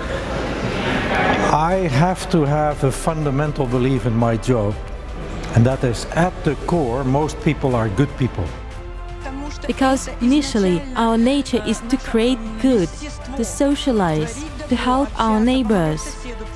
I 1.51 1.89
have 1.90 2.31
to 2.31 2.45
have 2.45 2.85
a 2.85 2.93
fundamental 2.93 3.66
belief 3.66 4.07
in 4.07 4.15
my 4.15 4.36
job, 4.36 4.74
and 5.55 5.66
that 5.66 5.82
is 5.82 6.05
at 6.12 6.32
the 6.45 6.55
core, 6.66 7.03
most 7.03 7.40
people 7.40 7.74
are 7.74 7.89
good 7.89 8.16
people. 8.16 8.45
Because 9.69 10.09
initially 10.23 10.82
our 10.97 11.19
nature 11.19 11.62
is 11.66 11.78
to 11.90 11.97
create 11.99 12.39
good, 12.62 12.89
to 13.36 13.45
socialize, 13.45 14.43
to 14.69 14.74
help 14.74 15.09
our 15.20 15.39
neighbors, 15.39 16.03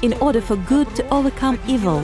in 0.01 0.14
order 0.14 0.40
for 0.40 0.56
good 0.56 0.89
to 0.97 1.09
overcome 1.10 1.60
evil. 1.68 2.02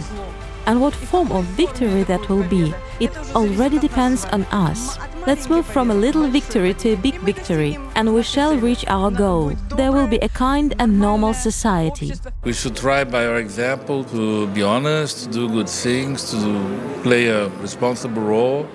And 0.67 0.83
what 0.83 0.95
form 0.95 1.33
of 1.33 1.45
victory 1.57 2.03
that 2.05 2.29
will 2.29 2.45
be, 2.45 2.75
it 3.01 3.11
already 3.35 3.79
depends 3.79 4.27
on 4.27 4.43
us. 4.53 4.99
Let's 5.27 5.49
move 5.49 5.67
from 5.67 5.91
a 5.91 5.95
little 5.95 6.29
victory 6.29 6.75
to 6.75 6.93
a 6.93 6.97
big 6.97 7.15
victory, 7.21 7.79
and 7.95 8.15
we 8.15 8.23
shall 8.23 8.57
reach 8.59 8.85
our 8.87 9.11
goal. 9.11 9.53
There 9.77 9.93
will 9.93 10.07
be 10.07 10.19
a 10.19 10.29
kind 10.29 10.75
and 10.79 11.01
normal 11.01 11.33
society. 11.33 12.13
We 12.45 12.53
should 12.53 12.77
try 12.77 13.05
by 13.05 13.27
our 13.27 13.39
example 13.39 14.05
to 14.05 14.47
be 14.49 14.63
honest, 14.63 15.25
to 15.25 15.31
do 15.31 15.49
good 15.49 15.69
things, 15.69 16.31
to 16.33 17.01
play 17.03 17.29
a 17.29 17.49
responsible 17.61 18.23
role. 18.23 18.69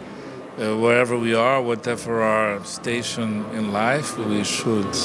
Uh, 0.56 0.78
wherever 0.78 1.18
we 1.18 1.34
are, 1.34 1.60
whatever 1.60 2.22
our 2.22 2.64
station 2.64 3.44
in 3.54 3.74
life, 3.74 4.16
we 4.20 4.44
should 4.44 4.96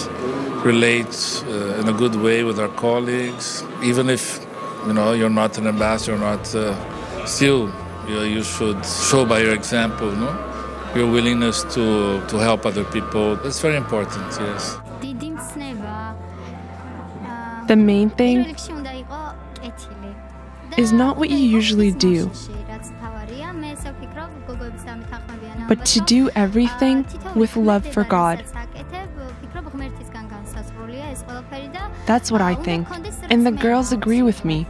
relate 0.62 1.42
uh, 1.46 1.80
in 1.80 1.88
a 1.88 1.92
good 1.92 2.14
way 2.16 2.44
with 2.44 2.60
our 2.60 2.68
colleagues, 2.76 3.64
even 3.82 4.10
if 4.10 4.46
you 4.86 4.92
know 4.92 5.12
you're 5.12 5.30
not 5.30 5.56
an 5.56 5.66
ambassador, 5.66 6.18
not 6.18 6.54
uh, 6.54 6.76
still 7.24 7.72
you, 8.06 8.20
you, 8.24 8.42
should 8.42 8.84
show 8.84 9.24
by 9.24 9.40
your 9.40 9.54
example, 9.54 10.12
no? 10.12 10.30
your 10.94 11.10
willingness 11.10 11.62
to 11.74 12.20
to 12.28 12.36
help 12.36 12.66
other 12.66 12.84
people. 12.84 13.38
It's 13.46 13.60
very 13.60 13.76
important. 13.76 14.26
Yes. 14.38 14.76
The 17.68 17.76
main 17.76 18.10
thing 18.10 18.54
is 20.76 20.92
not 20.92 21.16
what 21.16 21.30
you 21.30 21.38
usually 21.38 21.92
do, 21.92 22.30
but 25.68 25.84
to 25.84 26.00
do 26.00 26.30
everything 26.34 27.06
with 27.36 27.56
love 27.56 27.86
for 27.86 28.02
God. 28.02 28.42
That's 32.06 32.32
what 32.32 32.40
I 32.40 32.54
think, 32.54 32.88
and 33.30 33.46
the 33.46 33.52
girls 33.52 33.92
agree 33.92 34.22
with 34.22 34.44
me. 34.44 34.66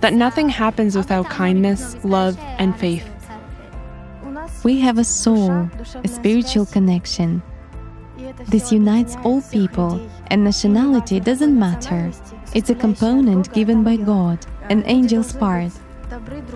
That 0.00 0.12
nothing 0.12 0.48
happens 0.48 0.96
without 0.96 1.26
kindness, 1.30 1.96
love, 2.04 2.36
and 2.58 2.76
faith. 2.78 3.08
We 4.64 4.80
have 4.80 4.98
a 4.98 5.04
soul, 5.04 5.68
a 6.02 6.08
spiritual 6.08 6.66
connection. 6.66 7.42
This 8.48 8.72
unites 8.72 9.16
all 9.24 9.42
people, 9.42 10.00
and 10.28 10.44
nationality 10.44 11.20
doesn't 11.20 11.56
matter. 11.56 12.10
It's 12.54 12.70
a 12.70 12.74
component 12.74 13.52
given 13.52 13.84
by 13.84 13.96
God, 13.96 14.44
an 14.68 14.82
angel's 14.84 15.32
part. 15.32 15.72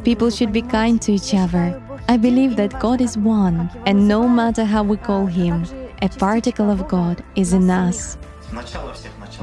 People 0.04 0.30
should 0.30 0.52
be 0.52 0.62
kind 0.62 1.00
to 1.02 1.12
each 1.12 1.34
other. 1.34 1.80
I 2.08 2.16
believe 2.16 2.56
that 2.56 2.78
God 2.80 3.00
is 3.00 3.16
one, 3.16 3.70
and 3.86 4.06
no 4.08 4.28
matter 4.28 4.64
how 4.64 4.82
we 4.82 4.96
call 4.96 5.26
Him, 5.26 5.64
a 6.02 6.08
particle 6.08 6.70
of 6.70 6.86
God 6.88 7.24
is 7.34 7.52
in 7.52 7.70
us. 7.70 8.18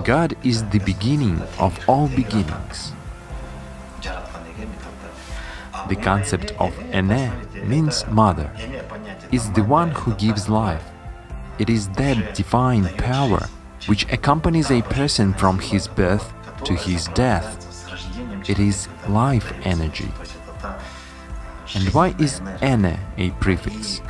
God 0.03 0.35
is 0.43 0.63
the 0.69 0.79
beginning 0.79 1.41
of 1.59 1.77
all 1.89 2.07
beginnings. 2.07 2.93
The 5.89 5.95
concept 5.95 6.51
of 6.59 6.73
Ene 6.93 7.31
means 7.67 8.05
mother. 8.07 8.49
Is 9.31 9.51
the 9.51 9.63
one 9.63 9.91
who 9.91 10.13
gives 10.15 10.47
life. 10.47 10.85
It 11.59 11.69
is 11.69 11.89
that 11.89 12.35
divine 12.35 12.87
power 12.97 13.49
which 13.87 14.11
accompanies 14.11 14.71
a 14.71 14.81
person 14.83 15.33
from 15.33 15.59
his 15.59 15.87
birth 15.87 16.33
to 16.63 16.73
his 16.73 17.07
death. 17.09 17.59
It 18.47 18.59
is 18.59 18.87
life 19.09 19.53
energy. 19.63 20.11
And 21.75 21.89
why 21.93 22.13
is 22.19 22.41
Ene 22.61 22.99
a 23.17 23.31
prefix? 23.39 24.01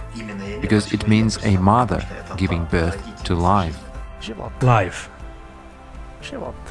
Because 0.61 0.91
it 0.93 1.07
means 1.07 1.37
a 1.43 1.57
mother 1.57 2.05
giving 2.37 2.65
birth 2.65 3.23
to 3.23 3.35
life. 3.35 3.79
Life. 4.61 5.09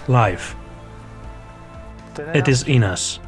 Life. 0.09 0.57
It 2.35 2.49
is 2.49 2.63
in 2.65 2.85
us. 2.85 3.21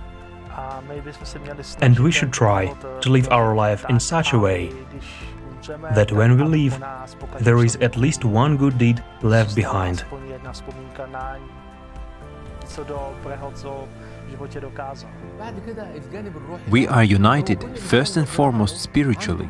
And 1.81 1.99
we 1.99 2.13
should 2.13 2.33
try 2.33 2.75
to 3.01 3.11
live 3.11 3.29
our 3.31 3.55
life 3.55 3.85
in 3.89 3.99
such 3.99 4.33
a 4.33 4.39
way 4.39 4.73
that 5.95 6.13
when 6.13 6.37
we 6.37 6.45
leave, 6.45 6.79
there 7.41 7.65
is 7.65 7.77
at 7.77 7.97
least 7.97 8.25
one 8.25 8.57
good 8.57 8.79
deed 8.79 9.03
left 9.23 9.55
behind. 9.55 10.05
We 16.71 16.87
are 16.87 17.05
united 17.05 17.79
first 17.79 18.17
and 18.17 18.29
foremost 18.29 18.81
spiritually. 18.81 19.49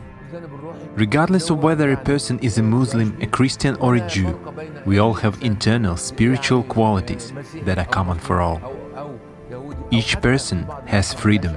Regardless 0.94 1.50
of 1.50 1.62
whether 1.62 1.92
a 1.92 1.96
person 1.96 2.38
is 2.40 2.58
a 2.58 2.62
Muslim, 2.62 3.16
a 3.20 3.26
Christian, 3.26 3.76
or 3.76 3.96
a 3.96 4.08
Jew, 4.08 4.38
we 4.84 4.98
all 4.98 5.14
have 5.14 5.42
internal 5.42 5.96
spiritual 5.96 6.62
qualities 6.64 7.32
that 7.64 7.78
are 7.78 7.84
common 7.84 8.18
for 8.18 8.40
all. 8.40 8.60
Each 9.90 10.20
person 10.20 10.66
has 10.86 11.14
freedom. 11.14 11.56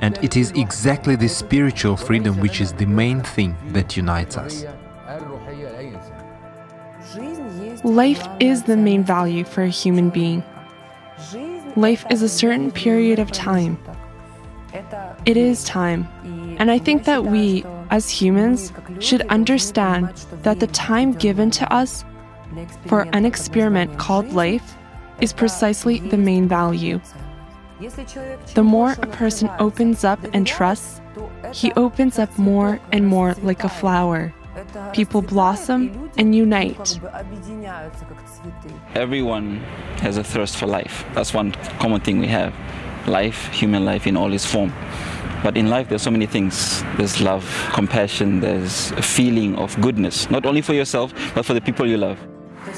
And 0.00 0.18
it 0.22 0.36
is 0.36 0.52
exactly 0.52 1.16
this 1.16 1.36
spiritual 1.36 1.96
freedom 1.96 2.40
which 2.40 2.60
is 2.60 2.72
the 2.72 2.86
main 2.86 3.20
thing 3.22 3.56
that 3.68 3.96
unites 3.96 4.36
us. 4.36 4.64
Life 7.84 8.26
is 8.40 8.62
the 8.62 8.76
main 8.76 9.02
value 9.04 9.44
for 9.44 9.62
a 9.62 9.68
human 9.68 10.10
being. 10.10 10.42
Life 11.76 12.04
is 12.10 12.22
a 12.22 12.28
certain 12.28 12.70
period 12.70 13.18
of 13.18 13.32
time. 13.32 13.78
It 15.24 15.36
is 15.36 15.64
time. 15.64 16.06
And 16.58 16.70
I 16.70 16.78
think 16.78 17.04
that 17.04 17.24
we, 17.24 17.64
as 17.90 18.10
humans, 18.10 18.72
should 19.00 19.22
understand 19.28 20.08
that 20.42 20.60
the 20.60 20.66
time 20.68 21.12
given 21.12 21.50
to 21.52 21.72
us 21.72 22.04
for 22.86 23.02
an 23.12 23.24
experiment 23.24 23.98
called 23.98 24.32
life 24.32 24.76
is 25.20 25.32
precisely 25.32 25.98
the 25.98 26.18
main 26.18 26.46
value. 26.46 27.00
The 28.54 28.62
more 28.62 28.92
a 28.92 29.06
person 29.06 29.50
opens 29.58 30.04
up 30.04 30.20
and 30.34 30.46
trusts, 30.46 31.00
he 31.52 31.72
opens 31.72 32.18
up 32.18 32.38
more 32.38 32.80
and 32.92 33.06
more 33.06 33.34
like 33.42 33.64
a 33.64 33.68
flower. 33.68 34.32
People 34.92 35.22
blossom 35.22 36.10
and 36.18 36.34
unite. 36.34 37.00
Everyone 38.94 39.56
has 40.00 40.16
a 40.16 40.24
thirst 40.24 40.56
for 40.56 40.66
life. 40.66 41.04
That's 41.14 41.32
one 41.32 41.52
common 41.78 42.00
thing 42.00 42.18
we 42.18 42.26
have 42.28 42.54
life, 43.06 43.48
human 43.48 43.84
life 43.84 44.06
in 44.06 44.16
all 44.16 44.32
its 44.32 44.44
form. 44.44 44.72
But 45.42 45.56
in 45.56 45.68
life, 45.68 45.88
there's 45.88 46.02
so 46.02 46.10
many 46.10 46.26
things. 46.26 46.82
There's 46.96 47.20
love, 47.20 47.44
compassion, 47.72 48.40
there's 48.40 48.92
a 48.92 49.02
feeling 49.02 49.56
of 49.56 49.80
goodness, 49.80 50.30
not 50.30 50.46
only 50.46 50.62
for 50.62 50.72
yourself, 50.72 51.12
but 51.34 51.44
for 51.44 51.54
the 51.54 51.60
people 51.60 51.86
you 51.86 51.96
love. 51.96 52.18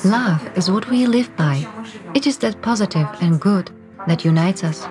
Love 0.04 0.56
is 0.56 0.70
what 0.70 0.88
we 0.88 1.06
live 1.06 1.34
by. 1.36 1.66
It 2.14 2.26
is 2.26 2.38
that 2.38 2.62
positive 2.62 3.06
and 3.20 3.40
good 3.40 3.70
that 4.06 4.24
unites 4.24 4.64
us. 4.64 4.88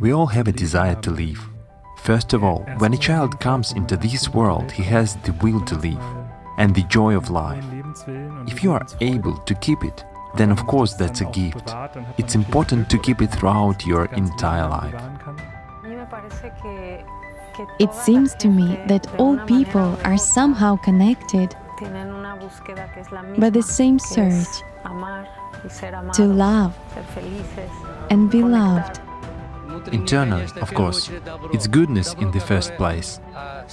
We 0.00 0.12
all 0.12 0.26
have 0.26 0.46
a 0.46 0.52
desire 0.52 0.94
to 1.02 1.10
live. 1.10 1.40
First 2.02 2.32
of 2.32 2.44
all, 2.44 2.64
when 2.78 2.94
a 2.94 2.98
child 2.98 3.40
comes 3.40 3.72
into 3.72 3.96
this 3.96 4.28
world, 4.28 4.70
he 4.70 4.84
has 4.84 5.16
the 5.24 5.32
will 5.42 5.60
to 5.62 5.74
live 5.76 6.25
and 6.58 6.74
the 6.74 6.82
joy 6.84 7.16
of 7.16 7.30
life. 7.30 7.64
If 8.46 8.62
you 8.62 8.72
are 8.72 8.86
able 9.00 9.36
to 9.38 9.54
keep 9.56 9.84
it, 9.84 10.04
then 10.36 10.50
of 10.50 10.66
course 10.66 10.94
that's 10.94 11.20
a 11.20 11.26
gift. 11.26 11.74
It's 12.18 12.34
important 12.34 12.90
to 12.90 12.98
keep 12.98 13.22
it 13.22 13.28
throughout 13.28 13.86
your 13.86 14.06
entire 14.14 14.68
life. 14.68 14.94
It 17.78 17.94
seems 17.94 18.34
to 18.34 18.48
me 18.48 18.78
that 18.86 19.06
all 19.18 19.38
people 19.46 19.98
are 20.04 20.18
somehow 20.18 20.76
connected 20.76 21.54
by 23.38 23.50
the 23.50 23.62
same 23.62 23.98
search 23.98 24.46
to 26.14 26.24
love 26.24 26.76
and 28.10 28.30
be 28.30 28.42
loved. 28.42 29.00
Internally, 29.92 30.46
of 30.60 30.72
course, 30.74 31.10
it's 31.52 31.66
goodness 31.66 32.14
in 32.14 32.30
the 32.30 32.40
first 32.40 32.74
place. 32.76 33.20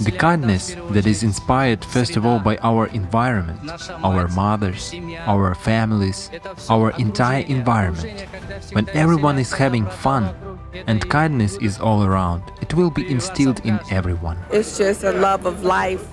The 0.02 0.12
kindness 0.12 0.76
that 0.92 1.06
is 1.06 1.24
inspired 1.24 1.86
first 1.86 2.16
of 2.16 2.26
all 2.26 2.40
by 2.40 2.58
our 2.58 2.88
environment, 2.88 3.60
our 4.04 4.28
mothers, 4.30 4.94
our 5.26 5.56
families, 5.56 6.30
our 6.70 6.92
entire 6.98 7.44
environment. 7.44 8.22
When 8.74 8.90
everyone 8.90 9.38
is 9.38 9.52
having 9.54 9.86
fun 9.86 10.34
and 10.88 11.08
kindness 11.10 11.58
is 11.58 11.80
all 11.80 12.04
around, 12.04 12.44
it 12.62 12.74
will 12.74 12.90
be 12.90 13.10
instilled 13.10 13.60
in 13.66 13.80
everyone. 13.92 14.38
It's 14.52 14.78
just 14.78 15.04
a 15.04 15.12
love 15.12 15.46
of 15.46 15.64
life 15.64 16.06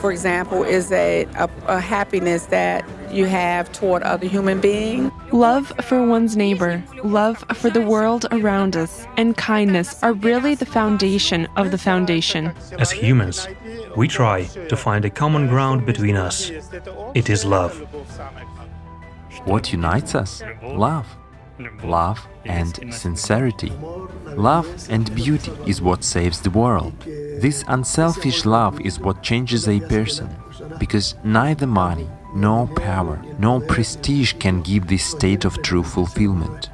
for 0.00 0.10
example, 0.10 0.62
is 0.62 0.90
a, 0.92 1.24
a, 1.36 1.48
a, 1.66 1.80
happiness 1.80 2.46
that 2.46 2.84
you 3.10 3.26
have 3.26 3.70
toward 3.72 4.02
other 4.02 4.26
human 4.26 4.60
beings. 4.60 5.12
Love 5.32 5.72
for 5.82 6.02
one's 6.06 6.36
neighbor, 6.36 6.82
love 7.04 7.44
for 7.54 7.70
the 7.70 7.82
world 7.82 8.26
around 8.32 8.76
us, 8.76 9.06
and 9.16 9.36
kindness 9.36 10.02
are 10.02 10.14
really 10.14 10.54
the 10.54 10.66
foundation 10.66 11.46
of 11.56 11.70
the 11.70 11.78
foundation. 11.78 12.52
As 12.78 12.90
humans, 12.90 13.46
we 13.94 14.08
try 14.08 14.44
to 14.44 14.76
find 14.76 15.04
a 15.04 15.10
common 15.10 15.48
ground 15.48 15.84
between 15.84 16.16
us. 16.16 16.50
It 17.14 17.28
is 17.28 17.44
love. 17.44 17.78
What 19.44 19.72
unites 19.72 20.14
us? 20.14 20.42
Love. 20.62 21.06
Love 21.82 22.26
and 22.44 22.94
sincerity. 22.94 23.72
Love 24.36 24.66
and 24.88 25.14
beauty 25.14 25.52
is 25.66 25.82
what 25.82 26.04
saves 26.04 26.40
the 26.40 26.50
world. 26.50 26.94
This 27.00 27.64
unselfish 27.68 28.44
love 28.44 28.80
is 28.80 29.00
what 29.00 29.22
changes 29.22 29.68
a 29.68 29.80
person, 29.80 30.28
because 30.78 31.16
neither 31.24 31.66
money, 31.66 32.08
nor 32.34 32.66
power, 32.66 33.22
nor 33.38 33.60
prestige 33.60 34.34
can 34.34 34.62
give 34.62 34.86
this 34.86 35.04
state 35.04 35.44
of 35.44 35.60
true 35.62 35.82
fulfillment. 35.82 36.70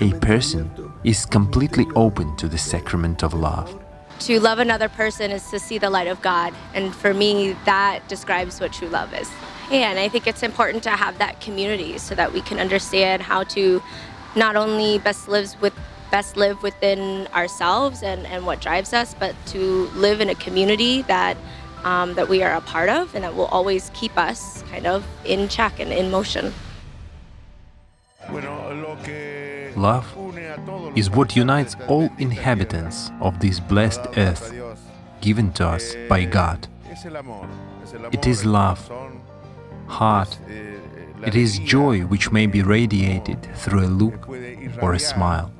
A 0.00 0.12
person 0.14 0.70
is 1.04 1.24
completely 1.24 1.86
open 1.94 2.36
to 2.36 2.48
the 2.48 2.58
sacrament 2.58 3.22
of 3.22 3.34
love. 3.34 3.78
To 4.20 4.38
love 4.40 4.58
another 4.58 4.88
person 4.88 5.30
is 5.30 5.48
to 5.50 5.58
see 5.58 5.78
the 5.78 5.88
light 5.88 6.08
of 6.08 6.20
God, 6.20 6.52
and 6.74 6.94
for 6.94 7.14
me, 7.14 7.56
that 7.64 8.06
describes 8.08 8.60
what 8.60 8.72
true 8.72 8.88
love 8.88 9.14
is. 9.14 9.30
And 9.70 9.98
I 10.00 10.08
think 10.08 10.26
it's 10.26 10.42
important 10.42 10.82
to 10.82 10.90
have 10.90 11.18
that 11.18 11.40
community 11.40 11.96
so 11.96 12.14
that 12.16 12.32
we 12.32 12.40
can 12.40 12.58
understand 12.58 13.22
how 13.22 13.44
to 13.44 13.80
not 14.36 14.56
only 14.56 14.98
best 14.98 15.28
lives 15.28 15.56
with 15.60 15.74
best 16.10 16.36
live 16.36 16.62
within 16.62 17.28
ourselves 17.28 18.02
and, 18.02 18.26
and 18.26 18.44
what 18.44 18.60
drives 18.60 18.92
us, 18.92 19.14
but 19.14 19.34
to 19.46 19.86
live 19.94 20.20
in 20.20 20.28
a 20.28 20.34
community 20.34 21.02
that 21.02 21.36
um, 21.84 22.14
that 22.14 22.28
we 22.28 22.42
are 22.42 22.54
a 22.54 22.60
part 22.60 22.88
of 22.88 23.14
and 23.14 23.24
that 23.24 23.34
will 23.34 23.46
always 23.46 23.90
keep 23.94 24.16
us 24.18 24.62
kind 24.70 24.86
of 24.86 25.06
in 25.24 25.48
check 25.48 25.80
and 25.80 25.92
in 25.92 26.10
motion. 26.10 26.52
Love 29.76 30.06
is 30.94 31.08
what 31.10 31.36
unites 31.36 31.76
all 31.88 32.10
inhabitants 32.18 33.10
of 33.20 33.40
this 33.40 33.60
blessed 33.60 34.00
earth 34.16 34.52
given 35.20 35.52
to 35.52 35.66
us 35.66 35.94
by 36.08 36.24
God. 36.24 36.68
It 38.12 38.26
is 38.26 38.44
love, 38.44 38.90
heart, 39.86 40.38
it 41.24 41.34
is 41.34 41.58
joy 41.58 42.00
which 42.00 42.32
may 42.32 42.46
be 42.46 42.62
radiated 42.62 43.38
through 43.56 43.84
a 43.84 43.90
look 44.02 44.28
or 44.82 44.94
a 44.94 44.98
smile. 44.98 45.52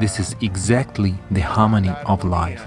This 0.00 0.18
is 0.18 0.34
exactly 0.40 1.14
the 1.30 1.40
harmony 1.40 1.90
of 2.06 2.24
life. 2.24 2.66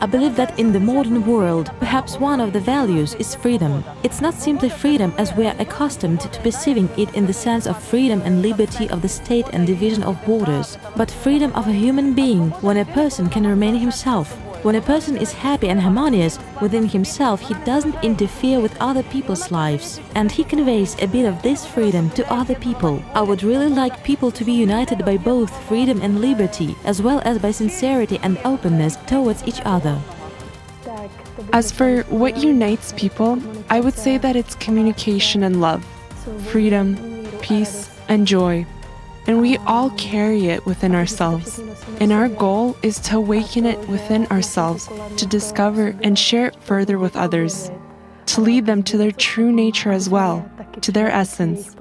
I 0.00 0.06
believe 0.06 0.34
that 0.34 0.58
in 0.58 0.72
the 0.72 0.80
modern 0.80 1.24
world, 1.24 1.70
perhaps 1.78 2.18
one 2.18 2.40
of 2.40 2.52
the 2.52 2.58
values 2.58 3.14
is 3.14 3.36
freedom. 3.36 3.84
It's 4.02 4.20
not 4.20 4.34
simply 4.34 4.68
freedom 4.68 5.14
as 5.16 5.32
we 5.34 5.46
are 5.46 5.54
accustomed 5.60 6.20
to 6.22 6.40
perceiving 6.40 6.88
it 6.98 7.14
in 7.14 7.24
the 7.24 7.32
sense 7.32 7.68
of 7.68 7.80
freedom 7.80 8.20
and 8.22 8.42
liberty 8.42 8.90
of 8.90 9.00
the 9.00 9.08
state 9.08 9.46
and 9.52 9.64
division 9.64 10.02
of 10.02 10.20
borders, 10.26 10.76
but 10.96 11.08
freedom 11.08 11.52
of 11.52 11.68
a 11.68 11.72
human 11.72 12.14
being 12.14 12.50
when 12.62 12.78
a 12.78 12.84
person 12.84 13.28
can 13.28 13.46
remain 13.46 13.76
himself, 13.76 14.36
when 14.62 14.76
a 14.76 14.80
person 14.80 15.16
is 15.16 15.32
happy 15.32 15.68
and 15.68 15.80
harmonious 15.80 16.38
within 16.60 16.86
himself, 16.86 17.40
he 17.40 17.54
doesn't 17.64 18.04
interfere 18.04 18.60
with 18.60 18.76
other 18.80 19.02
people's 19.02 19.50
lives, 19.50 20.00
and 20.14 20.30
he 20.30 20.44
conveys 20.44 20.94
a 21.00 21.06
bit 21.06 21.26
of 21.26 21.42
this 21.42 21.66
freedom 21.66 22.10
to 22.10 22.32
other 22.32 22.54
people. 22.54 23.02
I 23.12 23.22
would 23.22 23.42
really 23.42 23.68
like 23.68 24.04
people 24.04 24.30
to 24.30 24.44
be 24.44 24.52
united 24.52 25.04
by 25.04 25.16
both 25.16 25.50
freedom 25.64 26.00
and 26.00 26.20
liberty, 26.20 26.76
as 26.84 27.02
well 27.02 27.20
as 27.24 27.40
by 27.40 27.50
sincerity 27.50 28.20
and 28.22 28.38
openness 28.44 28.96
towards 29.06 29.42
each 29.48 29.60
other. 29.64 30.00
As 31.52 31.72
for 31.72 32.02
what 32.04 32.36
unites 32.36 32.92
people, 32.96 33.42
I 33.68 33.80
would 33.80 33.94
say 33.94 34.16
that 34.18 34.36
it's 34.36 34.54
communication 34.54 35.42
and 35.42 35.60
love, 35.60 35.84
freedom, 36.46 37.26
peace, 37.40 37.90
and 38.08 38.26
joy 38.26 38.64
and 39.26 39.40
we 39.40 39.56
all 39.58 39.90
carry 39.90 40.46
it 40.46 40.64
within 40.66 40.94
ourselves. 40.94 41.60
And 42.02 42.12
our 42.12 42.28
goal 42.28 42.76
is 42.82 42.98
to 43.02 43.18
awaken 43.18 43.64
it 43.64 43.78
within 43.88 44.26
ourselves, 44.26 44.88
to 45.18 45.24
discover 45.24 45.96
and 46.02 46.18
share 46.18 46.46
it 46.46 46.56
further 46.56 46.98
with 46.98 47.14
others, 47.14 47.70
to 48.26 48.40
lead 48.40 48.66
them 48.66 48.82
to 48.82 48.98
their 48.98 49.12
true 49.12 49.52
nature 49.52 49.92
as 49.92 50.08
well, 50.08 50.44
to 50.80 50.90
their 50.90 51.08
essence. 51.08 51.76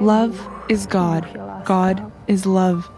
Love 0.00 0.46
is 0.68 0.84
God, 0.84 1.24
God 1.64 2.12
is 2.26 2.44
love. 2.44 2.90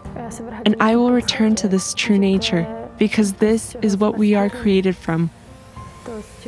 And 0.65 0.75
I 0.81 0.97
will 0.97 1.13
return 1.13 1.55
to 1.55 1.69
this 1.69 1.93
true 1.93 2.19
nature 2.19 2.89
because 2.97 3.31
this 3.31 3.77
is 3.81 3.95
what 3.95 4.17
we 4.17 4.35
are 4.35 4.49
created 4.49 4.97
from, 4.97 5.29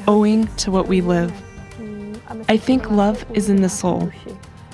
owing 0.06 0.48
to 0.58 0.70
what 0.70 0.90
we 0.90 1.00
live. 1.00 1.32
I 2.50 2.58
think 2.58 2.92
love 2.92 3.24
is 3.34 3.50
in 3.50 3.62
the 3.62 3.70
soul. 3.70 4.12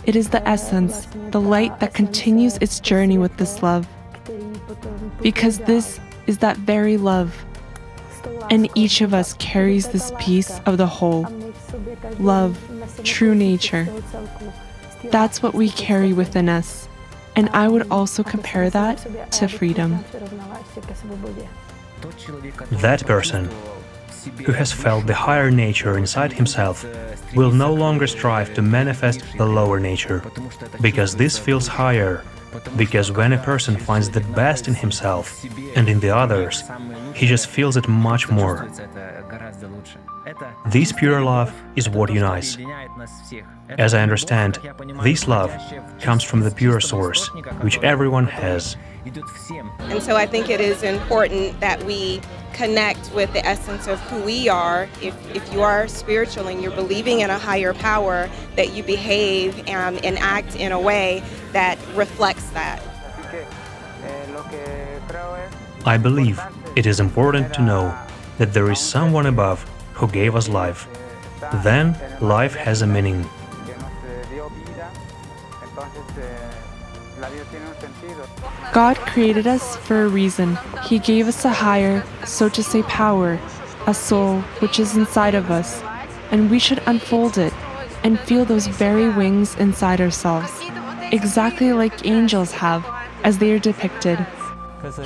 It 0.06 0.16
is 0.16 0.30
the 0.30 0.42
essence, 0.48 1.08
the 1.30 1.40
light 1.40 1.80
that 1.82 1.94
continues 1.94 2.58
its 2.58 2.80
journey 2.80 3.20
with 3.20 3.38
this 3.38 3.62
love. 3.62 3.88
Because 5.22 5.60
this 5.60 6.00
is 6.28 6.40
that 6.40 6.58
very 6.58 6.98
love. 6.98 7.46
and 8.50 8.70
each 8.76 9.02
of 9.02 9.14
us 9.14 9.34
carries 9.34 9.90
this 9.90 10.12
piece 10.20 10.60
of 10.66 10.78
the 10.78 10.88
whole 10.88 11.28
love, 12.20 12.58
true 13.04 13.36
nature. 13.36 13.88
That's 15.06 15.42
what 15.44 15.54
we 15.54 15.70
carry 15.70 16.14
within 16.14 16.50
us. 16.50 16.88
And 17.36 17.50
I 17.50 17.68
would 17.68 17.90
also 17.92 18.24
compare 18.24 18.70
that 18.70 19.32
to 19.34 19.48
freedom. 19.48 20.04
That 22.72 23.06
person 23.06 23.50
who 24.46 24.52
has 24.52 24.72
felt 24.72 25.08
the 25.08 25.14
higher 25.14 25.52
nature 25.52 25.98
inside 25.98 26.34
himself 26.34 26.86
will 27.36 27.52
no 27.52 27.74
longer 27.74 28.08
strive 28.08 28.54
to 28.56 28.62
manifest 28.62 29.24
the 29.38 29.46
lower 29.46 29.80
nature, 29.80 30.24
because 30.82 31.16
this 31.16 31.38
feels 31.38 31.68
higher. 31.68 32.24
Because 32.76 33.12
when 33.12 33.34
a 33.34 33.38
person 33.38 33.78
finds 33.78 34.10
the 34.10 34.22
best 34.22 34.68
in 34.68 34.74
himself 34.74 35.44
and 35.76 35.90
in 35.90 36.00
the 36.00 36.16
others, 36.16 36.64
he 37.14 37.28
just 37.28 37.48
feels 37.48 37.78
it 37.78 37.88
much 37.88 38.30
more. 38.30 38.68
This 40.68 40.92
pure 40.92 41.22
love 41.22 41.54
is 41.76 41.90
what 41.90 42.12
unites. 42.12 42.58
As 43.70 43.94
I 43.94 44.02
understand, 44.02 44.60
this 45.04 45.28
love 45.28 45.52
comes 46.02 46.24
from 46.24 46.42
the 46.42 46.52
pure 46.52 46.80
source, 46.80 47.28
which 47.62 47.80
everyone 47.80 48.28
has. 48.28 48.76
And 49.80 50.02
so 50.02 50.16
I 50.16 50.26
think 50.26 50.50
it 50.50 50.60
is 50.60 50.84
important 50.84 51.60
that 51.60 51.84
we 51.84 52.22
connect 52.58 53.14
with 53.14 53.32
the 53.34 53.46
essence 53.46 53.88
of 53.88 54.00
who 54.10 54.22
we 54.24 54.50
are. 54.50 54.90
If, 55.02 55.16
if 55.36 55.54
you 55.54 55.62
are 55.62 55.88
spiritual 55.88 56.48
and 56.48 56.62
you're 56.62 56.76
believing 56.76 57.20
in 57.20 57.30
a 57.30 57.38
higher 57.38 57.74
power, 57.74 58.30
that 58.56 58.74
you 58.74 58.82
behave 58.82 59.60
um, 59.70 60.00
and 60.04 60.18
act 60.18 60.56
in 60.56 60.72
a 60.72 60.80
way 60.80 61.24
that 61.54 61.78
reflects 61.94 62.50
that. 62.50 62.82
I 65.86 65.98
believe 65.98 66.42
it 66.76 66.86
is 66.88 67.00
important 67.00 67.54
to 67.54 67.62
know 67.62 67.96
that 68.40 68.54
there 68.54 68.70
is 68.72 68.80
someone 68.80 69.28
above 69.28 69.64
who 69.94 70.08
gave 70.08 70.36
us 70.36 70.50
life. 70.50 70.88
Then 71.64 71.96
life 72.20 72.56
has 72.56 72.82
a 72.82 72.88
meaning. 72.88 73.30
God 78.74 78.98
created 78.98 79.48
us 79.48 79.76
for 79.76 80.04
a 80.04 80.08
reason. 80.08 80.58
He 80.86 81.00
gave 81.00 81.28
us 81.28 81.46
a 81.46 81.50
higher, 81.50 82.04
so 82.26 82.50
to 82.50 82.64
say, 82.64 82.84
power, 82.84 83.40
a 83.88 83.94
soul 83.94 84.42
which 84.60 84.80
is 84.80 84.96
inside 84.96 85.36
of 85.36 85.50
us, 85.50 85.82
and 86.32 86.52
we 86.52 86.60
should 86.60 86.82
unfold 86.86 87.38
it 87.38 87.54
and 88.04 88.20
feel 88.20 88.46
those 88.46 88.68
very 88.68 89.10
wings 89.10 89.56
inside 89.56 90.02
ourselves, 90.02 90.52
exactly 91.12 91.74
like 91.74 92.06
angels 92.06 92.52
have 92.52 92.86
as 93.24 93.38
they 93.38 93.52
are 93.52 93.60
depicted. 93.60 94.26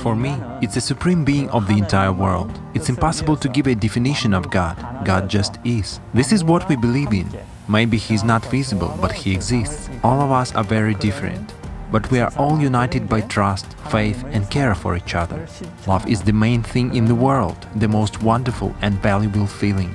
For 0.01 0.15
me, 0.15 0.35
it's 0.61 0.75
the 0.75 0.81
supreme 0.81 1.23
being 1.23 1.49
of 1.49 1.67
the 1.67 1.77
entire 1.77 2.11
world. 2.11 2.51
It's 2.73 2.89
impossible 2.89 3.37
to 3.37 3.47
give 3.47 3.67
a 3.67 3.75
definition 3.75 4.33
of 4.33 4.51
God. 4.51 4.75
God 5.05 5.29
just 5.29 5.57
is. 5.63 5.99
This 6.13 6.31
is 6.31 6.43
what 6.43 6.67
we 6.67 6.75
believe 6.75 7.13
in. 7.13 7.29
Maybe 7.69 7.97
He's 7.97 8.23
not 8.23 8.45
visible, 8.45 8.95
but 8.99 9.13
He 9.13 9.31
exists. 9.31 9.89
All 10.03 10.19
of 10.21 10.31
us 10.31 10.53
are 10.53 10.63
very 10.63 10.93
different. 10.95 11.53
But 11.91 12.09
we 12.09 12.19
are 12.19 12.31
all 12.37 12.59
united 12.59 13.09
by 13.09 13.21
trust, 13.21 13.67
faith 13.91 14.23
and 14.31 14.49
care 14.49 14.73
for 14.73 14.95
each 14.95 15.13
other. 15.13 15.47
Love 15.87 16.07
is 16.07 16.21
the 16.21 16.33
main 16.33 16.63
thing 16.63 16.95
in 16.95 17.05
the 17.05 17.15
world, 17.15 17.67
the 17.75 17.87
most 17.87 18.23
wonderful 18.23 18.73
and 18.81 18.95
valuable 19.01 19.45
feeling. 19.45 19.93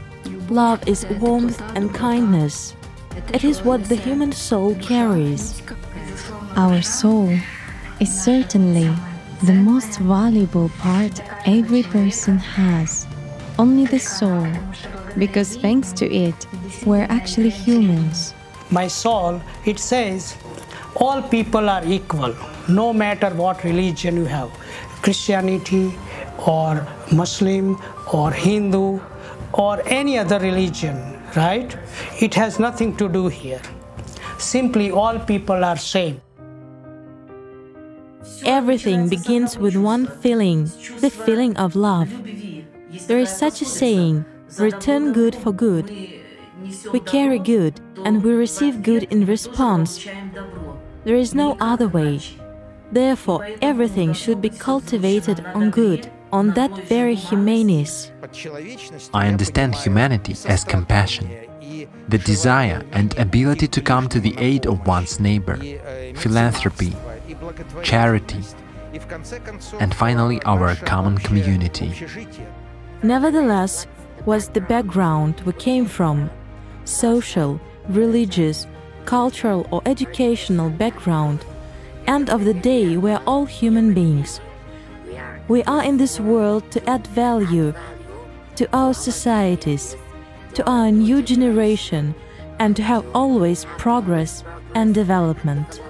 Love 0.50 0.86
is 0.86 1.06
warmth 1.20 1.60
and 1.74 1.94
kindness. 1.94 2.74
It 3.32 3.44
is 3.44 3.62
what 3.64 3.84
the 3.84 3.96
human 3.96 4.32
soul 4.32 4.74
carries. 4.76 5.62
Our 6.54 6.82
soul 6.82 7.30
is 7.98 8.12
certainly 8.24 8.94
the 9.42 9.54
most 9.54 9.98
valuable 9.98 10.68
part 10.78 11.22
every 11.46 11.82
person 11.82 12.36
has. 12.38 13.06
Only 13.58 13.86
the 13.86 13.98
soul, 13.98 14.46
because 15.16 15.56
thanks 15.56 15.92
to 15.94 16.06
it, 16.12 16.46
we're 16.84 17.06
actually 17.08 17.48
humans. 17.48 18.34
My 18.70 18.86
soul, 18.86 19.40
it 19.64 19.78
says, 19.78 20.36
all 20.96 21.22
people 21.22 21.68
are 21.68 21.84
equal, 21.84 22.34
no 22.68 22.92
matter 22.92 23.30
what 23.30 23.64
religion 23.64 24.16
you 24.16 24.24
have 24.24 24.50
Christianity 25.02 25.94
or 26.46 26.86
Muslim 27.12 27.80
or 28.12 28.30
Hindu 28.30 29.00
or 29.52 29.82
any 29.86 30.18
other 30.18 30.38
religion, 30.38 30.96
right? 31.36 31.76
It 32.20 32.34
has 32.34 32.58
nothing 32.58 32.96
to 32.96 33.08
do 33.08 33.28
here. 33.28 33.60
Simply, 34.38 34.90
all 34.90 35.18
people 35.18 35.64
are 35.64 35.76
same. 35.76 36.20
Everything 38.44 39.08
begins 39.08 39.56
with 39.56 39.76
one 39.76 40.06
feeling, 40.06 40.64
the 41.00 41.10
feeling 41.10 41.56
of 41.56 41.74
love. 41.74 42.10
There 43.06 43.18
is 43.18 43.30
such 43.30 43.62
a 43.62 43.64
saying 43.64 44.24
return 44.58 45.12
good 45.12 45.34
for 45.34 45.52
good. 45.52 45.90
We 46.92 47.00
carry 47.00 47.38
good 47.38 47.80
and 48.04 48.22
we 48.22 48.32
receive 48.32 48.82
good 48.82 49.04
in 49.04 49.26
response. 49.26 50.06
There 51.06 51.14
is 51.14 51.36
no 51.36 51.56
other 51.60 51.86
way. 51.86 52.18
Therefore, 52.90 53.46
everything 53.62 54.12
should 54.12 54.42
be 54.42 54.50
cultivated 54.50 55.38
on 55.54 55.70
good, 55.70 56.10
on 56.32 56.50
that 56.54 56.72
very 56.88 57.14
humaneness. 57.14 58.10
I 59.14 59.28
understand 59.28 59.76
humanity 59.76 60.34
as 60.46 60.64
compassion, 60.64 61.30
the 62.08 62.18
desire 62.18 62.82
and 62.90 63.16
ability 63.18 63.68
to 63.68 63.80
come 63.80 64.08
to 64.08 64.18
the 64.18 64.34
aid 64.36 64.66
of 64.66 64.84
one's 64.84 65.20
neighbor, 65.20 65.56
philanthropy, 66.16 66.92
charity, 67.84 68.42
and 69.78 69.94
finally 69.94 70.42
our 70.42 70.74
common 70.74 71.18
community. 71.18 71.92
Nevertheless, 73.04 73.86
was 74.24 74.48
the 74.48 74.60
background 74.60 75.40
we 75.46 75.52
came 75.52 75.86
from 75.86 76.28
social, 76.84 77.60
religious, 77.88 78.66
cultural, 79.06 79.66
or 79.70 79.80
educational 79.86 80.68
background 80.68 81.44
end 82.06 82.30
of 82.30 82.44
the 82.44 82.54
day 82.54 82.96
we 82.96 83.10
are 83.10 83.22
all 83.26 83.44
human 83.44 83.94
beings. 83.94 84.40
We 85.48 85.62
are 85.64 85.82
in 85.82 85.96
this 85.96 86.18
world 86.20 86.70
to 86.72 86.90
add 86.90 87.06
value 87.08 87.72
to 88.56 88.68
our 88.72 88.94
societies, 88.94 89.96
to 90.54 90.68
our 90.68 90.90
new 90.90 91.22
generation, 91.22 92.14
and 92.58 92.74
to 92.76 92.82
have 92.82 93.04
always 93.14 93.64
progress 93.78 94.44
and 94.74 94.94
development. 94.94 95.80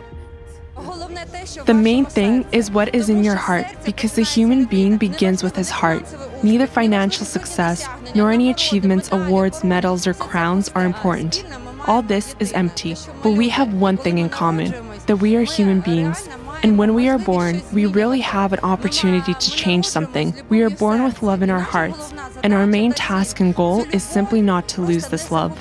The 1.65 1.75
main 1.75 2.05
thing 2.05 2.45
is 2.53 2.71
what 2.71 2.95
is 2.95 3.09
in 3.09 3.25
your 3.25 3.37
heart 3.37 3.67
because 3.85 4.15
the 4.15 4.23
human 4.23 4.67
being 4.67 4.99
begins 4.99 5.43
with 5.43 5.57
his 5.57 5.71
heart. 5.71 6.05
Neither 6.43 6.67
financial 6.67 7.25
success 7.25 7.87
nor 8.15 8.31
any 8.31 8.51
achievements, 8.51 9.09
awards, 9.13 9.65
medals, 9.65 10.07
or 10.07 10.15
crowns 10.15 10.69
are 10.75 10.85
important. 10.85 11.45
All 11.87 12.03
this 12.03 12.35
is 12.41 12.53
empty, 12.53 12.97
but 13.23 13.33
we 13.33 13.49
have 13.49 13.73
one 13.73 13.97
thing 13.97 14.19
in 14.19 14.29
common 14.29 14.75
that 15.07 15.19
we 15.19 15.37
are 15.37 15.45
human 15.45 15.81
beings. 15.81 16.29
And 16.65 16.79
when 16.79 16.95
we 16.95 17.09
are 17.09 17.19
born, 17.19 17.63
we 17.73 17.87
really 17.87 18.19
have 18.21 18.53
an 18.53 18.59
opportunity 18.65 19.35
to 19.35 19.51
change 19.53 19.87
something. 19.87 20.35
We 20.49 20.63
are 20.63 20.71
born 20.71 21.05
with 21.05 21.23
love 21.23 21.43
in 21.43 21.51
our 21.51 21.61
hearts, 21.61 22.13
and 22.43 22.53
our 22.53 22.67
main 22.67 22.93
task 22.93 23.39
and 23.39 23.55
goal 23.55 23.83
is 23.93 24.03
simply 24.03 24.43
not 24.43 24.69
to 24.71 24.81
lose 24.81 25.07
this 25.07 25.31
love. 25.31 25.57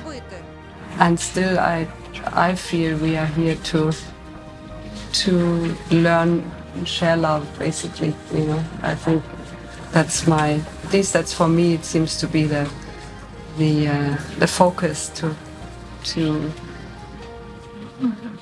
And 0.98 1.20
still, 1.20 1.60
I, 1.60 1.88
I 2.26 2.56
feel 2.56 2.98
we 2.98 3.18
are 3.18 3.28
here 3.28 3.56
to, 3.56 3.92
to 5.14 5.76
learn 5.92 6.52
and 6.74 6.88
share 6.88 7.18
love, 7.18 7.48
basically. 7.60 8.16
You 8.34 8.46
know, 8.46 8.64
I 8.82 8.96
think 8.96 9.22
that's 9.92 10.26
my, 10.26 10.54
at 10.86 10.92
least 10.92 11.14
that's 11.14 11.34
for 11.34 11.48
me. 11.48 11.76
It 11.76 11.86
seems 11.86 12.18
to 12.18 12.28
be 12.28 12.46
the, 12.46 12.68
the, 13.58 13.90
uh, 13.90 14.18
the 14.40 14.48
focus 14.48 15.10
to, 15.16 15.36
to 16.14 16.52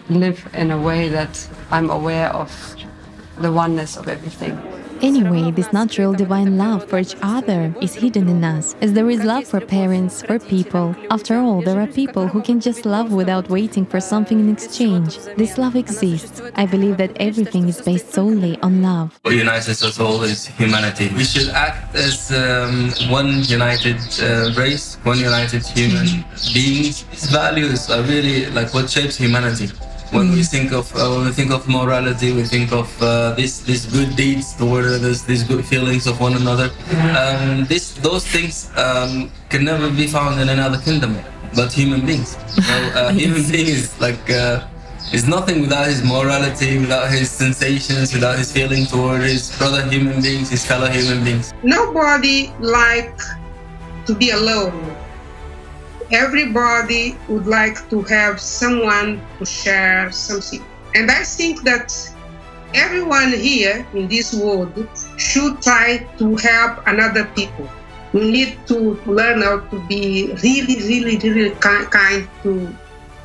live 0.10 0.50
in 0.54 0.72
a 0.72 0.82
way 0.82 1.10
that 1.10 1.48
I'm 1.72 1.90
aware 1.90 2.30
of 2.30 2.76
the 3.40 3.52
oneness 3.52 3.98
of 3.98 4.08
everything. 4.08 4.58
Anyway, 5.04 5.52
this 5.52 5.74
natural 5.74 6.14
divine 6.14 6.58
love 6.58 6.88
for 6.90 6.98
each 6.98 7.14
other 7.22 7.76
is 7.82 7.94
hidden 7.94 8.30
in 8.30 8.42
us, 8.42 8.74
as 8.80 8.94
there 8.94 9.10
is 9.10 9.22
love 9.26 9.46
for 9.46 9.60
parents, 9.60 10.22
for 10.22 10.40
people. 10.40 10.96
After 11.12 11.36
all, 11.40 11.62
there 11.62 11.78
are 11.82 11.88
people 11.88 12.26
who 12.26 12.42
can 12.42 12.62
just 12.62 12.86
love 12.86 13.12
without 13.12 13.50
waiting 13.50 13.86
for 13.86 14.00
something 14.00 14.40
in 14.40 14.50
exchange. 14.50 15.18
This 15.36 15.58
love 15.58 15.76
exists. 15.76 16.42
I 16.56 16.66
believe 16.66 16.96
that 17.00 17.12
everything 17.18 17.68
is 17.68 17.82
based 17.82 18.14
solely 18.14 18.58
on 18.62 18.82
love. 18.82 19.20
What 19.24 19.36
unites 19.36 19.68
us 19.68 20.00
all 20.00 20.24
is 20.24 20.46
humanity. 20.46 21.10
We 21.10 21.26
should 21.26 21.50
act 21.50 21.94
as 21.96 22.32
um, 22.32 22.90
one 23.12 23.44
united 23.44 24.00
uh, 24.22 24.54
race, 24.56 24.96
one 25.04 25.20
united 25.20 25.68
human 25.68 26.24
beings. 26.54 27.04
These 27.04 27.30
values 27.30 27.90
are 27.90 28.04
really 28.04 28.46
like 28.52 28.74
what 28.74 28.90
shapes 28.90 29.18
humanity 29.18 29.68
when 30.14 30.32
we 30.32 30.44
think 30.44 30.72
of 30.72 30.94
uh, 30.96 31.10
when 31.10 31.26
we 31.26 31.32
think 31.32 31.52
of 31.52 31.68
morality, 31.68 32.32
we 32.32 32.44
think 32.44 32.72
of 32.72 32.88
uh, 33.02 33.34
these 33.34 33.66
these 33.66 33.86
good 33.86 34.16
deeds 34.16 34.54
toward 34.54 34.86
others, 34.86 35.24
these 35.26 35.44
good 35.44 35.66
feelings 35.66 36.06
of 36.08 36.20
one 36.20 36.36
another. 36.38 36.70
Um, 37.18 37.66
this 37.66 37.94
those 37.94 38.26
things 38.26 38.70
um, 38.78 39.32
can 39.50 39.66
never 39.66 39.90
be 39.90 40.08
found 40.08 40.40
in 40.40 40.50
another 40.50 40.78
kingdom, 40.78 41.18
but 41.56 41.74
human 41.74 42.06
beings. 42.06 42.38
So 42.48 42.74
uh, 42.94 43.12
human 43.22 43.44
beings 43.50 44.00
like. 44.00 44.30
Uh, 44.30 44.68
is 45.12 45.28
nothing 45.28 45.62
without 45.62 45.86
his 45.86 46.02
morality, 46.02 46.80
without 46.80 47.12
his 47.12 47.30
sensations, 47.30 48.14
without 48.14 48.38
his 48.40 48.52
feeling 48.52 48.86
toward 48.86 49.22
his 49.22 49.56
brother 49.60 49.86
human 49.88 50.22
beings, 50.22 50.50
his 50.50 50.66
fellow 50.66 50.88
human 50.88 51.24
beings. 51.24 51.54
Nobody 51.62 52.52
like 52.60 53.20
to 54.08 54.16
be 54.16 54.32
alone. 54.32 54.74
Everybody 56.14 57.18
would 57.28 57.48
like 57.48 57.90
to 57.90 58.04
have 58.04 58.40
someone 58.40 59.20
to 59.40 59.46
share 59.46 60.12
something. 60.12 60.64
And 60.94 61.10
I 61.10 61.24
think 61.24 61.64
that 61.64 61.90
everyone 62.76 63.34
here 63.34 63.86
in 63.96 64.08
this 64.08 64.32
world 64.32 64.88
should 65.18 65.60
try 65.62 66.08
to 66.20 66.36
help 66.36 66.86
another 66.86 67.26
people. 67.34 67.68
We 68.14 68.30
need 68.30 68.58
to 68.68 68.94
learn 69.10 69.42
how 69.42 69.62
to 69.62 69.88
be 69.88 70.38
really, 70.44 70.78
really, 70.86 71.18
really 71.18 71.56
kind 71.58 72.30
to 72.44 72.76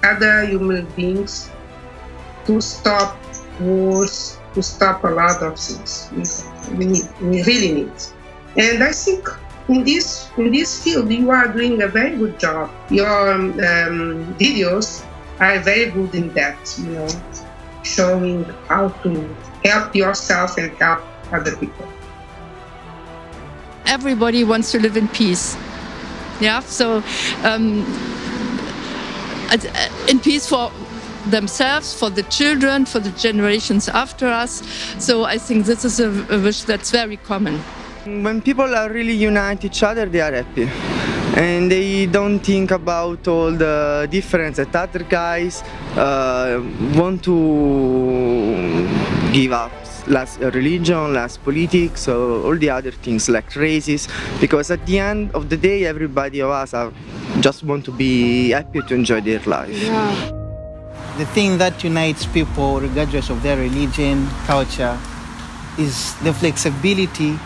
other 0.03 0.47
human 0.47 0.87
beings 0.97 1.51
to 2.47 2.59
stop 2.63 3.19
wars, 3.61 4.39
to 4.55 4.63
stop 4.63 5.05
a 5.05 5.09
lot 5.09 5.43
of 5.43 5.61
things. 5.61 6.09
We, 6.73 6.87
need, 6.87 7.09
we 7.21 7.43
really 7.43 7.73
need. 7.85 7.93
And 8.57 8.83
I 8.83 8.93
think 8.93 9.29
in 9.69 9.85
this 9.85 10.31
in 10.37 10.51
this 10.51 10.83
field 10.83 11.11
you 11.11 11.31
are 11.31 11.49
doing 11.49 11.83
a 11.83 11.89
very 11.89 12.17
good 12.17 12.39
job. 12.41 12.71
Your 12.91 13.33
um, 13.33 14.35
videos 14.39 15.05
are 15.41 15.59
very 15.61 15.91
good 15.91 16.15
in 16.15 16.33
that, 16.35 16.57
you 16.79 16.87
know, 16.87 17.09
showing 17.83 18.45
how 18.69 18.89
to 18.89 19.37
help 19.65 19.95
yourself 19.95 20.59
and 20.59 20.77
help 20.79 21.03
other 21.33 21.55
people. 21.57 21.87
Everybody 23.87 24.45
wants 24.45 24.73
to 24.73 24.81
live 24.81 24.97
in 24.97 25.09
peace. 25.09 25.57
Yeah, 26.41 26.61
so 26.61 27.03
um, 27.45 27.85
in 30.09 30.21
peace 30.21 30.47
for 30.47 30.71
themselves, 31.27 31.95
for 31.99 32.11
the 32.11 32.23
children, 32.25 32.85
for 32.85 33.01
the 33.01 33.11
generations 33.11 33.89
after 33.89 34.27
us. 34.27 34.63
So 34.99 35.25
I 35.25 35.39
think 35.39 35.67
this 35.67 35.85
is 35.85 36.01
a 36.01 36.11
wish 36.41 36.63
that's 36.63 36.91
very 36.91 37.17
common. 37.17 37.61
When 38.09 38.41
people 38.41 38.75
are 38.75 38.91
really 38.91 39.13
unite 39.13 39.65
each 39.65 39.83
other, 39.83 40.07
they 40.07 40.21
are 40.21 40.33
happy. 40.33 40.69
And 41.37 41.71
they 41.71 42.07
don't 42.07 42.41
think 42.41 42.71
about 42.71 43.29
all 43.29 43.53
the 43.53 44.09
difference 44.11 44.57
that 44.57 44.75
other 44.75 45.05
guys 45.05 45.63
uh, 45.95 46.61
want 46.95 47.23
to 47.25 48.89
give 49.33 49.53
up 49.53 49.71
less 50.07 50.39
religion, 50.39 51.13
less 51.13 51.37
politics, 51.37 52.09
or 52.09 52.47
all 52.47 52.57
the 52.57 52.71
other 52.71 52.91
things 52.91 53.29
like 53.29 53.55
races, 53.55 54.09
because 54.41 54.71
at 54.71 54.85
the 54.87 54.99
end 54.99 55.31
of 55.33 55.51
the 55.51 55.57
day, 55.57 55.85
everybody 55.85 56.41
of 56.41 56.51
us 56.51 56.73
are, 56.73 56.91
just 57.41 57.63
want 57.63 57.85
to 57.85 57.93
be 57.93 58.51
happy 58.51 58.81
to 58.81 58.95
enjoy 58.95 59.21
their 59.21 59.41
life. 59.41 59.71
Yeah. 59.71 60.33
The 61.19 61.27
thing 61.27 61.59
that 61.59 61.85
unites 61.85 62.25
people, 62.25 62.81
regardless 62.81 63.29
of 63.29 63.43
their 63.43 63.59
religion, 63.59 64.27
culture, 64.47 64.99
is 65.79 66.15
the 66.21 66.33
flexibility 66.33 67.39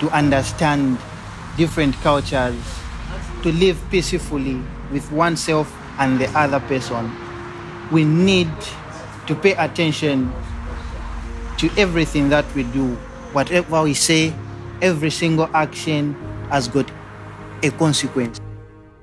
to 0.00 0.08
understand 0.10 0.98
different 1.56 1.94
cultures, 1.96 2.56
to 3.42 3.52
live 3.52 3.80
peacefully 3.90 4.60
with 4.92 5.10
oneself 5.12 5.74
and 5.98 6.18
the 6.18 6.28
other 6.38 6.60
person. 6.60 7.10
We 7.90 8.04
need 8.04 8.50
to 9.26 9.34
pay 9.34 9.52
attention 9.52 10.32
to 11.58 11.70
everything 11.76 12.28
that 12.28 12.44
we 12.54 12.62
do. 12.64 12.94
Whatever 13.32 13.82
we 13.82 13.94
say, 13.94 14.32
every 14.80 15.10
single 15.10 15.50
action 15.54 16.14
has 16.50 16.68
got 16.68 16.90
a 17.62 17.70
consequence. 17.70 18.40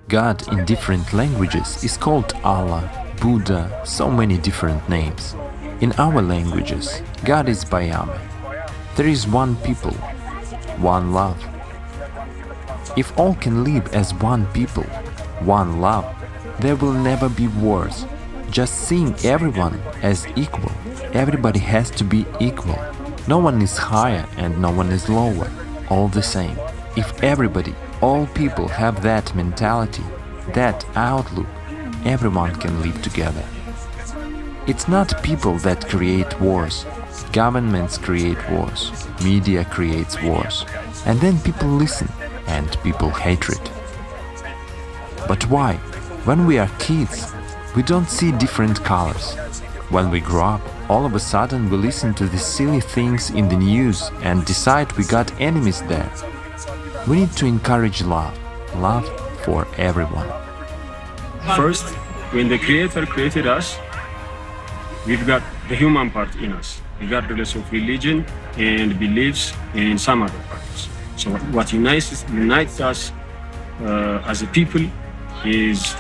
God 0.08 0.48
in 0.48 0.66
different 0.66 1.14
languages 1.14 1.84
is 1.84 1.98
called 1.98 2.34
Allah, 2.44 2.90
Buddha, 3.22 3.82
so 3.86 4.10
many 4.10 4.38
different 4.38 4.88
names. 4.88 5.36
In 5.82 5.92
our 5.94 6.22
languages, 6.22 7.02
God 7.26 7.50
is 7.50 7.66
Bayame. 7.66 8.18
There 8.96 9.08
is 9.08 9.28
one 9.28 9.56
people, 9.58 9.94
one 10.80 11.14
love. 11.14 11.44
If 12.98 13.18
all 13.18 13.36
can 13.36 13.64
live 13.64 13.94
as 13.94 14.14
one 14.14 14.46
people, 14.54 14.84
one 15.42 15.82
love, 15.82 16.06
there 16.60 16.76
will 16.76 16.94
never 16.94 17.30
be 17.30 17.48
wars. 17.48 18.06
Just 18.50 18.88
seeing 18.88 19.14
everyone 19.24 19.80
as 20.02 20.28
equal, 20.36 20.72
everybody 21.14 21.60
has 21.60 21.90
to 21.92 22.04
be 22.04 22.26
equal. 22.40 22.80
No 23.28 23.40
one 23.40 23.62
is 23.62 23.78
higher 23.78 24.26
and 24.38 24.62
no 24.62 24.72
one 24.72 24.92
is 24.92 25.10
lower, 25.10 25.52
all 25.90 26.08
the 26.08 26.24
same. 26.24 26.58
If 26.96 27.24
everybody, 27.24 27.76
all 28.02 28.28
people 28.28 28.68
have 28.68 29.02
that 29.04 29.36
mentality, 29.36 30.04
that 30.54 30.86
outlook, 30.96 31.48
everyone 32.06 32.56
can 32.56 32.82
live 32.82 33.02
together. 33.02 33.44
It's 34.68 34.88
not 34.88 35.22
people 35.22 35.58
that 35.60 35.90
create 35.90 36.40
wars. 36.40 36.86
Governments 37.32 37.98
create 37.98 38.38
wars. 38.50 38.92
Media 39.24 39.66
creates 39.66 40.22
wars. 40.22 40.66
And 41.06 41.20
then 41.20 41.40
people 41.40 41.68
listen 41.68 42.10
and 42.48 42.78
people 42.84 43.10
hatred. 43.10 43.62
But 45.28 45.48
why? 45.50 45.76
When 46.26 46.46
we 46.46 46.58
are 46.58 46.70
kids, 46.80 47.34
we 47.76 47.84
don't 47.84 48.10
see 48.10 48.32
different 48.32 48.84
colors. 48.84 49.36
When 49.90 50.10
we 50.10 50.20
grow 50.20 50.46
up, 50.46 50.62
all 50.90 51.06
of 51.06 51.14
a 51.16 51.20
sudden 51.20 51.70
we 51.70 51.78
listen 51.78 52.14
to 52.16 52.28
these 52.28 52.46
silly 52.46 52.82
things 52.82 53.30
in 53.30 53.50
the 53.50 53.58
news 53.58 54.12
and 54.22 54.46
decide 54.46 54.92
we 54.94 55.04
got 55.04 55.32
enemies 55.40 55.82
there. 55.84 56.12
We 57.08 57.18
need 57.18 57.32
to 57.34 57.46
encourage 57.46 58.02
love, 58.02 58.38
love 58.76 59.06
for 59.44 59.68
everyone. 59.78 60.28
First, 61.56 61.86
when 62.34 62.50
the 62.50 62.58
Creator 62.58 63.06
created 63.06 63.46
us, 63.46 63.78
we've 65.06 65.26
got 65.28 65.44
the 65.70 65.76
human 65.76 66.10
part 66.10 66.36
in 66.38 66.52
us, 66.54 66.82
regardless 67.00 67.56
of 67.56 67.72
religion 67.72 68.26
and 68.58 68.98
beliefs 69.00 69.54
and 69.74 70.00
some 70.00 70.24
other 70.24 70.40
parts. 70.50 70.90
So 71.18 71.32
what 71.52 71.72
unites, 71.74 72.24
unites 72.30 72.80
us 72.80 73.12
uh, 73.82 74.24
as 74.26 74.42
a 74.42 74.48
people 74.48 74.82
is 75.46 75.96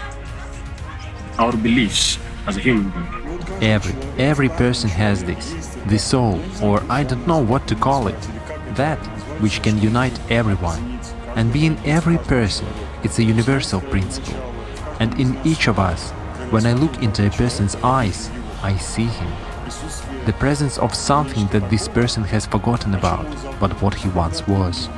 our 1.37 1.55
beliefs 1.55 2.17
as 2.47 2.57
a 2.57 2.59
human 2.59 2.89
being. 2.89 3.63
Every, 3.63 3.93
every 4.17 4.49
person 4.49 4.89
has 4.89 5.23
this, 5.23 5.77
the 5.87 5.99
soul, 5.99 6.41
or 6.61 6.81
I 6.89 7.03
don't 7.03 7.25
know 7.27 7.39
what 7.39 7.67
to 7.67 7.75
call 7.75 8.07
it, 8.07 8.21
that 8.75 8.99
which 9.41 9.61
can 9.61 9.79
unite 9.81 10.17
everyone. 10.31 10.99
And 11.35 11.51
being 11.51 11.77
every 11.85 12.17
person, 12.17 12.67
it's 13.03 13.19
a 13.19 13.23
universal 13.23 13.81
principle. 13.81 14.35
And 14.99 15.19
in 15.19 15.37
each 15.45 15.67
of 15.67 15.79
us, 15.79 16.11
when 16.51 16.65
I 16.65 16.73
look 16.73 17.01
into 17.01 17.27
a 17.27 17.29
person's 17.29 17.75
eyes, 17.77 18.29
I 18.61 18.77
see 18.77 19.05
him. 19.05 19.33
The 20.25 20.33
presence 20.33 20.79
of 20.79 20.95
something 20.95 21.45
that 21.47 21.69
this 21.69 21.87
person 21.87 22.23
has 22.23 22.47
forgotten 22.47 22.95
about, 22.95 23.27
but 23.59 23.71
what 23.79 23.93
he 23.93 24.09
once 24.09 24.47
was. 24.47 24.89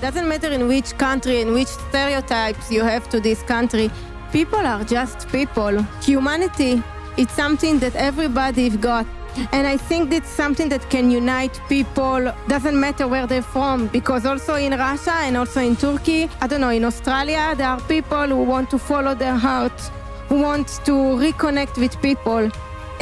Doesn't 0.00 0.28
matter 0.28 0.50
in 0.50 0.66
which 0.66 0.98
country 0.98 1.40
and 1.40 1.52
which 1.52 1.68
stereotypes 1.68 2.68
you 2.68 2.82
have 2.82 3.08
to 3.10 3.20
this 3.20 3.42
country, 3.44 3.92
people 4.32 4.58
are 4.58 4.82
just 4.82 5.28
people. 5.28 5.82
Humanity, 6.02 6.82
it's 7.16 7.32
something 7.32 7.78
that 7.78 7.94
everybody's 7.94 8.76
got. 8.76 9.06
And 9.52 9.68
I 9.68 9.76
think 9.76 10.10
that's 10.10 10.28
something 10.28 10.68
that 10.70 10.90
can 10.90 11.12
unite 11.12 11.60
people, 11.68 12.34
doesn't 12.48 12.78
matter 12.78 13.06
where 13.06 13.28
they're 13.28 13.40
from, 13.40 13.86
because 13.86 14.26
also 14.26 14.56
in 14.56 14.72
Russia 14.72 15.14
and 15.26 15.36
also 15.36 15.60
in 15.60 15.76
Turkey, 15.76 16.28
I 16.40 16.48
don't 16.48 16.60
know, 16.60 16.70
in 16.70 16.84
Australia, 16.84 17.54
there 17.56 17.68
are 17.68 17.80
people 17.82 18.26
who 18.26 18.42
want 18.42 18.68
to 18.70 18.78
follow 18.78 19.14
their 19.14 19.36
heart, 19.36 19.80
who 20.28 20.42
want 20.42 20.66
to 20.86 20.92
reconnect 20.92 21.78
with 21.78 21.96
people. 22.02 22.50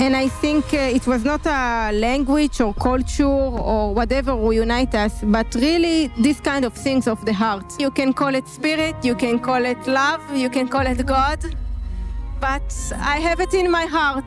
And 0.00 0.16
I 0.16 0.28
think 0.28 0.72
uh, 0.72 0.78
it 0.78 1.06
was 1.06 1.26
not 1.26 1.44
a 1.44 1.92
language 1.92 2.62
or 2.62 2.72
culture 2.72 3.24
or 3.26 3.92
whatever 3.92 4.34
will 4.34 4.54
unite 4.54 4.94
us, 4.94 5.20
but 5.22 5.54
really 5.54 6.06
this 6.18 6.40
kind 6.40 6.64
of 6.64 6.72
things 6.72 7.06
of 7.06 7.22
the 7.26 7.34
heart. 7.34 7.74
You 7.78 7.90
can 7.90 8.14
call 8.14 8.34
it 8.34 8.48
spirit, 8.48 8.96
you 9.04 9.14
can 9.14 9.38
call 9.38 9.62
it 9.62 9.86
love, 9.86 10.22
you 10.34 10.48
can 10.48 10.68
call 10.68 10.86
it 10.86 11.04
God, 11.04 11.38
but 12.40 12.92
I 12.96 13.18
have 13.18 13.40
it 13.40 13.52
in 13.52 13.70
my 13.70 13.84
heart. 13.84 14.24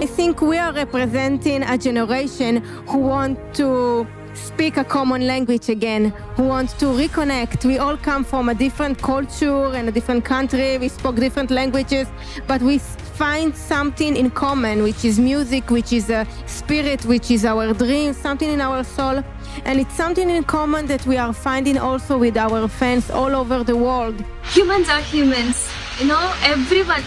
I 0.00 0.06
think 0.06 0.40
we 0.40 0.56
are 0.56 0.72
representing 0.72 1.64
a 1.64 1.76
generation 1.76 2.58
who 2.86 2.98
want 2.98 3.38
to 3.56 4.06
speak 4.36 4.76
a 4.76 4.84
common 4.84 5.26
language 5.26 5.68
again, 5.68 6.10
who 6.36 6.44
want 6.44 6.70
to 6.78 6.86
reconnect. 6.86 7.64
We 7.64 7.78
all 7.78 7.96
come 7.96 8.24
from 8.24 8.48
a 8.48 8.54
different 8.54 9.00
culture 9.02 9.74
and 9.74 9.88
a 9.88 9.92
different 9.92 10.24
country. 10.24 10.78
We 10.78 10.88
spoke 10.88 11.16
different 11.16 11.50
languages, 11.50 12.06
but 12.46 12.62
we 12.62 12.78
find 12.78 13.56
something 13.56 14.16
in 14.16 14.30
common, 14.30 14.82
which 14.82 15.04
is 15.04 15.18
music, 15.18 15.70
which 15.70 15.92
is 15.92 16.10
a 16.10 16.26
spirit, 16.46 17.04
which 17.06 17.30
is 17.30 17.44
our 17.44 17.72
dream, 17.72 18.12
something 18.12 18.48
in 18.48 18.60
our 18.60 18.84
soul. 18.84 19.24
And 19.64 19.80
it's 19.80 19.94
something 19.94 20.28
in 20.28 20.44
common 20.44 20.86
that 20.86 21.04
we 21.06 21.16
are 21.16 21.32
finding 21.32 21.78
also 21.78 22.18
with 22.18 22.36
our 22.36 22.68
fans 22.68 23.10
all 23.10 23.34
over 23.34 23.64
the 23.64 23.76
world. 23.76 24.22
Humans 24.52 24.88
are 24.88 25.00
humans. 25.00 25.68
You 25.98 26.08
know, 26.08 26.34
everyone 26.42 27.02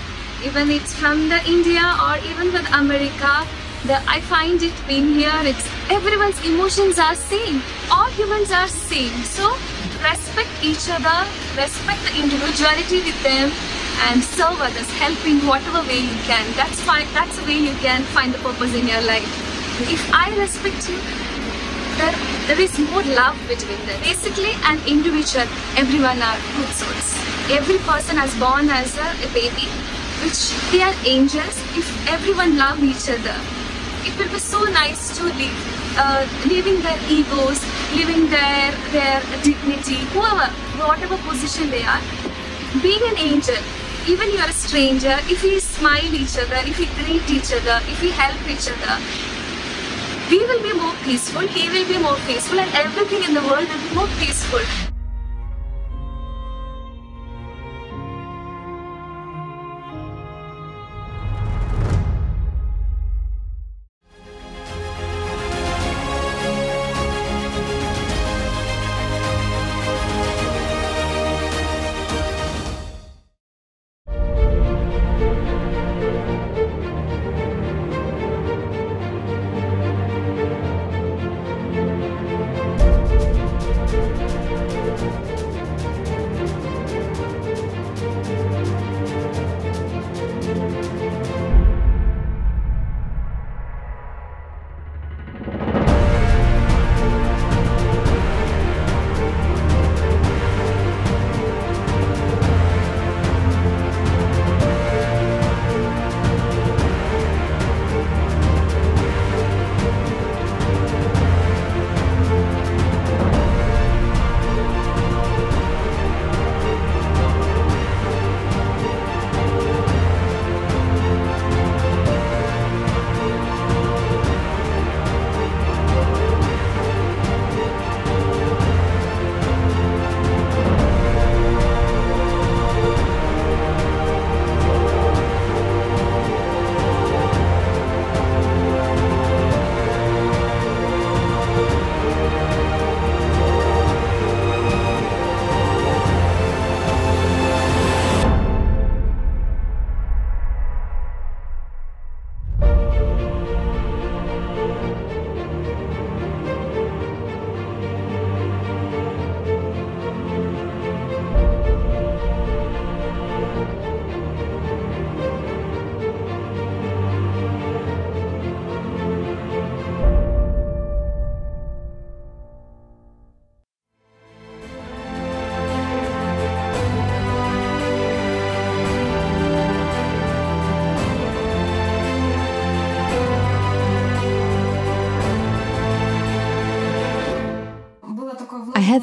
even 0.46 0.70
it's 0.72 0.94
from 0.94 1.28
the 1.28 1.40
India 1.46 1.84
or 2.02 2.18
even 2.30 2.54
with 2.54 2.68
America. 2.74 3.46
The, 3.88 3.96
I 4.08 4.20
find 4.20 4.62
it 4.62 4.74
being 4.88 5.14
here, 5.14 5.40
it's 5.44 5.66
everyone's 5.90 6.36
emotions 6.46 7.00
are 7.00 7.16
same. 7.16 7.62
All 7.90 8.10
humans 8.12 8.52
are 8.52 8.68
same. 8.68 9.16
So 9.24 9.56
respect 10.04 10.52
each 10.62 10.90
other, 10.92 11.24
respect 11.56 12.04
the 12.04 12.20
individuality 12.20 13.00
with 13.08 13.16
them, 13.24 13.52
and 14.12 14.24
serve 14.24 14.60
others, 14.60 14.90
helping 15.00 15.40
whatever 15.48 15.80
way 15.88 16.00
you 16.00 16.18
can. 16.28 16.44
That's 16.60 16.80
fine. 16.82 17.08
That's 17.14 17.36
the 17.40 17.46
way 17.46 17.58
you 17.58 17.76
can 17.80 18.04
find 18.16 18.34
the 18.34 18.40
purpose 18.40 18.76
in 18.76 18.88
your 18.88 19.02
life. 19.02 19.28
If 19.88 20.04
I 20.12 20.36
respect 20.36 20.90
you, 20.92 21.00
there, 22.00 22.16
there 22.48 22.60
is 22.60 22.78
more 22.92 23.04
love 23.16 23.40
between 23.48 23.80
them. 23.88 24.00
Basically, 24.04 24.60
an 24.68 24.80
individual, 24.88 25.48
everyone 25.76 26.22
are 26.22 26.38
good 26.60 26.72
souls. 26.76 27.16
Every 27.50 27.80
person 27.88 28.20
is 28.20 28.36
born 28.40 28.70
as 28.70 28.98
a, 28.98 29.08
a 29.24 29.30
baby, 29.32 29.72
which 30.20 30.52
they 30.72 30.84
are 30.84 30.96
angels. 31.06 31.56
If 31.80 31.88
everyone 32.08 32.58
love 32.58 32.84
each 32.84 33.10
other, 33.10 33.40
it 34.06 34.18
will 34.18 34.32
be 34.32 34.40
so 34.40 34.64
nice 34.64 35.18
to 35.18 35.24
live, 35.24 35.98
uh, 35.98 36.26
leaving 36.46 36.82
their 36.82 37.00
egos, 37.10 37.62
leaving 37.94 38.30
their 38.30 38.72
their 38.92 39.22
dignity, 39.44 39.98
whoever, 40.14 40.48
whatever 40.84 41.18
position 41.30 41.70
they 41.70 41.84
are. 41.84 42.02
Being 42.82 43.04
an 43.12 43.18
angel, 43.18 43.58
even 44.08 44.30
you 44.32 44.40
are 44.40 44.50
a 44.50 44.54
stranger, 44.54 45.18
if 45.36 45.44
we 45.44 45.60
smile 45.60 46.14
each 46.14 46.38
other, 46.38 46.62
if 46.66 46.80
we 46.80 46.86
greet 47.00 47.30
each 47.30 47.52
other, 47.54 47.80
if 47.88 48.02
we 48.02 48.12
help 48.12 48.48
each 48.48 48.70
other, 48.76 49.00
we 50.30 50.40
will 50.46 50.62
be 50.62 50.74
more 50.74 50.94
peaceful, 51.04 51.42
he 51.42 51.68
will 51.70 51.88
be 51.88 51.98
more 51.98 52.18
peaceful, 52.28 52.60
and 52.60 52.72
everything 52.74 53.24
in 53.24 53.34
the 53.34 53.42
world 53.42 53.68
will 53.68 53.90
be 53.90 53.96
more 53.96 54.08
peaceful. 54.20 54.89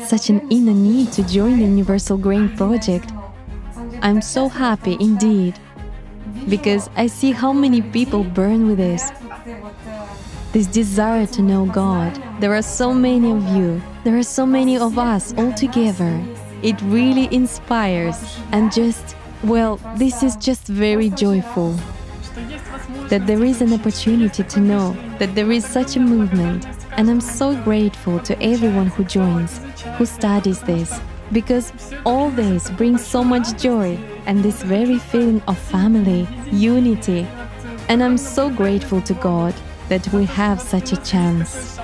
Such 0.06 0.30
an 0.30 0.46
inner 0.50 0.72
need 0.72 1.12
to 1.12 1.26
join 1.26 1.58
the 1.58 1.64
Universal 1.64 2.18
Grain 2.18 2.56
Project. 2.56 3.10
I'm 4.02 4.22
so 4.22 4.48
happy 4.48 4.96
indeed 5.00 5.58
because 6.48 6.88
I 6.96 7.08
see 7.08 7.32
how 7.32 7.52
many 7.52 7.82
people 7.82 8.22
burn 8.22 8.68
with 8.68 8.78
this. 8.78 9.10
This 10.52 10.66
desire 10.68 11.26
to 11.26 11.42
know 11.42 11.66
God. 11.66 12.22
There 12.40 12.54
are 12.54 12.62
so 12.62 12.94
many 12.94 13.32
of 13.32 13.42
you, 13.56 13.82
there 14.04 14.16
are 14.16 14.22
so 14.22 14.46
many 14.46 14.78
of 14.78 14.98
us 14.98 15.34
all 15.36 15.52
together. 15.52 16.22
It 16.62 16.80
really 16.82 17.28
inspires 17.34 18.16
and 18.52 18.72
just, 18.72 19.16
well, 19.42 19.76
this 19.96 20.22
is 20.22 20.36
just 20.36 20.66
very 20.66 21.10
joyful. 21.10 21.72
That 23.08 23.26
there 23.26 23.44
is 23.44 23.60
an 23.60 23.72
opportunity 23.72 24.44
to 24.44 24.60
know 24.60 24.96
that 25.18 25.34
there 25.34 25.50
is 25.50 25.66
such 25.66 25.96
a 25.96 26.00
movement 26.00 26.66
and 26.92 27.10
I'm 27.10 27.20
so 27.20 27.54
grateful 27.62 28.18
to 28.20 28.42
everyone 28.42 28.86
who 28.86 29.04
joins, 29.04 29.60
who 29.96 30.06
studies 30.06 30.60
this, 30.62 31.00
because 31.32 31.72
all 32.04 32.30
this 32.30 32.70
brings 32.70 33.04
so 33.04 33.24
much 33.24 33.60
joy 33.60 33.98
and 34.26 34.42
this 34.42 34.62
very 34.62 34.98
feeling 34.98 35.42
of 35.48 35.58
family, 35.58 36.28
unity. 36.52 37.26
And 37.88 38.02
I'm 38.02 38.18
so 38.18 38.50
grateful 38.50 39.00
to 39.02 39.14
God 39.14 39.54
that 39.88 40.06
we 40.12 40.24
have 40.26 40.60
such 40.60 40.92
a 40.92 40.96
chance. 40.96 41.75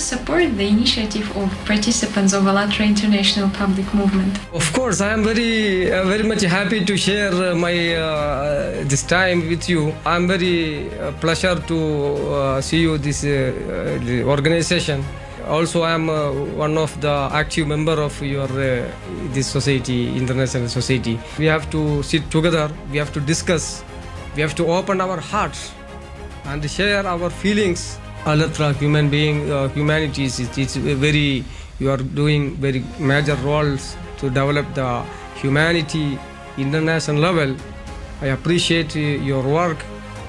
Support 0.00 0.56
the 0.56 0.66
initiative 0.66 1.26
of 1.36 1.48
participants 1.66 2.32
of 2.32 2.46
ALLATRA 2.46 2.86
International 2.86 3.48
Public 3.50 3.92
Movement? 3.94 4.38
Of 4.52 4.72
course, 4.72 5.00
I 5.00 5.12
am 5.12 5.22
very, 5.22 5.92
uh, 5.92 6.04
very 6.04 6.22
much 6.22 6.42
happy 6.42 6.84
to 6.84 6.96
share 6.96 7.32
uh, 7.32 7.54
my 7.54 7.94
uh, 7.94 8.84
this 8.84 9.02
time 9.02 9.48
with 9.48 9.68
you. 9.68 9.94
I'm 10.04 10.26
very 10.26 10.90
uh, 10.98 11.12
pleasure 11.20 11.56
to 11.56 11.78
uh, 11.78 12.60
see 12.60 12.80
you 12.80 12.98
this 12.98 13.24
organization. 14.24 15.04
Also, 15.46 15.82
I 15.82 15.92
am 15.92 16.06
one 16.56 16.78
of 16.78 16.98
the 17.00 17.28
active 17.32 17.66
member 17.66 18.00
of 18.00 18.20
your 18.22 18.48
this 19.34 19.46
society, 19.46 20.16
international 20.16 20.68
society. 20.68 21.18
We 21.38 21.46
have 21.46 21.70
to 21.70 22.02
sit 22.02 22.30
together. 22.30 22.70
We 22.90 22.98
have 22.98 23.12
to 23.12 23.20
discuss. 23.20 23.82
We 24.36 24.42
have 24.42 24.54
to 24.56 24.66
open 24.66 25.00
our 25.00 25.18
hearts 25.18 25.72
and 26.44 26.68
share 26.70 27.06
our 27.06 27.30
feelings 27.30 27.98
Allatra 28.24 28.74
human 28.74 29.08
being 29.08 29.50
uh, 29.50 29.68
humanities 29.68 30.40
it's, 30.40 30.58
it's 30.58 30.76
very 30.76 31.44
you 31.78 31.90
are 31.90 31.96
doing 31.96 32.54
very 32.56 32.84
major 32.98 33.34
roles 33.36 33.96
to 34.18 34.28
develop 34.28 34.66
the 34.74 35.02
humanity 35.36 36.18
international 36.58 37.16
level. 37.20 37.56
I 38.20 38.26
appreciate 38.26 38.94
uh, 38.96 39.00
your 39.00 39.42
work. 39.42 39.78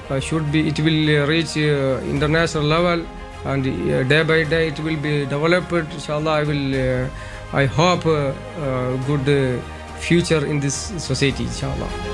Uh, 0.08 0.18
should 0.20 0.50
be 0.50 0.68
it 0.68 0.80
will 0.80 1.26
reach 1.26 1.56
uh, 1.56 2.00
international 2.04 2.64
level 2.64 3.06
and 3.44 3.66
uh, 3.66 4.02
day 4.04 4.22
by 4.22 4.44
day 4.44 4.68
it 4.68 4.80
will 4.80 4.96
be 4.96 5.24
developed. 5.26 5.72
Inshallah 5.72 6.32
i 6.32 6.42
will 6.42 6.74
uh, 6.74 7.08
i 7.52 7.66
hope 7.66 8.04
good 9.06 9.62
future 10.00 10.44
in 10.46 10.58
this 10.60 10.74
society 10.98 11.44
inshallah 11.44 12.11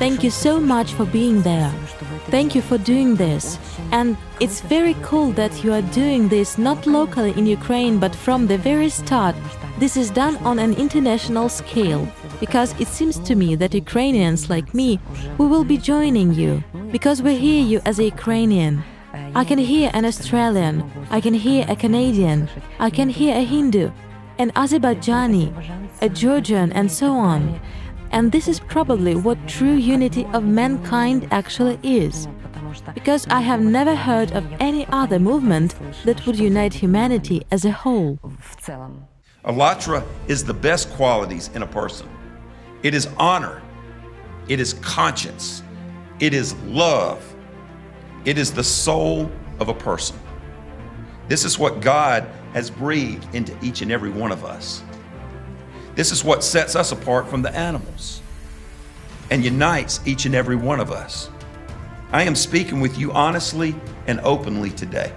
Thank 0.00 0.24
you 0.24 0.30
so 0.30 0.58
much 0.58 0.94
for 0.94 1.04
being 1.04 1.42
there. 1.42 1.70
Thank 2.30 2.54
you 2.54 2.62
for 2.62 2.78
doing 2.78 3.16
this. 3.16 3.58
And 3.92 4.16
it's 4.40 4.60
very 4.62 4.94
cool 5.02 5.30
that 5.32 5.62
you 5.62 5.72
are 5.72 5.86
doing 6.02 6.28
this 6.28 6.56
not 6.58 6.86
locally 6.86 7.32
in 7.38 7.44
Ukraine 7.46 7.98
but 7.98 8.14
from 8.14 8.46
the 8.46 8.58
very 8.58 8.88
start. 8.88 9.36
This 9.78 9.96
is 9.96 10.08
done 10.10 10.36
on 10.38 10.58
an 10.58 10.72
international 10.74 11.48
scale 11.48 12.08
because 12.40 12.70
it 12.80 12.88
seems 12.88 13.18
to 13.28 13.34
me 13.34 13.54
that 13.56 13.74
Ukrainians 13.74 14.48
like 14.48 14.74
me, 14.74 14.98
we 15.38 15.46
will 15.46 15.64
be 15.64 15.78
joining 15.92 16.32
you. 16.32 16.52
because 16.90 17.22
we 17.22 17.36
hear 17.36 17.62
you 17.62 17.80
as 17.84 17.98
a 17.98 18.04
Ukrainian. 18.04 18.82
I 19.34 19.44
can 19.44 19.58
hear 19.58 19.90
an 19.94 20.04
Australian, 20.04 20.74
I 21.10 21.20
can 21.20 21.34
hear 21.34 21.64
a 21.68 21.76
Canadian, 21.76 22.48
I 22.78 22.90
can 22.90 23.08
hear 23.08 23.34
a 23.36 23.44
Hindu, 23.44 23.90
an 24.38 24.50
Azerbaijani, 24.62 25.46
a 26.00 26.08
Georgian, 26.08 26.72
and 26.72 26.90
so 26.90 27.12
on. 27.12 27.60
And 28.12 28.32
this 28.32 28.48
is 28.48 28.60
probably 28.60 29.14
what 29.14 29.38
true 29.46 29.74
unity 29.74 30.26
of 30.32 30.44
mankind 30.44 31.28
actually 31.30 31.78
is. 31.82 32.28
Because 32.94 33.26
I 33.28 33.40
have 33.40 33.60
never 33.60 33.94
heard 33.94 34.32
of 34.32 34.44
any 34.60 34.86
other 34.88 35.18
movement 35.18 35.74
that 36.04 36.24
would 36.26 36.38
unite 36.38 36.74
humanity 36.74 37.42
as 37.50 37.64
a 37.64 37.70
whole. 37.70 38.18
ALLATRA 39.44 40.04
is 40.28 40.44
the 40.44 40.54
best 40.54 40.90
qualities 40.90 41.50
in 41.54 41.62
a 41.62 41.66
person. 41.66 42.08
It 42.82 42.94
is 42.94 43.08
honor, 43.16 43.62
it 44.48 44.60
is 44.60 44.74
conscience, 44.74 45.62
it 46.18 46.34
is 46.34 46.54
love, 46.64 47.34
it 48.24 48.38
is 48.38 48.52
the 48.52 48.64
soul 48.64 49.30
of 49.58 49.68
a 49.68 49.74
person. 49.74 50.18
This 51.28 51.44
is 51.44 51.58
what 51.58 51.80
God 51.80 52.26
has 52.52 52.70
breathed 52.70 53.34
into 53.34 53.56
each 53.64 53.82
and 53.82 53.92
every 53.92 54.10
one 54.10 54.32
of 54.32 54.44
us. 54.44 54.82
This 55.94 56.12
is 56.12 56.24
what 56.24 56.44
sets 56.44 56.76
us 56.76 56.92
apart 56.92 57.28
from 57.28 57.42
the 57.42 57.54
animals 57.54 58.22
and 59.30 59.44
unites 59.44 60.00
each 60.06 60.26
and 60.26 60.34
every 60.34 60.56
one 60.56 60.80
of 60.80 60.90
us. 60.90 61.30
I 62.12 62.24
am 62.24 62.34
speaking 62.34 62.80
with 62.80 62.98
you 62.98 63.12
honestly 63.12 63.74
and 64.06 64.20
openly 64.20 64.70
today. 64.70 65.12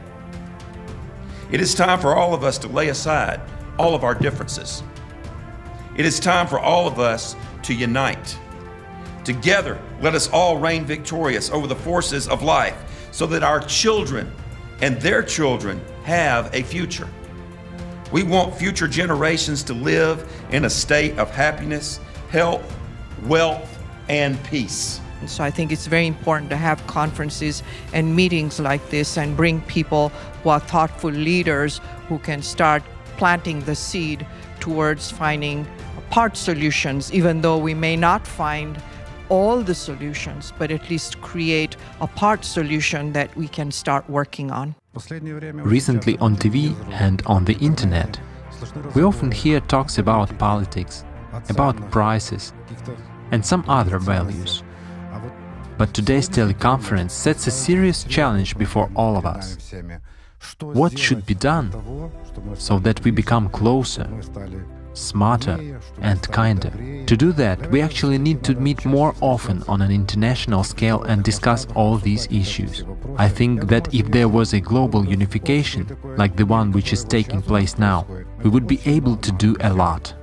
It 1.51 1.61
is 1.61 1.73
time 1.73 1.99
for 1.99 2.15
all 2.15 2.33
of 2.33 2.43
us 2.43 2.57
to 2.59 2.67
lay 2.67 2.89
aside 2.89 3.41
all 3.77 3.95
of 3.95 4.03
our 4.03 4.13
differences. 4.13 4.83
It 5.95 6.05
is 6.05 6.19
time 6.19 6.47
for 6.47 6.59
all 6.59 6.87
of 6.87 6.99
us 6.99 7.35
to 7.63 7.73
unite. 7.73 8.37
Together, 9.23 9.79
let 10.01 10.15
us 10.15 10.29
all 10.29 10.57
reign 10.57 10.85
victorious 10.85 11.49
over 11.49 11.67
the 11.67 11.75
forces 11.75 12.27
of 12.27 12.41
life 12.41 12.75
so 13.11 13.25
that 13.27 13.43
our 13.43 13.59
children 13.61 14.31
and 14.81 14.99
their 15.01 15.23
children 15.23 15.79
have 16.03 16.53
a 16.53 16.63
future. 16.63 17.07
We 18.13 18.21
want 18.21 18.53
future 18.53 18.87
generations 18.87 19.63
to 19.63 19.73
live 19.73 20.31
in 20.51 20.65
a 20.65 20.69
state 20.69 21.17
of 21.17 21.31
happiness, 21.31 21.99
health, 22.29 22.63
wealth, 23.23 23.67
and 24.07 24.41
peace. 24.43 25.01
So 25.25 25.43
I 25.43 25.49
think 25.49 25.71
it's 25.71 25.87
very 25.87 26.05
important 26.05 26.51
to 26.51 26.55
have 26.55 26.85
conferences 26.85 27.63
and 27.91 28.15
meetings 28.15 28.59
like 28.59 28.87
this 28.91 29.17
and 29.17 29.35
bring 29.35 29.61
people 29.61 30.09
who 30.43 30.49
are 30.49 30.59
thoughtful 30.59 31.09
leaders 31.09 31.81
who 32.07 32.19
can 32.19 32.43
start 32.43 32.83
planting 33.17 33.61
the 33.61 33.73
seed 33.73 34.27
towards 34.59 35.09
finding 35.09 35.65
part 36.11 36.37
solutions, 36.37 37.11
even 37.11 37.41
though 37.41 37.57
we 37.57 37.73
may 37.73 37.95
not 37.95 38.27
find 38.27 38.79
all 39.33 39.63
the 39.63 39.73
solutions, 39.73 40.53
but 40.59 40.69
at 40.69 40.89
least 40.91 41.19
create 41.21 41.75
a 42.01 42.07
part 42.07 42.45
solution 42.45 43.11
that 43.13 43.35
we 43.35 43.47
can 43.47 43.71
start 43.71 44.07
working 44.07 44.51
on. 44.51 44.75
Recently 45.75 46.15
on 46.19 46.35
TV 46.35 46.75
and 46.91 47.23
on 47.25 47.43
the 47.45 47.57
internet, 47.69 48.19
we 48.93 49.01
often 49.01 49.31
hear 49.31 49.59
talks 49.61 49.97
about 49.97 50.37
politics, 50.37 51.03
about 51.49 51.75
prices, 51.89 52.53
and 53.31 53.43
some 53.43 53.63
other 53.67 53.97
values. 53.97 54.61
But 55.79 55.95
today's 55.95 56.29
teleconference 56.29 57.09
sets 57.09 57.47
a 57.47 57.51
serious 57.51 58.03
challenge 58.03 58.55
before 58.55 58.91
all 58.95 59.17
of 59.17 59.25
us. 59.25 59.57
What 60.61 60.99
should 60.99 61.25
be 61.25 61.33
done 61.33 61.71
so 62.53 62.77
that 62.79 63.03
we 63.03 63.09
become 63.09 63.49
closer, 63.49 64.07
smarter 64.93 65.79
and 66.01 66.21
kinder. 66.31 66.71
To 67.05 67.17
do 67.17 67.31
that, 67.33 67.71
we 67.71 67.81
actually 67.81 68.17
need 68.17 68.43
to 68.43 68.55
meet 68.55 68.85
more 68.85 69.13
often 69.21 69.63
on 69.67 69.81
an 69.81 69.91
international 69.91 70.63
scale 70.63 71.03
and 71.03 71.23
discuss 71.23 71.67
all 71.75 71.97
these 71.97 72.27
issues. 72.31 72.83
I 73.17 73.29
think 73.29 73.67
that 73.67 73.93
if 73.93 74.11
there 74.11 74.29
was 74.29 74.53
a 74.53 74.59
global 74.59 75.05
unification, 75.05 75.97
like 76.17 76.35
the 76.35 76.45
one 76.45 76.71
which 76.71 76.93
is 76.93 77.03
taking 77.03 77.41
place 77.41 77.77
now, 77.77 78.07
we 78.43 78.49
would 78.49 78.67
be 78.67 78.79
able 78.85 79.17
to 79.17 79.31
do 79.31 79.55
a 79.59 79.73
lot. 79.73 80.13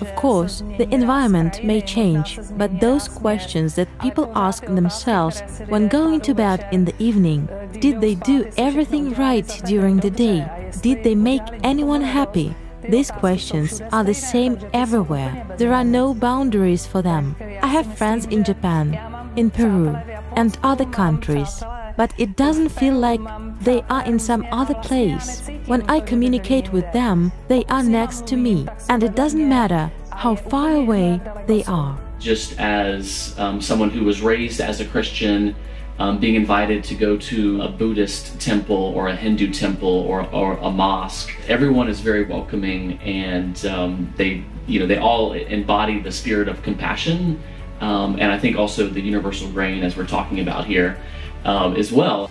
Of 0.00 0.14
course, 0.16 0.62
the 0.76 0.88
environment 0.92 1.62
may 1.62 1.80
change, 1.80 2.38
but 2.56 2.80
those 2.80 3.08
questions 3.08 3.74
that 3.74 3.98
people 4.00 4.32
ask 4.34 4.64
themselves 4.64 5.42
when 5.68 5.88
going 5.88 6.20
to 6.22 6.34
bed 6.34 6.66
in 6.72 6.84
the 6.84 6.94
evening 6.98 7.48
did 7.80 8.00
they 8.00 8.14
do 8.14 8.50
everything 8.56 9.14
right 9.14 9.46
during 9.64 9.98
the 9.98 10.10
day? 10.10 10.70
Did 10.80 11.04
they 11.04 11.14
make 11.14 11.42
anyone 11.62 12.02
happy? 12.02 12.54
These 12.88 13.10
questions 13.10 13.82
are 13.92 14.02
the 14.02 14.14
same 14.14 14.58
everywhere. 14.72 15.46
There 15.58 15.74
are 15.74 15.84
no 15.84 16.14
boundaries 16.14 16.86
for 16.86 17.02
them. 17.02 17.36
I 17.62 17.66
have 17.66 17.98
friends 17.98 18.24
in 18.24 18.44
Japan, 18.44 18.98
in 19.36 19.50
Peru, 19.50 19.94
and 20.36 20.58
other 20.62 20.86
countries, 20.86 21.62
but 21.98 22.14
it 22.16 22.34
doesn't 22.36 22.70
feel 22.70 22.94
like 22.94 23.20
they 23.60 23.82
are 23.90 24.04
in 24.04 24.18
some 24.18 24.46
other 24.50 24.74
place. 24.74 25.46
When 25.66 25.82
I 25.90 26.00
communicate 26.00 26.72
with 26.72 26.90
them, 26.92 27.30
they 27.48 27.64
are 27.66 27.82
next 27.82 28.26
to 28.28 28.36
me, 28.36 28.66
and 28.88 29.02
it 29.02 29.14
doesn't 29.14 29.48
matter 29.48 29.90
how 30.10 30.34
far 30.36 30.72
away 30.72 31.20
they 31.46 31.64
are. 31.64 31.98
Just 32.18 32.58
as 32.58 33.34
um, 33.38 33.60
someone 33.60 33.90
who 33.90 34.04
was 34.04 34.22
raised 34.22 34.60
as 34.60 34.80
a 34.80 34.86
Christian 34.86 35.54
um, 35.98 36.18
being 36.18 36.36
invited 36.36 36.84
to 36.84 36.94
go 36.94 37.16
to 37.16 37.62
a 37.62 37.68
Buddhist 37.68 38.40
temple 38.40 38.76
or 38.76 39.08
a 39.08 39.16
Hindu 39.16 39.52
temple 39.52 39.88
or, 39.88 40.28
or 40.30 40.56
a 40.58 40.70
mosque. 40.70 41.34
Everyone 41.48 41.88
is 41.88 42.00
very 42.00 42.24
welcoming, 42.24 42.98
and 43.00 43.64
um, 43.66 44.12
they, 44.16 44.44
you 44.66 44.78
know, 44.78 44.86
they 44.86 44.98
all 44.98 45.32
embody 45.32 46.00
the 46.00 46.12
spirit 46.12 46.48
of 46.48 46.62
compassion, 46.62 47.40
um, 47.80 48.14
and 48.20 48.30
I 48.30 48.38
think 48.38 48.56
also 48.56 48.88
the 48.88 49.00
universal 49.00 49.50
grain, 49.50 49.82
as 49.82 49.96
we're 49.96 50.06
talking 50.06 50.40
about 50.40 50.66
here, 50.66 50.98
um, 51.44 51.76
as 51.76 51.92
well. 51.92 52.30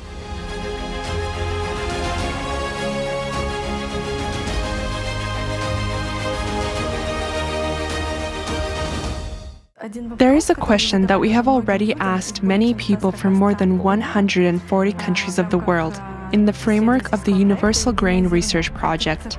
There 9.89 10.35
is 10.35 10.49
a 10.49 10.55
question 10.55 11.07
that 11.07 11.21
we 11.21 11.29
have 11.29 11.47
already 11.47 11.93
asked 11.93 12.43
many 12.43 12.73
people 12.73 13.11
from 13.13 13.33
more 13.33 13.53
than 13.53 13.77
140 13.77 14.91
countries 14.93 15.39
of 15.39 15.49
the 15.49 15.59
world 15.59 16.01
in 16.33 16.43
the 16.43 16.51
framework 16.51 17.13
of 17.13 17.23
the 17.23 17.31
Universal 17.31 17.93
Grain 17.93 18.27
Research 18.27 18.73
Project. 18.73 19.37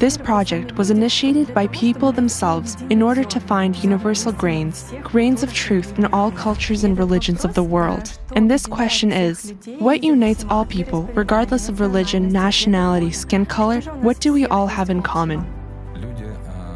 This 0.00 0.16
project 0.16 0.76
was 0.76 0.90
initiated 0.90 1.54
by 1.54 1.68
people 1.68 2.10
themselves 2.10 2.76
in 2.90 3.02
order 3.02 3.22
to 3.22 3.38
find 3.38 3.76
universal 3.76 4.32
grains, 4.32 4.92
grains 5.04 5.44
of 5.44 5.54
truth 5.54 5.96
in 5.96 6.06
all 6.06 6.32
cultures 6.32 6.82
and 6.82 6.98
religions 6.98 7.44
of 7.44 7.54
the 7.54 7.62
world. 7.62 8.18
And 8.34 8.50
this 8.50 8.66
question 8.66 9.12
is 9.12 9.54
What 9.78 10.02
unites 10.02 10.44
all 10.50 10.64
people, 10.64 11.04
regardless 11.14 11.68
of 11.68 11.78
religion, 11.78 12.30
nationality, 12.30 13.12
skin 13.12 13.46
color? 13.46 13.80
What 14.02 14.18
do 14.18 14.32
we 14.32 14.44
all 14.46 14.66
have 14.66 14.90
in 14.90 15.02
common? 15.02 15.46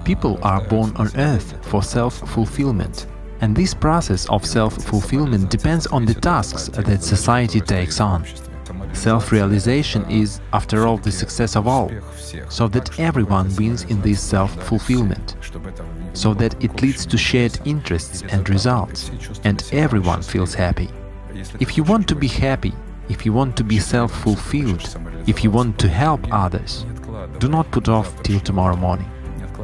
People 0.09 0.39
are 0.43 0.63
born 0.63 0.97
on 0.97 1.15
earth 1.19 1.63
for 1.67 1.83
self-fulfillment. 1.83 3.07
And 3.43 3.55
this 3.55 3.75
process 3.75 4.27
of 4.31 4.43
self-fulfillment 4.43 5.51
depends 5.51 5.87
on 5.89 6.07
the 6.07 6.15
tasks 6.15 6.71
that 6.73 7.03
society 7.03 7.61
takes 7.61 8.01
on. 8.01 8.25
Self-realization 8.95 10.11
is, 10.11 10.41
after 10.55 10.87
all, 10.87 10.97
the 10.97 11.13
success 11.13 11.57
of 11.57 11.69
all, 11.69 11.93
so 12.49 12.69
that 12.69 12.99
everyone 12.99 13.55
wins 13.57 13.83
in 13.83 14.01
this 14.01 14.19
self-fulfillment, 14.23 15.37
so 16.15 16.33
that 16.33 16.55
it 16.65 16.81
leads 16.81 17.05
to 17.05 17.19
shared 17.19 17.61
interests 17.67 18.23
and 18.31 18.49
results, 18.49 19.11
and 19.45 19.63
everyone 19.73 20.23
feels 20.23 20.55
happy. 20.55 20.89
If 21.61 21.77
you 21.77 21.83
want 21.83 22.09
to 22.09 22.15
be 22.15 22.29
happy, 22.29 22.73
if 23.11 23.27
you 23.27 23.35
want 23.35 23.59
to 23.59 23.63
be 23.63 23.79
self-fulfilled, 23.79 24.89
if 25.27 25.45
you 25.45 25.51
want 25.51 25.79
to 25.81 25.89
help 25.91 26.27
others, 26.33 26.87
do 27.41 27.47
not 27.47 27.71
put 27.71 27.91
off 27.91 28.23
till 28.23 28.41
tomorrow 28.41 28.77
morning. 28.77 29.11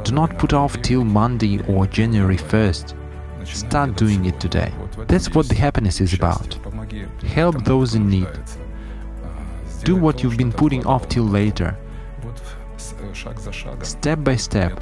Do 0.05 0.11
not 0.11 0.37
put 0.37 0.53
off 0.53 0.79
till 0.83 1.03
Monday 1.03 1.59
or 1.67 1.87
January 1.87 2.37
1st. 2.37 2.93
Start 3.43 3.97
doing 3.97 4.25
it 4.25 4.39
today. 4.39 4.71
That's 5.07 5.33
what 5.33 5.49
the 5.49 5.55
happiness 5.55 5.99
is 5.99 6.13
about. 6.13 6.59
Help 7.23 7.65
those 7.65 7.95
in 7.95 8.07
need. 8.07 8.27
Do 9.83 9.95
what 9.95 10.21
you've 10.21 10.37
been 10.37 10.51
putting 10.51 10.85
off 10.85 11.09
till 11.09 11.23
later. 11.23 11.75
Step 13.81 14.23
by 14.23 14.35
step, 14.35 14.79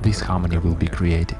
this 0.00 0.20
harmony 0.20 0.56
will 0.56 0.74
be 0.74 0.88
created. 0.88 1.38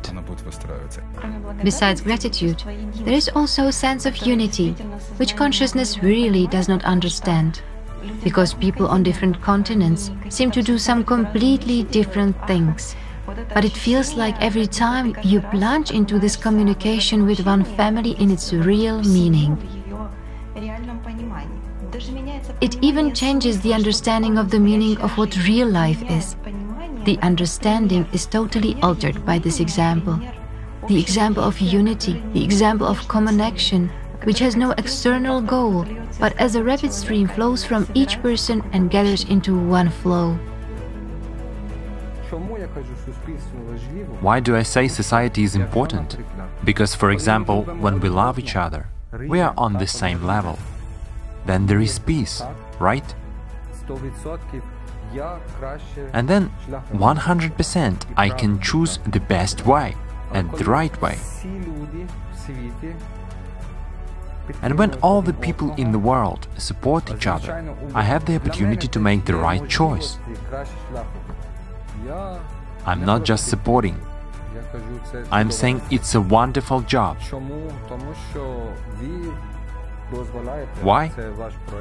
Besides 1.63 2.03
gratitude, 2.03 2.63
there 3.07 3.15
is 3.15 3.31
also 3.35 3.69
a 3.69 3.73
sense 3.73 4.05
of 4.05 4.15
unity, 4.19 4.73
which 5.17 5.37
consciousness 5.37 6.03
really 6.03 6.47
does 6.49 6.69
not 6.69 6.85
understand 6.85 7.63
because 8.23 8.55
people 8.55 8.87
on 8.87 9.03
different 9.03 9.41
continents 9.41 10.11
seem 10.29 10.51
to 10.51 10.63
do 10.63 10.79
some 10.79 11.05
completely 11.05 11.83
different 11.85 12.37
things. 12.47 12.97
But 13.55 13.65
it 13.65 13.73
feels 13.73 14.15
like 14.15 14.41
every 14.41 14.67
time 14.67 15.17
you 15.23 15.41
plunge 15.41 15.91
into 15.91 16.19
this 16.19 16.37
communication 16.37 17.27
with 17.27 17.47
one 17.47 17.65
family 17.65 18.13
in 18.13 18.31
its 18.31 18.53
real 18.53 19.03
meaning. 19.03 19.57
It 22.61 22.83
even 22.83 23.15
changes 23.15 23.61
the 23.61 23.75
understanding 23.75 24.39
of 24.39 24.51
the 24.51 24.61
meaning 24.61 24.99
of 24.99 25.17
what 25.17 25.37
real 25.47 25.69
life 25.69 26.03
is. 26.11 26.37
The 27.05 27.19
understanding 27.23 28.07
is 28.13 28.27
totally 28.27 28.77
altered 28.83 29.25
by 29.25 29.39
this 29.39 29.61
example. 29.61 30.19
The 30.89 30.99
example 30.99 31.43
of 31.43 31.61
unity, 31.61 32.23
the 32.33 32.45
example 32.45 32.87
of 32.87 33.07
common 33.09 33.41
action, 33.41 33.91
which 34.25 34.39
has 34.41 34.57
no 34.57 34.73
external 34.73 35.41
goal, 35.41 35.87
but 36.19 36.37
as 36.39 36.55
a 36.55 36.63
rapid 36.63 36.93
stream 36.93 37.29
flows 37.29 37.65
from 37.65 37.89
each 37.95 38.21
person 38.23 38.63
and 38.73 38.91
gathers 38.91 39.25
into 39.25 39.57
one 39.57 39.91
flow. 39.91 40.39
Why 44.21 44.41
do 44.41 44.57
I 44.57 44.63
say 44.63 44.89
society 44.89 45.43
is 45.45 45.55
important? 45.55 46.17
Because, 46.65 46.95
for 46.95 47.11
example, 47.11 47.63
when 47.65 48.01
we 48.01 48.09
love 48.09 48.39
each 48.39 48.57
other, 48.57 48.89
we 49.29 49.41
are 49.41 49.55
on 49.57 49.75
the 49.75 49.87
same 49.87 50.25
level. 50.25 50.59
Then 51.47 51.67
there 51.67 51.81
is 51.81 51.99
peace, 51.99 52.43
right? 52.81 53.15
And 56.13 56.29
then 56.29 56.51
100% 56.93 58.05
I 58.17 58.29
can 58.31 58.61
choose 58.61 58.99
the 59.07 59.21
best 59.21 59.67
way 59.67 59.95
and 60.33 60.51
the 60.53 60.65
right 60.65 61.01
way. 61.01 61.19
And 64.63 64.79
when 64.79 64.95
all 64.95 65.23
the 65.23 65.33
people 65.33 65.75
in 65.77 65.93
the 65.93 65.99
world 65.99 66.47
support 66.59 67.11
each 67.11 67.27
other, 67.27 67.65
I 67.95 68.03
have 68.03 68.25
the 68.27 68.37
opportunity 68.37 68.89
to 68.89 69.01
make 69.01 69.25
the 69.25 69.37
right 69.37 69.67
choice. 69.69 70.19
I'm 72.87 73.05
not 73.05 73.25
just 73.25 73.49
supporting. 73.49 74.01
I'm 75.31 75.51
saying 75.51 75.83
it's 75.91 76.15
a 76.15 76.21
wonderful 76.21 76.81
job. 76.83 77.19
Why? 80.83 81.11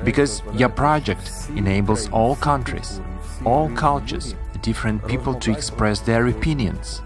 Because 0.03 0.41
your 0.53 0.69
project 0.69 1.29
enables 1.55 2.09
all 2.09 2.35
countries, 2.35 3.01
all 3.45 3.69
cultures, 3.71 4.35
different 4.61 5.05
people 5.07 5.35
to 5.35 5.51
express 5.51 5.99
their 5.99 6.27
opinions. 6.27 7.01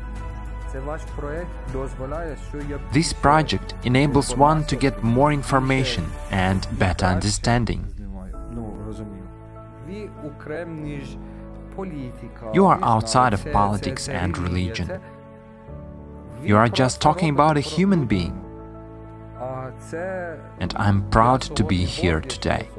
This 2.91 3.14
project 3.14 3.74
enables 3.84 4.36
one 4.36 4.64
to 4.66 4.76
get 4.76 5.04
more 5.04 5.32
information 5.32 6.06
and 6.32 6.68
better 6.80 7.06
understanding. 7.06 7.94
You 12.54 12.66
are 12.66 12.80
outside 12.84 13.34
of 13.34 13.52
politics 13.52 14.10
and 14.10 14.38
religion. 14.38 14.99
You 16.44 16.58
are 16.58 16.70
just 16.70 17.02
talking 17.02 17.30
about 17.30 17.58
a 17.58 17.62
human 17.62 18.06
being. 18.06 18.44
And 20.60 20.74
I'm 20.76 21.10
proud 21.10 21.41
to 21.41 21.64
be 21.64 21.86
here 21.86 22.22
today. 22.22 22.70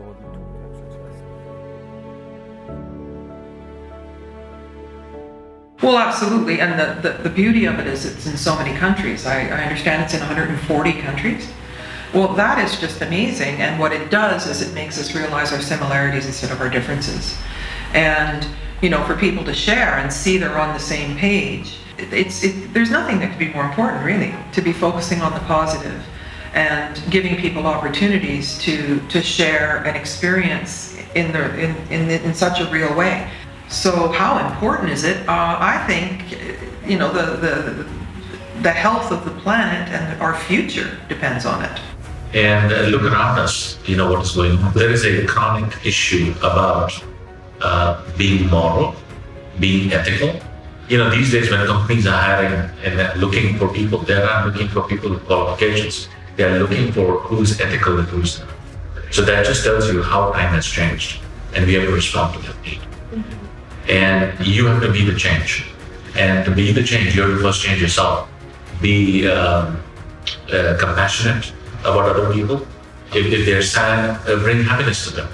Well, 5.82 5.96
absolutely. 5.96 6.60
And 6.60 6.78
the, 6.78 7.08
the, 7.08 7.22
the, 7.22 7.30
beauty 7.30 7.64
of 7.66 7.78
it 7.78 7.86
is 7.86 8.04
it's 8.04 8.26
in 8.26 8.36
so 8.36 8.56
many 8.56 8.76
countries. 8.76 9.26
I, 9.26 9.42
I 9.48 9.62
understand 9.62 10.02
it's 10.02 10.14
in 10.14 10.20
140 10.20 10.92
countries. 11.00 11.48
Well, 12.12 12.32
that 12.34 12.58
is 12.58 12.80
just 12.80 13.00
amazing. 13.00 13.60
And 13.60 13.78
what 13.78 13.92
it 13.92 14.10
does 14.10 14.48
is 14.48 14.60
it 14.60 14.74
makes 14.74 14.98
us 14.98 15.14
realize 15.14 15.52
our 15.52 15.60
similarities 15.60 16.26
instead 16.26 16.50
of 16.50 16.60
our 16.60 16.68
differences. 16.68 17.36
And, 17.92 18.46
you 18.82 18.90
know, 18.90 19.04
for 19.04 19.14
people 19.14 19.44
to 19.44 19.54
share 19.54 19.98
and 19.98 20.12
see 20.12 20.36
they're 20.36 20.58
on 20.58 20.74
the 20.74 20.80
same 20.80 21.16
page, 21.16 21.76
it, 21.96 22.12
it's, 22.12 22.42
it, 22.42 22.74
there's 22.74 22.90
nothing 22.90 23.20
that 23.20 23.30
could 23.30 23.38
be 23.38 23.52
more 23.52 23.64
important, 23.64 24.04
really, 24.04 24.34
to 24.52 24.60
be 24.60 24.72
focusing 24.72 25.20
on 25.20 25.32
the 25.32 25.40
positive 25.40 26.04
and 26.54 27.00
giving 27.10 27.36
people 27.36 27.66
opportunities 27.66 28.58
to, 28.58 29.00
to 29.08 29.22
share 29.22 29.84
an 29.84 29.94
experience 29.94 30.98
in, 31.14 31.30
their, 31.30 31.54
in, 31.56 31.76
in, 31.90 32.10
in 32.10 32.34
such 32.34 32.60
a 32.60 32.68
real 32.70 32.92
way. 32.96 33.30
So 33.68 34.08
how 34.08 34.38
important 34.50 34.90
is 34.90 35.04
it? 35.04 35.28
Uh, 35.28 35.56
I 35.60 35.84
think, 35.86 36.40
you 36.88 36.98
know, 36.98 37.12
the, 37.12 37.36
the, 37.36 37.86
the 38.62 38.70
health 38.70 39.12
of 39.12 39.24
the 39.24 39.30
planet 39.42 39.88
and 39.92 40.20
our 40.22 40.34
future 40.34 40.98
depends 41.08 41.44
on 41.44 41.64
it. 41.64 41.80
And 42.34 42.72
uh, 42.72 42.82
look 42.88 43.02
around 43.02 43.38
us, 43.38 43.78
you 43.86 43.96
know 43.96 44.10
what 44.10 44.22
is 44.22 44.32
going 44.32 44.58
on. 44.58 44.72
There 44.72 44.90
is 44.90 45.04
a 45.04 45.26
chronic 45.26 45.86
issue 45.86 46.34
about 46.38 46.92
uh, 47.60 48.02
being 48.16 48.48
moral, 48.48 48.94
being 49.60 49.92
ethical. 49.92 50.40
You 50.88 50.98
know, 50.98 51.10
these 51.10 51.30
days 51.30 51.50
when 51.50 51.66
companies 51.66 52.06
are 52.06 52.18
hiring 52.20 52.70
and 52.84 53.20
looking 53.20 53.58
for 53.58 53.68
people, 53.68 53.98
they're 53.98 54.24
not 54.24 54.46
looking 54.46 54.68
for 54.68 54.82
people 54.88 55.10
with 55.10 55.24
qualifications. 55.26 56.08
They're 56.36 56.58
looking 56.58 56.92
for 56.92 57.18
who's 57.20 57.60
ethical 57.60 57.98
and 57.98 58.08
who's 58.08 58.40
not. 58.40 58.48
So 59.10 59.22
that 59.22 59.44
just 59.44 59.64
tells 59.64 59.90
you 59.92 60.02
how 60.02 60.32
time 60.32 60.54
has 60.54 60.66
changed, 60.66 61.20
and 61.54 61.66
we 61.66 61.74
have 61.74 61.84
to 61.84 61.92
respond 61.92 62.34
to 62.34 62.40
that 62.46 62.62
need. 62.62 62.80
And 63.88 64.46
you 64.46 64.66
have 64.66 64.82
to 64.82 64.92
be 64.92 65.04
the 65.04 65.18
change. 65.18 65.66
And 66.16 66.44
to 66.44 66.50
be 66.50 66.72
the 66.72 66.82
change, 66.82 67.14
you 67.14 67.22
have 67.22 67.30
to 67.30 67.42
first 67.42 67.62
change 67.62 67.80
yourself. 67.80 68.28
Be 68.80 69.28
um, 69.28 69.82
uh, 70.52 70.76
compassionate 70.78 71.52
about 71.80 72.16
other 72.16 72.32
people. 72.32 72.66
If, 73.14 73.26
if 73.26 73.46
they're 73.46 73.62
sad, 73.62 74.20
uh, 74.28 74.36
bring 74.36 74.62
happiness 74.62 75.04
to 75.04 75.10
them. 75.16 75.28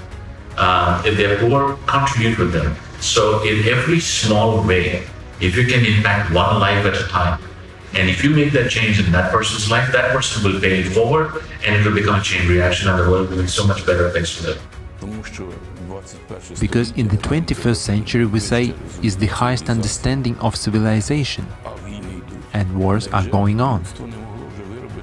Uh, 0.57 1.03
if 1.05 1.17
they're 1.17 1.37
poor, 1.37 1.77
contribute 1.85 2.37
with 2.37 2.53
them. 2.53 2.75
So, 3.01 3.43
in 3.43 3.67
every 3.67 3.99
small 3.99 4.65
way, 4.65 5.03
if 5.41 5.57
you 5.57 5.67
can 5.67 5.85
impact 5.85 6.31
one 6.31 6.59
life 6.59 6.85
at 6.85 6.95
a 6.95 7.07
time, 7.07 7.41
and 7.93 8.09
if 8.09 8.23
you 8.23 8.29
make 8.29 8.51
that 8.53 8.69
change 8.69 8.99
in 8.99 9.11
that 9.11 9.31
person's 9.31 9.69
life, 9.69 9.91
that 9.91 10.11
person 10.11 10.43
will 10.43 10.59
pay 10.59 10.79
it 10.79 10.91
forward 10.91 11.43
and 11.65 11.75
it 11.75 11.85
will 11.85 11.95
become 11.95 12.19
a 12.19 12.23
chain 12.23 12.47
reaction 12.47 12.89
and 12.89 12.99
the 12.99 13.09
world 13.09 13.29
will 13.29 13.41
be 13.41 13.47
so 13.47 13.65
much 13.65 13.85
better 13.85 14.09
thanks 14.09 14.35
to 14.37 14.43
them. 14.47 14.57
Because 16.59 16.91
in 16.91 17.07
the 17.07 17.17
21st 17.17 17.75
century 17.75 18.25
we 18.25 18.39
say 18.39 18.73
is 19.01 19.17
the 19.17 19.27
highest 19.27 19.69
understanding 19.69 20.37
of 20.39 20.55
civilization 20.55 21.45
and 22.53 22.77
wars 22.77 23.07
are 23.09 23.27
going 23.27 23.61
on. 23.61 23.83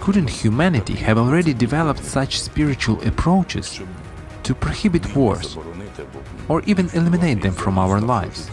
Couldn't 0.01 0.31
humanity 0.31 0.95
have 0.95 1.19
already 1.19 1.55
developed 1.55 2.03
such 2.03 2.41
spiritual 2.41 3.01
approaches 3.07 3.81
to 4.43 4.55
prohibit 4.55 5.15
wars 5.15 5.57
or 6.49 6.63
even 6.67 6.89
eliminate 6.91 7.43
them 7.43 7.55
from 7.55 7.79
our 7.79 8.01
lives? 8.01 8.51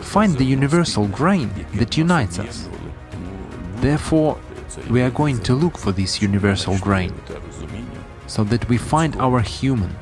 Find 0.00 0.36
the 0.36 0.44
universal 0.44 1.06
grain 1.08 1.50
that 1.74 1.96
unites 1.96 2.38
us. 2.38 2.68
Therefore, 3.76 4.38
we 4.88 5.02
are 5.02 5.10
going 5.10 5.40
to 5.40 5.54
look 5.54 5.76
for 5.78 5.92
this 5.92 6.22
universal 6.22 6.78
grain, 6.78 7.12
so 8.26 8.44
that 8.44 8.68
we 8.68 8.76
find 8.76 9.16
our 9.16 9.40
human, 9.40 9.94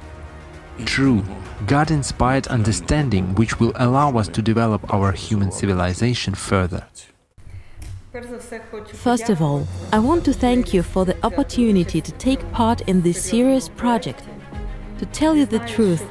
true, 0.85 1.25
God-inspired 1.67 2.47
understanding 2.49 3.35
which 3.35 3.59
will 3.59 3.73
allow 3.77 4.17
us 4.17 4.29
to 4.29 4.43
develop 4.43 4.93
our 4.93 5.13
human 5.13 5.51
civilization 5.51 6.35
further. 6.35 6.87
First 8.95 9.29
of 9.29 9.43
all, 9.43 9.67
I 9.93 9.99
want 9.99 10.25
to 10.25 10.33
thank 10.33 10.73
you 10.73 10.83
for 10.83 11.05
the 11.05 11.17
opportunity 11.25 12.01
to 12.01 12.13
take 12.13 12.41
part 12.53 12.81
in 12.83 13.03
this 13.03 13.23
serious 13.23 13.69
project. 13.69 14.23
To 14.99 15.07
tell 15.07 15.37
you 15.37 15.47
the 15.47 15.61
truth, 15.61 16.03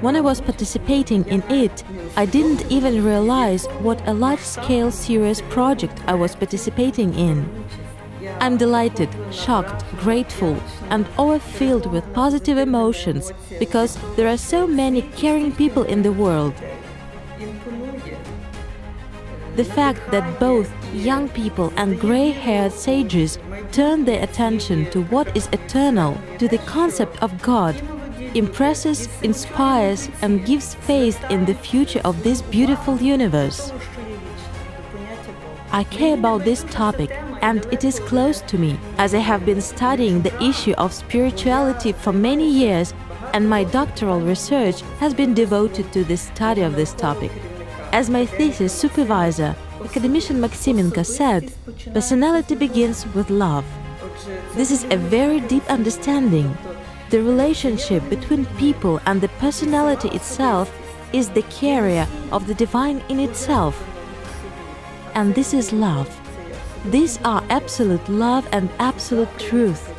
when 0.00 0.16
I 0.16 0.20
was 0.20 0.40
participating 0.40 1.24
in 1.26 1.42
it, 1.42 1.84
I 2.16 2.26
didn't 2.26 2.70
even 2.72 3.04
realize 3.04 3.66
what 3.80 4.02
a 4.08 4.12
large-scale 4.12 4.90
serious 4.90 5.40
project 5.42 6.02
I 6.06 6.14
was 6.14 6.34
participating 6.34 7.14
in. 7.14 7.64
I'm 8.42 8.56
delighted, 8.56 9.08
shocked, 9.30 9.84
grateful, 9.98 10.60
and 10.90 11.06
overfilled 11.16 11.86
with 11.86 12.12
positive 12.12 12.58
emotions 12.58 13.30
because 13.60 13.96
there 14.16 14.26
are 14.26 14.36
so 14.36 14.66
many 14.66 15.02
caring 15.14 15.52
people 15.52 15.84
in 15.84 16.02
the 16.02 16.10
world. 16.10 16.52
The 19.54 19.64
fact 19.64 20.10
that 20.10 20.40
both 20.40 20.68
young 20.92 21.28
people 21.28 21.72
and 21.76 22.00
gray-haired 22.00 22.72
sages 22.72 23.38
turn 23.70 24.04
their 24.04 24.24
attention 24.24 24.90
to 24.90 25.04
what 25.04 25.36
is 25.36 25.46
eternal, 25.52 26.18
to 26.40 26.48
the 26.48 26.58
concept 26.66 27.22
of 27.22 27.40
God, 27.42 27.80
impresses, 28.34 29.08
inspires, 29.22 30.08
and 30.20 30.44
gives 30.44 30.74
faith 30.74 31.22
in 31.30 31.44
the 31.44 31.54
future 31.54 32.00
of 32.04 32.24
this 32.24 32.42
beautiful 32.42 32.96
universe. 32.96 33.72
I 35.70 35.84
care 35.84 36.14
about 36.14 36.44
this 36.44 36.64
topic 36.64 37.12
and 37.42 37.66
it 37.66 37.84
is 37.84 38.00
close 38.00 38.40
to 38.42 38.56
me 38.56 38.78
as 38.98 39.14
I 39.14 39.18
have 39.18 39.44
been 39.44 39.60
studying 39.60 40.22
the 40.22 40.42
issue 40.42 40.72
of 40.78 40.92
spirituality 40.92 41.92
for 41.92 42.12
many 42.12 42.48
years 42.50 42.94
and 43.34 43.48
my 43.48 43.64
doctoral 43.64 44.20
research 44.20 44.80
has 45.00 45.12
been 45.12 45.34
devoted 45.34 45.92
to 45.92 46.04
the 46.04 46.16
study 46.16 46.62
of 46.62 46.76
this 46.76 46.94
topic. 46.94 47.30
As 47.92 48.08
my 48.08 48.24
thesis 48.24 48.72
supervisor, 48.72 49.54
academician 49.84 50.40
Maximenko 50.40 51.04
said, 51.04 51.52
personality 51.92 52.54
begins 52.54 53.06
with 53.14 53.28
love. 53.28 53.66
This 54.54 54.70
is 54.70 54.84
a 54.84 54.96
very 54.96 55.40
deep 55.40 55.64
understanding 55.68 56.56
the 57.12 57.22
relationship 57.22 58.08
between 58.08 58.46
people 58.56 58.98
and 59.04 59.20
the 59.20 59.28
personality 59.38 60.08
itself 60.08 60.72
is 61.12 61.28
the 61.28 61.42
carrier 61.42 62.08
of 62.30 62.46
the 62.46 62.54
divine 62.54 63.02
in 63.10 63.20
itself. 63.20 63.76
And 65.14 65.34
this 65.34 65.52
is 65.52 65.74
love. 65.74 66.08
These 66.86 67.20
are 67.24 67.44
absolute 67.48 68.08
love 68.08 68.48
and 68.50 68.68
absolute 68.80 69.30
truth. 69.38 69.94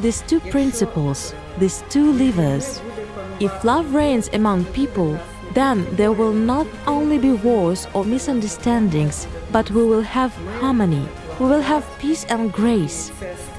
These 0.00 0.22
two 0.22 0.38
principles, 0.38 1.34
these 1.58 1.82
two 1.90 2.12
levers. 2.12 2.80
If 3.40 3.64
love 3.64 3.92
reigns 3.92 4.28
among 4.32 4.66
people, 4.66 5.18
then 5.52 5.84
there 5.96 6.12
will 6.12 6.32
not 6.32 6.66
only 6.86 7.18
be 7.18 7.32
wars 7.32 7.88
or 7.92 8.04
misunderstandings, 8.04 9.26
but 9.50 9.70
we 9.72 9.84
will 9.84 10.02
have 10.02 10.32
harmony, 10.60 11.08
we 11.40 11.46
will 11.46 11.62
have 11.62 11.84
peace 11.98 12.24
and 12.26 12.52
grace. 12.52 13.10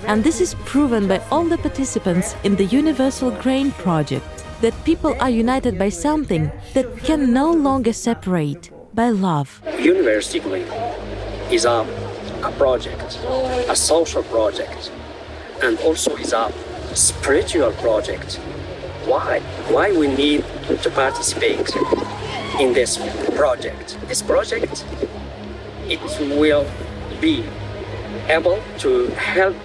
And 0.07 0.23
this 0.23 0.39
is 0.39 0.55
proven 0.65 1.07
by 1.07 1.21
all 1.31 1.43
the 1.43 1.57
participants 1.57 2.35
in 2.43 2.55
the 2.55 2.65
Universal 2.65 3.31
Grain 3.31 3.71
Project 3.71 4.25
that 4.61 4.73
people 4.85 5.15
are 5.19 5.29
united 5.29 5.77
by 5.77 5.89
something 5.89 6.49
that 6.73 6.97
can 6.97 7.33
no 7.33 7.51
longer 7.51 7.91
separate 7.91 8.71
by 8.93 9.09
love. 9.09 9.61
Grain 9.63 10.65
is 11.51 11.65
a, 11.65 11.85
a 12.45 12.51
project, 12.51 13.19
a 13.69 13.75
social 13.75 14.23
project, 14.23 14.91
and 15.63 15.79
also 15.79 16.15
is 16.17 16.33
a 16.33 16.51
spiritual 16.93 17.71
project. 17.73 18.35
Why? 19.05 19.39
Why 19.69 19.91
we 19.91 20.07
need 20.07 20.45
to 20.83 20.89
participate 20.91 21.75
in 22.59 22.73
this 22.73 22.97
project? 23.35 23.97
This 24.07 24.21
project, 24.21 24.85
it 25.87 25.99
will 26.19 26.65
be 27.19 27.43
able 28.27 28.61
to 28.79 29.07
help 29.07 29.55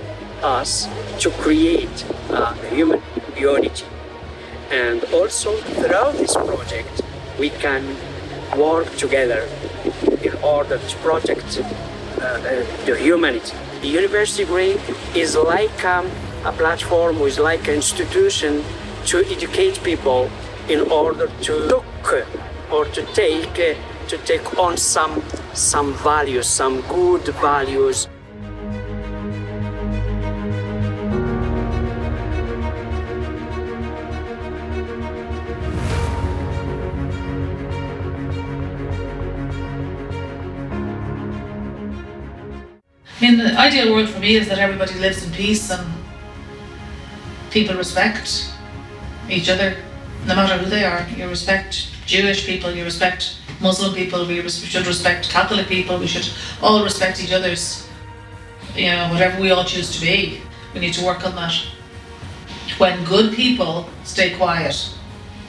us 0.43 0.89
to 1.21 1.31
create 1.31 2.05
a 2.31 2.55
human 2.69 3.03
unity. 3.37 3.85
And 4.71 5.05
also 5.13 5.57
throughout 5.57 6.15
this 6.15 6.35
project, 6.35 7.03
we 7.39 7.51
can 7.51 7.97
work 8.57 8.97
together 8.97 9.49
in 10.23 10.35
order 10.43 10.79
to 10.79 10.97
protect 10.99 11.59
uh, 11.59 11.90
the, 12.21 12.67
the, 12.87 12.97
humanity. 12.99 13.57
The 13.81 13.89
University 13.89 14.45
Grain 14.45 14.79
is 15.15 15.37
like 15.37 15.85
um, 15.85 16.07
a 16.45 16.53
platform, 16.53 17.17
is 17.23 17.39
like 17.39 17.69
an 17.69 17.75
institution 17.75 18.63
to 19.07 19.25
educate 19.27 19.83
people 19.83 20.31
in 20.69 20.81
order 20.91 21.29
to 21.43 21.55
look 21.55 21.85
or 22.71 22.85
to 22.85 23.03
take 23.15 23.59
uh, 23.59 23.75
to 24.09 24.19
take 24.19 24.59
on 24.59 24.77
some 24.77 25.23
some 25.55 25.95
values, 25.95 26.47
some 26.49 26.83
good 26.83 27.23
values. 27.41 28.09
Mean, 43.31 43.39
the 43.39 43.59
ideal 43.59 43.93
world 43.93 44.09
for 44.09 44.19
me 44.19 44.37
is 44.37 44.49
that 44.49 44.59
everybody 44.59 44.95
lives 44.95 45.25
in 45.25 45.33
peace 45.33 45.71
and 45.71 45.87
people 47.51 47.77
respect 47.77 48.53
each 49.29 49.49
other, 49.49 49.77
no 50.27 50.35
matter 50.35 50.57
who 50.63 50.69
they 50.69 50.85
are. 50.85 51.07
You 51.17 51.29
respect 51.29 51.89
Jewish 52.07 52.47
people, 52.47 52.71
you 52.73 52.85
respect 52.85 53.37
Muslim 53.61 53.95
people, 53.95 54.27
we 54.27 54.49
should 54.49 54.87
respect 54.87 55.29
Catholic 55.29 55.67
people, 55.67 55.99
we 55.99 56.07
should 56.07 56.29
all 56.63 56.83
respect 56.83 57.23
each 57.23 57.33
other's, 57.33 57.89
you 58.75 58.87
know, 58.87 59.09
whatever 59.11 59.41
we 59.41 59.51
all 59.51 59.65
choose 59.65 59.95
to 59.95 60.01
be. 60.01 60.41
We 60.75 60.81
need 60.81 60.95
to 60.95 61.05
work 61.05 61.25
on 61.27 61.35
that. 61.37 61.55
When 62.79 63.05
good 63.05 63.35
people 63.35 63.89
stay 64.05 64.37
quiet, 64.37 64.95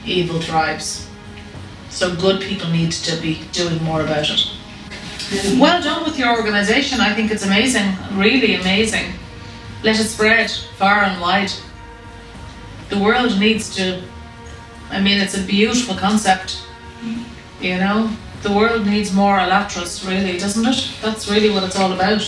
evil 0.04 0.40
thrives. 0.40 1.08
So 1.90 2.14
good 2.16 2.40
people 2.40 2.68
need 2.70 2.92
to 2.92 3.20
be 3.20 3.42
doing 3.52 3.82
more 3.84 4.00
about 4.02 4.28
it. 4.28 4.50
Well 5.58 5.82
done 5.82 6.04
with 6.04 6.18
your 6.18 6.36
organisation. 6.36 7.00
I 7.00 7.14
think 7.14 7.30
it's 7.30 7.44
amazing, 7.44 7.96
really 8.12 8.54
amazing. 8.56 9.12
Let 9.82 9.98
it 9.98 10.04
spread 10.04 10.50
far 10.50 11.04
and 11.04 11.20
wide. 11.20 11.50
The 12.90 12.98
world 12.98 13.40
needs 13.40 13.74
to, 13.76 14.02
I 14.90 15.00
mean, 15.00 15.18
it's 15.18 15.36
a 15.36 15.42
beautiful 15.42 15.94
concept. 15.94 16.62
You 17.60 17.78
know, 17.78 18.14
the 18.42 18.52
world 18.52 18.86
needs 18.86 19.12
more 19.12 19.38
Allatras, 19.38 20.06
really, 20.06 20.38
doesn't 20.38 20.66
it? 20.66 20.90
That's 21.00 21.28
really 21.30 21.50
what 21.50 21.62
it's 21.62 21.76
all 21.76 21.92
about. 21.92 22.22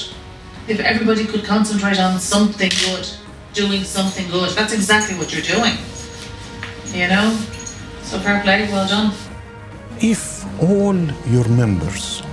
If 0.67 0.81
everybody 0.81 1.27
could 1.27 1.45
concentrate 1.45 2.01
on 2.01 2.19
something 2.19 2.71
good, 2.87 3.07
doing 3.53 3.85
something 3.85 4.27
good, 4.31 4.51
that's 4.51 4.73
exactly 4.73 5.17
what 5.19 5.33
you're 5.33 5.43
doing. 5.43 5.75
You 6.93 7.09
know? 7.09 7.37
So 8.03 8.19
fair 8.19 8.41
play, 8.43 8.67
well 8.73 8.89
done. 8.89 9.13
If 10.01 10.45
all 10.63 10.97
your 11.29 11.47
members 11.49 12.24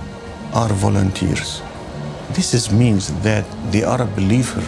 are 0.52 0.68
volunteers. 0.68 1.62
This 2.30 2.54
is, 2.54 2.70
means 2.70 3.12
that 3.22 3.44
they 3.70 3.82
are 3.82 4.00
a 4.02 4.06
believer 4.06 4.64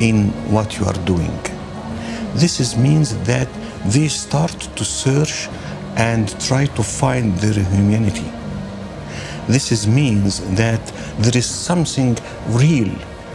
in 0.00 0.28
what 0.52 0.78
you 0.78 0.84
are 0.86 0.98
doing. 1.04 1.38
This 2.34 2.60
is, 2.60 2.76
means 2.76 3.16
that 3.24 3.48
they 3.86 4.08
start 4.08 4.58
to 4.76 4.84
search 4.84 5.48
and 5.96 6.28
try 6.40 6.66
to 6.66 6.82
find 6.82 7.34
their 7.38 7.62
humanity. 7.64 8.30
This 9.48 9.72
is, 9.72 9.86
means 9.86 10.40
that 10.56 10.84
there 11.18 11.36
is 11.36 11.46
something 11.46 12.16
real 12.48 12.94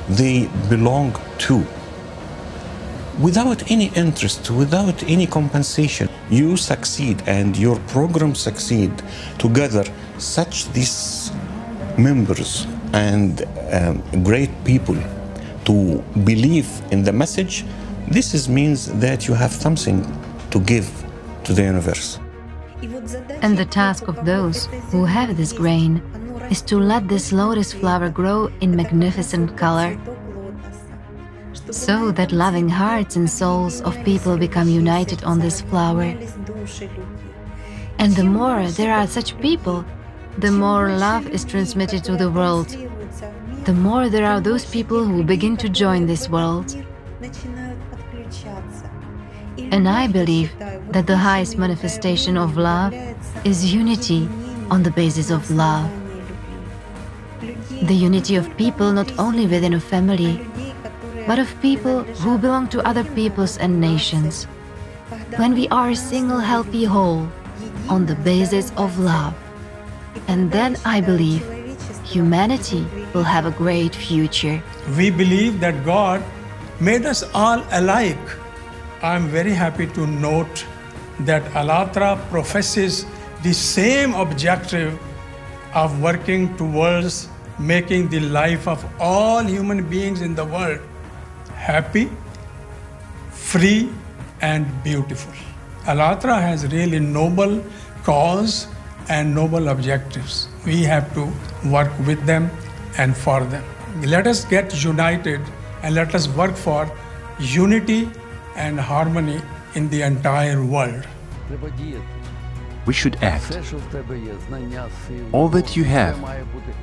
they 0.09 0.47
belong 0.69 1.15
to. 1.39 1.65
Without 3.21 3.69
any 3.71 3.91
interest, 3.95 4.49
without 4.49 5.03
any 5.03 5.27
compensation, 5.27 6.09
you 6.31 6.57
succeed 6.57 7.21
and 7.27 7.55
your 7.55 7.77
program 7.87 8.33
succeed 8.33 8.91
together 9.37 9.85
such 10.17 10.71
these 10.73 11.22
members 11.97 12.67
and 12.93 13.45
um, 13.71 14.03
great 14.23 14.51
people 14.63 14.97
to 15.65 16.03
believe 16.23 16.69
in 16.91 17.03
the 17.03 17.11
message, 17.11 17.65
this 18.09 18.33
is, 18.33 18.49
means 18.49 18.91
that 18.99 19.27
you 19.27 19.33
have 19.33 19.51
something 19.51 20.05
to 20.51 20.59
give 20.59 20.89
to 21.45 21.53
the 21.53 21.63
universe. 21.63 22.19
And 23.41 23.57
the 23.57 23.65
task 23.65 24.07
of 24.07 24.25
those 24.25 24.65
who 24.91 25.05
have 25.05 25.37
this 25.37 25.53
grain 25.53 26.01
is 26.49 26.61
to 26.63 26.77
let 26.77 27.07
this 27.07 27.31
lotus 27.31 27.73
flower 27.73 28.09
grow 28.09 28.49
in 28.61 28.75
magnificent 28.75 29.57
color 29.57 29.97
so 31.71 32.11
that 32.11 32.31
loving 32.31 32.69
hearts 32.69 33.15
and 33.15 33.29
souls 33.29 33.81
of 33.81 33.95
people 34.03 34.37
become 34.37 34.67
united 34.67 35.23
on 35.23 35.39
this 35.39 35.61
flower. 35.61 36.15
And 37.99 38.13
the 38.15 38.23
more 38.23 38.67
there 38.71 38.93
are 38.93 39.07
such 39.07 39.39
people, 39.39 39.85
the 40.37 40.51
more 40.51 40.89
love 40.91 41.27
is 41.29 41.45
transmitted 41.45 42.03
to 42.03 42.17
the 42.17 42.29
world, 42.29 42.69
the 43.65 43.73
more 43.73 44.09
there 44.09 44.25
are 44.25 44.41
those 44.41 44.65
people 44.65 45.05
who 45.05 45.23
begin 45.23 45.55
to 45.57 45.69
join 45.69 46.05
this 46.05 46.27
world. 46.29 46.75
And 49.57 49.87
I 49.87 50.07
believe 50.07 50.51
that 50.91 51.07
the 51.07 51.17
highest 51.17 51.57
manifestation 51.57 52.37
of 52.37 52.57
love 52.57 52.93
is 53.43 53.73
unity 53.73 54.27
on 54.69 54.83
the 54.83 54.91
basis 54.91 55.29
of 55.29 55.49
love. 55.51 55.89
The 57.83 57.93
unity 57.93 58.35
of 58.35 58.55
people 58.57 58.91
not 58.91 59.11
only 59.19 59.45
within 59.45 59.73
a 59.73 59.79
family, 59.79 60.45
but 61.27 61.39
of 61.39 61.61
people 61.61 62.03
who 62.03 62.37
belong 62.37 62.67
to 62.69 62.85
other 62.87 63.03
peoples 63.03 63.57
and 63.57 63.79
nations. 63.79 64.45
When 65.37 65.53
we 65.53 65.67
are 65.69 65.89
a 65.89 65.95
single 65.95 66.39
healthy 66.39 66.85
whole 66.85 67.27
on 67.87 68.05
the 68.05 68.15
basis 68.15 68.71
of 68.77 68.97
love. 68.99 69.33
And 70.27 70.51
then 70.51 70.77
I 70.85 71.01
believe 71.01 71.43
humanity 72.03 72.85
will 73.13 73.23
have 73.23 73.45
a 73.45 73.51
great 73.51 73.95
future. 73.95 74.61
We 74.97 75.09
believe 75.09 75.59
that 75.59 75.83
God 75.85 76.23
made 76.79 77.05
us 77.05 77.23
all 77.33 77.63
alike. 77.71 78.29
I'm 79.01 79.27
very 79.27 79.53
happy 79.53 79.87
to 79.87 80.07
note 80.07 80.65
that 81.21 81.43
ALLATRA 81.53 82.17
professes 82.29 83.05
the 83.43 83.53
same 83.53 84.13
objective 84.13 84.99
of 85.73 86.01
working 86.01 86.55
towards 86.57 87.29
making 87.59 88.09
the 88.09 88.19
life 88.19 88.67
of 88.67 88.83
all 88.99 89.43
human 89.43 89.87
beings 89.89 90.21
in 90.21 90.35
the 90.35 90.45
world 90.45 90.79
happy, 91.55 92.09
free, 93.31 93.89
and 94.41 94.65
beautiful. 94.83 95.33
ALLATRA 95.85 96.41
has 96.41 96.65
really 96.67 96.99
noble 96.99 97.63
cause 98.03 98.67
and 99.09 99.33
noble 99.35 99.69
objectives. 99.69 100.47
We 100.65 100.83
have 100.83 101.13
to 101.13 101.31
work 101.69 101.91
with 102.07 102.25
them 102.25 102.49
and 102.97 103.15
for 103.15 103.43
them. 103.43 103.63
Let 104.01 104.27
us 104.27 104.45
get 104.45 104.83
united 104.83 105.41
and 105.81 105.95
let 105.95 106.15
us 106.15 106.27
work 106.27 106.55
for 106.55 106.89
unity 107.39 108.09
and 108.55 108.79
harmony 108.79 109.41
in 109.75 109.89
the 109.89 110.01
entire 110.01 110.63
world. 110.63 111.05
We 112.85 112.93
should 112.93 113.15
act. 113.23 113.57
All 115.31 115.49
that 115.49 115.75
you 115.75 115.83
have 115.83 116.17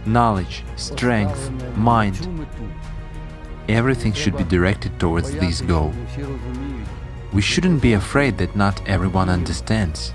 knowledge, 0.06 0.64
strength, 0.76 1.50
mind 1.76 2.16
everything 3.70 4.12
should 4.12 4.36
be 4.36 4.44
directed 4.44 4.98
towards 4.98 5.30
this 5.32 5.60
goal. 5.60 5.92
We 7.32 7.42
shouldn't 7.42 7.80
be 7.80 7.92
afraid 7.92 8.38
that 8.38 8.56
not 8.56 8.86
everyone 8.88 9.28
understands. 9.28 10.12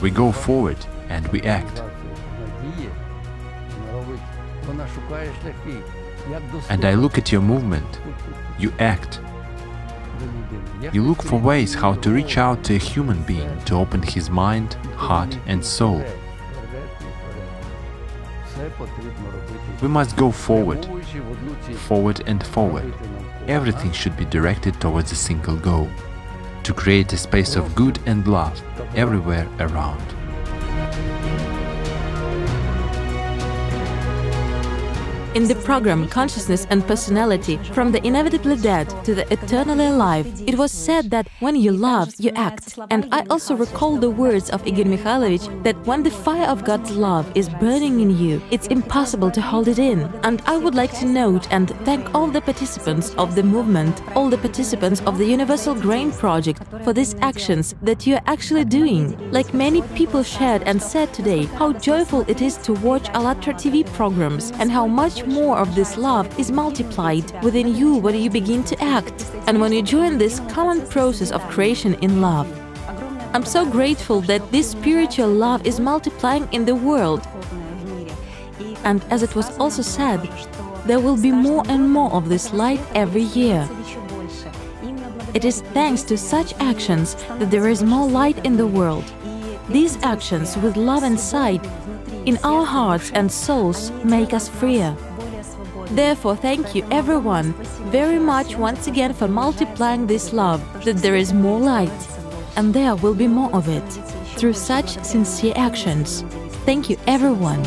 We 0.00 0.10
go 0.10 0.32
forward 0.32 0.78
and 1.10 1.26
we 1.28 1.42
act. 1.42 1.82
And 6.70 6.84
I 6.84 6.94
look 6.94 7.18
at 7.18 7.30
your 7.30 7.42
movement. 7.42 8.00
You 8.58 8.72
act. 8.78 9.20
You 10.92 11.02
look 11.02 11.22
for 11.22 11.38
ways 11.38 11.74
how 11.74 11.94
to 11.94 12.10
reach 12.10 12.38
out 12.38 12.64
to 12.64 12.74
a 12.76 12.78
human 12.78 13.22
being 13.24 13.58
to 13.64 13.74
open 13.74 14.02
his 14.02 14.30
mind, 14.30 14.74
heart 14.96 15.36
and 15.46 15.64
soul. 15.64 16.02
We 19.82 19.88
must 19.88 20.16
go 20.16 20.30
forward, 20.30 20.86
forward 21.88 22.22
and 22.26 22.46
forward. 22.46 22.94
Everything 23.46 23.92
should 23.92 24.16
be 24.16 24.24
directed 24.26 24.80
towards 24.80 25.12
a 25.12 25.16
single 25.16 25.56
goal 25.56 25.88
to 26.62 26.74
create 26.74 27.12
a 27.12 27.16
space 27.16 27.56
of 27.56 27.74
good 27.74 27.98
and 28.06 28.26
love 28.26 28.62
everywhere 28.94 29.48
around. 29.60 30.19
In 35.32 35.46
the 35.46 35.54
program 35.54 36.08
Consciousness 36.08 36.66
and 36.70 36.84
Personality 36.84 37.56
From 37.72 37.92
the 37.92 38.04
Inevitably 38.04 38.56
Dead 38.56 38.88
to 39.04 39.14
the 39.14 39.32
Eternally 39.32 39.86
Alive, 39.86 40.26
it 40.44 40.58
was 40.58 40.72
said 40.72 41.08
that 41.10 41.28
when 41.38 41.54
you 41.54 41.70
love, 41.70 42.12
you 42.18 42.32
act. 42.34 42.76
And 42.90 43.06
I 43.12 43.24
also 43.30 43.54
recall 43.54 43.96
the 43.96 44.10
words 44.10 44.50
of 44.50 44.66
Igor 44.66 44.86
Mikhailovich 44.86 45.62
that 45.62 45.76
when 45.86 46.02
the 46.02 46.10
fire 46.10 46.48
of 46.48 46.64
God's 46.64 46.90
love 46.90 47.30
is 47.36 47.48
burning 47.48 48.00
in 48.00 48.18
you, 48.18 48.42
it's 48.50 48.66
impossible 48.66 49.30
to 49.30 49.40
hold 49.40 49.68
it 49.68 49.78
in. 49.78 50.00
And 50.24 50.42
I 50.46 50.56
would 50.56 50.74
like 50.74 50.92
to 50.98 51.06
note 51.06 51.46
and 51.52 51.70
thank 51.84 52.12
all 52.12 52.26
the 52.26 52.40
participants 52.40 53.14
of 53.14 53.36
the 53.36 53.44
movement, 53.44 54.02
all 54.16 54.30
the 54.30 54.38
participants 54.38 55.00
of 55.02 55.16
the 55.16 55.26
Universal 55.26 55.76
Grain 55.76 56.10
Project 56.10 56.64
for 56.82 56.92
these 56.92 57.14
actions 57.20 57.76
that 57.82 58.04
you 58.04 58.16
are 58.16 58.26
actually 58.26 58.64
doing. 58.64 59.30
Like 59.30 59.54
many 59.54 59.82
people 59.94 60.24
shared 60.24 60.64
and 60.64 60.82
said 60.82 61.14
today, 61.14 61.44
how 61.44 61.72
joyful 61.72 62.22
it 62.26 62.42
is 62.42 62.56
to 62.66 62.72
watch 62.72 63.08
ALLATRA 63.10 63.54
TV 63.54 63.86
programs 63.92 64.50
and 64.58 64.72
how 64.72 64.88
much 64.88 65.19
more 65.26 65.58
of 65.58 65.74
this 65.74 65.96
love 65.96 66.26
is 66.38 66.50
multiplied 66.50 67.42
within 67.42 67.74
you 67.74 67.96
when 67.96 68.14
you 68.14 68.30
begin 68.30 68.64
to 68.64 68.82
act 68.82 69.30
and 69.46 69.60
when 69.60 69.72
you 69.72 69.82
join 69.82 70.18
this 70.18 70.40
common 70.50 70.86
process 70.88 71.30
of 71.30 71.42
creation 71.48 71.94
in 72.02 72.20
love. 72.20 72.46
I'm 73.32 73.44
so 73.44 73.64
grateful 73.64 74.20
that 74.22 74.50
this 74.50 74.70
spiritual 74.70 75.28
love 75.28 75.66
is 75.66 75.78
multiplying 75.78 76.48
in 76.52 76.64
the 76.64 76.74
world. 76.74 77.26
And 78.84 79.04
as 79.10 79.22
it 79.22 79.34
was 79.36 79.56
also 79.58 79.82
said, 79.82 80.20
there 80.86 81.00
will 81.00 81.16
be 81.16 81.30
more 81.30 81.62
and 81.68 81.88
more 81.90 82.12
of 82.12 82.28
this 82.28 82.52
light 82.52 82.80
every 82.94 83.22
year. 83.22 83.68
It 85.32 85.44
is 85.44 85.60
thanks 85.72 86.02
to 86.04 86.18
such 86.18 86.54
actions 86.58 87.14
that 87.38 87.50
there 87.50 87.68
is 87.68 87.82
more 87.82 88.08
light 88.08 88.44
in 88.44 88.56
the 88.56 88.66
world. 88.66 89.04
These 89.68 90.02
actions 90.02 90.56
with 90.56 90.76
love 90.76 91.04
inside, 91.04 91.64
in 92.26 92.36
our 92.42 92.66
hearts 92.66 93.12
and 93.12 93.30
souls, 93.30 93.92
make 94.02 94.34
us 94.34 94.48
freer. 94.48 94.96
Therefore, 95.90 96.36
thank 96.36 96.74
you 96.74 96.86
everyone 96.90 97.52
very 97.90 98.18
much 98.18 98.56
once 98.56 98.86
again 98.86 99.12
for 99.12 99.26
multiplying 99.26 100.06
this 100.06 100.32
love, 100.32 100.62
that 100.84 100.98
there 100.98 101.16
is 101.16 101.32
more 101.32 101.58
light, 101.58 101.90
and 102.56 102.72
there 102.72 102.94
will 102.94 103.14
be 103.14 103.26
more 103.26 103.52
of 103.52 103.68
it, 103.68 103.88
through 104.36 104.52
such 104.52 105.02
sincere 105.04 105.52
actions. 105.56 106.22
Thank 106.64 106.90
you 106.90 106.96
everyone. 107.06 107.62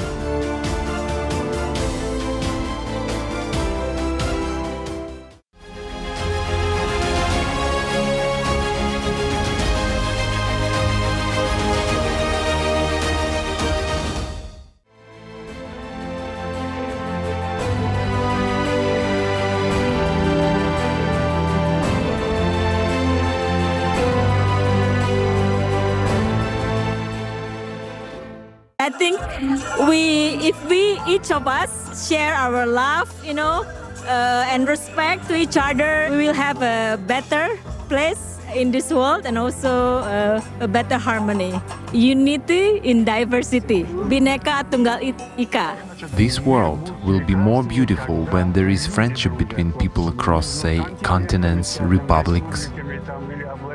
Each 31.06 31.32
of 31.32 31.48
us 31.48 32.08
share 32.08 32.34
our 32.34 32.66
love, 32.66 33.12
you 33.26 33.34
know, 33.34 33.66
uh, 34.08 34.46
and 34.48 34.68
respect 34.68 35.28
to 35.28 35.36
each 35.36 35.58
other, 35.58 36.08
we 36.12 36.18
will 36.18 36.34
have 36.34 36.62
a 36.62 36.98
better 36.98 37.60
place 37.90 38.40
in 38.56 38.72
this 38.72 38.92
world 38.92 39.26
and 39.26 39.38
also 39.38 39.98
uh, 40.00 40.42
a 40.62 40.68
better 40.68 40.98
harmony. 40.98 41.60
Unity 41.92 42.78
in 42.84 43.04
diversity. 43.04 43.84
Bhinneka 43.84 44.70
Tunggal 44.72 45.14
Ika. 45.38 45.76
This 46.16 46.40
world 46.40 46.94
will 47.04 47.20
be 47.22 47.36
more 47.36 47.64
beautiful 47.64 48.26
when 48.28 48.54
there 48.54 48.70
is 48.70 48.88
friendship 48.88 49.38
between 49.38 49.74
people 49.74 50.08
across, 50.08 50.48
say, 50.48 50.80
continents, 51.02 51.80
republics, 51.82 52.70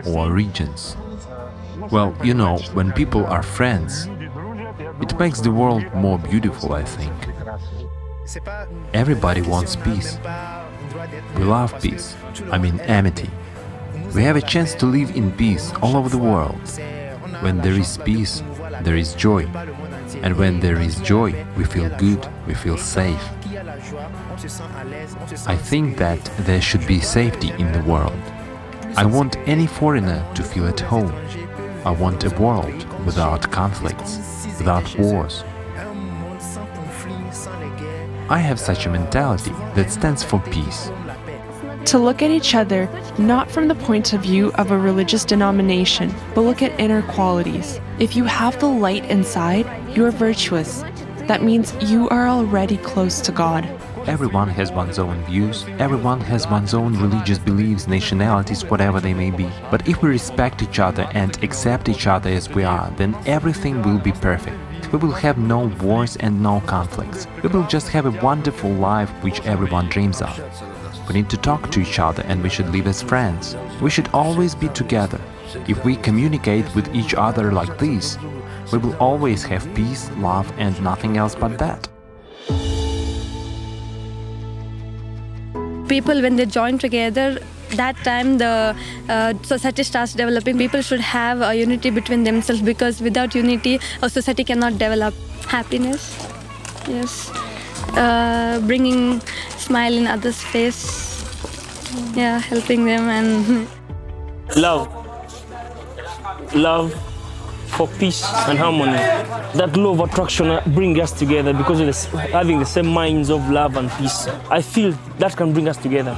or 0.06 0.32
regions. 0.32 0.96
Well, 1.90 2.14
you 2.22 2.34
know, 2.34 2.58
when 2.74 2.92
people 2.92 3.26
are 3.26 3.42
friends, 3.42 4.08
it 5.00 5.18
makes 5.18 5.40
the 5.40 5.50
world 5.50 5.84
more 5.94 6.18
beautiful, 6.18 6.72
I 6.72 6.84
think. 6.84 7.12
Everybody 8.92 9.42
wants 9.42 9.76
peace. 9.76 10.18
We 11.36 11.44
love 11.44 11.80
peace, 11.80 12.16
I 12.50 12.58
mean 12.58 12.80
amity. 12.80 13.30
We 14.14 14.22
have 14.22 14.36
a 14.36 14.42
chance 14.42 14.74
to 14.76 14.86
live 14.86 15.14
in 15.16 15.32
peace 15.32 15.72
all 15.82 15.96
over 15.96 16.08
the 16.08 16.18
world. 16.18 16.60
When 17.40 17.58
there 17.58 17.78
is 17.78 17.98
peace, 17.98 18.42
there 18.82 18.96
is 18.96 19.14
joy. 19.14 19.46
And 20.22 20.36
when 20.36 20.60
there 20.60 20.80
is 20.80 21.00
joy, 21.00 21.46
we 21.56 21.64
feel 21.64 21.88
good, 21.96 22.26
we 22.46 22.54
feel 22.54 22.76
safe. 22.76 23.22
I 25.46 25.56
think 25.56 25.98
that 25.98 26.24
there 26.40 26.60
should 26.60 26.86
be 26.86 27.00
safety 27.00 27.50
in 27.58 27.70
the 27.72 27.82
world. 27.82 28.18
I 28.96 29.04
want 29.04 29.36
any 29.46 29.66
foreigner 29.66 30.24
to 30.34 30.42
feel 30.42 30.66
at 30.66 30.80
home. 30.80 31.12
I 31.84 31.90
want 31.92 32.24
a 32.24 32.30
world 32.30 32.84
without 33.06 33.50
conflicts, 33.52 34.46
without 34.58 34.98
wars. 34.98 35.44
I 38.28 38.38
have 38.38 38.58
such 38.60 38.86
a 38.86 38.90
mentality 38.90 39.52
that 39.74 39.90
stands 39.90 40.22
for 40.22 40.40
peace. 40.50 40.90
To 41.86 41.98
look 41.98 42.20
at 42.20 42.30
each 42.30 42.54
other 42.54 42.88
not 43.16 43.50
from 43.50 43.68
the 43.68 43.74
point 43.74 44.12
of 44.12 44.20
view 44.20 44.52
of 44.56 44.70
a 44.70 44.78
religious 44.78 45.24
denomination, 45.24 46.14
but 46.34 46.42
look 46.42 46.62
at 46.62 46.78
inner 46.78 47.02
qualities. 47.02 47.80
If 47.98 48.16
you 48.16 48.24
have 48.24 48.58
the 48.60 48.66
light 48.66 49.04
inside, 49.06 49.66
you 49.96 50.04
are 50.04 50.10
virtuous. 50.10 50.84
That 51.28 51.42
means 51.42 51.74
you 51.80 52.08
are 52.10 52.28
already 52.28 52.76
close 52.78 53.20
to 53.22 53.32
God. 53.32 53.66
Everyone 54.08 54.48
has 54.48 54.72
one's 54.72 54.98
own 54.98 55.22
views, 55.24 55.66
everyone 55.78 56.18
has 56.22 56.48
one's 56.48 56.72
own 56.72 56.94
religious 56.94 57.38
beliefs, 57.38 57.86
nationalities, 57.86 58.64
whatever 58.64 59.00
they 59.00 59.12
may 59.12 59.30
be. 59.30 59.50
But 59.70 59.86
if 59.86 60.00
we 60.00 60.08
respect 60.08 60.62
each 60.62 60.78
other 60.78 61.06
and 61.12 61.36
accept 61.44 61.90
each 61.90 62.06
other 62.06 62.30
as 62.30 62.48
we 62.48 62.64
are, 62.64 62.90
then 62.96 63.14
everything 63.26 63.82
will 63.82 63.98
be 63.98 64.12
perfect. 64.12 64.56
We 64.92 64.98
will 64.98 65.12
have 65.12 65.36
no 65.36 65.66
wars 65.82 66.16
and 66.16 66.42
no 66.42 66.60
conflicts. 66.60 67.26
We 67.42 67.50
will 67.50 67.66
just 67.66 67.88
have 67.88 68.06
a 68.06 68.22
wonderful 68.22 68.70
life 68.70 69.10
which 69.22 69.44
everyone 69.44 69.90
dreams 69.90 70.22
of. 70.22 70.40
We 71.06 71.12
need 71.12 71.28
to 71.28 71.36
talk 71.36 71.70
to 71.70 71.80
each 71.80 71.98
other 71.98 72.22
and 72.28 72.42
we 72.42 72.48
should 72.48 72.70
live 72.70 72.86
as 72.86 73.02
friends. 73.02 73.56
We 73.82 73.90
should 73.90 74.08
always 74.14 74.54
be 74.54 74.68
together. 74.68 75.20
If 75.68 75.84
we 75.84 75.96
communicate 75.96 76.74
with 76.74 76.94
each 76.94 77.12
other 77.12 77.52
like 77.52 77.76
this, 77.76 78.16
we 78.72 78.78
will 78.78 78.96
always 78.96 79.42
have 79.44 79.74
peace, 79.74 80.10
love 80.16 80.50
and 80.56 80.82
nothing 80.82 81.18
else 81.18 81.34
but 81.34 81.58
that. 81.58 81.86
People 85.88 86.20
when 86.22 86.36
they 86.36 86.46
join 86.46 86.78
together 86.78 87.38
that 87.70 87.96
time 88.04 88.38
the 88.38 88.76
uh, 89.08 89.34
society 89.42 89.82
starts 89.82 90.14
developing. 90.14 90.56
People 90.58 90.82
should 90.82 91.00
have 91.00 91.42
a 91.42 91.54
unity 91.54 91.90
between 91.90 92.24
themselves 92.24 92.62
because 92.62 93.00
without 93.00 93.34
unity 93.34 93.78
a 94.02 94.08
society 94.08 94.44
cannot 94.44 94.78
develop. 94.78 95.14
Happiness 95.46 96.16
yes. 96.86 97.30
Uh, 97.94 98.60
bringing 98.66 99.20
smile 99.56 99.94
in 99.94 100.06
others 100.06 100.42
face 100.42 101.24
yeah 102.14 102.38
helping 102.38 102.84
them 102.84 103.08
and 103.08 103.68
love. 104.56 104.88
Love 106.54 107.07
for 107.68 107.88
peace 107.98 108.24
and 108.48 108.58
harmony. 108.58 108.98
That 109.54 109.76
law 109.76 109.92
of 109.92 110.00
attraction 110.00 110.60
brings 110.74 110.98
us 110.98 111.12
together 111.12 111.52
because 111.52 111.80
of 111.80 111.86
this, 111.86 112.06
having 112.06 112.58
the 112.58 112.66
same 112.66 112.88
minds 112.88 113.30
of 113.30 113.48
love 113.50 113.76
and 113.76 113.90
peace. 113.92 114.26
I 114.50 114.60
feel 114.60 114.92
that 115.18 115.36
can 115.36 115.52
bring 115.52 115.68
us 115.68 115.76
together. 115.76 116.14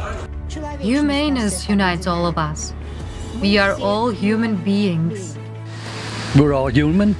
Humanus 0.80 1.68
unites 1.68 2.06
all 2.06 2.26
of 2.26 2.38
us. 2.38 2.72
We 3.40 3.58
are 3.58 3.78
all 3.80 4.10
human 4.10 4.56
beings. 4.56 5.36
We're 6.36 6.54
all 6.54 6.68
human. 6.68 7.16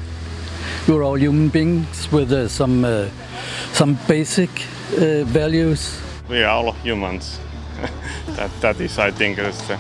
We're 0.89 1.03
all 1.03 1.19
human 1.19 1.49
beings 1.49 2.11
with 2.11 2.33
uh, 2.33 2.49
some 2.49 2.85
uh, 2.85 3.09
some 3.73 3.99
basic 4.09 4.51
uh, 4.97 5.25
values. 5.25 6.01
We 6.29 6.43
are 6.43 6.51
all 6.51 6.73
humans. 6.73 7.39
that 8.37 8.51
that 8.61 8.81
is, 8.81 8.99
I 8.99 9.11
think, 9.11 9.39
is 9.39 9.59
the 9.69 9.79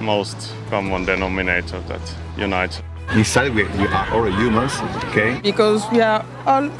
most 0.00 0.52
common 0.70 1.04
denominator 1.04 1.80
that 1.88 2.14
unites. 2.36 2.82
Inside, 3.14 3.54
we, 3.54 3.64
we 3.64 3.86
are 3.88 4.08
all 4.14 4.24
humans, 4.24 4.72
okay? 5.04 5.38
Because 5.42 5.84
we 5.92 6.00
are 6.00 6.24
all 6.46 6.70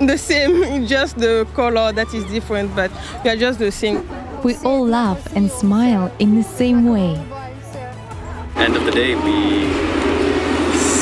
the 0.00 0.18
same, 0.18 0.84
just 0.94 1.16
the 1.16 1.46
color 1.54 1.92
that 1.92 2.12
is 2.12 2.24
different, 2.24 2.74
but 2.74 2.90
we 3.22 3.30
are 3.30 3.36
just 3.36 3.60
the 3.60 3.70
same. 3.70 4.02
We 4.42 4.56
all 4.64 4.84
laugh 4.84 5.24
and 5.36 5.48
smile 5.48 6.12
in 6.18 6.34
the 6.34 6.42
same 6.42 6.86
way. 6.86 7.14
End 8.56 8.74
of 8.74 8.84
the 8.84 8.90
day, 8.90 9.14
we 9.14 9.66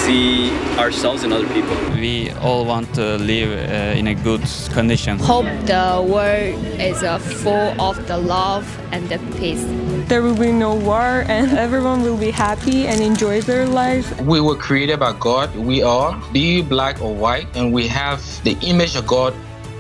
see 0.05 0.51
ourselves 0.77 1.25
in 1.25 1.33
other 1.33 1.49
people. 1.49 1.75
We 1.93 2.31
all 2.45 2.67
want 2.67 2.95
to 2.95 3.17
live 3.17 3.51
uh, 3.53 3.99
in 3.99 4.09
a 4.09 4.15
good 4.15 4.43
condition. 4.73 5.19
Hope 5.19 5.47
the 5.65 6.05
world 6.05 6.63
is 6.79 7.03
uh, 7.03 7.19
full 7.19 7.73
of 7.81 7.97
the 8.07 8.19
love 8.19 8.67
and 8.93 9.09
the 9.09 9.19
peace. 9.39 9.65
There 10.09 10.21
will 10.21 10.37
be 10.37 10.53
no 10.53 10.75
war 10.75 11.25
and 11.27 11.57
everyone 11.67 12.03
will 12.03 12.19
be 12.19 12.31
happy 12.31 12.87
and 12.87 13.01
enjoy 13.01 13.41
their 13.41 13.67
life. 13.67 14.21
We 14.21 14.41
were 14.43 14.57
created 14.57 15.01
by 15.01 15.15
God. 15.19 15.57
We 15.57 15.83
are, 15.83 16.21
be 16.33 16.61
black 16.61 17.01
or 17.01 17.15
white, 17.15 17.49
and 17.57 17.73
we 17.73 17.89
have 17.89 18.21
the 18.45 18.59
image 18.61 18.97
of 18.97 19.07
God 19.07 19.35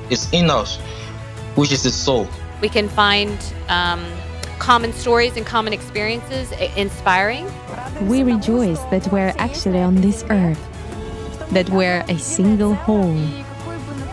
is 0.08 0.32
in 0.32 0.48
us, 0.48 0.78
which 1.54 1.70
is 1.70 1.82
the 1.82 1.90
soul. 1.90 2.26
We 2.62 2.70
can 2.70 2.88
find 2.88 3.36
um, 3.68 4.00
common 4.64 4.94
stories 4.94 5.36
and 5.36 5.44
common 5.44 5.74
experiences 5.74 6.50
inspiring. 6.74 7.44
We 8.08 8.22
rejoice 8.22 8.80
that 8.84 9.06
we're 9.12 9.34
actually 9.36 9.80
on 9.80 9.96
this 9.96 10.24
earth, 10.30 10.58
that 11.50 11.68
we're 11.68 12.02
a 12.08 12.16
single 12.16 12.72
whole. 12.72 13.18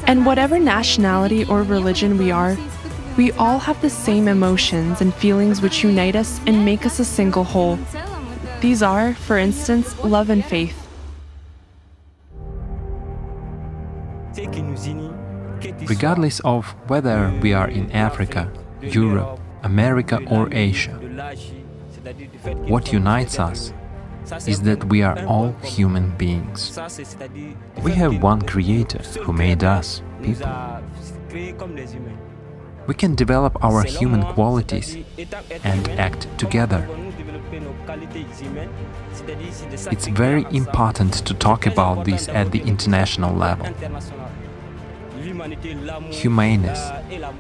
And 0.08 0.26
whatever 0.26 0.60
nationality 0.60 1.46
or 1.46 1.64
religion 1.64 2.18
we 2.18 2.32
are, 2.32 2.58
we 3.16 3.32
all 3.44 3.60
have 3.60 3.82
the 3.82 3.90
same 3.90 4.28
emotions 4.28 5.00
and 5.00 5.14
feelings 5.14 5.62
which 5.62 5.86
unite 5.86 6.18
us 6.18 6.42
and 6.46 6.66
make 6.66 6.86
us 6.86 7.00
a 7.00 7.06
single 7.06 7.46
whole. 7.46 7.80
These 8.60 8.84
are, 8.84 9.14
for 9.14 9.38
instance, 9.38 9.98
love 10.04 10.30
and 10.30 10.44
faith. 10.44 10.76
Regardless 15.88 16.42
of 16.42 16.76
whether 16.90 17.32
we 17.42 17.54
are 17.54 17.70
in 17.70 17.90
Africa, 17.94 18.52
Europe, 18.82 19.41
America 19.64 20.20
or 20.30 20.50
Asia, 20.52 20.94
what 22.68 22.92
unites 22.92 23.40
us 23.40 23.74
is 24.48 24.62
that 24.62 24.84
we 24.86 25.02
are 25.02 25.24
all 25.26 25.54
human 25.64 26.16
beings. 26.18 26.80
We 27.84 27.92
have 27.94 28.22
one 28.24 28.42
Creator 28.42 29.04
who 29.24 29.34
made 29.34 29.64
us, 29.64 30.02
people. 30.22 30.50
We 32.88 32.94
can 32.96 33.16
develop 33.16 33.64
our 33.64 33.84
human 33.84 34.24
qualities 34.34 34.98
and 35.64 35.88
act 35.90 36.28
together. 36.38 36.88
It's 39.92 40.08
very 40.08 40.46
important 40.52 41.14
to 41.26 41.34
talk 41.34 41.68
about 41.68 42.06
this 42.06 42.28
at 42.30 42.52
the 42.52 42.62
international 42.62 43.36
level. 43.36 43.68
Humaneness, 46.12 46.80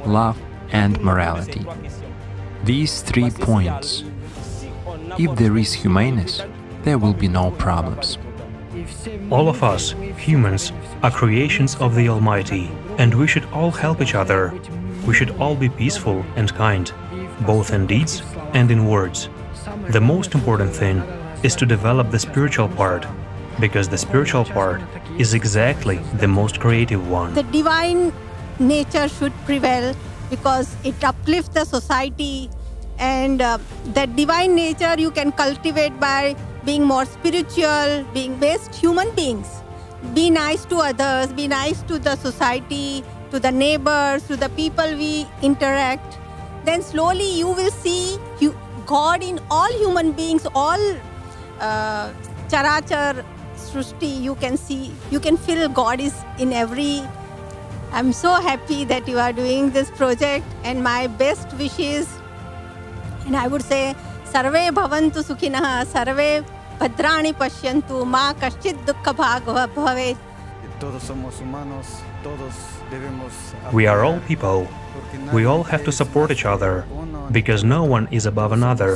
love 0.06 0.40
and 0.72 1.02
morality. 1.02 1.66
These 2.64 3.02
three 3.02 3.32
points. 3.32 4.04
If 5.18 5.36
there 5.36 5.58
is 5.58 5.74
humaneness, 5.74 6.44
there 6.84 7.00
will 7.00 7.14
be 7.14 7.28
no 7.28 7.50
problems. 7.50 8.20
All 9.32 9.50
of 9.50 9.64
us, 9.64 9.96
humans, 10.16 10.72
are 11.02 11.10
creations 11.10 11.76
of 11.78 11.96
the 11.96 12.08
Almighty, 12.08 12.70
and 13.00 13.16
we 13.16 13.26
should 13.26 13.46
all 13.46 13.72
help 13.72 14.00
each 14.00 14.14
other. 14.14 14.54
We 15.08 15.16
should 15.16 15.32
all 15.40 15.56
be 15.56 15.70
peaceful 15.70 16.24
and 16.36 16.54
kind, 16.54 16.92
both 17.48 17.74
in 17.74 17.88
deeds 17.88 18.22
and 18.54 18.70
in 18.70 18.86
words. 18.86 19.30
The 19.90 20.02
most 20.02 20.36
important 20.36 20.72
thing 20.72 21.00
is 21.42 21.56
to 21.56 21.66
develop 21.66 22.12
the 22.12 22.20
spiritual 22.20 22.70
part, 22.70 23.08
because 23.60 23.90
the 23.90 23.98
spiritual 23.98 24.46
part 24.46 24.82
is 25.18 25.34
exactly 25.34 25.98
the 26.20 26.28
most 26.28 26.60
creative 26.60 27.10
one. 27.10 27.34
The 27.34 27.44
divine 27.44 28.14
nature 28.60 29.10
should 29.10 29.34
prevail 29.46 29.96
because 30.32 30.74
it 30.84 31.04
uplifts 31.04 31.50
the 31.50 31.66
society 31.66 32.50
and 32.98 33.42
uh, 33.42 33.60
that 33.94 34.16
divine 34.16 34.56
nature 34.56 34.96
you 34.98 35.12
can 35.12 35.32
cultivate 35.32 36.00
by 36.00 36.36
being 36.66 36.84
more 36.84 37.06
spiritual, 37.06 38.04
being 38.14 38.36
best 38.40 38.74
human 38.74 39.14
beings. 39.16 39.48
Be 40.16 40.30
nice 40.32 40.66
to 40.66 40.78
others, 40.78 41.32
be 41.34 41.48
nice 41.48 41.84
to 41.84 42.00
the 42.00 42.16
society, 42.16 43.04
to 43.30 43.40
the 43.40 43.52
neighbors, 43.52 44.26
to 44.28 44.36
the 44.36 44.50
people 44.50 44.98
we 44.98 45.28
interact. 45.44 46.18
Then 46.66 46.82
slowly 46.82 47.30
you 47.38 47.48
will 47.48 47.72
see 47.72 48.18
God 48.92 49.24
in 49.24 49.40
all 49.50 49.72
human 49.80 50.12
beings, 50.12 50.46
all 50.54 50.82
uh, 51.60 52.12
charachar 52.50 53.24
srushti, 53.56 54.22
you 54.22 54.36
can 54.36 54.58
see, 54.58 54.92
you 55.12 55.20
can 55.20 55.38
feel 55.38 55.70
God 55.70 56.02
is 56.02 56.16
in 56.40 56.54
every. 56.54 57.04
I'm 57.94 58.14
so 58.14 58.36
happy 58.36 58.86
that 58.86 59.08
you 59.08 59.20
are 59.20 59.34
doing 59.34 59.72
this 59.72 59.92
project 59.92 60.46
and 60.64 60.82
my 60.82 61.08
best 61.08 61.52
wishes. 61.58 62.08
And 63.26 63.36
I 63.36 63.48
would 63.48 63.64
say, 63.64 63.96
Sarve 64.24 64.74
Bhavantu 64.74 65.22
Sukhinaha, 65.22 65.86
Sarve 65.86 66.46
Bhadrani 66.80 67.34
Pashyantu, 67.34 68.08
Ma 68.08 68.34
Kashchit 68.34 68.78
Dukkha 68.86 69.14
Bhagavet. 69.14 70.18
We 73.74 73.88
are 73.88 74.04
all 74.04 74.20
people. 74.22 74.68
We 75.34 75.46
all 75.46 75.64
have 75.64 75.84
to 75.84 75.92
support 75.92 76.32
each 76.32 76.46
other 76.46 76.86
because 77.32 77.64
no 77.64 77.84
one 77.84 78.08
is 78.10 78.26
above 78.26 78.52
another. 78.54 78.96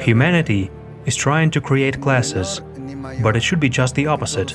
Humanity 0.00 0.70
is 1.06 1.16
trying 1.16 1.50
to 1.50 1.60
create 1.60 2.00
classes, 2.00 2.60
but 3.22 3.36
it 3.36 3.42
should 3.42 3.60
be 3.60 3.68
just 3.68 3.94
the 3.94 4.06
opposite. 4.06 4.54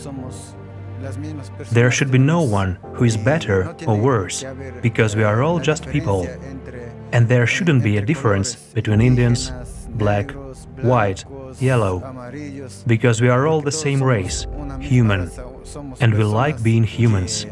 There 1.72 1.92
should 1.92 2.12
be 2.12 2.18
no 2.18 2.42
one 2.42 2.78
who 2.94 3.06
is 3.06 3.18
better 3.18 3.76
or 3.86 3.96
worse, 3.96 4.44
because 4.82 5.16
we 5.16 5.24
are 5.24 5.44
all 5.44 5.60
just 5.60 5.88
people. 5.90 6.28
And 7.12 7.28
there 7.30 7.48
shouldn't 7.48 7.84
be 7.84 7.98
a 7.98 8.02
difference 8.02 8.56
between 8.56 9.00
Indians, 9.02 9.52
black, 9.90 10.32
white, 10.82 11.24
yellow, 11.60 12.00
because 12.86 13.22
we 13.22 13.30
are 13.30 13.48
all 13.48 13.62
the 13.62 13.72
same 13.72 14.02
race, 14.02 14.46
human, 14.80 15.32
and 16.00 16.14
we 16.14 16.24
like 16.24 16.62
being 16.64 16.84
humans. 16.84 17.46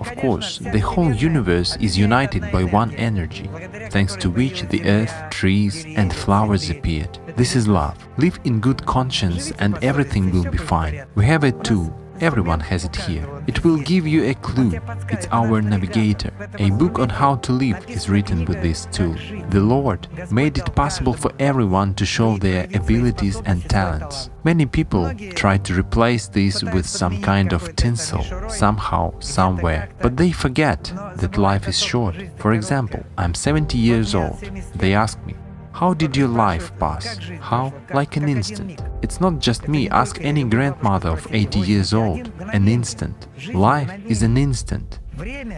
Of 0.00 0.16
course, 0.16 0.58
the 0.58 0.80
whole 0.80 1.12
universe 1.12 1.76
is 1.76 1.98
united 1.98 2.50
by 2.50 2.64
one 2.64 2.94
energy, 2.94 3.48
thanks 3.90 4.16
to 4.16 4.30
which 4.30 4.62
the 4.62 4.84
earth, 4.84 5.14
trees 5.30 5.84
and 5.84 6.14
flowers 6.14 6.70
appeared. 6.70 7.18
This 7.36 7.56
is 7.56 7.68
love. 7.68 7.96
Live 8.18 8.38
in 8.44 8.60
good 8.60 8.84
conscience 8.86 9.52
and 9.58 9.76
everything 9.82 10.30
will 10.30 10.50
be 10.50 10.58
fine. 10.58 11.04
We 11.14 11.24
have 11.26 11.44
it 11.44 11.62
too. 11.64 11.92
Everyone 12.24 12.60
has 12.60 12.86
it 12.86 12.96
here. 12.96 13.28
It 13.46 13.64
will 13.64 13.76
give 13.76 14.06
you 14.06 14.24
a 14.24 14.34
clue. 14.36 14.80
It's 15.10 15.26
our 15.30 15.60
navigator. 15.60 16.32
A 16.58 16.70
book 16.70 16.98
on 16.98 17.10
how 17.10 17.36
to 17.36 17.52
live 17.52 17.84
is 17.86 18.08
written 18.08 18.46
with 18.46 18.62
this 18.62 18.88
tool. 18.90 19.14
The 19.50 19.60
Lord 19.60 20.08
made 20.32 20.56
it 20.56 20.74
possible 20.74 21.12
for 21.12 21.32
everyone 21.38 21.92
to 21.96 22.06
show 22.06 22.38
their 22.38 22.66
abilities 22.72 23.42
and 23.44 23.68
talents. 23.68 24.30
Many 24.42 24.64
people 24.64 25.12
try 25.34 25.58
to 25.58 25.78
replace 25.78 26.26
this 26.28 26.64
with 26.64 26.86
some 26.86 27.20
kind 27.20 27.52
of 27.52 27.76
tinsel, 27.76 28.24
somehow, 28.48 29.20
somewhere. 29.20 29.90
But 30.00 30.16
they 30.16 30.32
forget 30.32 30.82
that 31.16 31.36
life 31.36 31.68
is 31.68 31.78
short. 31.78 32.16
For 32.38 32.54
example, 32.54 33.04
I'm 33.18 33.34
70 33.34 33.76
years 33.76 34.14
old. 34.14 34.40
They 34.76 34.94
ask 34.94 35.22
me, 35.26 35.34
how 35.74 35.92
did 35.92 36.16
your 36.16 36.28
life 36.28 36.70
pass? 36.78 37.18
How? 37.40 37.72
Like 37.92 38.16
an 38.16 38.28
instant. 38.28 38.80
It's 39.02 39.20
not 39.20 39.40
just 39.40 39.66
me, 39.66 39.88
ask 39.90 40.20
any 40.20 40.44
grandmother 40.44 41.08
of 41.10 41.26
80 41.34 41.58
years 41.58 41.92
old. 41.92 42.30
An 42.52 42.68
instant. 42.68 43.26
Life 43.52 43.90
is 44.06 44.22
an 44.22 44.36
instant. 44.36 45.00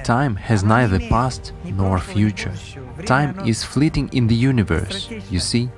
Time 0.04 0.36
has 0.36 0.64
neither 0.64 0.98
past 0.98 1.52
nor 1.64 1.98
future. 1.98 2.54
Time 3.04 3.38
is 3.46 3.62
fleeting 3.62 4.08
in 4.14 4.26
the 4.26 4.34
universe, 4.34 5.10
you 5.30 5.38
see? 5.38 5.68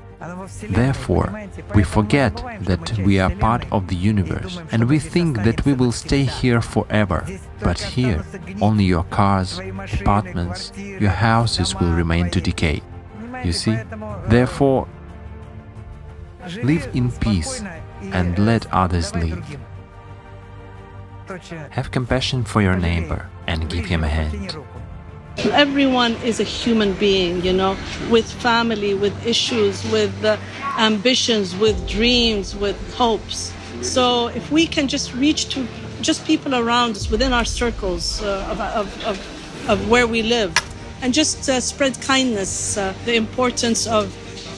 Therefore, 0.68 1.48
we 1.74 1.82
forget 1.82 2.36
that 2.60 2.96
we 2.98 3.18
are 3.18 3.34
part 3.36 3.64
of 3.72 3.88
the 3.88 3.96
universe 3.96 4.60
and 4.70 4.88
we 4.88 5.00
think 5.00 5.42
that 5.42 5.64
we 5.64 5.72
will 5.72 5.92
stay 5.92 6.22
here 6.22 6.60
forever. 6.60 7.26
But 7.60 7.80
here, 7.80 8.24
only 8.60 8.84
your 8.84 9.04
cars, 9.04 9.58
apartments, 10.00 10.72
your 10.76 11.10
houses 11.10 11.74
will 11.74 11.92
remain 11.92 12.30
to 12.30 12.40
decay. 12.40 12.82
You 13.44 13.52
see? 13.52 13.78
Therefore, 14.26 14.88
live 16.62 16.88
in 16.94 17.10
peace 17.12 17.62
and 18.00 18.38
let 18.38 18.70
others 18.72 19.14
live. 19.14 19.58
Have 21.70 21.90
compassion 21.90 22.44
for 22.44 22.62
your 22.62 22.76
neighbor 22.76 23.28
and 23.46 23.68
give 23.68 23.84
him 23.84 24.02
a 24.02 24.08
hand. 24.08 24.56
Everyone 25.52 26.14
is 26.24 26.40
a 26.40 26.44
human 26.44 26.94
being, 26.94 27.42
you 27.42 27.52
know, 27.52 27.76
with 28.10 28.30
family, 28.30 28.94
with 28.94 29.14
issues, 29.26 29.84
with 29.92 30.24
uh, 30.24 30.36
ambitions, 30.78 31.54
with 31.54 31.88
dreams, 31.88 32.56
with 32.56 32.76
hopes. 32.94 33.52
So 33.82 34.28
if 34.28 34.50
we 34.50 34.66
can 34.66 34.88
just 34.88 35.14
reach 35.14 35.48
to 35.50 35.66
just 36.00 36.24
people 36.24 36.54
around 36.54 36.92
us 36.96 37.08
within 37.10 37.32
our 37.32 37.44
circles 37.44 38.20
uh, 38.22 38.48
of, 38.50 38.60
of, 38.60 39.04
of, 39.04 39.70
of 39.70 39.90
where 39.90 40.06
we 40.06 40.22
live, 40.22 40.54
and 41.02 41.14
just 41.14 41.48
uh, 41.48 41.60
spread 41.60 42.00
kindness, 42.00 42.76
uh, 42.76 42.94
the 43.04 43.14
importance 43.14 43.86
of, 43.86 44.14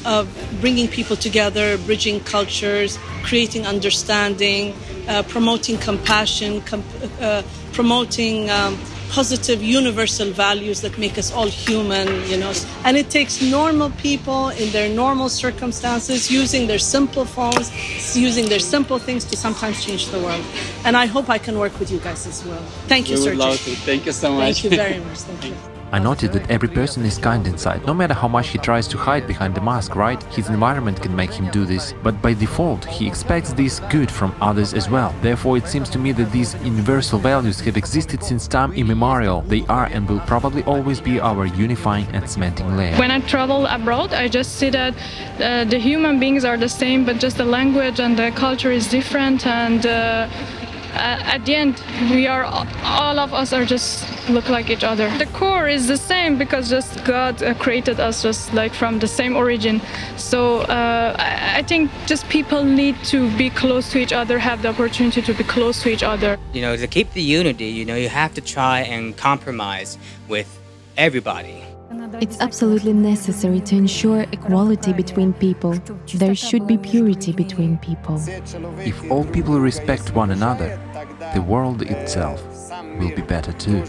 of 0.07 0.29
bringing 0.61 0.89
people 0.89 1.17
together, 1.17 1.79
bridging 1.79 2.21
cultures, 2.21 2.99
creating 3.23 3.67
understanding, 3.67 4.75
uh, 5.09 5.23
promoting 5.25 5.77
compassion, 5.79 6.61
com- 6.63 6.85
uh, 7.21 7.43
promoting 7.73 8.51
um, 8.51 8.79
positive 9.11 9.63
universal 9.63 10.31
values 10.31 10.81
that 10.81 10.97
make 10.99 11.19
us 11.19 11.33
all 11.33 11.49
human, 11.49 12.07
you 12.29 12.37
know. 12.37 12.53
And 12.85 12.97
it 12.97 13.11
takes 13.11 13.43
normal 13.43 13.91
people 13.91 14.51
in 14.51 14.71
their 14.71 14.89
normal 14.89 15.29
circumstances 15.29 16.31
using 16.31 16.67
their 16.67 16.79
simple 16.79 17.25
phones, 17.25 17.71
using 18.17 18.49
their 18.49 18.61
simple 18.61 18.99
things 18.99 19.25
to 19.25 19.37
sometimes 19.37 19.85
change 19.85 20.09
the 20.09 20.21
world. 20.21 20.45
And 20.85 20.97
I 20.97 21.07
hope 21.07 21.29
I 21.29 21.39
can 21.39 21.59
work 21.59 21.79
with 21.81 21.91
you 21.91 21.99
guys 21.99 22.27
as 22.27 22.45
well. 22.45 22.63
Thank 22.87 23.11
you, 23.11 23.17
we 23.17 23.23
sir. 23.23 23.31
would 23.31 23.39
love 23.39 23.57
to. 23.65 23.75
Thank 23.75 24.07
you 24.07 24.13
so 24.13 24.33
much. 24.33 24.61
Thank 24.61 24.65
you 24.65 24.71
very 24.71 25.01
much. 25.01 25.19
Thank 25.29 25.45
you. 25.45 25.80
I 25.93 25.99
noted 25.99 26.33
that 26.33 26.49
every 26.49 26.69
person 26.69 27.05
is 27.05 27.19
kind 27.19 27.47
inside, 27.47 27.85
no 27.85 27.95
matter 27.95 28.15
how 28.15 28.29
much 28.29 28.49
he 28.49 28.59
tries 28.59 28.87
to 28.89 28.97
hide 28.97 29.27
behind 29.27 29.57
the 29.57 29.61
mask, 29.61 29.97
right? 29.97 30.23
His 30.25 30.49
environment 30.49 31.03
can 31.03 31.15
make 31.17 31.33
him 31.33 31.51
do 31.51 31.65
this, 31.65 31.95
but 32.05 32.23
by 32.23 32.33
default 32.35 32.85
he 32.85 33.09
expects 33.09 33.53
this 33.53 33.81
good 33.91 34.11
from 34.11 34.35
others 34.41 34.73
as 34.73 34.89
well. 34.89 35.13
Therefore 35.21 35.57
it 35.57 35.67
seems 35.67 35.91
to 35.91 35.99
me 35.99 36.13
that 36.13 36.31
these 36.31 36.55
universal 36.63 37.19
values 37.19 37.59
have 37.61 37.77
existed 37.77 38.23
since 38.23 38.47
time 38.47 38.73
immemorial. 38.75 39.43
They 39.43 39.67
are 39.67 39.87
and 39.87 40.09
will 40.09 40.21
probably 40.21 40.63
always 40.63 41.01
be 41.01 41.19
our 41.19 41.47
unifying 41.47 42.07
and 42.13 42.29
cementing 42.31 42.77
layer. 42.77 42.97
When 42.97 43.11
I 43.11 43.21
travel 43.21 43.67
abroad, 43.67 44.13
I 44.13 44.29
just 44.29 44.57
see 44.57 44.71
that 44.71 44.95
uh, 45.41 45.65
the 45.65 45.79
human 45.79 46.21
beings 46.21 46.45
are 46.45 46.57
the 46.57 46.69
same, 46.69 47.05
but 47.05 47.19
just 47.19 47.37
the 47.37 47.45
language 47.45 47.99
and 47.99 48.17
the 48.17 48.31
culture 48.31 48.71
is 48.71 48.89
different 48.89 49.45
and 49.47 49.85
uh, 49.85 50.29
at 50.95 51.45
the 51.47 51.55
end 51.55 51.83
we 52.11 52.27
are 52.27 52.45
all 52.85 53.19
of 53.19 53.33
us 53.33 53.53
are 53.53 53.65
just 53.65 54.07
look 54.29 54.49
like 54.49 54.71
each 54.71 54.85
other. 54.85 55.11
The 55.19 55.27
core 55.27 55.69
is 55.69 55.87
the 55.87 55.97
same 55.97 56.39
because 56.39 56.69
just 56.71 57.05
god 57.05 57.43
uh, 57.43 57.55
created 57.55 58.01
us 58.01 58.23
just 58.23 58.53
like 58.55 58.73
from 58.73 58.99
the 58.99 59.09
same 59.09 59.37
origin. 59.37 59.81
So 60.17 60.61
uh, 60.61 61.17
I, 61.19 61.63
think 61.63 61.91
just 62.07 62.29
people 62.29 62.65
need 62.65 62.97
to 63.05 63.31
be 63.37 63.51
close 63.51 63.91
to 63.93 63.99
each 63.99 64.13
other 64.13 64.39
have 64.39 64.63
the 64.63 64.69
opportunity 64.69 65.23
to 65.23 65.35
be 65.35 65.45
close 65.45 65.83
to 65.83 65.89
each 65.89 66.03
other. 66.03 66.39
You 66.53 66.63
know 66.63 66.77
to 66.77 66.87
keep 66.87 67.13
the 67.13 67.23
unity 67.23 67.67
you 67.67 67.85
know 67.85 67.97
you 67.97 68.09
have 68.09 68.35
to 68.35 68.41
try 68.41 68.81
and 68.81 69.17
compromise 69.17 69.99
with 70.29 70.49
everybody 70.97 71.65
it's 72.21 72.41
absolutely 72.41 72.93
necessary 72.93 73.61
to 73.61 73.75
ensure 73.75 74.23
equality 74.33 74.93
between 74.93 75.33
people. 75.33 75.75
There 76.15 76.35
should 76.35 76.67
be 76.67 76.79
purity 76.79 77.33
between 77.33 77.79
people. 77.79 78.23
If 78.79 79.11
all 79.11 79.25
people 79.25 79.59
respect 79.59 80.15
one 80.15 80.31
another, 80.31 80.79
the 81.35 81.43
world 81.43 81.83
itself 81.83 82.43
will 82.99 83.15
be 83.15 83.23
better 83.23 83.53
too. 83.53 83.83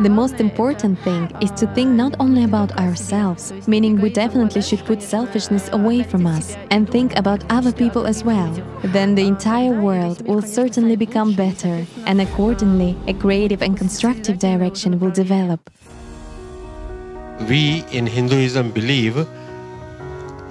The 0.00 0.10
most 0.10 0.40
important 0.40 0.98
thing 1.00 1.30
is 1.40 1.50
to 1.52 1.66
think 1.74 1.90
not 1.90 2.16
only 2.18 2.44
about 2.44 2.72
ourselves, 2.78 3.52
meaning 3.68 4.00
we 4.00 4.10
definitely 4.10 4.62
should 4.62 4.84
put 4.84 5.02
selfishness 5.02 5.68
away 5.72 6.02
from 6.02 6.26
us 6.26 6.56
and 6.70 6.90
think 6.90 7.16
about 7.16 7.44
other 7.50 7.72
people 7.72 8.06
as 8.06 8.24
well. 8.24 8.52
Then 8.82 9.14
the 9.14 9.26
entire 9.26 9.80
world 9.80 10.26
will 10.26 10.42
certainly 10.42 10.96
become 10.96 11.34
better, 11.34 11.86
and 12.06 12.20
accordingly, 12.20 12.96
a 13.06 13.14
creative 13.14 13.62
and 13.62 13.76
constructive 13.76 14.38
direction 14.38 14.98
will 14.98 15.10
develop 15.12 15.70
we 17.40 17.84
in 17.90 18.06
Hinduism 18.06 18.70
believe 18.70 19.26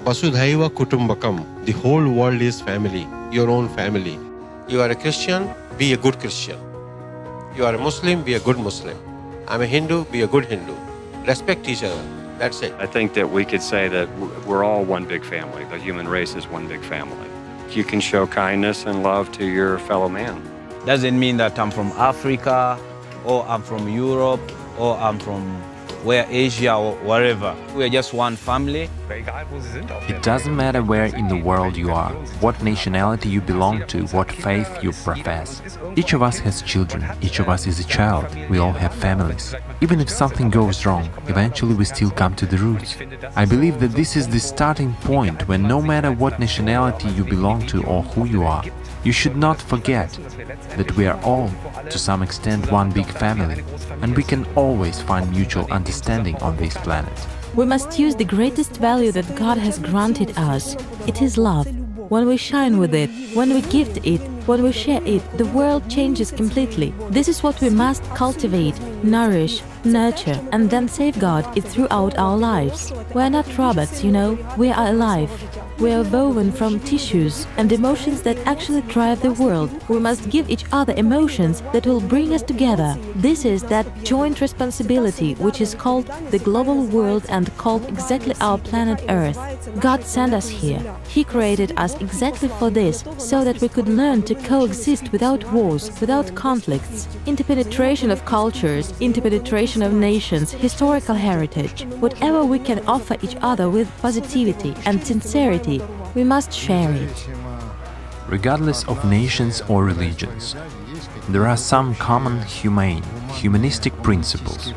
Vasudhaiva 0.04 0.68
Kutumbakam, 0.68 1.64
the 1.64 1.72
whole 1.72 2.06
world 2.10 2.42
is 2.42 2.60
family, 2.60 3.08
your 3.30 3.48
own 3.48 3.70
family. 3.70 4.18
You 4.68 4.82
are 4.82 4.90
a 4.90 4.94
Christian, 4.94 5.48
be 5.78 5.94
a 5.94 5.96
good 5.96 6.20
Christian. 6.20 6.58
You 7.56 7.64
are 7.64 7.74
a 7.74 7.78
Muslim, 7.78 8.22
be 8.22 8.34
a 8.34 8.40
good 8.40 8.58
Muslim. 8.58 8.98
I'm 9.48 9.62
a 9.62 9.66
Hindu, 9.66 10.04
be 10.06 10.20
a 10.20 10.26
good 10.26 10.44
Hindu. 10.44 10.74
Respect 11.26 11.66
each 11.68 11.82
other. 11.82 12.04
That's 12.38 12.60
it. 12.60 12.74
I 12.78 12.86
think 12.86 13.14
that 13.14 13.30
we 13.30 13.46
could 13.46 13.62
say 13.62 13.88
that 13.88 14.08
we're 14.46 14.62
all 14.62 14.84
one 14.84 15.06
big 15.06 15.24
family. 15.24 15.64
The 15.64 15.78
human 15.78 16.06
race 16.06 16.34
is 16.34 16.46
one 16.46 16.68
big 16.68 16.82
family. 16.82 17.28
You 17.70 17.84
can 17.84 18.00
show 18.00 18.26
kindness 18.26 18.84
and 18.84 19.02
love 19.02 19.32
to 19.32 19.46
your 19.46 19.78
fellow 19.78 20.10
man. 20.10 20.42
Doesn't 20.84 21.18
mean 21.18 21.38
that 21.38 21.58
I'm 21.58 21.70
from 21.70 21.88
Africa 21.92 22.78
or 23.24 23.46
I'm 23.46 23.62
from 23.62 23.88
Europe 23.88 24.52
or 24.78 24.98
I'm 24.98 25.18
from 25.18 25.62
where 26.04 26.26
Asia 26.28 26.74
or 26.74 26.94
wherever. 26.96 27.56
We 27.74 27.84
are 27.84 27.88
just 27.88 28.12
one 28.12 28.36
family. 28.36 28.90
It 29.10 30.22
doesn't 30.22 30.54
matter 30.54 30.82
where 30.82 31.06
in 31.06 31.28
the 31.28 31.40
world 31.40 31.76
you 31.76 31.90
are, 31.90 32.12
what 32.40 32.62
nationality 32.62 33.30
you 33.30 33.40
belong 33.40 33.86
to, 33.86 34.04
what 34.08 34.30
faith 34.30 34.82
you 34.82 34.92
profess. 34.92 35.62
Each 35.96 36.12
of 36.12 36.22
us 36.22 36.38
has 36.40 36.62
children, 36.62 37.04
each 37.22 37.38
of 37.38 37.48
us 37.48 37.66
is 37.66 37.80
a 37.80 37.84
child, 37.84 38.26
we 38.50 38.58
all 38.58 38.72
have 38.72 38.94
families. 38.94 39.54
Even 39.80 40.00
if 40.00 40.10
something 40.10 40.50
goes 40.50 40.84
wrong, 40.84 41.08
eventually 41.26 41.74
we 41.74 41.84
still 41.84 42.10
come 42.10 42.34
to 42.36 42.46
the 42.46 42.58
roots. 42.58 42.96
I 43.34 43.44
believe 43.46 43.80
that 43.80 43.92
this 43.92 44.16
is 44.16 44.28
the 44.28 44.40
starting 44.40 44.92
point 45.02 45.48
when 45.48 45.62
no 45.62 45.80
matter 45.80 46.12
what 46.12 46.38
nationality 46.38 47.08
you 47.08 47.24
belong 47.24 47.66
to 47.68 47.82
or 47.84 48.02
who 48.02 48.26
you 48.26 48.44
are, 48.44 48.64
you 49.04 49.12
should 49.12 49.36
not 49.36 49.60
forget 49.60 50.10
that 50.76 50.96
we 50.96 51.06
are 51.06 51.20
all, 51.22 51.50
to 51.90 51.98
some 51.98 52.22
extent, 52.22 52.70
one 52.72 52.90
big 52.90 53.06
family, 53.06 53.62
and 54.02 54.16
we 54.16 54.22
can 54.22 54.46
always 54.56 55.00
find 55.00 55.30
mutual 55.30 55.70
understanding 55.70 56.36
on 56.36 56.56
this 56.56 56.74
planet. 56.78 57.12
We 57.54 57.66
must 57.66 57.98
use 57.98 58.16
the 58.16 58.24
greatest 58.24 58.78
value 58.78 59.12
that 59.12 59.36
God 59.36 59.58
has 59.58 59.78
granted 59.78 60.36
us. 60.36 60.74
It 61.06 61.22
is 61.22 61.38
love. 61.38 61.66
When 62.10 62.26
we 62.26 62.36
shine 62.36 62.78
with 62.78 62.94
it, 62.94 63.10
when 63.36 63.52
we 63.54 63.60
gift 63.62 63.98
it, 64.04 64.20
when 64.46 64.62
we 64.62 64.72
share 64.72 65.02
it, 65.04 65.22
the 65.38 65.46
world 65.46 65.88
changes 65.88 66.30
completely. 66.30 66.92
This 67.10 67.28
is 67.28 67.42
what 67.42 67.60
we 67.60 67.70
must 67.70 68.02
cultivate, 68.14 68.78
nourish, 69.02 69.62
nurture, 69.84 70.40
and 70.52 70.70
then 70.70 70.88
safeguard 70.88 71.44
it 71.56 71.64
throughout 71.64 72.16
our 72.18 72.36
lives. 72.36 72.92
We 73.14 73.22
are 73.22 73.30
not 73.30 73.58
robots, 73.58 74.02
you 74.04 74.12
know, 74.12 74.38
we 74.56 74.70
are 74.70 74.88
alive. 74.88 75.30
We 75.78 75.92
are 75.92 76.04
woven 76.04 76.52
from 76.52 76.78
tissues 76.80 77.46
and 77.56 77.70
emotions 77.72 78.22
that 78.22 78.38
actually 78.46 78.82
drive 78.82 79.20
the 79.20 79.32
world. 79.32 79.70
We 79.88 79.98
must 79.98 80.30
give 80.30 80.48
each 80.48 80.64
other 80.72 80.94
emotions 80.96 81.62
that 81.72 81.86
will 81.86 82.00
bring 82.00 82.32
us 82.32 82.42
together. 82.42 82.96
This 83.16 83.44
is 83.44 83.62
that 83.64 83.86
joint 84.04 84.40
responsibility 84.40 85.34
which 85.34 85.60
is 85.60 85.74
called 85.74 86.06
the 86.30 86.38
global 86.38 86.84
world 86.84 87.26
and 87.28 87.54
called 87.58 87.88
exactly 87.88 88.34
our 88.40 88.58
planet 88.58 89.04
Earth. 89.08 89.38
God 89.80 90.04
sent 90.04 90.32
us 90.32 90.48
here. 90.48 90.80
He 91.08 91.24
created 91.24 91.72
us 91.76 92.00
exactly 92.00 92.48
for 92.48 92.70
this, 92.70 93.04
so 93.18 93.42
that 93.44 93.60
we 93.60 93.68
could 93.68 93.88
learn 93.88 94.22
to 94.34 94.48
coexist 94.48 95.12
without 95.12 95.52
wars, 95.52 95.90
without 96.00 96.34
conflicts, 96.34 97.08
interpenetration 97.26 98.10
of 98.10 98.24
cultures, 98.24 98.92
interpenetration 99.00 99.82
of 99.82 99.92
nations, 99.92 100.52
historical 100.52 101.14
heritage. 101.14 101.84
Whatever 102.00 102.44
we 102.44 102.58
can 102.58 102.84
offer 102.86 103.16
each 103.22 103.36
other 103.40 103.68
with 103.70 103.88
positivity 104.00 104.74
and 104.86 105.04
sincerity, 105.04 105.80
we 106.14 106.24
must 106.24 106.52
share 106.52 106.92
it. 106.92 107.28
Regardless 108.28 108.84
of 108.88 109.04
nations 109.04 109.62
or 109.68 109.84
religions, 109.84 110.56
there 111.28 111.46
are 111.46 111.56
some 111.56 111.94
common 111.96 112.42
humane, 112.42 113.02
humanistic 113.32 113.94
principles. 114.02 114.72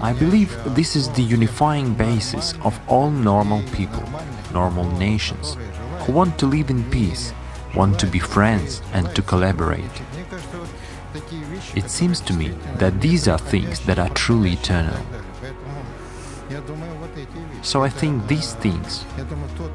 I 0.00 0.12
believe 0.12 0.56
this 0.74 0.96
is 0.96 1.08
the 1.10 1.22
unifying 1.22 1.94
basis 1.94 2.54
of 2.64 2.78
all 2.88 3.10
normal 3.10 3.62
people, 3.72 4.02
normal 4.52 4.90
nations, 4.98 5.56
who 6.02 6.12
want 6.12 6.38
to 6.38 6.46
live 6.46 6.70
in 6.70 6.82
peace, 6.90 7.32
want 7.74 7.98
to 8.00 8.06
be 8.06 8.18
friends 8.18 8.82
and 8.92 9.14
to 9.14 9.22
collaborate. 9.22 10.02
It 11.74 11.90
seems 11.90 12.20
to 12.22 12.32
me 12.32 12.48
that 12.76 13.00
these 13.00 13.28
are 13.28 13.38
things 13.38 13.80
that 13.86 13.98
are 13.98 14.08
truly 14.10 14.52
eternal. 14.52 14.98
So 17.62 17.82
I 17.82 17.88
think 17.88 18.26
these 18.26 18.54
things 18.54 19.04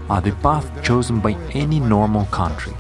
are 0.10 0.22
the 0.22 0.34
path 0.44 0.84
chosen 0.84 1.20
by 1.20 1.34
any 1.54 1.80
normal 1.80 2.26
country. 2.26 2.74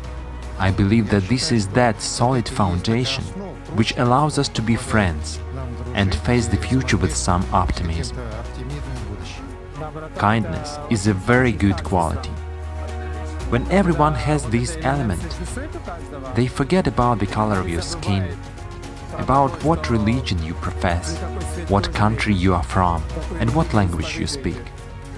I 0.60 0.72
believe 0.72 1.10
that 1.12 1.28
this 1.30 1.52
is 1.52 1.68
that 1.70 2.02
solid 2.02 2.50
foundation 2.50 3.24
which 3.76 3.96
allows 3.98 4.38
us 4.38 4.50
to 4.50 4.62
be 4.62 4.76
friends 4.76 5.40
and 5.94 6.14
face 6.14 6.48
the 6.48 6.58
future 6.58 6.98
with 6.98 7.16
some 7.16 7.46
optimism. 7.54 8.18
Kindness 10.16 10.78
is 10.90 11.08
a 11.08 11.14
very 11.14 11.52
good 11.52 11.84
quality. 11.84 12.32
When 13.50 13.66
everyone 13.72 14.14
has 14.14 14.44
this 14.50 14.78
element, 14.82 15.22
they 16.36 16.48
forget 16.48 16.86
about 16.86 17.20
the 17.20 17.28
color 17.28 17.60
of 17.60 17.70
your 17.70 17.82
skin, 17.82 18.38
about 19.14 19.64
what 19.64 19.90
religion 19.90 20.44
you 20.44 20.54
profess, 20.56 21.18
what 21.70 21.94
country 21.94 22.34
you 22.34 22.54
are 22.54 22.64
from, 22.64 23.02
and 23.40 23.56
what 23.56 23.74
language 23.74 24.18
you 24.18 24.28
speak. 24.28 24.60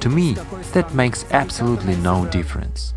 To 0.02 0.10
me, 0.10 0.36
that 0.74 0.94
makes 0.94 1.26
absolutely 1.32 1.96
no 1.96 2.28
difference. 2.28 2.94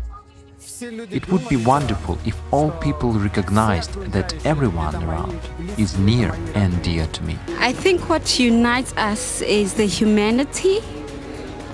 It 0.79 1.27
would 1.31 1.47
be 1.49 1.55
wonderful 1.55 2.19
if 2.25 2.39
all 2.51 2.69
people 2.69 3.11
recognized 3.13 3.93
that 4.11 4.33
everyone 4.45 4.95
around 5.03 5.39
is 5.79 5.97
near 5.97 6.35
and 6.53 6.79
dear 6.83 7.07
to 7.07 7.23
me. 7.23 7.39
I 7.57 7.73
think 7.73 8.07
what 8.07 8.37
unites 8.39 8.93
us 8.97 9.41
is 9.41 9.73
the 9.73 9.85
humanity, 9.85 10.79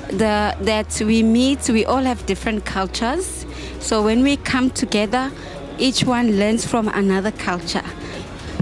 the, 0.07 0.55
that 0.61 1.01
we 1.05 1.23
meet, 1.23 1.69
we 1.69 1.85
all 1.85 2.01
have 2.03 2.25
different 2.25 2.65
cultures, 2.65 3.45
so 3.79 4.01
when 4.03 4.23
we 4.23 4.37
come 4.37 4.69
together, 4.69 5.31
each 5.77 6.03
one 6.03 6.37
learns 6.37 6.65
from 6.65 6.87
another 6.89 7.31
culture. 7.31 7.83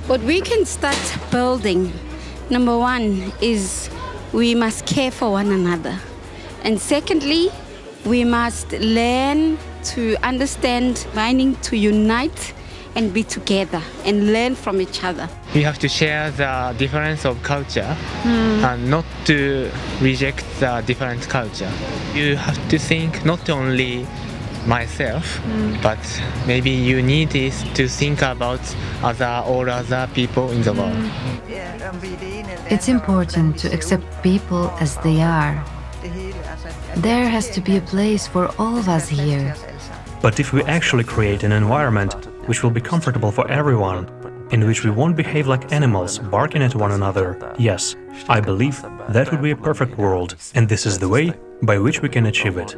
What 0.07 0.21
we 0.21 0.41
can 0.41 0.65
start 0.65 0.97
building, 1.31 1.91
number 2.49 2.77
one, 2.77 3.33
is 3.41 3.89
we 4.33 4.55
must 4.55 4.85
care 4.85 5.11
for 5.11 5.31
one 5.31 5.51
another. 5.51 5.99
And 6.63 6.79
secondly, 6.79 7.49
we 8.05 8.23
must 8.23 8.71
learn 8.73 9.57
to 9.95 10.15
understand 10.23 11.05
mining 11.15 11.55
to 11.63 11.75
unite 11.75 12.53
and 12.95 13.13
be 13.13 13.23
together 13.23 13.81
and 14.05 14.33
learn 14.33 14.55
from 14.55 14.81
each 14.81 15.03
other. 15.03 15.29
We 15.53 15.61
have 15.63 15.77
to 15.79 15.87
share 15.89 16.31
the 16.31 16.73
difference 16.77 17.25
of 17.25 17.41
culture 17.43 17.95
Hmm. 18.23 18.65
and 18.65 18.89
not 18.89 19.05
to 19.25 19.69
reject 20.01 20.43
the 20.59 20.81
different 20.85 21.27
culture. 21.29 21.71
You 22.15 22.35
have 22.37 22.57
to 22.69 22.77
think 22.79 23.23
not 23.25 23.49
only 23.49 24.07
myself, 24.68 25.26
Hmm. 25.38 25.76
but 25.81 25.99
maybe 26.45 26.69
you 26.69 27.02
need 27.02 27.35
is 27.35 27.64
to 27.73 27.88
think 27.88 28.22
about 28.22 28.60
other 29.03 29.44
all 29.45 29.69
other 29.69 30.07
people 30.14 30.52
in 30.52 30.61
the 30.61 30.73
world. 30.73 31.03
It's 32.69 32.88
important 32.89 33.57
to 33.60 33.68
accept 33.73 34.03
people 34.23 34.72
as 34.80 34.98
they 34.98 35.22
are. 35.22 35.56
There 36.95 37.27
has 37.30 37.49
to 37.52 37.61
be 37.61 37.77
a 37.77 37.81
place 37.81 38.27
for 38.27 38.49
all 38.60 38.77
of 38.77 38.88
us 38.89 39.07
here. 39.07 39.53
But 40.22 40.39
if 40.39 40.52
we 40.53 40.64
actually 40.64 41.03
create 41.03 41.44
an 41.44 41.52
environment 41.52 42.14
which 42.48 42.64
will 42.64 42.72
be 42.72 42.81
comfortable 42.81 43.31
for 43.31 43.45
everyone, 43.49 44.07
in 44.52 44.65
which 44.68 44.84
we 44.84 44.89
won't 44.91 45.15
behave 45.15 45.48
like 45.48 45.72
animals 45.72 46.19
barking 46.19 46.64
at 46.64 46.76
one 46.76 46.91
another, 46.91 47.38
yes, 47.57 47.95
I 48.27 48.39
believe 48.41 48.81
that 49.10 49.31
would 49.31 49.41
be 49.41 49.52
a 49.52 49.56
perfect 49.56 49.98
world, 49.98 50.35
and 50.56 50.68
this 50.68 50.85
is 50.85 50.98
the 50.99 51.07
way 51.07 51.34
by 51.61 51.77
which 51.77 52.02
we 52.02 52.10
can 52.10 52.26
achieve 52.26 52.57
it. 52.57 52.76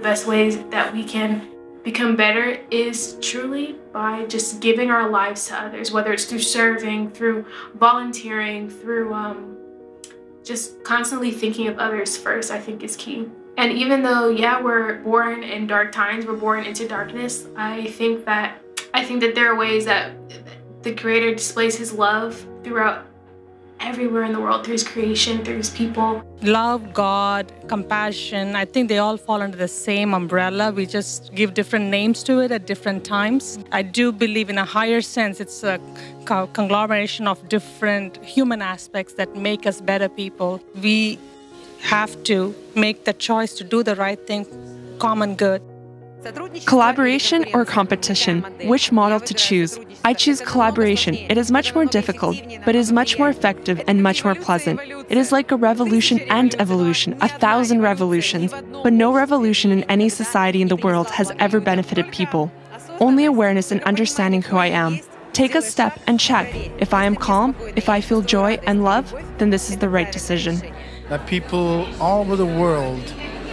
The 0.00 0.04
best 0.04 0.26
ways 0.26 0.56
that 0.70 0.94
we 0.94 1.04
can 1.04 1.46
become 1.84 2.16
better 2.16 2.58
is 2.70 3.18
truly 3.20 3.76
by 3.92 4.24
just 4.24 4.62
giving 4.62 4.90
our 4.90 5.10
lives 5.10 5.46
to 5.48 5.54
others, 5.62 5.92
whether 5.92 6.10
it's 6.14 6.24
through 6.24 6.38
serving, 6.38 7.10
through 7.10 7.44
volunteering, 7.74 8.70
through 8.70 9.12
um, 9.12 9.58
just 10.42 10.82
constantly 10.84 11.30
thinking 11.30 11.68
of 11.68 11.78
others 11.78 12.16
first, 12.16 12.50
I 12.50 12.58
think 12.58 12.82
is 12.82 12.96
key. 12.96 13.28
And 13.58 13.72
even 13.72 14.02
though, 14.02 14.30
yeah, 14.30 14.58
we're 14.62 15.00
born 15.00 15.42
in 15.42 15.66
dark 15.66 15.92
times, 15.92 16.24
we're 16.24 16.34
born 16.34 16.64
into 16.64 16.88
darkness, 16.88 17.46
I 17.54 17.88
think 17.88 18.24
that 18.24 18.58
I 18.94 19.04
think 19.04 19.20
that 19.20 19.34
there 19.34 19.52
are 19.52 19.56
ways 19.56 19.84
that 19.84 20.12
the 20.82 20.94
Creator 20.94 21.34
displays 21.34 21.76
His 21.76 21.92
love 21.92 22.42
throughout 22.64 23.04
everywhere 23.80 24.24
in 24.24 24.32
the 24.32 24.40
world, 24.40 24.64
through 24.64 24.72
His 24.72 24.84
creation, 24.84 25.44
through 25.44 25.56
His 25.56 25.70
people. 25.70 26.22
Love, 26.42 26.92
God, 26.92 27.52
compassion, 27.66 28.54
I 28.54 28.64
think 28.64 28.88
they 28.88 28.98
all 28.98 29.16
fall 29.16 29.40
under 29.42 29.56
the 29.56 29.68
same 29.68 30.14
umbrella. 30.14 30.70
We 30.72 30.86
just 30.86 31.34
give 31.34 31.54
different 31.54 31.86
names 31.86 32.22
to 32.24 32.40
it 32.40 32.50
at 32.52 32.66
different 32.66 33.04
times. 33.04 33.58
I 33.72 33.82
do 33.82 34.12
believe, 34.12 34.50
in 34.50 34.58
a 34.58 34.64
higher 34.64 35.00
sense, 35.00 35.40
it's 35.40 35.62
a 35.62 35.80
conglomeration 36.24 37.26
of 37.26 37.48
different 37.48 38.22
human 38.24 38.62
aspects 38.62 39.14
that 39.14 39.34
make 39.36 39.66
us 39.66 39.80
better 39.80 40.08
people. 40.08 40.60
We 40.80 41.18
have 41.80 42.22
to 42.24 42.54
make 42.74 43.04
the 43.04 43.14
choice 43.14 43.54
to 43.54 43.64
do 43.64 43.82
the 43.82 43.96
right 43.96 44.20
thing, 44.26 44.46
common 44.98 45.34
good. 45.34 45.62
Collaboration 46.66 47.46
or 47.54 47.64
competition? 47.64 48.42
Which 48.64 48.92
model 48.92 49.20
to 49.20 49.32
choose? 49.32 49.78
I 50.04 50.12
choose 50.12 50.40
collaboration. 50.40 51.14
It 51.14 51.38
is 51.38 51.50
much 51.50 51.74
more 51.74 51.86
difficult, 51.86 52.36
but 52.64 52.74
it 52.74 52.78
is 52.78 52.92
much 52.92 53.18
more 53.18 53.30
effective 53.30 53.80
and 53.86 54.02
much 54.02 54.22
more 54.24 54.34
pleasant. 54.34 54.80
It 55.08 55.16
is 55.16 55.32
like 55.32 55.50
a 55.50 55.56
revolution 55.56 56.20
and 56.28 56.54
evolution, 56.60 57.16
a 57.22 57.28
thousand 57.28 57.80
revolutions, 57.80 58.52
but 58.82 58.92
no 58.92 59.12
revolution 59.12 59.70
in 59.70 59.82
any 59.84 60.08
society 60.10 60.60
in 60.60 60.68
the 60.68 60.76
world 60.76 61.08
has 61.10 61.32
ever 61.38 61.58
benefited 61.58 62.12
people. 62.12 62.52
Only 63.00 63.24
awareness 63.24 63.72
and 63.72 63.82
understanding 63.84 64.42
who 64.42 64.58
I 64.58 64.66
am. 64.66 65.00
Take 65.32 65.54
a 65.54 65.62
step 65.62 65.98
and 66.06 66.20
check. 66.20 66.54
If 66.78 66.92
I 66.92 67.04
am 67.04 67.16
calm, 67.16 67.54
if 67.76 67.88
I 67.88 68.00
feel 68.02 68.20
joy 68.20 68.58
and 68.66 68.84
love, 68.84 69.14
then 69.38 69.50
this 69.50 69.70
is 69.70 69.78
the 69.78 69.88
right 69.88 70.10
decision. 70.12 70.60
that 71.08 71.26
people 71.26 71.88
all 72.00 72.20
over 72.20 72.36
the 72.36 72.46
world 72.46 73.12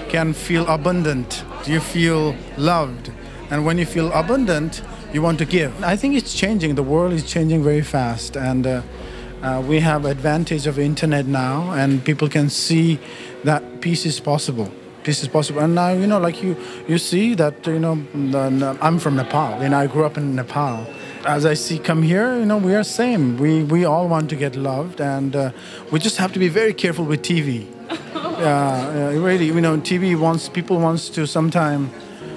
can 0.09 0.31
feel 0.31 0.65
abundant. 0.67 1.43
You 1.67 1.79
feel 1.79 2.35
loved. 2.57 3.11
And 3.49 3.65
when 3.65 3.77
you 3.77 3.85
feel 3.85 4.11
abundant, 4.13 4.81
you 5.13 5.21
want 5.21 5.37
to 5.39 5.45
give. 5.45 5.83
I 5.83 5.95
think 5.95 6.15
it's 6.15 6.33
changing. 6.33 6.75
The 6.75 6.83
world 6.83 7.13
is 7.13 7.23
changing 7.23 7.63
very 7.63 7.81
fast. 7.81 8.37
And 8.37 8.65
uh, 8.65 8.81
uh, 9.41 9.63
we 9.65 9.79
have 9.79 10.05
advantage 10.05 10.67
of 10.67 10.79
internet 10.79 11.25
now, 11.25 11.71
and 11.71 12.03
people 12.03 12.29
can 12.29 12.49
see 12.49 12.99
that 13.43 13.81
peace 13.81 14.05
is 14.05 14.19
possible. 14.19 14.71
Peace 15.03 15.21
is 15.21 15.27
possible. 15.27 15.61
And 15.61 15.75
now, 15.75 15.91
you 15.91 16.07
know, 16.07 16.19
like 16.19 16.41
you, 16.41 16.57
you 16.87 16.97
see 16.97 17.35
that, 17.35 17.65
you 17.67 17.79
know, 17.79 17.95
the, 18.13 18.77
I'm 18.81 18.99
from 18.99 19.15
Nepal, 19.15 19.61
and 19.61 19.75
I 19.75 19.87
grew 19.87 20.05
up 20.05 20.17
in 20.17 20.35
Nepal 20.35 20.87
as 21.27 21.45
I 21.45 21.55
see 21.55 21.77
come 21.77 22.01
here, 22.03 22.39
you 22.39 22.45
know, 22.45 22.57
we 22.57 22.73
are 22.73 22.83
same. 22.83 23.37
We 23.37 23.63
we 23.63 23.83
all 23.83 24.07
want 24.07 24.29
to 24.29 24.35
get 24.35 24.55
loved, 24.55 25.01
and 25.01 25.35
uh, 25.35 25.51
we 25.91 25.99
just 25.99 26.17
have 26.17 26.31
to 26.33 26.39
be 26.39 26.47
very 26.47 26.73
careful 26.73 27.03
with 27.05 27.21
TV. 27.21 27.67
Yeah, 28.39 29.09
really, 29.13 29.47
you 29.47 29.61
know, 29.61 29.77
TV 29.77 30.15
wants 30.15 30.47
people 30.47 30.79
wants 30.79 31.09
to 31.09 31.25
sometime, 31.25 31.89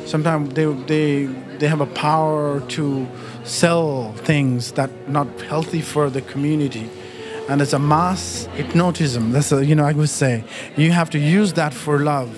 sometime 0.06 0.48
they 0.50 0.64
they 0.86 1.26
they 1.58 1.68
have 1.68 1.82
a 1.82 1.86
power 1.86 2.60
to 2.68 3.06
sell 3.44 4.12
things 4.24 4.72
that 4.72 4.90
not 5.08 5.26
healthy 5.42 5.82
for 5.82 6.08
the 6.08 6.22
community. 6.22 6.88
And 7.50 7.60
it's 7.60 7.74
a 7.74 7.78
mass 7.78 8.48
hypnotism. 8.54 9.32
That's 9.32 9.52
a, 9.52 9.64
you 9.64 9.74
know 9.74 9.84
I 9.84 9.92
would 9.92 10.08
say 10.08 10.44
you 10.76 10.92
have 10.92 11.10
to 11.10 11.18
use 11.18 11.52
that 11.54 11.74
for 11.74 11.98
love, 11.98 12.30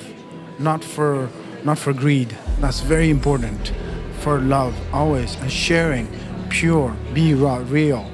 not 0.58 0.82
for 0.82 1.28
not 1.64 1.78
for 1.78 1.92
greed. 1.92 2.36
That's 2.60 2.80
very 2.80 3.10
important 3.10 3.72
for 4.20 4.40
love 4.40 4.74
always 4.92 5.36
and 5.36 5.52
sharing 5.52 6.08
pure, 6.48 6.96
be 7.14 7.34
raw, 7.34 7.62
real. 7.68 8.10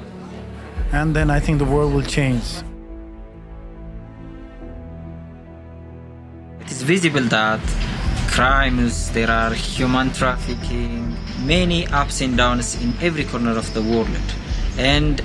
And 0.91 1.15
then 1.15 1.29
I 1.29 1.39
think 1.39 1.57
the 1.57 1.65
world 1.65 1.93
will 1.93 2.03
change. 2.03 2.63
Is 6.79 6.83
visible 6.83 7.27
that 7.29 7.59
crimes, 8.31 9.11
there 9.11 9.29
are 9.29 9.53
human 9.53 10.11
trafficking, 10.13 11.15
many 11.45 11.85
ups 11.87 12.21
and 12.21 12.37
downs 12.37 12.81
in 12.81 12.93
every 13.01 13.23
corner 13.23 13.57
of 13.57 13.73
the 13.73 13.81
world. 13.81 14.07
And 14.77 15.19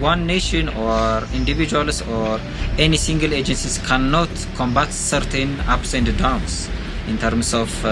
one 0.00 0.26
nation 0.26 0.68
or 0.70 1.22
individuals 1.34 2.00
or 2.02 2.40
any 2.78 2.96
single 2.96 3.34
agencies 3.34 3.78
cannot 3.86 4.30
combat 4.54 4.92
certain 4.92 5.60
ups 5.60 5.94
and 5.94 6.06
downs 6.16 6.70
in 7.06 7.18
terms 7.18 7.52
of 7.52 7.70
uh, 7.84 7.90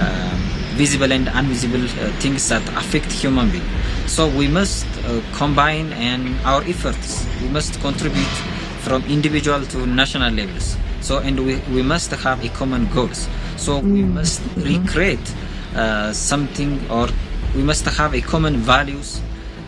um, 0.00 0.40
visible 0.76 1.12
and 1.12 1.28
invisible 1.28 1.84
uh, 1.84 2.10
things 2.20 2.48
that 2.48 2.66
affect 2.70 3.12
human 3.12 3.50
being. 3.50 3.68
So 4.06 4.28
we 4.28 4.48
must 4.48 4.86
uh, 5.04 5.20
combine 5.34 5.92
and 5.92 6.40
our 6.46 6.62
efforts. 6.62 7.26
We 7.42 7.48
must 7.48 7.78
contribute 7.80 8.34
from 8.80 9.04
individual 9.04 9.62
to 9.66 9.86
national 9.86 10.32
levels. 10.32 10.76
So 11.02 11.18
and 11.18 11.38
we, 11.44 11.56
we 11.74 11.82
must 11.82 12.10
have 12.10 12.44
a 12.44 12.48
common 12.48 12.86
goals. 12.94 13.28
So 13.56 13.80
we 13.80 14.02
must 14.02 14.40
recreate 14.56 15.34
uh, 15.76 16.12
something 16.12 16.80
or 16.90 17.08
we 17.54 17.62
must 17.62 17.84
have 17.84 18.14
a 18.14 18.20
common 18.20 18.56
values 18.56 19.20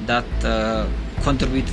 that 0.06 0.24
uh, 0.44 0.86
contribute 1.22 1.68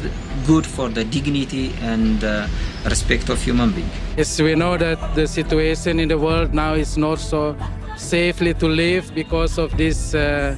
good 0.48 0.66
for 0.66 0.90
the 0.90 1.04
dignity 1.04 1.74
and 1.82 2.24
uh, 2.24 2.48
respect 2.86 3.30
of 3.30 3.42
human 3.42 3.72
being. 3.72 3.90
Yes, 4.18 4.40
we 4.42 4.56
know 4.56 4.78
that 4.78 5.16
the 5.16 5.28
situation 5.28 6.00
in 6.00 6.08
the 6.08 6.18
world 6.18 6.54
now 6.54 6.74
is 6.74 6.98
not 6.98 7.20
so 7.20 7.56
safely 7.98 8.54
to 8.56 8.68
live 8.68 9.14
because 9.14 9.58
of 9.58 9.76
this 9.78 10.16
uh, 10.16 10.56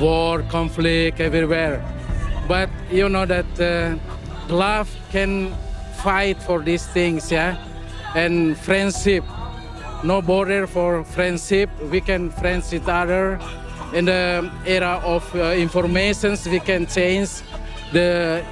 war, 0.00 0.42
conflict 0.42 1.20
everywhere. 1.20 1.82
But 2.46 2.70
you 2.90 3.08
know 3.08 3.26
that 3.26 3.60
uh, 3.60 3.96
love 4.52 4.94
can 5.10 5.54
fight 6.02 6.42
for 6.42 6.60
these 6.60 6.86
things, 6.86 7.32
yeah? 7.32 7.56
And 8.14 8.56
friendship, 8.56 9.24
no 10.02 10.22
border 10.22 10.66
for 10.66 11.04
friendship. 11.04 11.70
We 11.90 12.00
can 12.00 12.30
friends 12.30 12.72
each 12.72 12.82
other. 12.86 13.38
In 13.92 14.06
the 14.06 14.50
era 14.66 15.00
of 15.04 15.22
uh, 15.34 15.52
informations, 15.52 16.46
we 16.46 16.60
can 16.60 16.86
change 16.86 17.42
the 17.92 18.44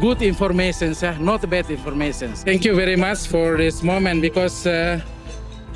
good 0.00 0.22
informations, 0.22 1.02
yeah? 1.02 1.16
not 1.18 1.48
bad 1.48 1.70
informations. 1.70 2.42
Thank 2.42 2.64
you 2.64 2.74
very 2.74 2.96
much 2.96 3.26
for 3.26 3.56
this 3.56 3.82
moment 3.82 4.22
because 4.22 4.66
uh, 4.66 5.00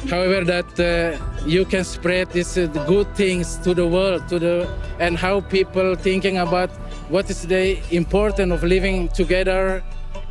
however 0.09 0.45
that 0.45 0.81
uh, 0.81 1.47
you 1.47 1.65
can 1.65 1.85
spread 1.85 2.31
these 2.31 2.57
uh, 2.57 2.67
good 2.87 3.15
things 3.15 3.57
to 3.59 3.75
the 3.75 3.87
world 3.87 4.29
to 4.29 4.39
the 4.39 4.69
and 4.99 5.17
how 5.17 5.41
people 5.41 5.95
thinking 5.95 6.39
about 6.39 6.71
what 7.09 7.29
is 7.31 7.43
the 7.47 7.79
importance 7.95 8.53
of 8.53 8.63
living 8.63 9.09
together 9.09 9.83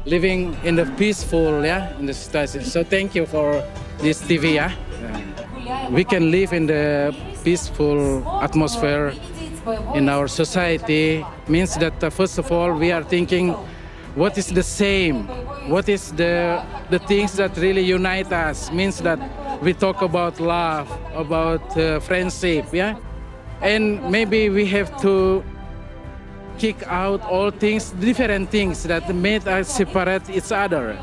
living 0.05 0.55
in 0.63 0.75
the 0.75 0.85
peaceful 0.97 1.65
yeah 1.65 1.97
in 1.99 2.05
the 2.05 2.13
society 2.13 2.63
so 2.63 2.83
thank 2.83 3.15
you 3.15 3.25
for 3.25 3.63
this 3.99 4.21
tv 4.21 4.55
yeah. 4.55 4.71
Uh, 5.67 5.89
we 5.89 6.03
can 6.03 6.31
live 6.31 6.53
in 6.53 6.67
the 6.67 7.15
peaceful 7.43 8.27
atmosphere 8.41 9.13
in 9.93 10.09
our 10.09 10.27
society. 10.27 11.25
Means 11.47 11.75
that 11.77 12.03
uh, 12.03 12.09
first 12.09 12.37
of 12.37 12.51
all 12.51 12.73
we 12.73 12.91
are 12.91 13.03
thinking 13.03 13.53
what 14.15 14.37
is 14.37 14.47
the 14.47 14.63
same? 14.63 15.27
What 15.69 15.89
is 15.89 16.11
the 16.11 16.63
the 16.89 16.99
things 16.99 17.33
that 17.33 17.57
really 17.57 17.81
unite 17.81 18.31
us? 18.31 18.71
Means 18.71 18.99
that 19.01 19.19
we 19.61 19.73
talk 19.73 20.01
about 20.01 20.39
love 20.39 20.87
about 21.15 21.77
uh, 21.77 21.99
friendship 21.99 22.65
yeah. 22.71 22.95
And 23.61 24.11
maybe 24.11 24.49
we 24.49 24.65
have 24.67 24.89
to 25.01 25.43
kick 26.57 26.77
out 26.87 27.21
all 27.21 27.51
things 27.51 27.91
different 27.91 28.49
things 28.49 28.83
that 28.83 29.13
made 29.13 29.47
us 29.47 29.67
separate 29.69 30.29
each 30.29 30.51
other 30.51 30.97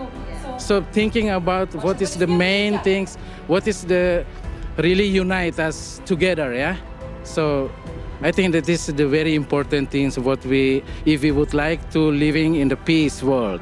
so 0.58 0.82
thinking 0.92 1.31
about 1.31 1.72
what 1.84 2.00
is 2.00 2.16
the 2.16 2.26
main 2.26 2.78
things 2.81 3.16
what 3.47 3.66
is 3.66 3.84
the 3.84 4.24
really 4.76 5.06
unite 5.06 5.58
us 5.58 6.00
together, 6.05 6.55
yeah? 6.55 6.76
So 7.24 7.70
I 8.22 8.32
think 8.32 8.52
that 8.52 8.64
this 8.64 8.89
is 8.89 8.94
the 8.94 9.06
very 9.06 9.34
important 9.34 9.90
things 9.90 10.18
what 10.18 10.44
we, 10.47 10.82
if 11.05 11.22
we 11.22 11.31
would 11.31 11.55
like 11.55 11.90
to 11.90 12.10
living 12.10 12.56
in 12.56 12.68
the 12.68 12.76
peace 12.76 13.22
world. 13.22 13.60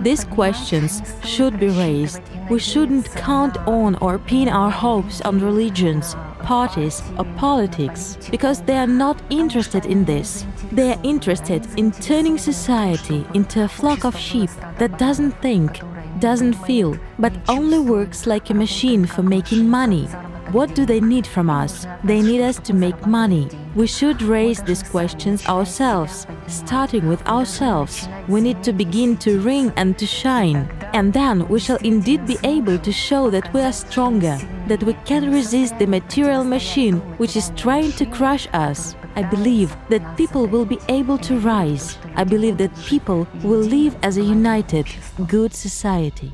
These 0.00 0.24
questions 0.24 1.02
should 1.24 1.58
be 1.60 1.68
raised. 1.68 2.20
We 2.50 2.58
shouldn't 2.58 3.06
count 3.14 3.56
on 3.66 3.94
or 3.96 4.18
pin 4.18 4.48
our 4.48 4.70
hopes 4.70 5.20
on 5.20 5.38
religions, 5.38 6.16
parties, 6.42 7.02
or 7.18 7.24
politics 7.36 8.18
because 8.30 8.62
they 8.62 8.76
are 8.76 8.86
not 8.86 9.20
interested 9.30 9.86
in 9.86 10.04
this. 10.04 10.44
They 10.70 10.92
are 10.92 11.00
interested 11.02 11.66
in 11.76 11.92
turning 11.92 12.38
society 12.38 13.26
into 13.34 13.64
a 13.64 13.68
flock 13.68 14.04
of 14.04 14.16
sheep 14.16 14.50
that 14.78 14.98
doesn't 14.98 15.32
think, 15.42 15.80
doesn't 16.18 16.54
feel, 16.54 16.96
but 17.18 17.32
only 17.48 17.78
works 17.78 18.26
like 18.26 18.50
a 18.50 18.54
machine 18.54 19.06
for 19.06 19.22
making 19.22 19.68
money. 19.68 20.08
What 20.50 20.74
do 20.74 20.84
they 20.84 21.00
need 21.00 21.26
from 21.26 21.48
us? 21.48 21.86
They 22.04 22.20
need 22.20 22.42
us 22.42 22.58
to 22.58 22.74
make 22.74 23.06
money. 23.06 23.48
We 23.74 23.86
should 23.86 24.20
raise 24.20 24.60
these 24.62 24.82
questions 24.82 25.46
ourselves, 25.46 26.26
starting 26.46 27.08
with 27.08 27.26
ourselves. 27.26 28.08
We 28.28 28.40
need 28.40 28.62
to 28.64 28.72
begin 28.72 29.16
to 29.18 29.40
ring 29.40 29.72
and 29.76 29.96
to 29.98 30.06
shine. 30.06 30.68
And 30.92 31.12
then 31.12 31.48
we 31.48 31.58
shall 31.58 31.78
indeed 31.78 32.26
be 32.26 32.36
able 32.44 32.78
to 32.78 32.92
show 32.92 33.30
that 33.30 33.52
we 33.54 33.62
are 33.62 33.72
stronger, 33.72 34.38
that 34.66 34.82
we 34.82 34.92
can 35.04 35.32
resist 35.32 35.78
the 35.78 35.86
material 35.86 36.44
machine 36.44 36.96
which 37.16 37.36
is 37.36 37.52
trying 37.56 37.92
to 37.92 38.04
crush 38.04 38.46
us. 38.52 38.94
I 39.14 39.22
believe 39.22 39.74
that 39.88 40.16
people 40.16 40.46
will 40.46 40.66
be 40.66 40.78
able 40.88 41.18
to 41.18 41.38
rise. 41.38 41.98
I 42.16 42.24
believe 42.24 42.58
that 42.58 42.76
people 42.84 43.26
will 43.42 43.60
live 43.60 43.96
as 44.02 44.16
a 44.16 44.22
united, 44.22 44.86
good 45.28 45.54
society. 45.54 46.32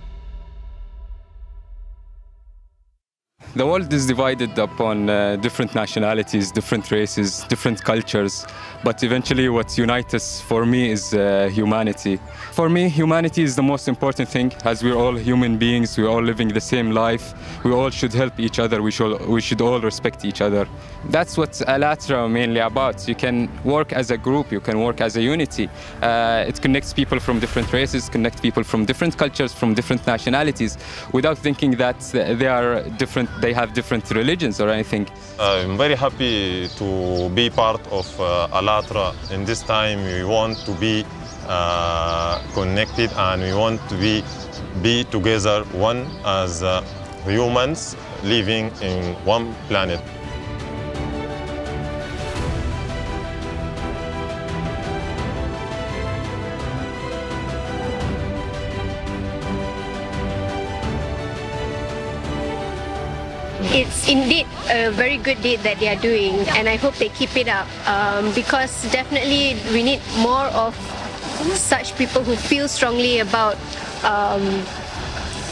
The 3.57 3.67
world 3.67 3.91
is 3.93 4.07
divided 4.07 4.59
upon 4.59 5.09
uh, 5.09 5.37
different 5.37 5.75
nationalities, 5.75 6.53
different 6.53 6.91
races, 6.91 7.45
different 7.49 7.83
cultures, 7.83 8.47
but 8.85 9.03
eventually 9.03 9.49
what 9.49 9.77
unites 9.77 10.13
us 10.15 10.41
for 10.41 10.67
me 10.67 10.91
is 10.91 11.15
uh, 11.15 11.49
humanity. 11.51 12.21
For 12.53 12.69
me, 12.69 12.91
humanity 12.91 13.43
is 13.43 13.57
the 13.57 13.63
most 13.63 13.89
important 13.89 14.29
thing 14.29 14.53
as 14.65 14.85
we're 14.85 14.95
all 14.97 15.17
human 15.17 15.57
beings, 15.57 15.97
we're 15.97 16.09
all 16.09 16.23
living 16.23 16.49
the 16.49 16.61
same 16.61 16.93
life, 16.93 17.35
we 17.65 17.73
all 17.73 17.89
should 17.89 18.13
help 18.13 18.39
each 18.39 18.59
other, 18.59 18.83
we 18.83 18.91
should, 18.91 19.27
we 19.27 19.41
should 19.41 19.63
all 19.63 19.81
respect 19.81 20.27
each 20.27 20.43
other. 20.43 20.69
That's 21.09 21.39
what 21.39 21.53
ALLATRA 21.67 22.31
mainly 22.31 22.61
about. 22.61 23.09
You 23.09 23.15
can 23.15 23.49
work 23.65 23.93
as 23.95 24.11
a 24.11 24.19
group, 24.19 24.53
you 24.53 24.61
can 24.61 24.79
work 24.81 25.01
as 25.01 25.17
a 25.17 25.23
unity. 25.23 25.71
Uh, 26.03 26.45
it 26.47 26.61
connects 26.61 26.93
people 26.93 27.19
from 27.19 27.41
different 27.41 27.73
races, 27.73 28.11
connects 28.11 28.41
people 28.41 28.63
from 28.63 28.85
different 28.85 29.17
cultures, 29.17 29.55
from 29.55 29.75
different 29.75 30.07
nationalities, 30.07 30.77
without 31.13 31.39
thinking 31.39 31.73
that 31.73 31.99
they 32.13 32.47
are 32.47 32.83
different, 32.99 33.29
they 33.41 33.53
have 33.53 33.73
different 33.75 34.11
religions 34.11 34.61
or 34.61 34.69
anything. 34.69 35.09
I'm 35.39 35.77
very 35.77 35.95
happy 35.95 36.69
to 36.77 37.29
be 37.31 37.51
part 37.51 37.81
of 37.89 38.07
uh, 38.21 38.49
ALLATRA. 38.53 39.33
In 39.33 39.45
this 39.45 39.63
time, 39.63 40.05
we 40.05 40.25
want 40.25 40.59
to 40.67 40.73
be 40.75 41.05
uh, 41.47 42.43
connected 42.55 43.11
and 43.17 43.43
we 43.43 43.55
want 43.55 43.81
to 43.89 43.97
be, 43.97 44.23
be 44.83 45.05
together, 45.05 45.65
one 45.73 46.07
as 46.25 46.63
uh, 46.63 46.83
humans 47.25 47.97
living 48.23 48.71
in 48.83 49.15
one 49.25 49.55
planet. 49.69 50.01
It's 63.79 64.09
indeed 64.09 64.47
a 64.71 64.91
very 64.91 65.19
good 65.19 65.41
deed 65.41 65.61
that 65.61 65.79
they 65.79 65.89
are 65.89 66.01
doing 66.01 66.35
and 66.59 66.69
I 66.69 66.77
hope 66.77 66.95
they 66.97 67.11
keep 67.11 67.37
it 67.37 67.47
up 67.47 67.69
um, 67.87 68.35
because 68.35 68.91
definitely 68.91 69.55
we 69.73 69.85
need 69.85 70.01
more 70.19 70.47
of 70.51 70.75
such 71.55 71.97
people 71.97 72.25
who 72.25 72.35
feel 72.35 72.67
strongly 72.67 73.21
about 73.21 73.55
um, 74.03 74.43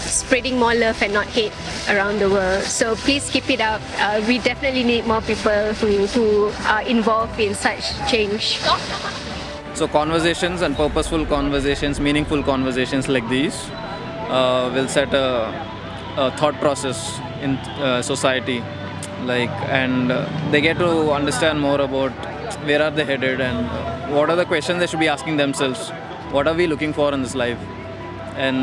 spreading 0.03 0.59
more 0.59 0.75
love 0.75 1.01
and 1.03 1.13
not 1.13 1.27
hate 1.27 1.53
around 1.89 2.19
the 2.19 2.29
world. 2.29 2.65
So 2.65 2.97
please 2.97 3.31
keep 3.31 3.49
it 3.49 3.61
up. 3.61 3.81
Uh, 3.99 4.21
we 4.27 4.39
definitely 4.39 4.83
need 4.83 5.07
more 5.07 5.21
people 5.21 5.73
who, 5.75 6.07
who 6.07 6.51
are 6.67 6.83
involved 6.83 7.39
in 7.39 7.55
such 7.55 7.95
change. 8.11 8.59
So 9.75 9.87
conversations 9.87 10.63
and 10.63 10.75
purposeful 10.75 11.27
conversations, 11.27 12.01
meaningful 12.01 12.43
conversations 12.43 13.09
like 13.09 13.29
these 13.29 13.55
uh, 14.29 14.73
will 14.75 14.89
set 14.89 15.15
a, 15.15 15.47
a 16.17 16.37
thought 16.37 16.55
process 16.55 17.21
in 17.43 17.57
uh, 17.57 18.03
society 18.03 18.63
like 19.25 19.51
and 19.81 20.13
uh, 20.13 20.29
they 20.51 20.61
get 20.61 20.79
to 20.79 21.11
understand 21.13 21.61
more 21.61 21.81
about 21.81 22.13
where 22.65 22.83
are 22.83 22.91
they 22.91 23.05
headed 23.05 23.41
and 23.41 24.15
what 24.15 24.31
are 24.31 24.37
the 24.37 24.45
questions 24.45 24.79
they 24.79 24.87
should 24.87 25.01
be 25.01 25.09
asking 25.09 25.37
themselves. 25.37 25.91
What 26.31 26.47
are 26.47 26.55
we 26.55 26.67
looking 26.67 26.93
for 26.93 27.13
in 27.13 27.23
this 27.23 27.35
life? 27.35 27.59
And 28.37 28.59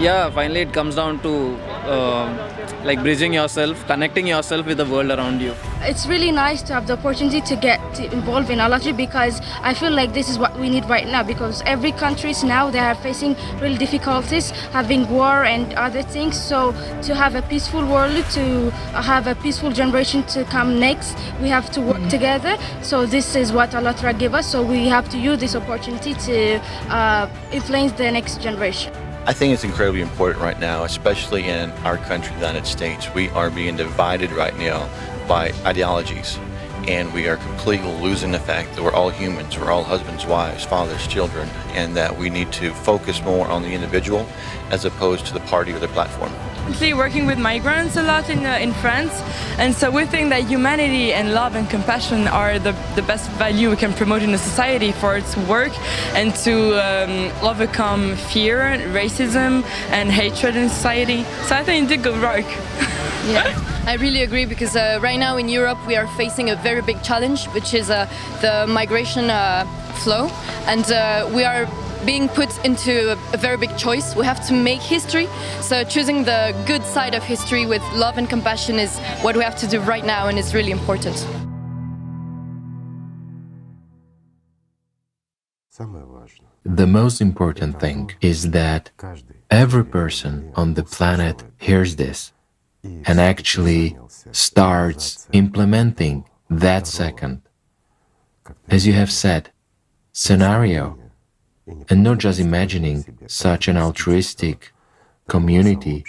yeah 0.00 0.30
finally 0.30 0.60
it 0.60 0.72
comes 0.72 0.94
down 0.94 1.20
to 1.20 1.56
uh, 1.88 2.84
like 2.84 3.02
bridging 3.02 3.32
yourself 3.32 3.86
connecting 3.86 4.26
yourself 4.26 4.66
with 4.66 4.78
the 4.78 4.84
world 4.84 5.10
around 5.10 5.40
you? 5.40 5.54
It's 5.80 6.06
really 6.06 6.30
nice 6.30 6.62
to 6.62 6.74
have 6.74 6.86
the 6.86 6.94
opportunity 6.94 7.40
to 7.40 7.56
get 7.56 7.80
involved 8.00 8.50
in 8.50 8.58
ALLATRA 8.58 8.96
because 8.96 9.40
I 9.62 9.74
feel 9.74 9.92
like 9.92 10.12
this 10.12 10.28
is 10.28 10.38
what 10.38 10.58
we 10.58 10.68
need 10.68 10.84
right 10.86 11.06
now 11.06 11.22
because 11.22 11.62
every 11.62 11.92
countries 11.92 12.44
now 12.44 12.70
they 12.70 12.78
are 12.78 12.94
facing 12.94 13.36
real 13.60 13.76
difficulties 13.76 14.50
having 14.72 15.08
war 15.08 15.44
and 15.44 15.72
other 15.74 16.02
things. 16.02 16.38
So 16.38 16.72
to 17.02 17.14
have 17.14 17.34
a 17.34 17.42
peaceful 17.42 17.86
world 17.86 18.24
to 18.32 18.70
have 19.10 19.26
a 19.26 19.34
peaceful 19.34 19.72
generation 19.72 20.22
to 20.34 20.44
come 20.44 20.78
next 20.78 21.16
we 21.40 21.48
have 21.48 21.70
to 21.72 21.80
work 21.80 22.06
together. 22.08 22.56
So 22.82 23.06
this 23.06 23.34
is 23.34 23.52
what 23.52 23.70
ALLATRA 23.70 24.18
gave 24.18 24.34
us. 24.34 24.46
So 24.46 24.62
we 24.62 24.88
have 24.88 25.08
to 25.10 25.18
use 25.18 25.38
this 25.38 25.54
opportunity 25.54 26.14
to 26.14 26.60
uh, 26.90 27.28
influence 27.52 27.92
the 27.92 28.10
next 28.10 28.40
generation 28.42 28.92
I 29.28 29.34
think 29.34 29.52
it's 29.52 29.62
incredibly 29.62 30.00
important 30.00 30.42
right 30.42 30.58
now, 30.58 30.84
especially 30.84 31.44
in 31.44 31.70
our 31.84 31.98
country, 31.98 32.30
the 32.30 32.40
United 32.40 32.64
States. 32.64 33.12
We 33.12 33.28
are 33.30 33.50
being 33.50 33.76
divided 33.76 34.32
right 34.32 34.56
now 34.56 34.88
by 35.28 35.52
ideologies, 35.66 36.38
and 36.88 37.12
we 37.12 37.28
are 37.28 37.36
completely 37.36 37.92
losing 38.00 38.32
the 38.32 38.38
fact 38.38 38.74
that 38.74 38.82
we're 38.82 38.94
all 38.94 39.10
humans, 39.10 39.58
we're 39.58 39.70
all 39.70 39.84
husbands, 39.84 40.24
wives, 40.24 40.64
fathers, 40.64 41.06
children, 41.08 41.46
and 41.72 41.94
that 41.94 42.16
we 42.16 42.30
need 42.30 42.50
to 42.52 42.72
focus 42.72 43.22
more 43.22 43.46
on 43.48 43.60
the 43.60 43.68
individual 43.68 44.26
as 44.70 44.86
opposed 44.86 45.26
to 45.26 45.34
the 45.34 45.40
party 45.40 45.74
or 45.74 45.78
the 45.78 45.88
platform 45.88 46.32
working 46.68 47.26
with 47.26 47.38
migrants 47.38 47.96
a 47.96 48.02
lot 48.02 48.28
in, 48.28 48.44
uh, 48.44 48.58
in 48.60 48.72
France 48.74 49.12
and 49.58 49.74
so 49.74 49.90
we 49.90 50.04
think 50.04 50.30
that 50.30 50.44
humanity 50.44 51.12
and 51.12 51.32
love 51.32 51.56
and 51.56 51.68
compassion 51.68 52.28
are 52.28 52.58
the, 52.58 52.72
the 52.94 53.02
best 53.02 53.28
value 53.32 53.70
we 53.70 53.76
can 53.76 53.92
promote 53.92 54.22
in 54.22 54.32
a 54.34 54.38
society 54.38 54.92
for 54.92 55.16
its 55.16 55.36
work 55.48 55.72
and 56.14 56.34
to 56.36 56.54
um, 56.78 57.32
overcome 57.42 58.14
fear, 58.16 58.58
racism 58.92 59.64
and 59.90 60.12
hatred 60.12 60.56
in 60.56 60.68
society. 60.68 61.24
So 61.46 61.56
I 61.56 61.64
think 61.64 61.86
it 61.86 61.96
did 61.96 62.02
good 62.04 62.20
work. 62.22 62.44
yeah. 63.26 63.52
I 63.86 63.94
really 63.94 64.22
agree 64.22 64.44
because 64.44 64.76
uh, 64.76 64.98
right 65.00 65.18
now 65.18 65.38
in 65.38 65.48
Europe 65.48 65.78
we 65.86 65.96
are 65.96 66.06
facing 66.16 66.50
a 66.50 66.56
very 66.56 66.82
big 66.82 67.02
challenge 67.02 67.46
which 67.46 67.74
is 67.74 67.90
uh, 67.90 68.06
the 68.42 68.66
migration 68.68 69.30
uh, 69.30 69.64
flow 70.04 70.28
and 70.66 70.84
uh, 70.92 71.28
we 71.34 71.42
are 71.42 71.66
being 72.04 72.28
put 72.28 72.50
into 72.64 73.12
a, 73.12 73.36
very 73.36 73.56
big 73.56 73.76
choice. 73.76 74.14
We 74.14 74.24
have 74.24 74.46
to 74.48 74.54
make 74.54 74.80
history. 74.80 75.28
So 75.60 75.84
choosing 75.84 76.24
the 76.24 76.54
good 76.66 76.84
side 76.84 77.14
of 77.14 77.22
history 77.22 77.66
with 77.66 77.82
love 77.94 78.18
and 78.18 78.28
compassion 78.28 78.78
is 78.78 78.98
what 79.22 79.36
we 79.36 79.42
have 79.42 79.56
to 79.56 79.66
do 79.66 79.80
right 79.80 80.04
now 80.04 80.28
and 80.28 80.38
it's 80.38 80.54
really 80.54 80.72
important. 80.72 81.16
The 86.64 86.86
most 86.86 87.20
important 87.20 87.80
thing 87.80 88.10
is 88.20 88.50
that 88.50 88.90
every 89.50 89.84
person 89.84 90.52
on 90.56 90.74
the 90.74 90.82
planet 90.82 91.44
hears 91.58 91.96
this 91.96 92.32
and 92.82 93.20
actually 93.20 93.96
starts 94.32 95.28
implementing 95.32 96.24
that 96.50 96.86
second. 96.86 97.42
As 98.68 98.86
you 98.86 98.92
have 98.94 99.12
said, 99.12 99.50
scenario 100.12 100.98
and 101.88 102.02
not 102.02 102.18
just 102.18 102.40
imagining 102.40 103.18
such 103.26 103.68
an 103.68 103.76
altruistic 103.76 104.72
community, 105.28 106.04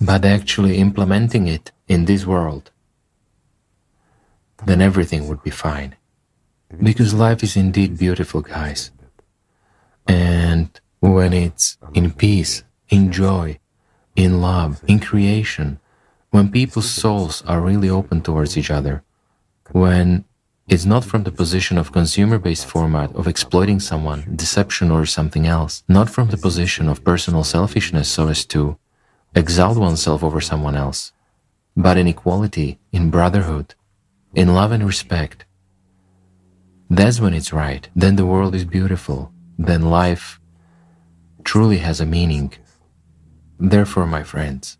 but 0.00 0.24
actually 0.24 0.78
implementing 0.78 1.46
it 1.48 1.72
in 1.88 2.04
this 2.04 2.26
world, 2.26 2.70
then 4.64 4.80
everything 4.80 5.28
would 5.28 5.42
be 5.42 5.50
fine. 5.50 5.96
Because 6.82 7.14
life 7.14 7.42
is 7.42 7.56
indeed 7.56 7.98
beautiful, 7.98 8.42
guys. 8.42 8.92
And 10.06 10.68
when 11.00 11.32
it's 11.32 11.78
in 11.94 12.12
peace, 12.12 12.62
in 12.88 13.10
joy, 13.10 13.58
in 14.14 14.40
love, 14.40 14.82
in 14.86 15.00
creation, 15.00 15.80
when 16.30 16.50
people's 16.50 16.90
souls 16.90 17.42
are 17.46 17.60
really 17.60 17.90
open 17.90 18.20
towards 18.20 18.56
each 18.56 18.70
other, 18.70 19.02
when 19.72 20.24
it's 20.68 20.84
not 20.84 21.04
from 21.04 21.24
the 21.24 21.32
position 21.32 21.78
of 21.78 21.92
consumer-based 21.92 22.66
format 22.66 23.14
of 23.14 23.26
exploiting 23.26 23.80
someone, 23.80 24.32
deception 24.36 24.90
or 24.90 25.04
something 25.04 25.46
else, 25.46 25.82
not 25.88 26.08
from 26.08 26.28
the 26.28 26.36
position 26.36 26.88
of 26.88 27.04
personal 27.04 27.42
selfishness 27.42 28.08
so 28.08 28.28
as 28.28 28.44
to 28.46 28.78
exalt 29.34 29.78
oneself 29.78 30.22
over 30.22 30.40
someone 30.40 30.76
else, 30.76 31.12
but 31.76 31.96
in 31.96 32.06
equality, 32.06 32.78
in 32.92 33.10
brotherhood, 33.10 33.74
in 34.34 34.54
love 34.54 34.72
and 34.72 34.86
respect. 34.86 35.44
That's 36.88 37.20
when 37.20 37.34
it's 37.34 37.52
right. 37.52 37.88
Then 37.94 38.16
the 38.16 38.26
world 38.26 38.54
is 38.54 38.64
beautiful. 38.64 39.32
Then 39.58 39.90
life 39.90 40.40
truly 41.44 41.78
has 41.78 42.00
a 42.00 42.06
meaning. 42.06 42.52
Therefore, 43.58 44.06
my 44.06 44.22
friends, 44.22 44.78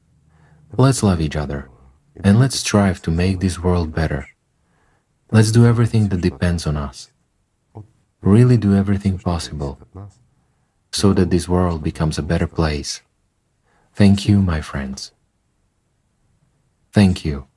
let's 0.77 1.03
love 1.03 1.21
each 1.21 1.37
other 1.37 1.69
and 2.23 2.39
let's 2.39 2.59
strive 2.59 3.01
to 3.03 3.11
make 3.11 3.41
this 3.41 3.63
world 3.63 3.95
better. 3.95 4.29
Let's 5.33 5.53
do 5.53 5.65
everything 5.65 6.09
that 6.09 6.21
depends 6.21 6.67
on 6.67 6.77
us. 6.77 7.11
Really 8.21 8.57
do 8.57 8.75
everything 8.75 9.19
possible 9.19 9.79
so 10.93 11.13
that 11.13 11.31
this 11.31 11.49
world 11.49 11.85
becomes 11.85 12.19
a 12.19 12.23
better 12.23 12.49
place. 12.49 13.01
Thank 13.95 14.29
you, 14.29 14.43
my 14.43 14.61
friends. 14.61 15.13
Thank 16.93 17.25
you. 17.25 17.50